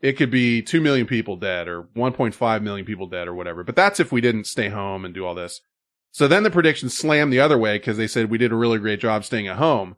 it 0.00 0.14
could 0.14 0.30
be 0.30 0.62
2 0.62 0.80
million 0.80 1.06
people 1.06 1.36
dead 1.36 1.68
or 1.68 1.82
1.5 1.96 2.62
million 2.62 2.86
people 2.86 3.06
dead 3.06 3.28
or 3.28 3.34
whatever. 3.34 3.62
But 3.64 3.76
that's 3.76 4.00
if 4.00 4.10
we 4.12 4.20
didn't 4.20 4.46
stay 4.46 4.68
home 4.68 5.04
and 5.04 5.12
do 5.14 5.26
all 5.26 5.34
this. 5.34 5.60
So 6.12 6.26
then 6.26 6.42
the 6.42 6.50
predictions 6.50 6.96
slammed 6.96 7.32
the 7.32 7.40
other 7.40 7.58
way 7.58 7.78
because 7.78 7.96
they 7.96 8.06
said 8.08 8.30
we 8.30 8.38
did 8.38 8.50
a 8.52 8.56
really 8.56 8.78
great 8.78 9.00
job 9.00 9.24
staying 9.24 9.46
at 9.48 9.56
home. 9.58 9.96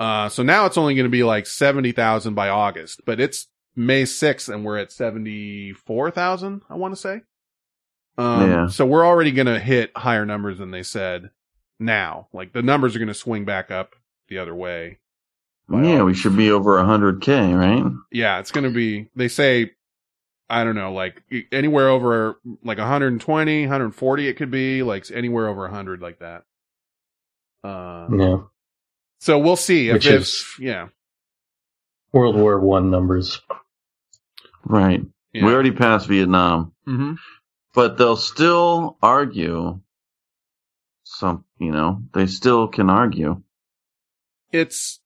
Uh, 0.00 0.28
so 0.28 0.42
now 0.42 0.64
it's 0.66 0.78
only 0.78 0.94
going 0.94 1.04
to 1.04 1.10
be 1.10 1.24
like 1.24 1.46
70,000 1.46 2.34
by 2.34 2.48
August, 2.48 3.02
but 3.04 3.20
it's 3.20 3.48
May 3.76 4.04
6th 4.04 4.52
and 4.52 4.64
we're 4.64 4.78
at 4.78 4.90
74,000, 4.92 6.62
I 6.68 6.74
want 6.74 6.94
to 6.94 7.00
say. 7.00 7.20
Um, 8.18 8.50
Yeah. 8.50 8.66
so 8.68 8.86
we're 8.86 9.06
already 9.06 9.32
going 9.32 9.46
to 9.46 9.58
hit 9.58 9.90
higher 9.96 10.24
numbers 10.26 10.58
than 10.58 10.70
they 10.70 10.82
said 10.82 11.30
now. 11.78 12.28
Like 12.32 12.52
the 12.52 12.62
numbers 12.62 12.94
are 12.94 12.98
going 12.98 13.08
to 13.08 13.14
swing 13.14 13.44
back 13.44 13.70
up 13.70 13.94
the 14.28 14.38
other 14.38 14.54
way. 14.54 14.98
By 15.72 15.82
Yeah, 15.82 16.02
we 16.04 16.14
should 16.14 16.36
be 16.36 16.50
over 16.50 16.76
100K, 16.76 17.58
right? 17.58 17.92
Yeah, 18.12 18.38
it's 18.38 18.52
going 18.52 18.64
to 18.64 18.70
be, 18.70 19.08
they 19.16 19.28
say, 19.28 19.72
I 20.48 20.64
don't 20.64 20.74
know, 20.74 20.92
like 20.92 21.22
anywhere 21.50 21.88
over 21.88 22.36
like 22.62 22.78
120, 22.78 23.62
140 23.62 24.28
it 24.28 24.34
could 24.34 24.50
be, 24.50 24.82
like 24.82 25.10
anywhere 25.10 25.48
over 25.48 25.62
100 25.62 26.00
like 26.02 26.18
that. 26.20 26.44
Uh, 27.64 28.08
Yeah. 28.16 28.36
so 29.20 29.38
we'll 29.38 29.56
see 29.56 29.88
if 29.88 29.94
Which 29.94 30.06
it's, 30.06 30.28
is- 30.28 30.46
yeah. 30.58 30.88
World 32.12 32.36
War 32.36 32.60
One 32.60 32.90
numbers. 32.90 33.40
Right. 34.64 35.00
yeah. 35.32 35.44
We 35.46 35.52
already 35.52 35.70
passed 35.72 36.06
Vietnam, 36.08 36.72
hmm 36.84 37.14
but 37.74 37.96
they'll 37.96 38.16
still 38.16 38.98
argue 39.02 39.80
some, 41.04 41.44
you 41.58 41.72
know, 41.72 42.02
they 42.12 42.26
still 42.26 42.68
can 42.68 42.90
argue. 42.90 43.42
It's, 44.52 45.00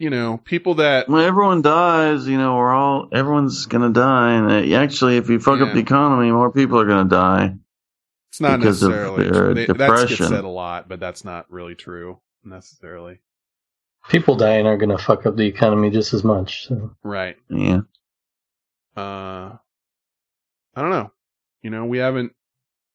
you 0.00 0.08
know, 0.10 0.38
people 0.38 0.76
that, 0.76 1.08
When 1.08 1.22
everyone 1.22 1.60
dies, 1.62 2.26
you 2.26 2.38
know, 2.38 2.56
we're 2.56 2.72
all, 2.72 3.08
everyone's 3.12 3.66
gonna 3.66 3.92
die. 3.92 4.32
And 4.32 4.50
uh, 4.72 4.76
actually, 4.76 5.18
if 5.18 5.28
you 5.28 5.38
fuck 5.38 5.60
Yeah. 5.60 5.66
up 5.66 5.74
the 5.74 5.80
economy, 5.80 6.32
more 6.32 6.50
people 6.50 6.80
are 6.80 6.86
gonna 6.86 7.08
die. 7.08 7.54
it's 8.30 8.40
not 8.40 8.58
because 8.58 8.82
of 8.82 8.90
necessarily, 8.90 9.24
their 9.24 9.32
true. 9.32 9.54
They, 9.54 9.66
that 9.66 9.76
gets 9.76 9.78
depression. 9.78 10.26
said 10.28 10.44
a 10.44 10.48
lot, 10.48 10.88
but 10.88 11.00
that's 11.00 11.24
not 11.24 11.50
really 11.50 11.74
true 11.74 12.18
necessarily. 12.42 13.20
People 14.08 14.36
dying 14.36 14.66
are 14.66 14.78
going 14.78 14.96
to 14.96 14.96
fuck 14.98 15.26
up 15.26 15.36
the 15.36 15.44
economy 15.46 15.90
just 15.90 16.14
as 16.14 16.24
much. 16.24 16.66
So. 16.66 16.96
Right. 17.02 17.36
Yeah. 17.50 17.80
Uh, 18.96 19.56
I 20.74 20.80
don't 20.80 20.90
know. 20.90 21.12
You 21.62 21.68
know, 21.68 21.84
we 21.84 21.98
haven't 21.98 22.32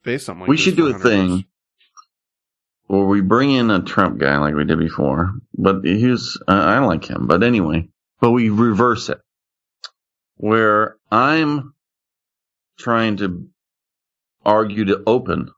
faced 0.03 0.25
something 0.25 0.41
like 0.41 0.49
we 0.49 0.55
this 0.55 0.65
should 0.65 0.75
do 0.75 0.87
a 0.87 0.97
thing. 0.97 1.29
years. 1.29 1.43
Where 2.87 3.05
we 3.05 3.21
bring 3.21 3.51
in 3.51 3.71
a 3.71 3.81
Trump 3.81 4.19
guy 4.19 4.37
like 4.37 4.53
we 4.55 4.65
did 4.65 4.79
before, 4.79 5.33
but 5.57 5.83
he's, 5.83 6.37
uh, 6.47 6.51
I 6.51 6.79
like 6.79 7.05
him, 7.05 7.27
but 7.27 7.43
anyway, 7.43 7.89
but 8.21 8.31
we 8.31 8.49
reverse 8.49 9.09
it 9.09 9.19
where 10.37 10.97
I'm 11.11 11.73
trying 12.77 13.17
to 13.17 13.47
argue 14.45 14.85
to 14.85 15.01
open 15.07 15.51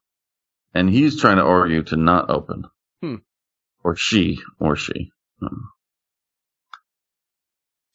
and 0.74 0.90
he's 0.90 1.20
trying 1.20 1.38
to 1.38 1.44
argue 1.44 1.84
to 1.84 1.98
not 1.98 2.30
open. 2.30 2.66
Hmm. 3.02 3.16
Or 3.84 3.96
she, 3.96 4.40
or 4.60 4.76
she. 4.76 5.12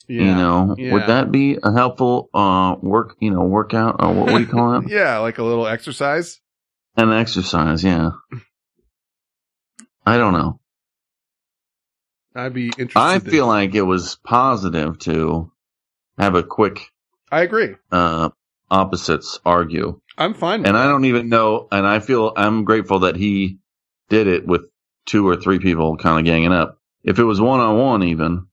Yeah. 0.09 0.23
You 0.25 0.35
know, 0.35 0.75
Yeah. 0.77 0.93
would 0.93 1.07
that 1.07 1.31
be 1.31 1.59
a 1.63 1.73
helpful 1.73 2.29
uh 2.35 2.75
work? 2.83 3.17
You 3.21 3.31
know, 3.31 3.43
workout 3.45 3.97
or 4.01 4.13
what, 4.13 4.33
what 4.33 4.39
do 4.39 4.45
you 4.45 4.47
call 4.51 4.75
it? 4.81 4.89
yeah, 4.89 5.19
like 5.19 5.39
a 5.39 5.43
little 5.45 5.67
exercise. 5.67 6.41
An 6.97 7.13
exercise, 7.13 7.83
yeah. 7.85 8.11
I 10.05 10.17
don't 10.17 10.33
know. 10.33 10.61
I'd 12.35 12.55
be 12.55 12.69
interested. 12.69 12.99
I 12.99 13.19
feel 13.19 13.47
like 13.47 13.75
it 13.75 13.83
was 13.83 14.17
positive 14.25 14.99
to 15.01 15.53
have 16.19 16.35
a 16.35 16.43
quick 16.43 16.81
I 17.31 17.43
agree. 17.43 17.75
uh 17.91 18.31
opposites 18.71 19.39
argue. 19.45 20.01
I'm 20.17 20.35
fine. 20.35 20.65
And 20.67 20.77
I 20.77 20.87
don't 20.87 21.05
even 21.05 21.29
know 21.29 21.69
and 21.71 21.87
I 21.87 22.01
feel 22.01 22.33
I'm 22.37 22.65
grateful 22.65 23.01
that 23.01 23.17
he 23.17 23.59
did 24.09 24.27
it 24.27 24.47
with 24.47 24.63
two 25.05 25.27
or 25.29 25.37
three 25.37 25.59
people 25.59 25.97
kind 25.97 26.19
of 26.19 26.25
ganging 26.25 26.53
up. 26.53 26.79
If 27.05 27.19
it 27.19 27.25
was 27.25 27.41
one 27.41 27.61
on 27.61 27.79
one 27.79 28.03
even 28.05 28.47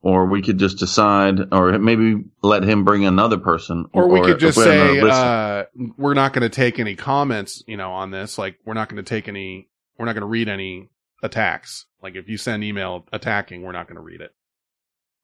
or 0.00 0.26
we 0.26 0.42
could 0.42 0.58
just 0.58 0.78
decide 0.78 1.52
or 1.52 1.78
maybe 1.78 2.24
let 2.42 2.62
him 2.62 2.84
bring 2.84 3.04
another 3.04 3.38
person 3.38 3.86
or 3.92 4.08
we 4.08 4.20
could 4.20 4.38
just 4.38 4.58
say 4.58 5.00
uh, 5.00 5.64
we're 5.96 6.14
not 6.14 6.32
going 6.32 6.48
to 6.48 6.54
take 6.54 6.78
any 6.78 6.94
comments, 6.94 7.62
you 7.66 7.76
know, 7.76 7.92
on 7.92 8.10
this. 8.10 8.38
Like 8.38 8.58
we're 8.64 8.74
not 8.74 8.88
going 8.88 9.02
to 9.02 9.08
take 9.08 9.28
any. 9.28 9.67
We're 9.98 10.06
not 10.06 10.12
going 10.12 10.22
to 10.22 10.26
read 10.26 10.48
any 10.48 10.88
attacks. 11.22 11.86
Like 12.02 12.14
if 12.14 12.28
you 12.28 12.36
send 12.36 12.62
email 12.64 13.04
attacking, 13.12 13.62
we're 13.62 13.72
not 13.72 13.86
going 13.88 13.96
to 13.96 14.02
read 14.02 14.20
it. 14.20 14.30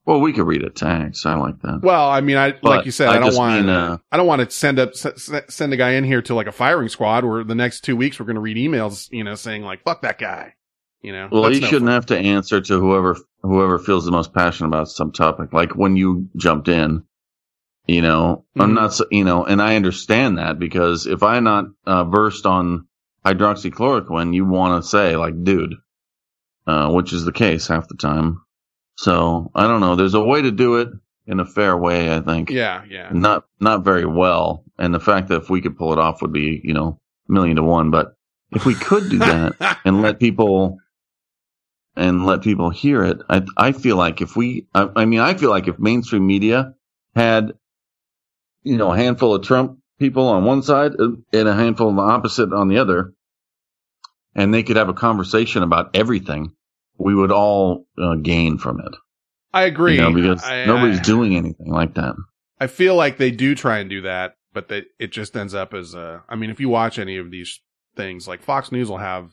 Well, 0.05 0.21
we 0.21 0.33
could 0.33 0.45
read 0.45 0.63
attacks. 0.63 1.25
I 1.25 1.35
like 1.35 1.59
that. 1.61 1.79
Well, 1.81 2.07
I 2.07 2.21
mean, 2.21 2.37
I 2.37 2.51
But 2.51 2.63
like 2.63 2.85
you 2.85 2.91
said, 2.91 3.07
I, 3.09 3.15
I 3.15 3.19
don't 3.19 3.35
want 3.35 3.67
uh, 3.69 3.97
I 4.11 4.17
don't 4.17 4.27
want 4.27 4.47
to 4.47 4.55
send 4.55 4.77
up 4.77 4.91
send 4.95 5.73
a 5.73 5.77
guy 5.77 5.91
in 5.91 6.03
here 6.03 6.21
to 6.23 6.35
like 6.35 6.45
a 6.47 6.51
firing 6.51 6.89
squad 6.89 7.25
where 7.25 7.43
the 7.43 7.55
next 7.55 7.81
two 7.81 7.95
weeks 7.95 8.19
we're 8.19 8.27
going 8.27 8.35
to 8.35 8.41
read 8.41 8.57
emails, 8.57 9.07
you 9.11 9.23
know, 9.23 9.33
saying 9.33 9.63
like 9.63 9.83
"fuck 9.83 10.03
that 10.03 10.19
guy," 10.19 10.53
you 11.01 11.11
know. 11.11 11.29
Well, 11.31 11.49
he 11.49 11.59
no 11.59 11.65
shouldn't 11.67 11.87
fun. 11.87 11.93
have 11.95 12.05
to 12.07 12.17
answer 12.19 12.61
to 12.61 12.79
whoever 12.79 13.17
whoever 13.41 13.79
feels 13.79 14.05
the 14.05 14.11
most 14.11 14.31
passionate 14.31 14.67
about 14.67 14.89
some 14.89 15.11
topic. 15.11 15.53
Like 15.53 15.75
when 15.75 15.95
you 15.95 16.29
jumped 16.37 16.67
in, 16.67 17.03
you 17.87 18.03
know, 18.03 18.45
I'm 18.59 18.71
Mhm. 18.71 18.75
not, 18.75 18.99
you 19.11 19.23
know, 19.23 19.43
and 19.45 19.59
I 19.59 19.75
understand 19.75 20.37
that 20.37 20.59
because 20.59 21.07
if 21.07 21.23
I'm 21.23 21.45
not 21.45 21.65
uh, 21.87 22.03
versed 22.03 22.45
on 22.45 22.87
hydroxychloroquine, 23.25 24.33
you 24.33 24.45
want 24.45 24.81
to 24.81 24.87
say 24.87 25.15
like, 25.15 25.43
dude, 25.43 25.75
uh, 26.67 26.91
which 26.91 27.13
is 27.13 27.25
the 27.25 27.31
case 27.31 27.67
half 27.67 27.87
the 27.87 27.95
time. 27.95 28.41
So 28.97 29.51
I 29.55 29.67
don't 29.67 29.81
know. 29.81 29.95
There's 29.95 30.13
a 30.13 30.23
way 30.23 30.41
to 30.41 30.51
do 30.51 30.75
it 30.77 30.89
in 31.27 31.39
a 31.39 31.45
fair 31.45 31.75
way. 31.75 32.13
I 32.15 32.21
think. 32.21 32.49
Yeah, 32.49 32.83
yeah. 32.89 33.09
Not 33.11 33.45
not 33.59 33.83
very 33.83 34.05
well, 34.05 34.63
and 34.77 34.93
the 34.93 34.99
fact 34.99 35.27
that 35.29 35.43
if 35.43 35.49
we 35.49 35.61
could 35.61 35.77
pull 35.77 35.91
it 35.91 35.99
off 35.99 36.21
would 36.21 36.31
be, 36.31 36.61
you 36.63 36.73
know, 36.73 36.99
million 37.27 37.57
to 37.57 37.63
one. 37.63 37.91
But 37.91 38.15
if 38.51 38.65
we 38.65 38.73
could 38.75 39.09
do 39.09 39.19
that 39.19 39.79
and 39.85 40.01
let 40.01 40.19
people 40.19 40.77
and 41.95 42.25
let 42.25 42.41
people 42.41 42.69
hear 42.69 43.03
it. 43.03 43.19
I 43.29 43.43
I 43.57 43.71
feel 43.71 43.97
like 43.97 44.21
if 44.21 44.35
we, 44.35 44.67
I, 44.73 44.89
I 44.95 45.05
mean, 45.05 45.19
I 45.19 45.33
feel 45.33 45.49
like 45.49 45.67
if 45.67 45.79
mainstream 45.79 46.25
media 46.25 46.73
had, 47.15 47.53
you 48.63 48.77
know, 48.77 48.91
a 48.91 48.97
handful 48.97 49.35
of 49.35 49.43
Trump 49.43 49.79
people 49.99 50.27
on 50.27 50.43
one 50.43 50.61
side 50.61 50.93
and 50.95 51.23
a 51.33 51.53
handful 51.53 51.89
of 51.89 51.95
the 51.95 52.01
opposite 52.01 52.51
on 52.51 52.67
the 52.67 52.79
other, 52.79 53.13
and 54.35 54.53
they 54.53 54.63
could 54.63 54.75
have 54.75 54.89
a 54.89 54.93
conversation 54.93 55.63
about 55.63 55.91
everything, 55.95 56.53
we 56.97 57.15
would 57.15 57.31
all 57.31 57.87
uh, 57.97 58.15
gain 58.15 58.57
from 58.57 58.79
it. 58.81 58.95
I 59.53 59.63
agree. 59.63 59.95
You 59.95 60.01
know, 60.01 60.13
because 60.13 60.43
I- 60.43 60.65
nobody's 60.65 60.99
I- 60.99 61.03
doing 61.03 61.35
anything 61.35 61.71
like 61.71 61.95
that. 61.95 62.15
I 62.59 62.67
feel 62.67 62.95
like 62.95 63.17
they 63.17 63.31
do 63.31 63.53
try 63.55 63.79
and 63.79 63.89
do 63.89 64.01
that, 64.01 64.35
but 64.53 64.69
that 64.69 64.85
it 64.99 65.11
just 65.11 65.35
ends 65.35 65.53
up 65.53 65.73
as 65.73 65.93
a. 65.93 66.23
I 66.29 66.35
mean, 66.35 66.49
if 66.49 66.59
you 66.61 66.69
watch 66.69 66.97
any 66.99 67.17
of 67.17 67.29
these 67.31 67.59
things, 67.97 68.27
like 68.27 68.41
Fox 68.41 68.71
News 68.71 68.89
will 68.89 68.97
have 68.97 69.31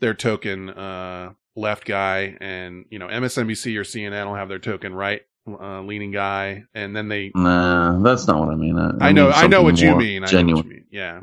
their 0.00 0.14
token 0.14 0.70
uh, 0.70 1.32
left 1.56 1.84
guy, 1.84 2.36
and 2.40 2.86
you 2.90 2.98
know 2.98 3.06
MSNBC 3.08 3.76
or 3.76 3.82
CNN 3.84 4.26
will 4.26 4.34
have 4.34 4.48
their 4.48 4.58
token 4.58 4.94
right 4.94 5.22
uh, 5.46 5.82
leaning 5.82 6.10
guy, 6.10 6.64
and 6.74 6.96
then 6.96 7.08
they. 7.08 7.32
Nah, 7.34 8.00
that's 8.02 8.26
not 8.26 8.38
what 8.40 8.48
I 8.48 8.54
mean. 8.54 8.78
I, 8.78 9.08
I 9.08 9.12
know, 9.12 9.24
mean 9.26 9.32
I 9.34 9.46
know 9.46 9.62
what 9.62 9.78
you 9.78 9.94
mean. 9.96 10.22
I 10.22 10.26
know 10.26 10.30
Genuine. 10.30 10.56
what 10.56 10.64
you 10.64 10.70
mean. 10.70 10.84
Yeah. 10.90 11.20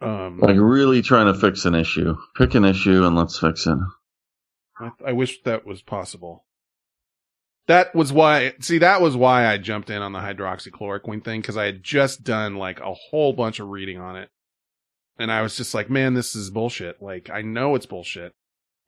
Um, 0.00 0.38
Like 0.40 0.56
really 0.56 1.02
trying 1.02 1.32
to 1.32 1.38
fix 1.38 1.64
an 1.64 1.74
issue. 1.74 2.16
Pick 2.36 2.54
an 2.54 2.64
issue 2.64 3.04
and 3.04 3.16
let's 3.16 3.38
fix 3.38 3.66
it. 3.66 3.78
I, 4.78 4.90
I 5.06 5.12
wish 5.12 5.42
that 5.42 5.66
was 5.66 5.82
possible. 5.82 6.44
That 7.66 7.94
was 7.94 8.12
why, 8.12 8.54
see, 8.60 8.78
that 8.78 9.02
was 9.02 9.14
why 9.14 9.46
I 9.46 9.58
jumped 9.58 9.90
in 9.90 10.00
on 10.00 10.12
the 10.12 10.20
hydroxychloroquine 10.20 11.22
thing 11.22 11.40
because 11.40 11.56
I 11.56 11.66
had 11.66 11.82
just 11.82 12.24
done 12.24 12.56
like 12.56 12.80
a 12.80 12.94
whole 12.94 13.34
bunch 13.34 13.60
of 13.60 13.68
reading 13.68 13.98
on 13.98 14.16
it. 14.16 14.30
And 15.18 15.30
I 15.32 15.42
was 15.42 15.56
just 15.56 15.74
like, 15.74 15.90
man, 15.90 16.14
this 16.14 16.34
is 16.34 16.48
bullshit. 16.48 17.02
Like, 17.02 17.28
I 17.28 17.42
know 17.42 17.74
it's 17.74 17.86
bullshit. 17.86 18.34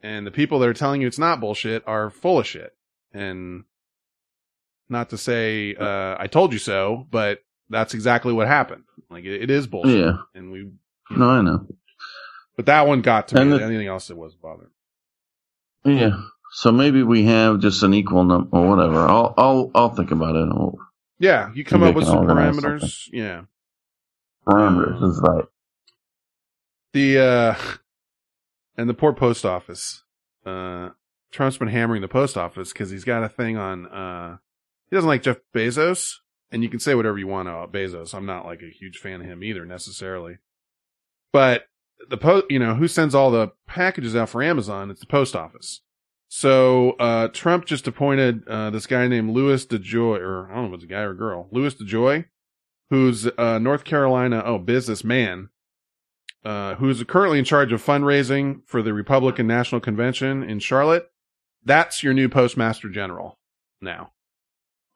And 0.01 0.27
the 0.27 0.31
people 0.31 0.61
that 0.61 0.69
are 0.69 0.75
telling 0.75 1.03
you 1.03 1.09
it's 1.09 1.19
not 1.19 1.41
bullshit 1.41 1.83
are 1.87 2.09
full 2.09 2.39
of 2.39 2.47
shit. 2.47 2.71
And 3.13 3.65
not 4.89 5.11
to 5.11 5.19
say, 5.19 5.75
uh, 5.75 6.17
I 6.19 6.29
told 6.29 6.53
you 6.53 6.59
so, 6.59 7.07
but 7.11 7.41
that's 7.69 7.95
exactly 7.95 8.33
what 8.33 8.47
happened. 8.47 8.85
Like, 9.11 9.25
it, 9.25 9.43
it 9.43 9.51
is 9.51 9.67
bullshit. 9.67 9.99
Yeah. 9.99 10.19
And 10.35 10.53
we, 10.53 10.71
No, 11.11 11.29
I 11.29 11.41
know. 11.43 11.67
but 12.57 12.67
that 12.67 12.87
one 12.87 13.03
got 13.03 13.29
to 13.29 13.39
And 13.41 13.51
me. 13.51 13.59
the- 13.59 13.65
Anything 13.65 13.87
else 13.89 14.09
that 14.09 14.17
was 14.17 14.35
bothering. 14.35 14.71
Yeah. 15.85 16.21
So 16.53 16.73
maybe 16.73 17.03
we 17.03 17.25
have 17.25 17.61
just 17.61 17.83
an 17.83 17.95
equal 17.95 18.25
number 18.25 18.49
or 18.57 18.69
whatever. 18.69 18.99
I'll 19.01 19.35
I'll 19.39 19.71
I'll 19.75 19.95
think 19.95 20.11
about 20.11 20.35
it. 20.37 20.49
I'll, 20.51 20.77
Yeah, 21.19 21.51
you 21.55 21.65
come 21.65 21.83
up 21.83 21.95
with 21.95 22.07
some 22.07 22.27
parameters. 22.27 23.09
Yeah. 23.13 23.43
parameters 24.47 25.03
is 25.03 25.21
right. 25.23 25.45
The 26.93 27.19
uh 27.19 27.55
and 28.77 28.89
the 28.89 28.95
poor 28.95 29.13
post 29.13 29.45
office. 29.47 30.03
Uh 30.45 30.91
Trump's 31.31 31.59
been 31.59 31.69
hammering 31.69 32.03
the 32.03 32.09
post 32.09 32.37
office 32.37 32.73
because 32.73 32.91
he's 32.91 33.05
got 33.05 33.23
a 33.23 33.29
thing 33.29 33.57
on 33.57 33.87
uh 33.87 34.39
he 34.91 34.97
doesn't 34.97 35.09
like 35.09 35.23
Jeff 35.23 35.39
Bezos. 35.55 36.15
And 36.53 36.65
you 36.65 36.69
can 36.69 36.81
say 36.81 36.97
whatever 36.97 37.17
you 37.17 37.29
want 37.29 37.49
about 37.49 37.73
Bezos. 37.73 38.13
I'm 38.13 38.27
not 38.27 38.45
like 38.45 38.61
a 38.61 38.69
huge 38.77 38.99
fan 38.99 39.21
of 39.21 39.27
him 39.29 39.45
either 39.45 39.65
necessarily. 39.65 40.39
But 41.33 41.65
the 42.09 42.17
post 42.17 42.47
you 42.51 42.59
know, 42.59 42.75
who 42.75 42.89
sends 42.89 43.15
all 43.15 43.31
the 43.31 43.53
packages 43.67 44.17
out 44.17 44.29
for 44.31 44.43
Amazon? 44.43 44.91
It's 44.91 45.01
the 45.01 45.07
post 45.07 45.37
office. 45.37 45.81
So 46.29 46.93
uh 46.93 47.29
Trump 47.29 47.67
just 47.67 47.87
appointed 47.87 48.47
uh 48.49 48.71
this 48.71 48.87
guy 48.87 49.07
named 49.09 49.31
Louis 49.31 49.65
DeJoy 49.67 50.19
or 50.21 50.51
I 50.51 50.55
don't 50.55 50.65
know 50.65 50.69
if 50.69 50.75
it's 50.75 50.85
a 50.85 50.87
guy 50.89 51.01
or 51.01 51.11
a 51.11 51.17
girl. 51.17 51.49
Louis 51.51 51.75
DeJoy, 51.75 52.27
who's 52.91 53.27
uh 53.39 53.59
North 53.59 53.85
Carolina 53.85 54.43
oh 54.45 54.59
businessman 54.59 55.51
uh, 56.45 56.75
who's 56.77 57.03
currently 57.05 57.39
in 57.39 57.45
charge 57.45 57.71
of 57.73 57.85
fundraising 57.85 58.63
for 58.65 58.81
the 58.81 58.95
Republican 58.95 59.47
National 59.47 59.79
Convention 59.81 60.43
in 60.43 60.59
Charlotte. 60.59 61.11
That's 61.65 62.03
your 62.03 62.15
new 62.15 62.31
postmaster 62.31 62.89
general 62.89 63.39
now. 63.83 64.13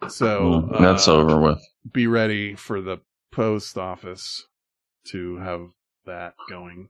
So 0.08 0.40
Mm, 0.40 0.80
That's 0.80 1.06
uh, 1.08 1.14
over 1.16 1.38
with. 1.38 1.60
Be 1.92 2.06
ready 2.06 2.54
for 2.54 2.80
the 2.80 2.98
post 3.30 3.76
office 3.76 4.46
to 5.08 5.36
have 5.36 5.68
that 6.06 6.34
going. 6.48 6.88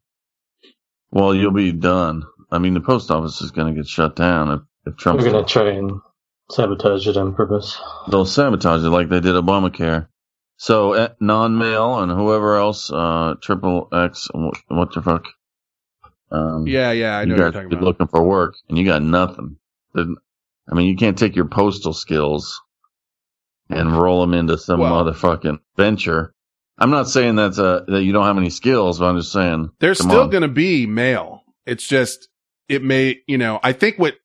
Well, 1.11 1.35
you'll 1.35 1.53
be 1.53 1.73
done. 1.73 2.25
I 2.51 2.59
mean, 2.59 2.75
the 2.75 2.81
post 2.81 3.11
office 3.11 3.41
is 3.41 3.51
going 3.51 3.73
to 3.75 3.81
get 3.81 3.89
shut 3.89 4.17
down 4.17 4.51
if 4.51 4.61
if 4.87 4.97
Trump's 4.99 5.25
We're 5.25 5.33
gonna 5.33 5.47
try 5.47 5.71
and 5.71 6.01
sabotage 6.51 7.07
it 7.09 7.17
on 7.17 7.35
purpose. 7.35 7.81
they'll 8.11 8.27
sabotage 8.27 8.83
it 8.85 8.91
like 8.91 9.09
they 9.09 9.21
did 9.21 9.35
Obamacare. 9.35 10.09
So 10.59 10.93
eh, 10.93 11.09
non-mail 11.21 12.01
and 12.01 12.13
whoever 12.13 12.57
else, 12.57 12.91
uh, 12.93 13.35
triple 13.43 13.89
X, 13.93 14.29
what, 14.33 14.55
what 14.69 14.93
the 14.93 15.01
fuck? 15.03 15.25
Um, 16.31 16.67
Yeah, 16.67 16.93
yeah, 16.93 17.17
I 17.17 17.25
know 17.25 17.29
you 17.29 17.33
what 17.35 17.39
you're 17.39 17.51
guys 17.51 17.55
talking 17.55 17.69
be 17.71 17.77
about. 17.77 17.85
looking 17.85 18.07
for 18.09 18.23
work 18.23 18.57
and 18.69 18.77
you 18.77 18.85
got 18.85 19.03
nothing. 19.03 19.57
I 19.97 20.05
mean, 20.75 20.87
you 20.89 20.97
can't 20.97 21.17
take 21.17 21.35
your 21.35 21.47
postal 21.47 21.95
skills 21.95 22.61
and 23.71 23.97
roll 23.97 24.21
them 24.21 24.35
into 24.35 24.59
some 24.59 24.81
Well- 24.81 25.03
motherfucking 25.05 25.61
venture. 25.79 26.34
I'm 26.79 26.91
not 26.91 27.09
saying 27.09 27.37
that's 27.37 27.59
uh 27.59 27.85
that 27.87 28.03
you 28.03 28.13
don't 28.13 28.25
have 28.25 28.37
any 28.37 28.51
skills, 28.51 28.99
but 28.99 29.07
I'm 29.07 29.19
just 29.19 29.33
saying 29.33 29.71
There's 29.81 29.99
still 29.99 30.29
going 30.29 30.43
to 30.43 30.49
be 30.49 30.87
mail. 30.87 31.43
It's 31.67 31.87
just, 31.87 32.29
it 32.69 32.83
may, 32.83 33.21
you 33.27 33.39
know, 33.39 33.61
I 33.63 33.73
think 33.73 33.99
what, 33.99 34.17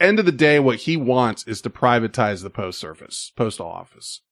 end 0.00 0.18
of 0.18 0.26
the 0.26 0.32
day, 0.32 0.58
what 0.58 0.78
he 0.78 0.96
wants 0.96 1.46
is 1.46 1.60
to 1.62 1.70
privatize 1.70 2.42
the 2.42 2.50
post 2.50 2.80
service, 2.80 3.32
postal 3.36 3.66
office. 3.66 4.22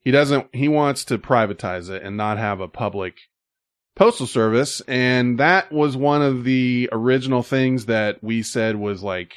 He 0.00 0.10
doesn't, 0.10 0.54
he 0.54 0.68
wants 0.68 1.04
to 1.06 1.18
privatize 1.18 1.90
it 1.90 2.02
and 2.02 2.16
not 2.16 2.38
have 2.38 2.60
a 2.60 2.68
public 2.68 3.14
postal 3.96 4.26
service. 4.26 4.80
And 4.82 5.38
that 5.38 5.72
was 5.72 5.96
one 5.96 6.22
of 6.22 6.44
the 6.44 6.88
original 6.92 7.42
things 7.42 7.86
that 7.86 8.22
we 8.22 8.42
said 8.42 8.76
was 8.76 9.02
like, 9.02 9.32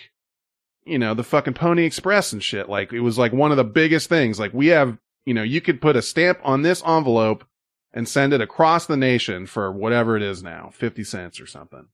you 0.86 0.99
know, 0.99 1.14
the 1.14 1.24
fucking 1.24 1.53
Pony 1.53 1.84
Express 1.84 2.32
and 2.32 2.44
shit. 2.44 2.69
Like, 2.69 2.94
it 2.94 3.02
was 3.02 3.18
like 3.18 3.34
one 3.34 3.52
of 3.52 3.57
the 3.57 3.64
biggest 3.64 4.07
things. 4.07 4.40
Like, 4.40 4.53
we 4.53 4.68
have, 4.68 4.98
you 5.26 5.34
know, 5.34 5.44
you 5.44 5.61
could 5.61 5.82
put 5.82 5.98
a 5.98 6.02
stamp 6.02 6.40
on 6.44 6.61
this 6.61 6.82
envelope 6.86 7.45
and 7.93 8.07
send 8.07 8.34
it 8.34 8.41
across 8.41 8.85
the 8.85 8.97
nation 8.97 9.45
for 9.47 9.72
whatever 9.72 10.15
it 10.15 10.22
is 10.23 10.43
now, 10.43 10.69
50 10.73 11.03
cents 11.03 11.39
or 11.39 11.45
something. 11.47 11.88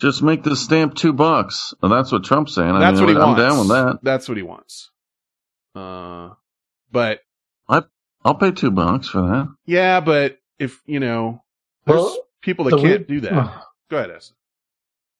just 0.00 0.22
make 0.22 0.42
the 0.42 0.56
stamp 0.56 0.94
two 0.94 1.12
bucks. 1.12 1.72
Well, 1.80 1.90
that's 1.92 2.10
what 2.10 2.24
Trump's 2.24 2.54
saying. 2.54 2.70
I 2.70 2.80
That's 2.80 2.96
mean, 2.98 3.06
what 3.06 3.16
he 3.16 3.20
I'm 3.22 3.28
wants. 3.36 3.40
down 3.42 3.58
with 3.58 3.68
that. 3.68 3.98
That's 4.02 4.28
what 4.28 4.36
he 4.36 4.42
wants. 4.42 4.90
Uh, 5.74 6.30
but 6.90 7.20
I, 7.68 7.82
I'll 8.24 8.34
pay 8.34 8.50
two 8.52 8.70
bucks 8.70 9.08
for 9.08 9.22
that. 9.22 9.54
yeah, 9.66 10.00
but 10.00 10.38
if, 10.58 10.80
you 10.86 11.00
know, 11.00 11.42
there's 11.86 11.96
Well, 12.00 12.16
people 12.42 12.64
that 12.66 12.70
the 12.72 12.76
can't 12.78 12.88
weird- 12.88 13.06
do 13.06 13.20
that. 13.22 13.62
Go 13.90 13.98
ahead, 13.98 14.10
Essa. 14.10 14.32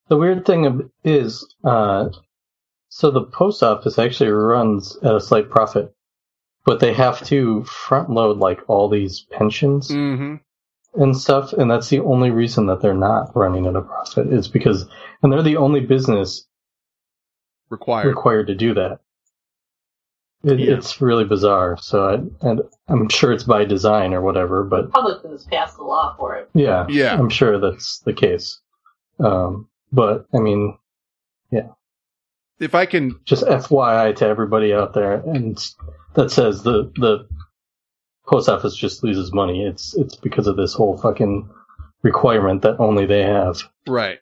The 0.08 0.16
weird 0.16 0.44
thing 0.44 0.90
is, 1.02 1.54
uh, 1.64 2.08
so 2.88 3.10
the 3.10 3.22
post 3.24 3.62
office 3.62 3.98
actually 3.98 4.30
runs 4.30 4.96
at 5.02 5.14
a 5.14 5.20
slight 5.20 5.48
profit, 5.50 5.93
but 6.64 6.80
they 6.80 6.92
have 6.94 7.22
to 7.26 7.64
front 7.64 8.10
load 8.10 8.38
like 8.38 8.60
all 8.68 8.88
these 8.88 9.26
pensions 9.30 9.90
Mm-hmm. 9.90 10.36
and 11.02 11.16
stuff, 11.16 11.52
and 11.52 11.70
that's 11.70 11.88
the 11.88 12.00
only 12.00 12.30
reason 12.30 12.66
that 12.66 12.80
they're 12.80 12.94
not 12.94 13.34
running 13.36 13.66
at 13.66 13.76
a 13.76 13.82
profit 13.82 14.32
is 14.32 14.48
because, 14.48 14.86
and 15.22 15.32
they're 15.32 15.42
the 15.42 15.56
only 15.56 15.80
business 15.80 16.46
Required. 17.70 18.06
required 18.08 18.46
to 18.48 18.54
do 18.54 18.74
that. 18.74 19.00
It, 20.44 20.60
Yeah. 20.60 20.74
It's 20.76 21.00
really 21.00 21.24
bizarre. 21.24 21.76
So 21.80 22.06
I, 22.08 22.46
and 22.46 22.60
I'm 22.88 23.08
sure 23.08 23.32
it's 23.32 23.44
by 23.44 23.64
design 23.64 24.12
or 24.12 24.20
whatever, 24.20 24.62
but 24.62 24.86
Republicans 24.86 25.42
has 25.42 25.46
passed 25.46 25.76
the 25.78 25.82
law 25.84 26.14
for 26.18 26.36
it. 26.36 26.50
yeah, 26.54 26.86
Yeah. 26.88 27.14
I'm 27.14 27.30
sure 27.30 27.58
that's 27.58 28.00
the 28.00 28.12
case. 28.12 28.60
Um, 29.18 29.68
but 29.92 30.26
I 30.34 30.38
mean, 30.38 30.76
yeah. 31.50 31.68
If 32.60 32.74
I 32.74 32.84
can, 32.86 33.18
just 33.24 33.42
FYI 33.44 34.14
to 34.16 34.26
everybody 34.26 34.72
out 34.74 34.92
there, 34.92 35.14
and 35.14 35.58
that 36.14 36.30
says 36.30 36.62
the 36.62 36.90
the 36.96 37.28
post 38.26 38.48
office 38.48 38.74
just 38.74 39.04
loses 39.04 39.32
money. 39.32 39.64
It's 39.64 39.94
it's 39.94 40.16
because 40.16 40.46
of 40.46 40.56
this 40.56 40.74
whole 40.74 40.96
fucking 40.96 41.48
requirement 42.02 42.62
that 42.62 42.78
only 42.80 43.06
they 43.06 43.22
have. 43.22 43.62
right, 43.86 44.18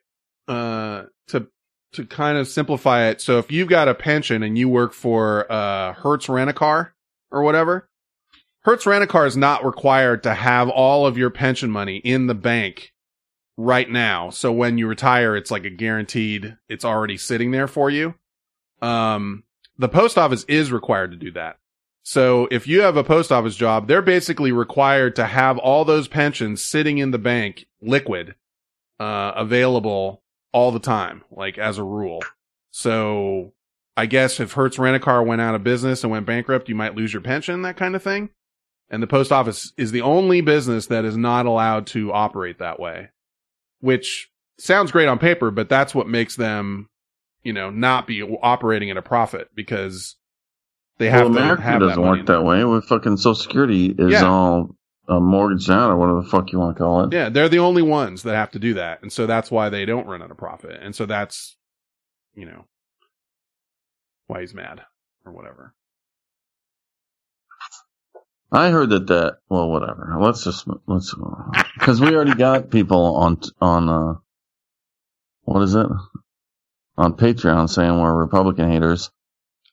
uh, 0.48 1.04
to 1.28 1.48
to 1.92 2.06
kind 2.06 2.38
of 2.38 2.48
simplify 2.48 3.08
it. 3.08 3.20
So 3.20 3.38
if 3.38 3.52
you've 3.52 3.68
got 3.68 3.88
a 3.88 3.94
pension 3.94 4.42
and 4.42 4.56
you 4.56 4.68
work 4.68 4.92
for 4.92 5.50
uh 5.50 5.92
Hertz 5.94 6.28
Rent 6.28 6.50
a 6.50 6.54
Car 6.54 6.94
or 7.30 7.42
whatever, 7.42 7.88
Hertz 8.60 8.86
Rent 8.86 9.04
a 9.04 9.06
Car 9.06 9.26
is 9.26 9.36
not 9.36 9.64
required 9.64 10.22
to 10.22 10.34
have 10.34 10.68
all 10.68 11.06
of 11.06 11.18
your 11.18 11.30
pension 11.30 11.70
money 11.70 11.96
in 11.98 12.26
the 12.26 12.34
bank 12.34 12.92
right 13.56 13.90
now. 13.90 14.30
So 14.30 14.52
when 14.52 14.78
you 14.78 14.86
retire, 14.86 15.36
it's 15.36 15.50
like 15.50 15.64
a 15.64 15.70
guaranteed, 15.70 16.56
it's 16.68 16.84
already 16.84 17.18
sitting 17.18 17.50
there 17.50 17.68
for 17.68 17.90
you. 17.90 18.14
Um, 18.80 19.44
the 19.78 19.88
post 19.88 20.18
office 20.18 20.44
is 20.44 20.72
required 20.72 21.10
to 21.12 21.16
do 21.16 21.32
that. 21.32 21.58
So 22.04 22.48
if 22.50 22.66
you 22.66 22.82
have 22.82 22.96
a 22.96 23.04
post 23.04 23.30
office 23.30 23.54
job, 23.54 23.86
they're 23.86 24.02
basically 24.02 24.52
required 24.52 25.14
to 25.16 25.26
have 25.26 25.58
all 25.58 25.84
those 25.84 26.08
pensions 26.08 26.64
sitting 26.64 26.98
in 26.98 27.12
the 27.12 27.18
bank 27.18 27.66
liquid, 27.80 28.34
uh, 28.98 29.32
available 29.36 30.22
all 30.52 30.72
the 30.72 30.80
time, 30.80 31.22
like 31.30 31.58
as 31.58 31.78
a 31.78 31.84
rule. 31.84 32.22
So 32.72 33.52
I 33.96 34.06
guess 34.06 34.40
if 34.40 34.52
Hertz 34.52 34.78
Rent 34.78 34.96
a 34.96 35.00
Car 35.00 35.22
went 35.22 35.40
out 35.40 35.54
of 35.54 35.62
business 35.62 36.02
and 36.02 36.10
went 36.10 36.26
bankrupt, 36.26 36.68
you 36.68 36.74
might 36.74 36.96
lose 36.96 37.12
your 37.12 37.22
pension, 37.22 37.62
that 37.62 37.76
kind 37.76 37.94
of 37.94 38.02
thing. 38.02 38.30
And 38.90 39.02
the 39.02 39.06
post 39.06 39.32
office 39.32 39.72
is 39.76 39.92
the 39.92 40.02
only 40.02 40.40
business 40.40 40.86
that 40.86 41.04
is 41.04 41.16
not 41.16 41.46
allowed 41.46 41.86
to 41.88 42.12
operate 42.12 42.58
that 42.58 42.80
way, 42.80 43.10
which 43.80 44.30
sounds 44.58 44.92
great 44.92 45.08
on 45.08 45.18
paper, 45.18 45.50
but 45.50 45.68
that's 45.68 45.94
what 45.94 46.08
makes 46.08 46.36
them, 46.36 46.88
you 47.42 47.52
know, 47.52 47.70
not 47.70 48.06
be 48.06 48.22
operating 48.22 48.90
at 48.90 48.96
a 48.96 49.02
profit 49.02 49.48
because 49.54 50.16
they 51.02 51.10
have 51.10 51.24
well, 51.26 51.32
to 51.34 51.38
America 51.40 51.62
have 51.62 51.80
doesn't 51.80 52.02
money 52.02 52.18
work 52.20 52.26
that 52.28 52.44
way. 52.44 52.64
With 52.64 52.84
fucking 52.84 53.16
Social 53.16 53.34
Security 53.34 53.94
is 53.98 54.12
Yeah. 54.12 54.24
all 54.24 54.76
uh, 55.08 55.20
mortgaged 55.20 55.70
out 55.70 55.90
or 55.90 55.96
whatever 55.96 56.22
the 56.22 56.28
fuck 56.28 56.52
you 56.52 56.58
want 56.58 56.76
to 56.76 56.82
call 56.82 57.04
it. 57.04 57.12
Yeah, 57.12 57.28
they're 57.28 57.48
the 57.48 57.58
only 57.58 57.82
ones 57.82 58.22
that 58.22 58.34
have 58.34 58.52
to 58.52 58.58
do 58.58 58.74
that. 58.74 59.02
And 59.02 59.12
so 59.12 59.26
that's 59.26 59.50
why 59.50 59.68
they 59.68 59.84
don't 59.84 60.06
run 60.06 60.22
out 60.22 60.30
of 60.30 60.36
profit. 60.36 60.78
And 60.80 60.94
so 60.94 61.06
that's, 61.06 61.56
you 62.34 62.46
know, 62.46 62.66
why 64.28 64.40
he's 64.40 64.54
mad 64.54 64.82
or 65.26 65.32
whatever. 65.32 65.74
I 68.52 68.70
heard 68.70 68.90
that 68.90 69.06
that 69.08 69.38
well, 69.48 69.70
whatever. 69.70 70.14
Let's 70.20 70.44
just 70.44 70.66
let's 70.86 71.14
because 71.78 72.00
we 72.00 72.14
already 72.14 72.34
got 72.34 72.70
people 72.70 73.16
on 73.16 73.40
on 73.60 73.88
uh 73.88 74.14
what 75.42 75.62
is 75.62 75.74
it 75.74 75.86
on 76.98 77.14
Patreon 77.14 77.68
saying 77.70 77.98
we're 77.98 78.14
Republican 78.14 78.70
haters. 78.70 79.10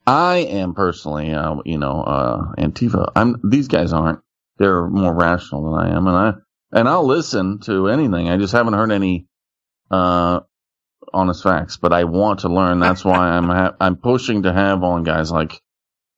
I 0.09 0.37
am 0.37 0.73
personally, 0.73 1.31
uh, 1.33 1.57
you 1.65 1.77
know, 1.77 2.01
uh, 2.01 2.53
Antifa. 2.57 3.11
I'm 3.15 3.39
these 3.43 3.67
guys 3.67 3.93
aren't. 3.93 4.19
They're 4.57 4.87
more 4.87 5.13
rational 5.13 5.71
than 5.71 5.85
I 5.85 5.95
am, 5.95 6.07
and 6.07 6.17
I 6.17 6.33
and 6.79 6.89
I'll 6.89 7.05
listen 7.05 7.59
to 7.61 7.89
anything. 7.89 8.29
I 8.29 8.37
just 8.37 8.53
haven't 8.53 8.73
heard 8.73 8.91
any 8.91 9.27
uh 9.91 10.41
honest 11.13 11.43
facts, 11.43 11.77
but 11.77 11.93
I 11.93 12.05
want 12.05 12.41
to 12.41 12.49
learn. 12.49 12.79
That's 12.79 13.05
why 13.05 13.29
I'm 13.29 13.45
ha- 13.45 13.75
I'm 13.81 13.97
pushing 13.97 14.43
to 14.43 14.53
have 14.53 14.83
on 14.83 15.03
guys 15.03 15.31
like 15.31 15.61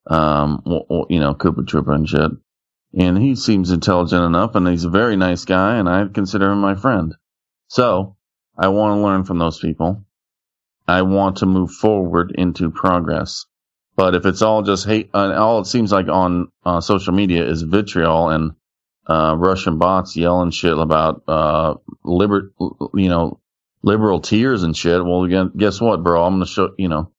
um 0.07 0.63
you 1.09 1.19
know 1.19 1.33
Cooper 1.35 1.63
Trooper 1.63 1.93
and 1.93 2.07
shit 2.07 2.31
and 2.93 3.17
he 3.17 3.35
seems 3.35 3.71
intelligent 3.71 4.23
enough 4.23 4.55
and 4.55 4.67
he's 4.67 4.83
a 4.83 4.89
very 4.89 5.15
nice 5.15 5.45
guy 5.45 5.77
and 5.77 5.87
I 5.87 6.07
consider 6.07 6.51
him 6.51 6.59
my 6.59 6.75
friend. 6.75 7.15
So 7.67 8.17
I 8.57 8.67
want 8.69 8.97
to 8.97 9.03
learn 9.03 9.23
from 9.23 9.39
those 9.39 9.59
people. 9.59 10.03
I 10.87 11.03
want 11.03 11.37
to 11.37 11.45
move 11.45 11.71
forward 11.71 12.33
into 12.37 12.71
progress. 12.71 13.45
But 13.95 14.15
if 14.15 14.25
it's 14.25 14.41
all 14.41 14.61
just 14.61 14.85
hate, 14.85 15.09
uh, 15.13 15.33
all 15.33 15.59
it 15.59 15.65
seems 15.65 15.91
like 15.91 16.07
on 16.07 16.51
uh, 16.65 16.81
social 16.81 17.13
media 17.13 17.45
is 17.45 17.61
vitriol 17.61 18.29
and 18.29 18.53
uh, 19.07 19.35
Russian 19.37 19.77
bots 19.77 20.15
yelling 20.15 20.51
shit 20.51 20.77
about 20.77 21.23
uh, 21.27 21.75
liber, 22.03 22.53
you 22.93 23.09
know, 23.09 23.39
liberal 23.83 24.21
tears 24.21 24.63
and 24.63 24.75
shit. 24.75 25.03
Well, 25.03 25.23
again, 25.23 25.51
guess 25.55 25.81
what, 25.81 26.03
bro? 26.03 26.23
I'm 26.23 26.35
gonna 26.35 26.45
show 26.45 26.73
you 26.77 26.87
know, 26.87 27.11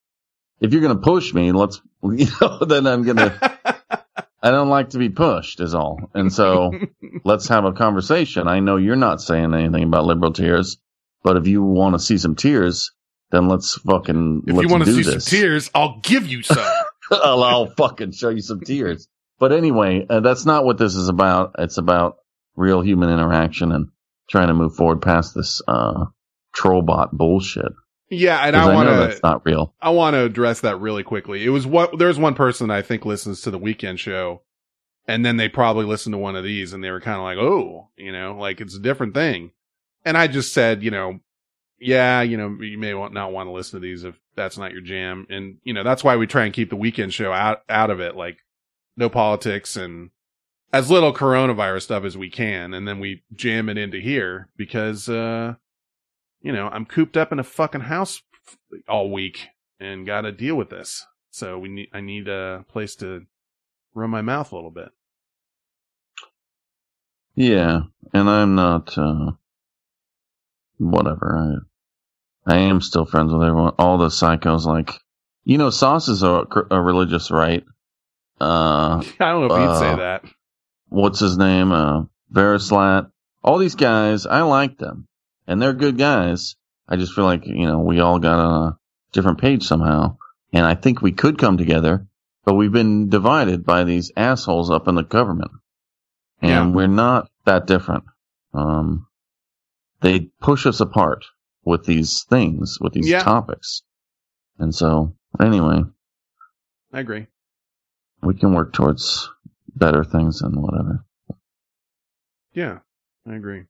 if 0.61 0.73
you're 0.73 0.83
gonna 0.83 0.97
push 0.97 1.35
me, 1.35 1.53
let's 1.53 1.81
you 2.03 2.27
know, 2.41 2.61
then 2.61 2.87
I'm 2.87 3.03
gonna. 3.03 3.59
I 4.45 4.51
don't 4.51 4.71
like 4.71 4.91
to 4.91 4.99
be 4.99 5.09
pushed, 5.09 5.61
is 5.61 5.73
all. 5.73 6.11
And 6.15 6.33
so 6.33 6.73
let's 7.25 7.47
have 7.47 7.65
a 7.65 7.73
conversation. 7.73 8.49
I 8.49 8.59
know 8.59 8.77
you're 8.77 8.97
not 8.97 9.21
saying 9.21 9.55
anything 9.55 9.85
about 9.85 10.05
liberal 10.05 10.33
tears, 10.33 10.79
but 11.23 11.37
if 11.37 11.47
you 11.47 11.63
want 11.63 11.95
to 11.95 12.01
see 12.01 12.19
some 12.19 12.35
tears, 12.35 12.91
then 13.33 13.49
let's 13.49 13.75
fucking 13.81 14.43
If 14.47 14.55
let's 14.55 14.69
you 14.69 14.73
want 14.73 14.85
to 14.85 14.93
see 14.95 15.03
this. 15.03 15.25
some 15.25 15.31
tears, 15.39 15.71
I'll 15.75 15.99
give 16.03 16.27
you 16.27 16.43
some. 16.43 16.59
I'll, 17.11 17.43
I'll 17.43 17.67
fucking 17.67 18.13
show 18.13 18.29
you 18.29 18.41
some 18.43 18.61
tears. 18.61 19.09
But 19.39 19.53
anyway, 19.53 20.07
uh, 20.09 20.21
that's 20.21 20.47
not 20.47 20.65
what 20.65 20.79
this 20.79 20.95
is 20.95 21.09
about. 21.09 21.57
It's 21.59 21.79
about 21.79 22.19
real 22.55 22.81
human 22.83 23.11
interaction 23.11 23.73
and 23.73 23.89
trying 24.29 24.49
to 24.49 24.55
move 24.55 24.77
forward 24.77 25.03
past 25.03 25.35
this 25.35 25.61
uh, 25.67 26.05
trollbot 26.57 27.11
bullshit. 27.13 27.73
yeah, 28.09 28.47
and 28.47 28.55
I 28.55 28.73
want 28.75 28.89
know 28.89 29.01
to 29.01 29.07
that's 29.09 29.23
not 29.23 29.45
real. 29.45 29.75
I 29.81 29.91
want 29.91 30.15
to 30.15 30.25
address 30.25 30.61
that 30.61 30.77
really 30.81 31.03
quickly. 31.03 31.45
It 31.45 31.49
was 31.49 31.67
what 31.67 31.99
there's 31.99 32.19
one 32.19 32.35
person 32.35 32.71
I 32.71 32.83
think 32.83 33.05
listens 33.05 33.41
to 33.43 33.51
the 33.51 33.59
weekend 33.59 33.99
show, 34.01 34.43
and 35.09 35.25
then 35.25 35.39
they 35.39 35.49
probably 35.49 35.87
listened 35.87 36.13
to 36.13 36.19
one 36.19 36.37
of 36.37 36.45
these, 36.45 36.73
and 36.73 36.83
they 36.85 36.91
were 36.91 37.01
kind 37.01 37.17
of 37.17 37.23
like, 37.25 37.39
"Oh, 37.39 37.89
you 37.97 38.13
know, 38.13 38.37
like 38.39 38.61
it's 38.61 38.77
a 38.77 38.81
different 38.81 39.15
thing." 39.15 39.51
And 40.05 40.17
I 40.17 40.27
just 40.27 40.53
said, 40.53 40.83
you 40.83 40.91
know, 40.91 41.21
yeah, 41.83 42.23
you 42.23 42.37
know, 42.37 42.57
you 42.61 42.79
may 42.79 42.93
not 42.93 43.33
want 43.33 43.49
to 43.49 43.53
listen 43.53 43.81
to 43.81 43.87
these 43.87 44.05
if 44.05 44.19
that's 44.37 44.57
not 44.57 44.73
your 44.73 44.81
jam, 44.81 45.27
and 45.29 45.59
you 45.65 45.75
know 45.75 45.83
that's 45.83 46.05
why 46.05 46.17
we 46.17 46.27
try 46.27 46.45
and 46.45 46.55
keep 46.55 46.71
the 46.71 46.77
weekend 46.77 47.13
show 47.13 47.33
out 47.33 47.63
out 47.69 47.91
of 47.91 48.01
it, 48.01 48.17
like 48.17 48.39
no 48.97 49.09
politics 49.09 49.77
and 49.77 50.11
as 50.73 50.91
little 50.91 51.13
coronavirus 51.13 51.83
stuff 51.83 52.05
as 52.05 52.17
we 52.17 52.31
can, 52.31 52.73
and 52.73 52.87
then 52.87 53.01
we 53.01 53.25
jam 53.35 53.69
it 53.69 53.77
into 53.77 53.99
here 53.99 54.49
because, 54.57 55.09
uh, 55.09 55.55
you 56.41 56.53
know, 56.53 56.69
I'm 56.69 56.87
cooped 56.87 57.17
up 57.17 57.31
in 57.31 57.39
a 57.39 57.45
fucking 57.45 57.83
house 57.83 58.23
all 58.89 59.11
week 59.11 59.49
and 59.79 60.07
got 60.07 60.23
to 60.23 60.33
deal 60.33 60.55
with 60.55 60.71
this. 60.71 61.05
So 61.31 61.59
we 61.59 61.69
need, 61.69 61.89
I 61.93 62.01
need 62.01 62.29
a 62.29 62.65
place 62.69 62.95
to 62.97 63.27
run 63.95 64.09
my 64.11 64.23
mouth 64.23 64.51
a 64.51 64.55
little 64.55 64.71
bit. 64.71 64.89
Yeah, 67.35 67.83
and 68.15 68.31
I'm 68.31 68.55
not. 68.55 68.97
Uh, 68.97 69.33
whatever. 70.83 71.37
I 71.37 71.72
I 72.47 72.59
am 72.59 72.81
still 72.81 73.05
friends 73.07 73.33
with 73.33 73.43
everyone. 73.43 73.75
All 73.79 73.99
the 73.99 74.09
psychos, 74.09 74.65
like 74.65 74.93
you 75.45 75.59
know, 75.59 75.71
Sauce 75.71 76.09
is 76.09 76.23
a, 76.23 76.45
a 76.71 76.81
religious 76.81 77.31
right. 77.31 77.65
Uh, 78.41 79.03
I 79.21 79.31
don't 79.33 79.49
know 79.49 79.55
if 79.55 79.61
you'd 79.71 79.79
say 79.79 79.91
Uh, 79.93 79.97
that. 79.97 80.25
what's 80.89 81.21
his 81.21 81.37
name? 81.39 81.73
Uh, 81.73 82.05
Verislat. 82.33 83.11
All 83.45 83.59
these 83.59 83.75
guys, 83.75 84.25
I 84.27 84.43
like 84.43 84.79
them, 84.79 85.09
and 85.47 85.61
they're 85.61 85.73
good 85.73 85.99
guys. 85.99 86.55
I 86.89 86.97
just 86.97 87.13
feel 87.15 87.25
like 87.25 87.47
you 87.47 87.67
know 87.67 87.81
we 87.81 88.01
all 88.01 88.19
got 88.19 88.39
on 88.39 88.69
a 88.69 88.79
different 89.13 89.39
page 89.41 89.65
somehow, 89.65 90.17
and 90.53 90.65
I 90.65 90.75
think 90.75 91.01
we 91.03 91.13
could 91.13 91.39
come 91.39 91.57
together, 91.59 92.07
but 92.45 92.55
we've 92.55 92.73
been 92.73 93.09
divided 93.09 93.65
by 93.65 93.85
these 93.85 94.13
assholes 94.17 94.71
up 94.71 94.89
in 94.89 94.95
the 94.95 95.03
government, 95.03 95.51
and 96.41 96.51
Yeah. 96.51 96.67
we're 96.77 96.87
not 96.87 97.29
that 97.45 97.67
different. 97.67 98.05
Um, 98.55 99.07
they 100.01 100.31
push 100.41 100.67
us 100.67 100.81
apart 100.81 101.25
with 101.65 101.85
these 101.85 102.25
things, 102.25 102.79
with 102.81 102.93
these 102.93 103.09
Yeah. 103.09 103.23
topics, 103.23 103.83
and 104.59 104.75
so 104.75 105.15
anyway, 105.41 105.83
I 106.93 107.01
agree. 107.01 107.27
we 108.23 108.35
can 108.35 108.53
work 108.55 108.73
towards 108.73 109.31
better 109.75 110.05
things 110.05 110.43
and 110.43 110.57
whatever. 110.63 111.05
Yeah, 112.53 112.81
I 113.27 113.35
agree. 113.35 113.65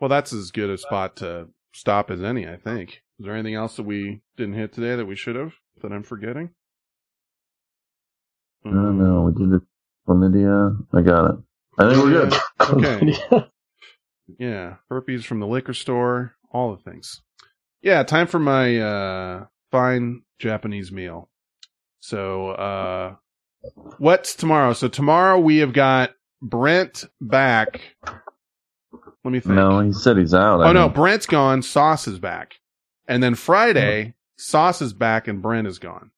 Well, 0.00 0.08
that's 0.08 0.32
as 0.32 0.50
good 0.50 0.70
a 0.70 0.78
spot 0.78 1.16
to 1.16 1.48
stop 1.72 2.10
as 2.10 2.22
any, 2.22 2.48
I 2.48 2.56
think. 2.56 3.02
Is 3.18 3.26
there 3.26 3.34
anything 3.34 3.54
else 3.54 3.76
that 3.76 3.84
we 3.84 4.22
didn't 4.36 4.54
hit 4.54 4.72
today 4.72 4.96
that 4.96 5.06
we 5.06 5.14
should 5.14 5.36
have 5.36 5.54
that 5.80 5.92
I'm 5.92 6.02
forgetting? 6.02 6.50
I 8.64 8.70
don't 8.70 8.98
know. 8.98 9.22
We 9.22 9.32
did 9.32 9.50
the 9.52 9.62
chlamydia. 10.08 10.76
I 10.92 11.02
got 11.02 11.30
it. 11.30 11.36
I 11.78 11.90
think 11.90 12.02
we're 12.04 12.10
good. 12.10 12.34
Okay. 12.60 13.46
Yeah, 14.38 14.76
burpees 14.90 15.24
from 15.24 15.40
the 15.40 15.46
liquor 15.46 15.74
store, 15.74 16.34
all 16.50 16.74
the 16.76 16.82
things. 16.90 17.20
Yeah, 17.82 18.02
time 18.04 18.26
for 18.26 18.38
my 18.38 18.78
uh 18.78 19.44
fine 19.70 20.22
Japanese 20.38 20.92
meal. 20.92 21.28
So, 22.00 22.50
uh 22.50 23.14
what's 23.98 24.34
tomorrow? 24.34 24.72
So 24.72 24.88
tomorrow 24.88 25.38
we 25.38 25.58
have 25.58 25.72
got 25.72 26.14
Brent 26.40 27.04
back. 27.20 27.80
Let 29.24 29.30
me 29.32 29.40
think. 29.40 29.54
No, 29.54 29.80
he 29.80 29.92
said 29.92 30.16
he's 30.16 30.34
out. 30.34 30.60
I 30.60 30.68
oh 30.68 30.72
no, 30.72 30.84
think. 30.84 30.94
Brent's 30.96 31.26
gone, 31.26 31.62
Sauce 31.62 32.08
is 32.08 32.18
back. 32.18 32.54
And 33.06 33.22
then 33.22 33.34
Friday, 33.34 34.14
Sauce 34.36 34.82
is 34.82 34.92
back 34.92 35.28
and 35.28 35.40
Brent 35.42 35.66
is 35.66 35.78
gone. 35.78 36.10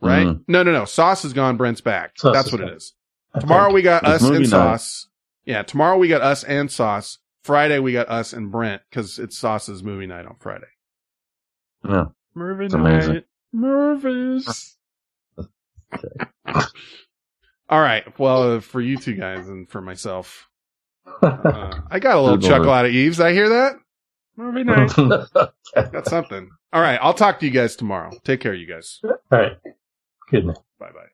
Right? 0.00 0.26
Mhm. 0.26 0.44
No, 0.46 0.62
no, 0.62 0.72
no. 0.72 0.84
Sauce 0.84 1.24
is 1.24 1.32
gone, 1.32 1.56
Brent's 1.56 1.80
back. 1.80 2.12
Sauce 2.18 2.34
That's 2.34 2.52
what 2.52 2.60
it 2.60 2.66
back. 2.68 2.76
is. 2.76 2.92
Tomorrow 3.40 3.72
we 3.72 3.82
got 3.82 4.02
It's 4.04 4.22
us 4.22 4.28
and 4.28 4.38
night. 4.40 4.48
Sauce. 4.48 5.08
Yeah, 5.48 5.62
tomorrow 5.62 5.96
we 5.96 6.08
got 6.08 6.20
us 6.20 6.44
and 6.44 6.70
Sauce. 6.70 7.16
Friday 7.42 7.78
we 7.78 7.94
got 7.94 8.10
us 8.10 8.34
and 8.34 8.52
Brent 8.52 8.82
because 8.90 9.18
it's 9.18 9.38
Sauce's 9.38 9.82
movie 9.82 10.06
night 10.06 10.26
on 10.26 10.36
Friday. 10.40 10.66
Yeah. 11.88 12.04
Movie 12.34 12.66
It's 12.66 12.74
amazing. 12.74 13.14
night. 13.14 13.24
Movies. 13.54 14.76
All 17.70 17.80
right. 17.80 18.18
Well, 18.18 18.56
uh, 18.56 18.60
for 18.60 18.82
you 18.82 18.98
two 18.98 19.14
guys 19.14 19.48
and 19.48 19.66
for 19.70 19.80
myself, 19.80 20.50
uh, 21.22 21.80
I 21.90 21.98
got 21.98 22.16
a 22.16 22.20
little 22.20 22.36
Google 22.36 22.50
chuckle 22.50 22.68
it. 22.72 22.76
out 22.76 22.84
of 22.84 22.92
Eves. 22.92 23.18
I 23.18 23.32
hear 23.32 23.48
that? 23.48 23.76
That'd 24.36 24.54
be 24.54 24.64
nice. 24.64 24.98
All 24.98 25.18
Got 25.74 26.06
something. 26.06 26.50
All 26.74 26.82
right. 26.82 26.98
I'll 27.00 27.14
talk 27.14 27.40
to 27.40 27.46
you 27.46 27.52
guys 27.52 27.74
tomorrow. 27.74 28.10
Take 28.22 28.40
care, 28.40 28.52
you 28.52 28.66
guys. 28.66 29.00
All 29.02 29.12
right. 29.30 29.52
Good 30.30 30.44
night. 30.44 30.58
Bye 30.78 30.90
bye. 30.92 31.08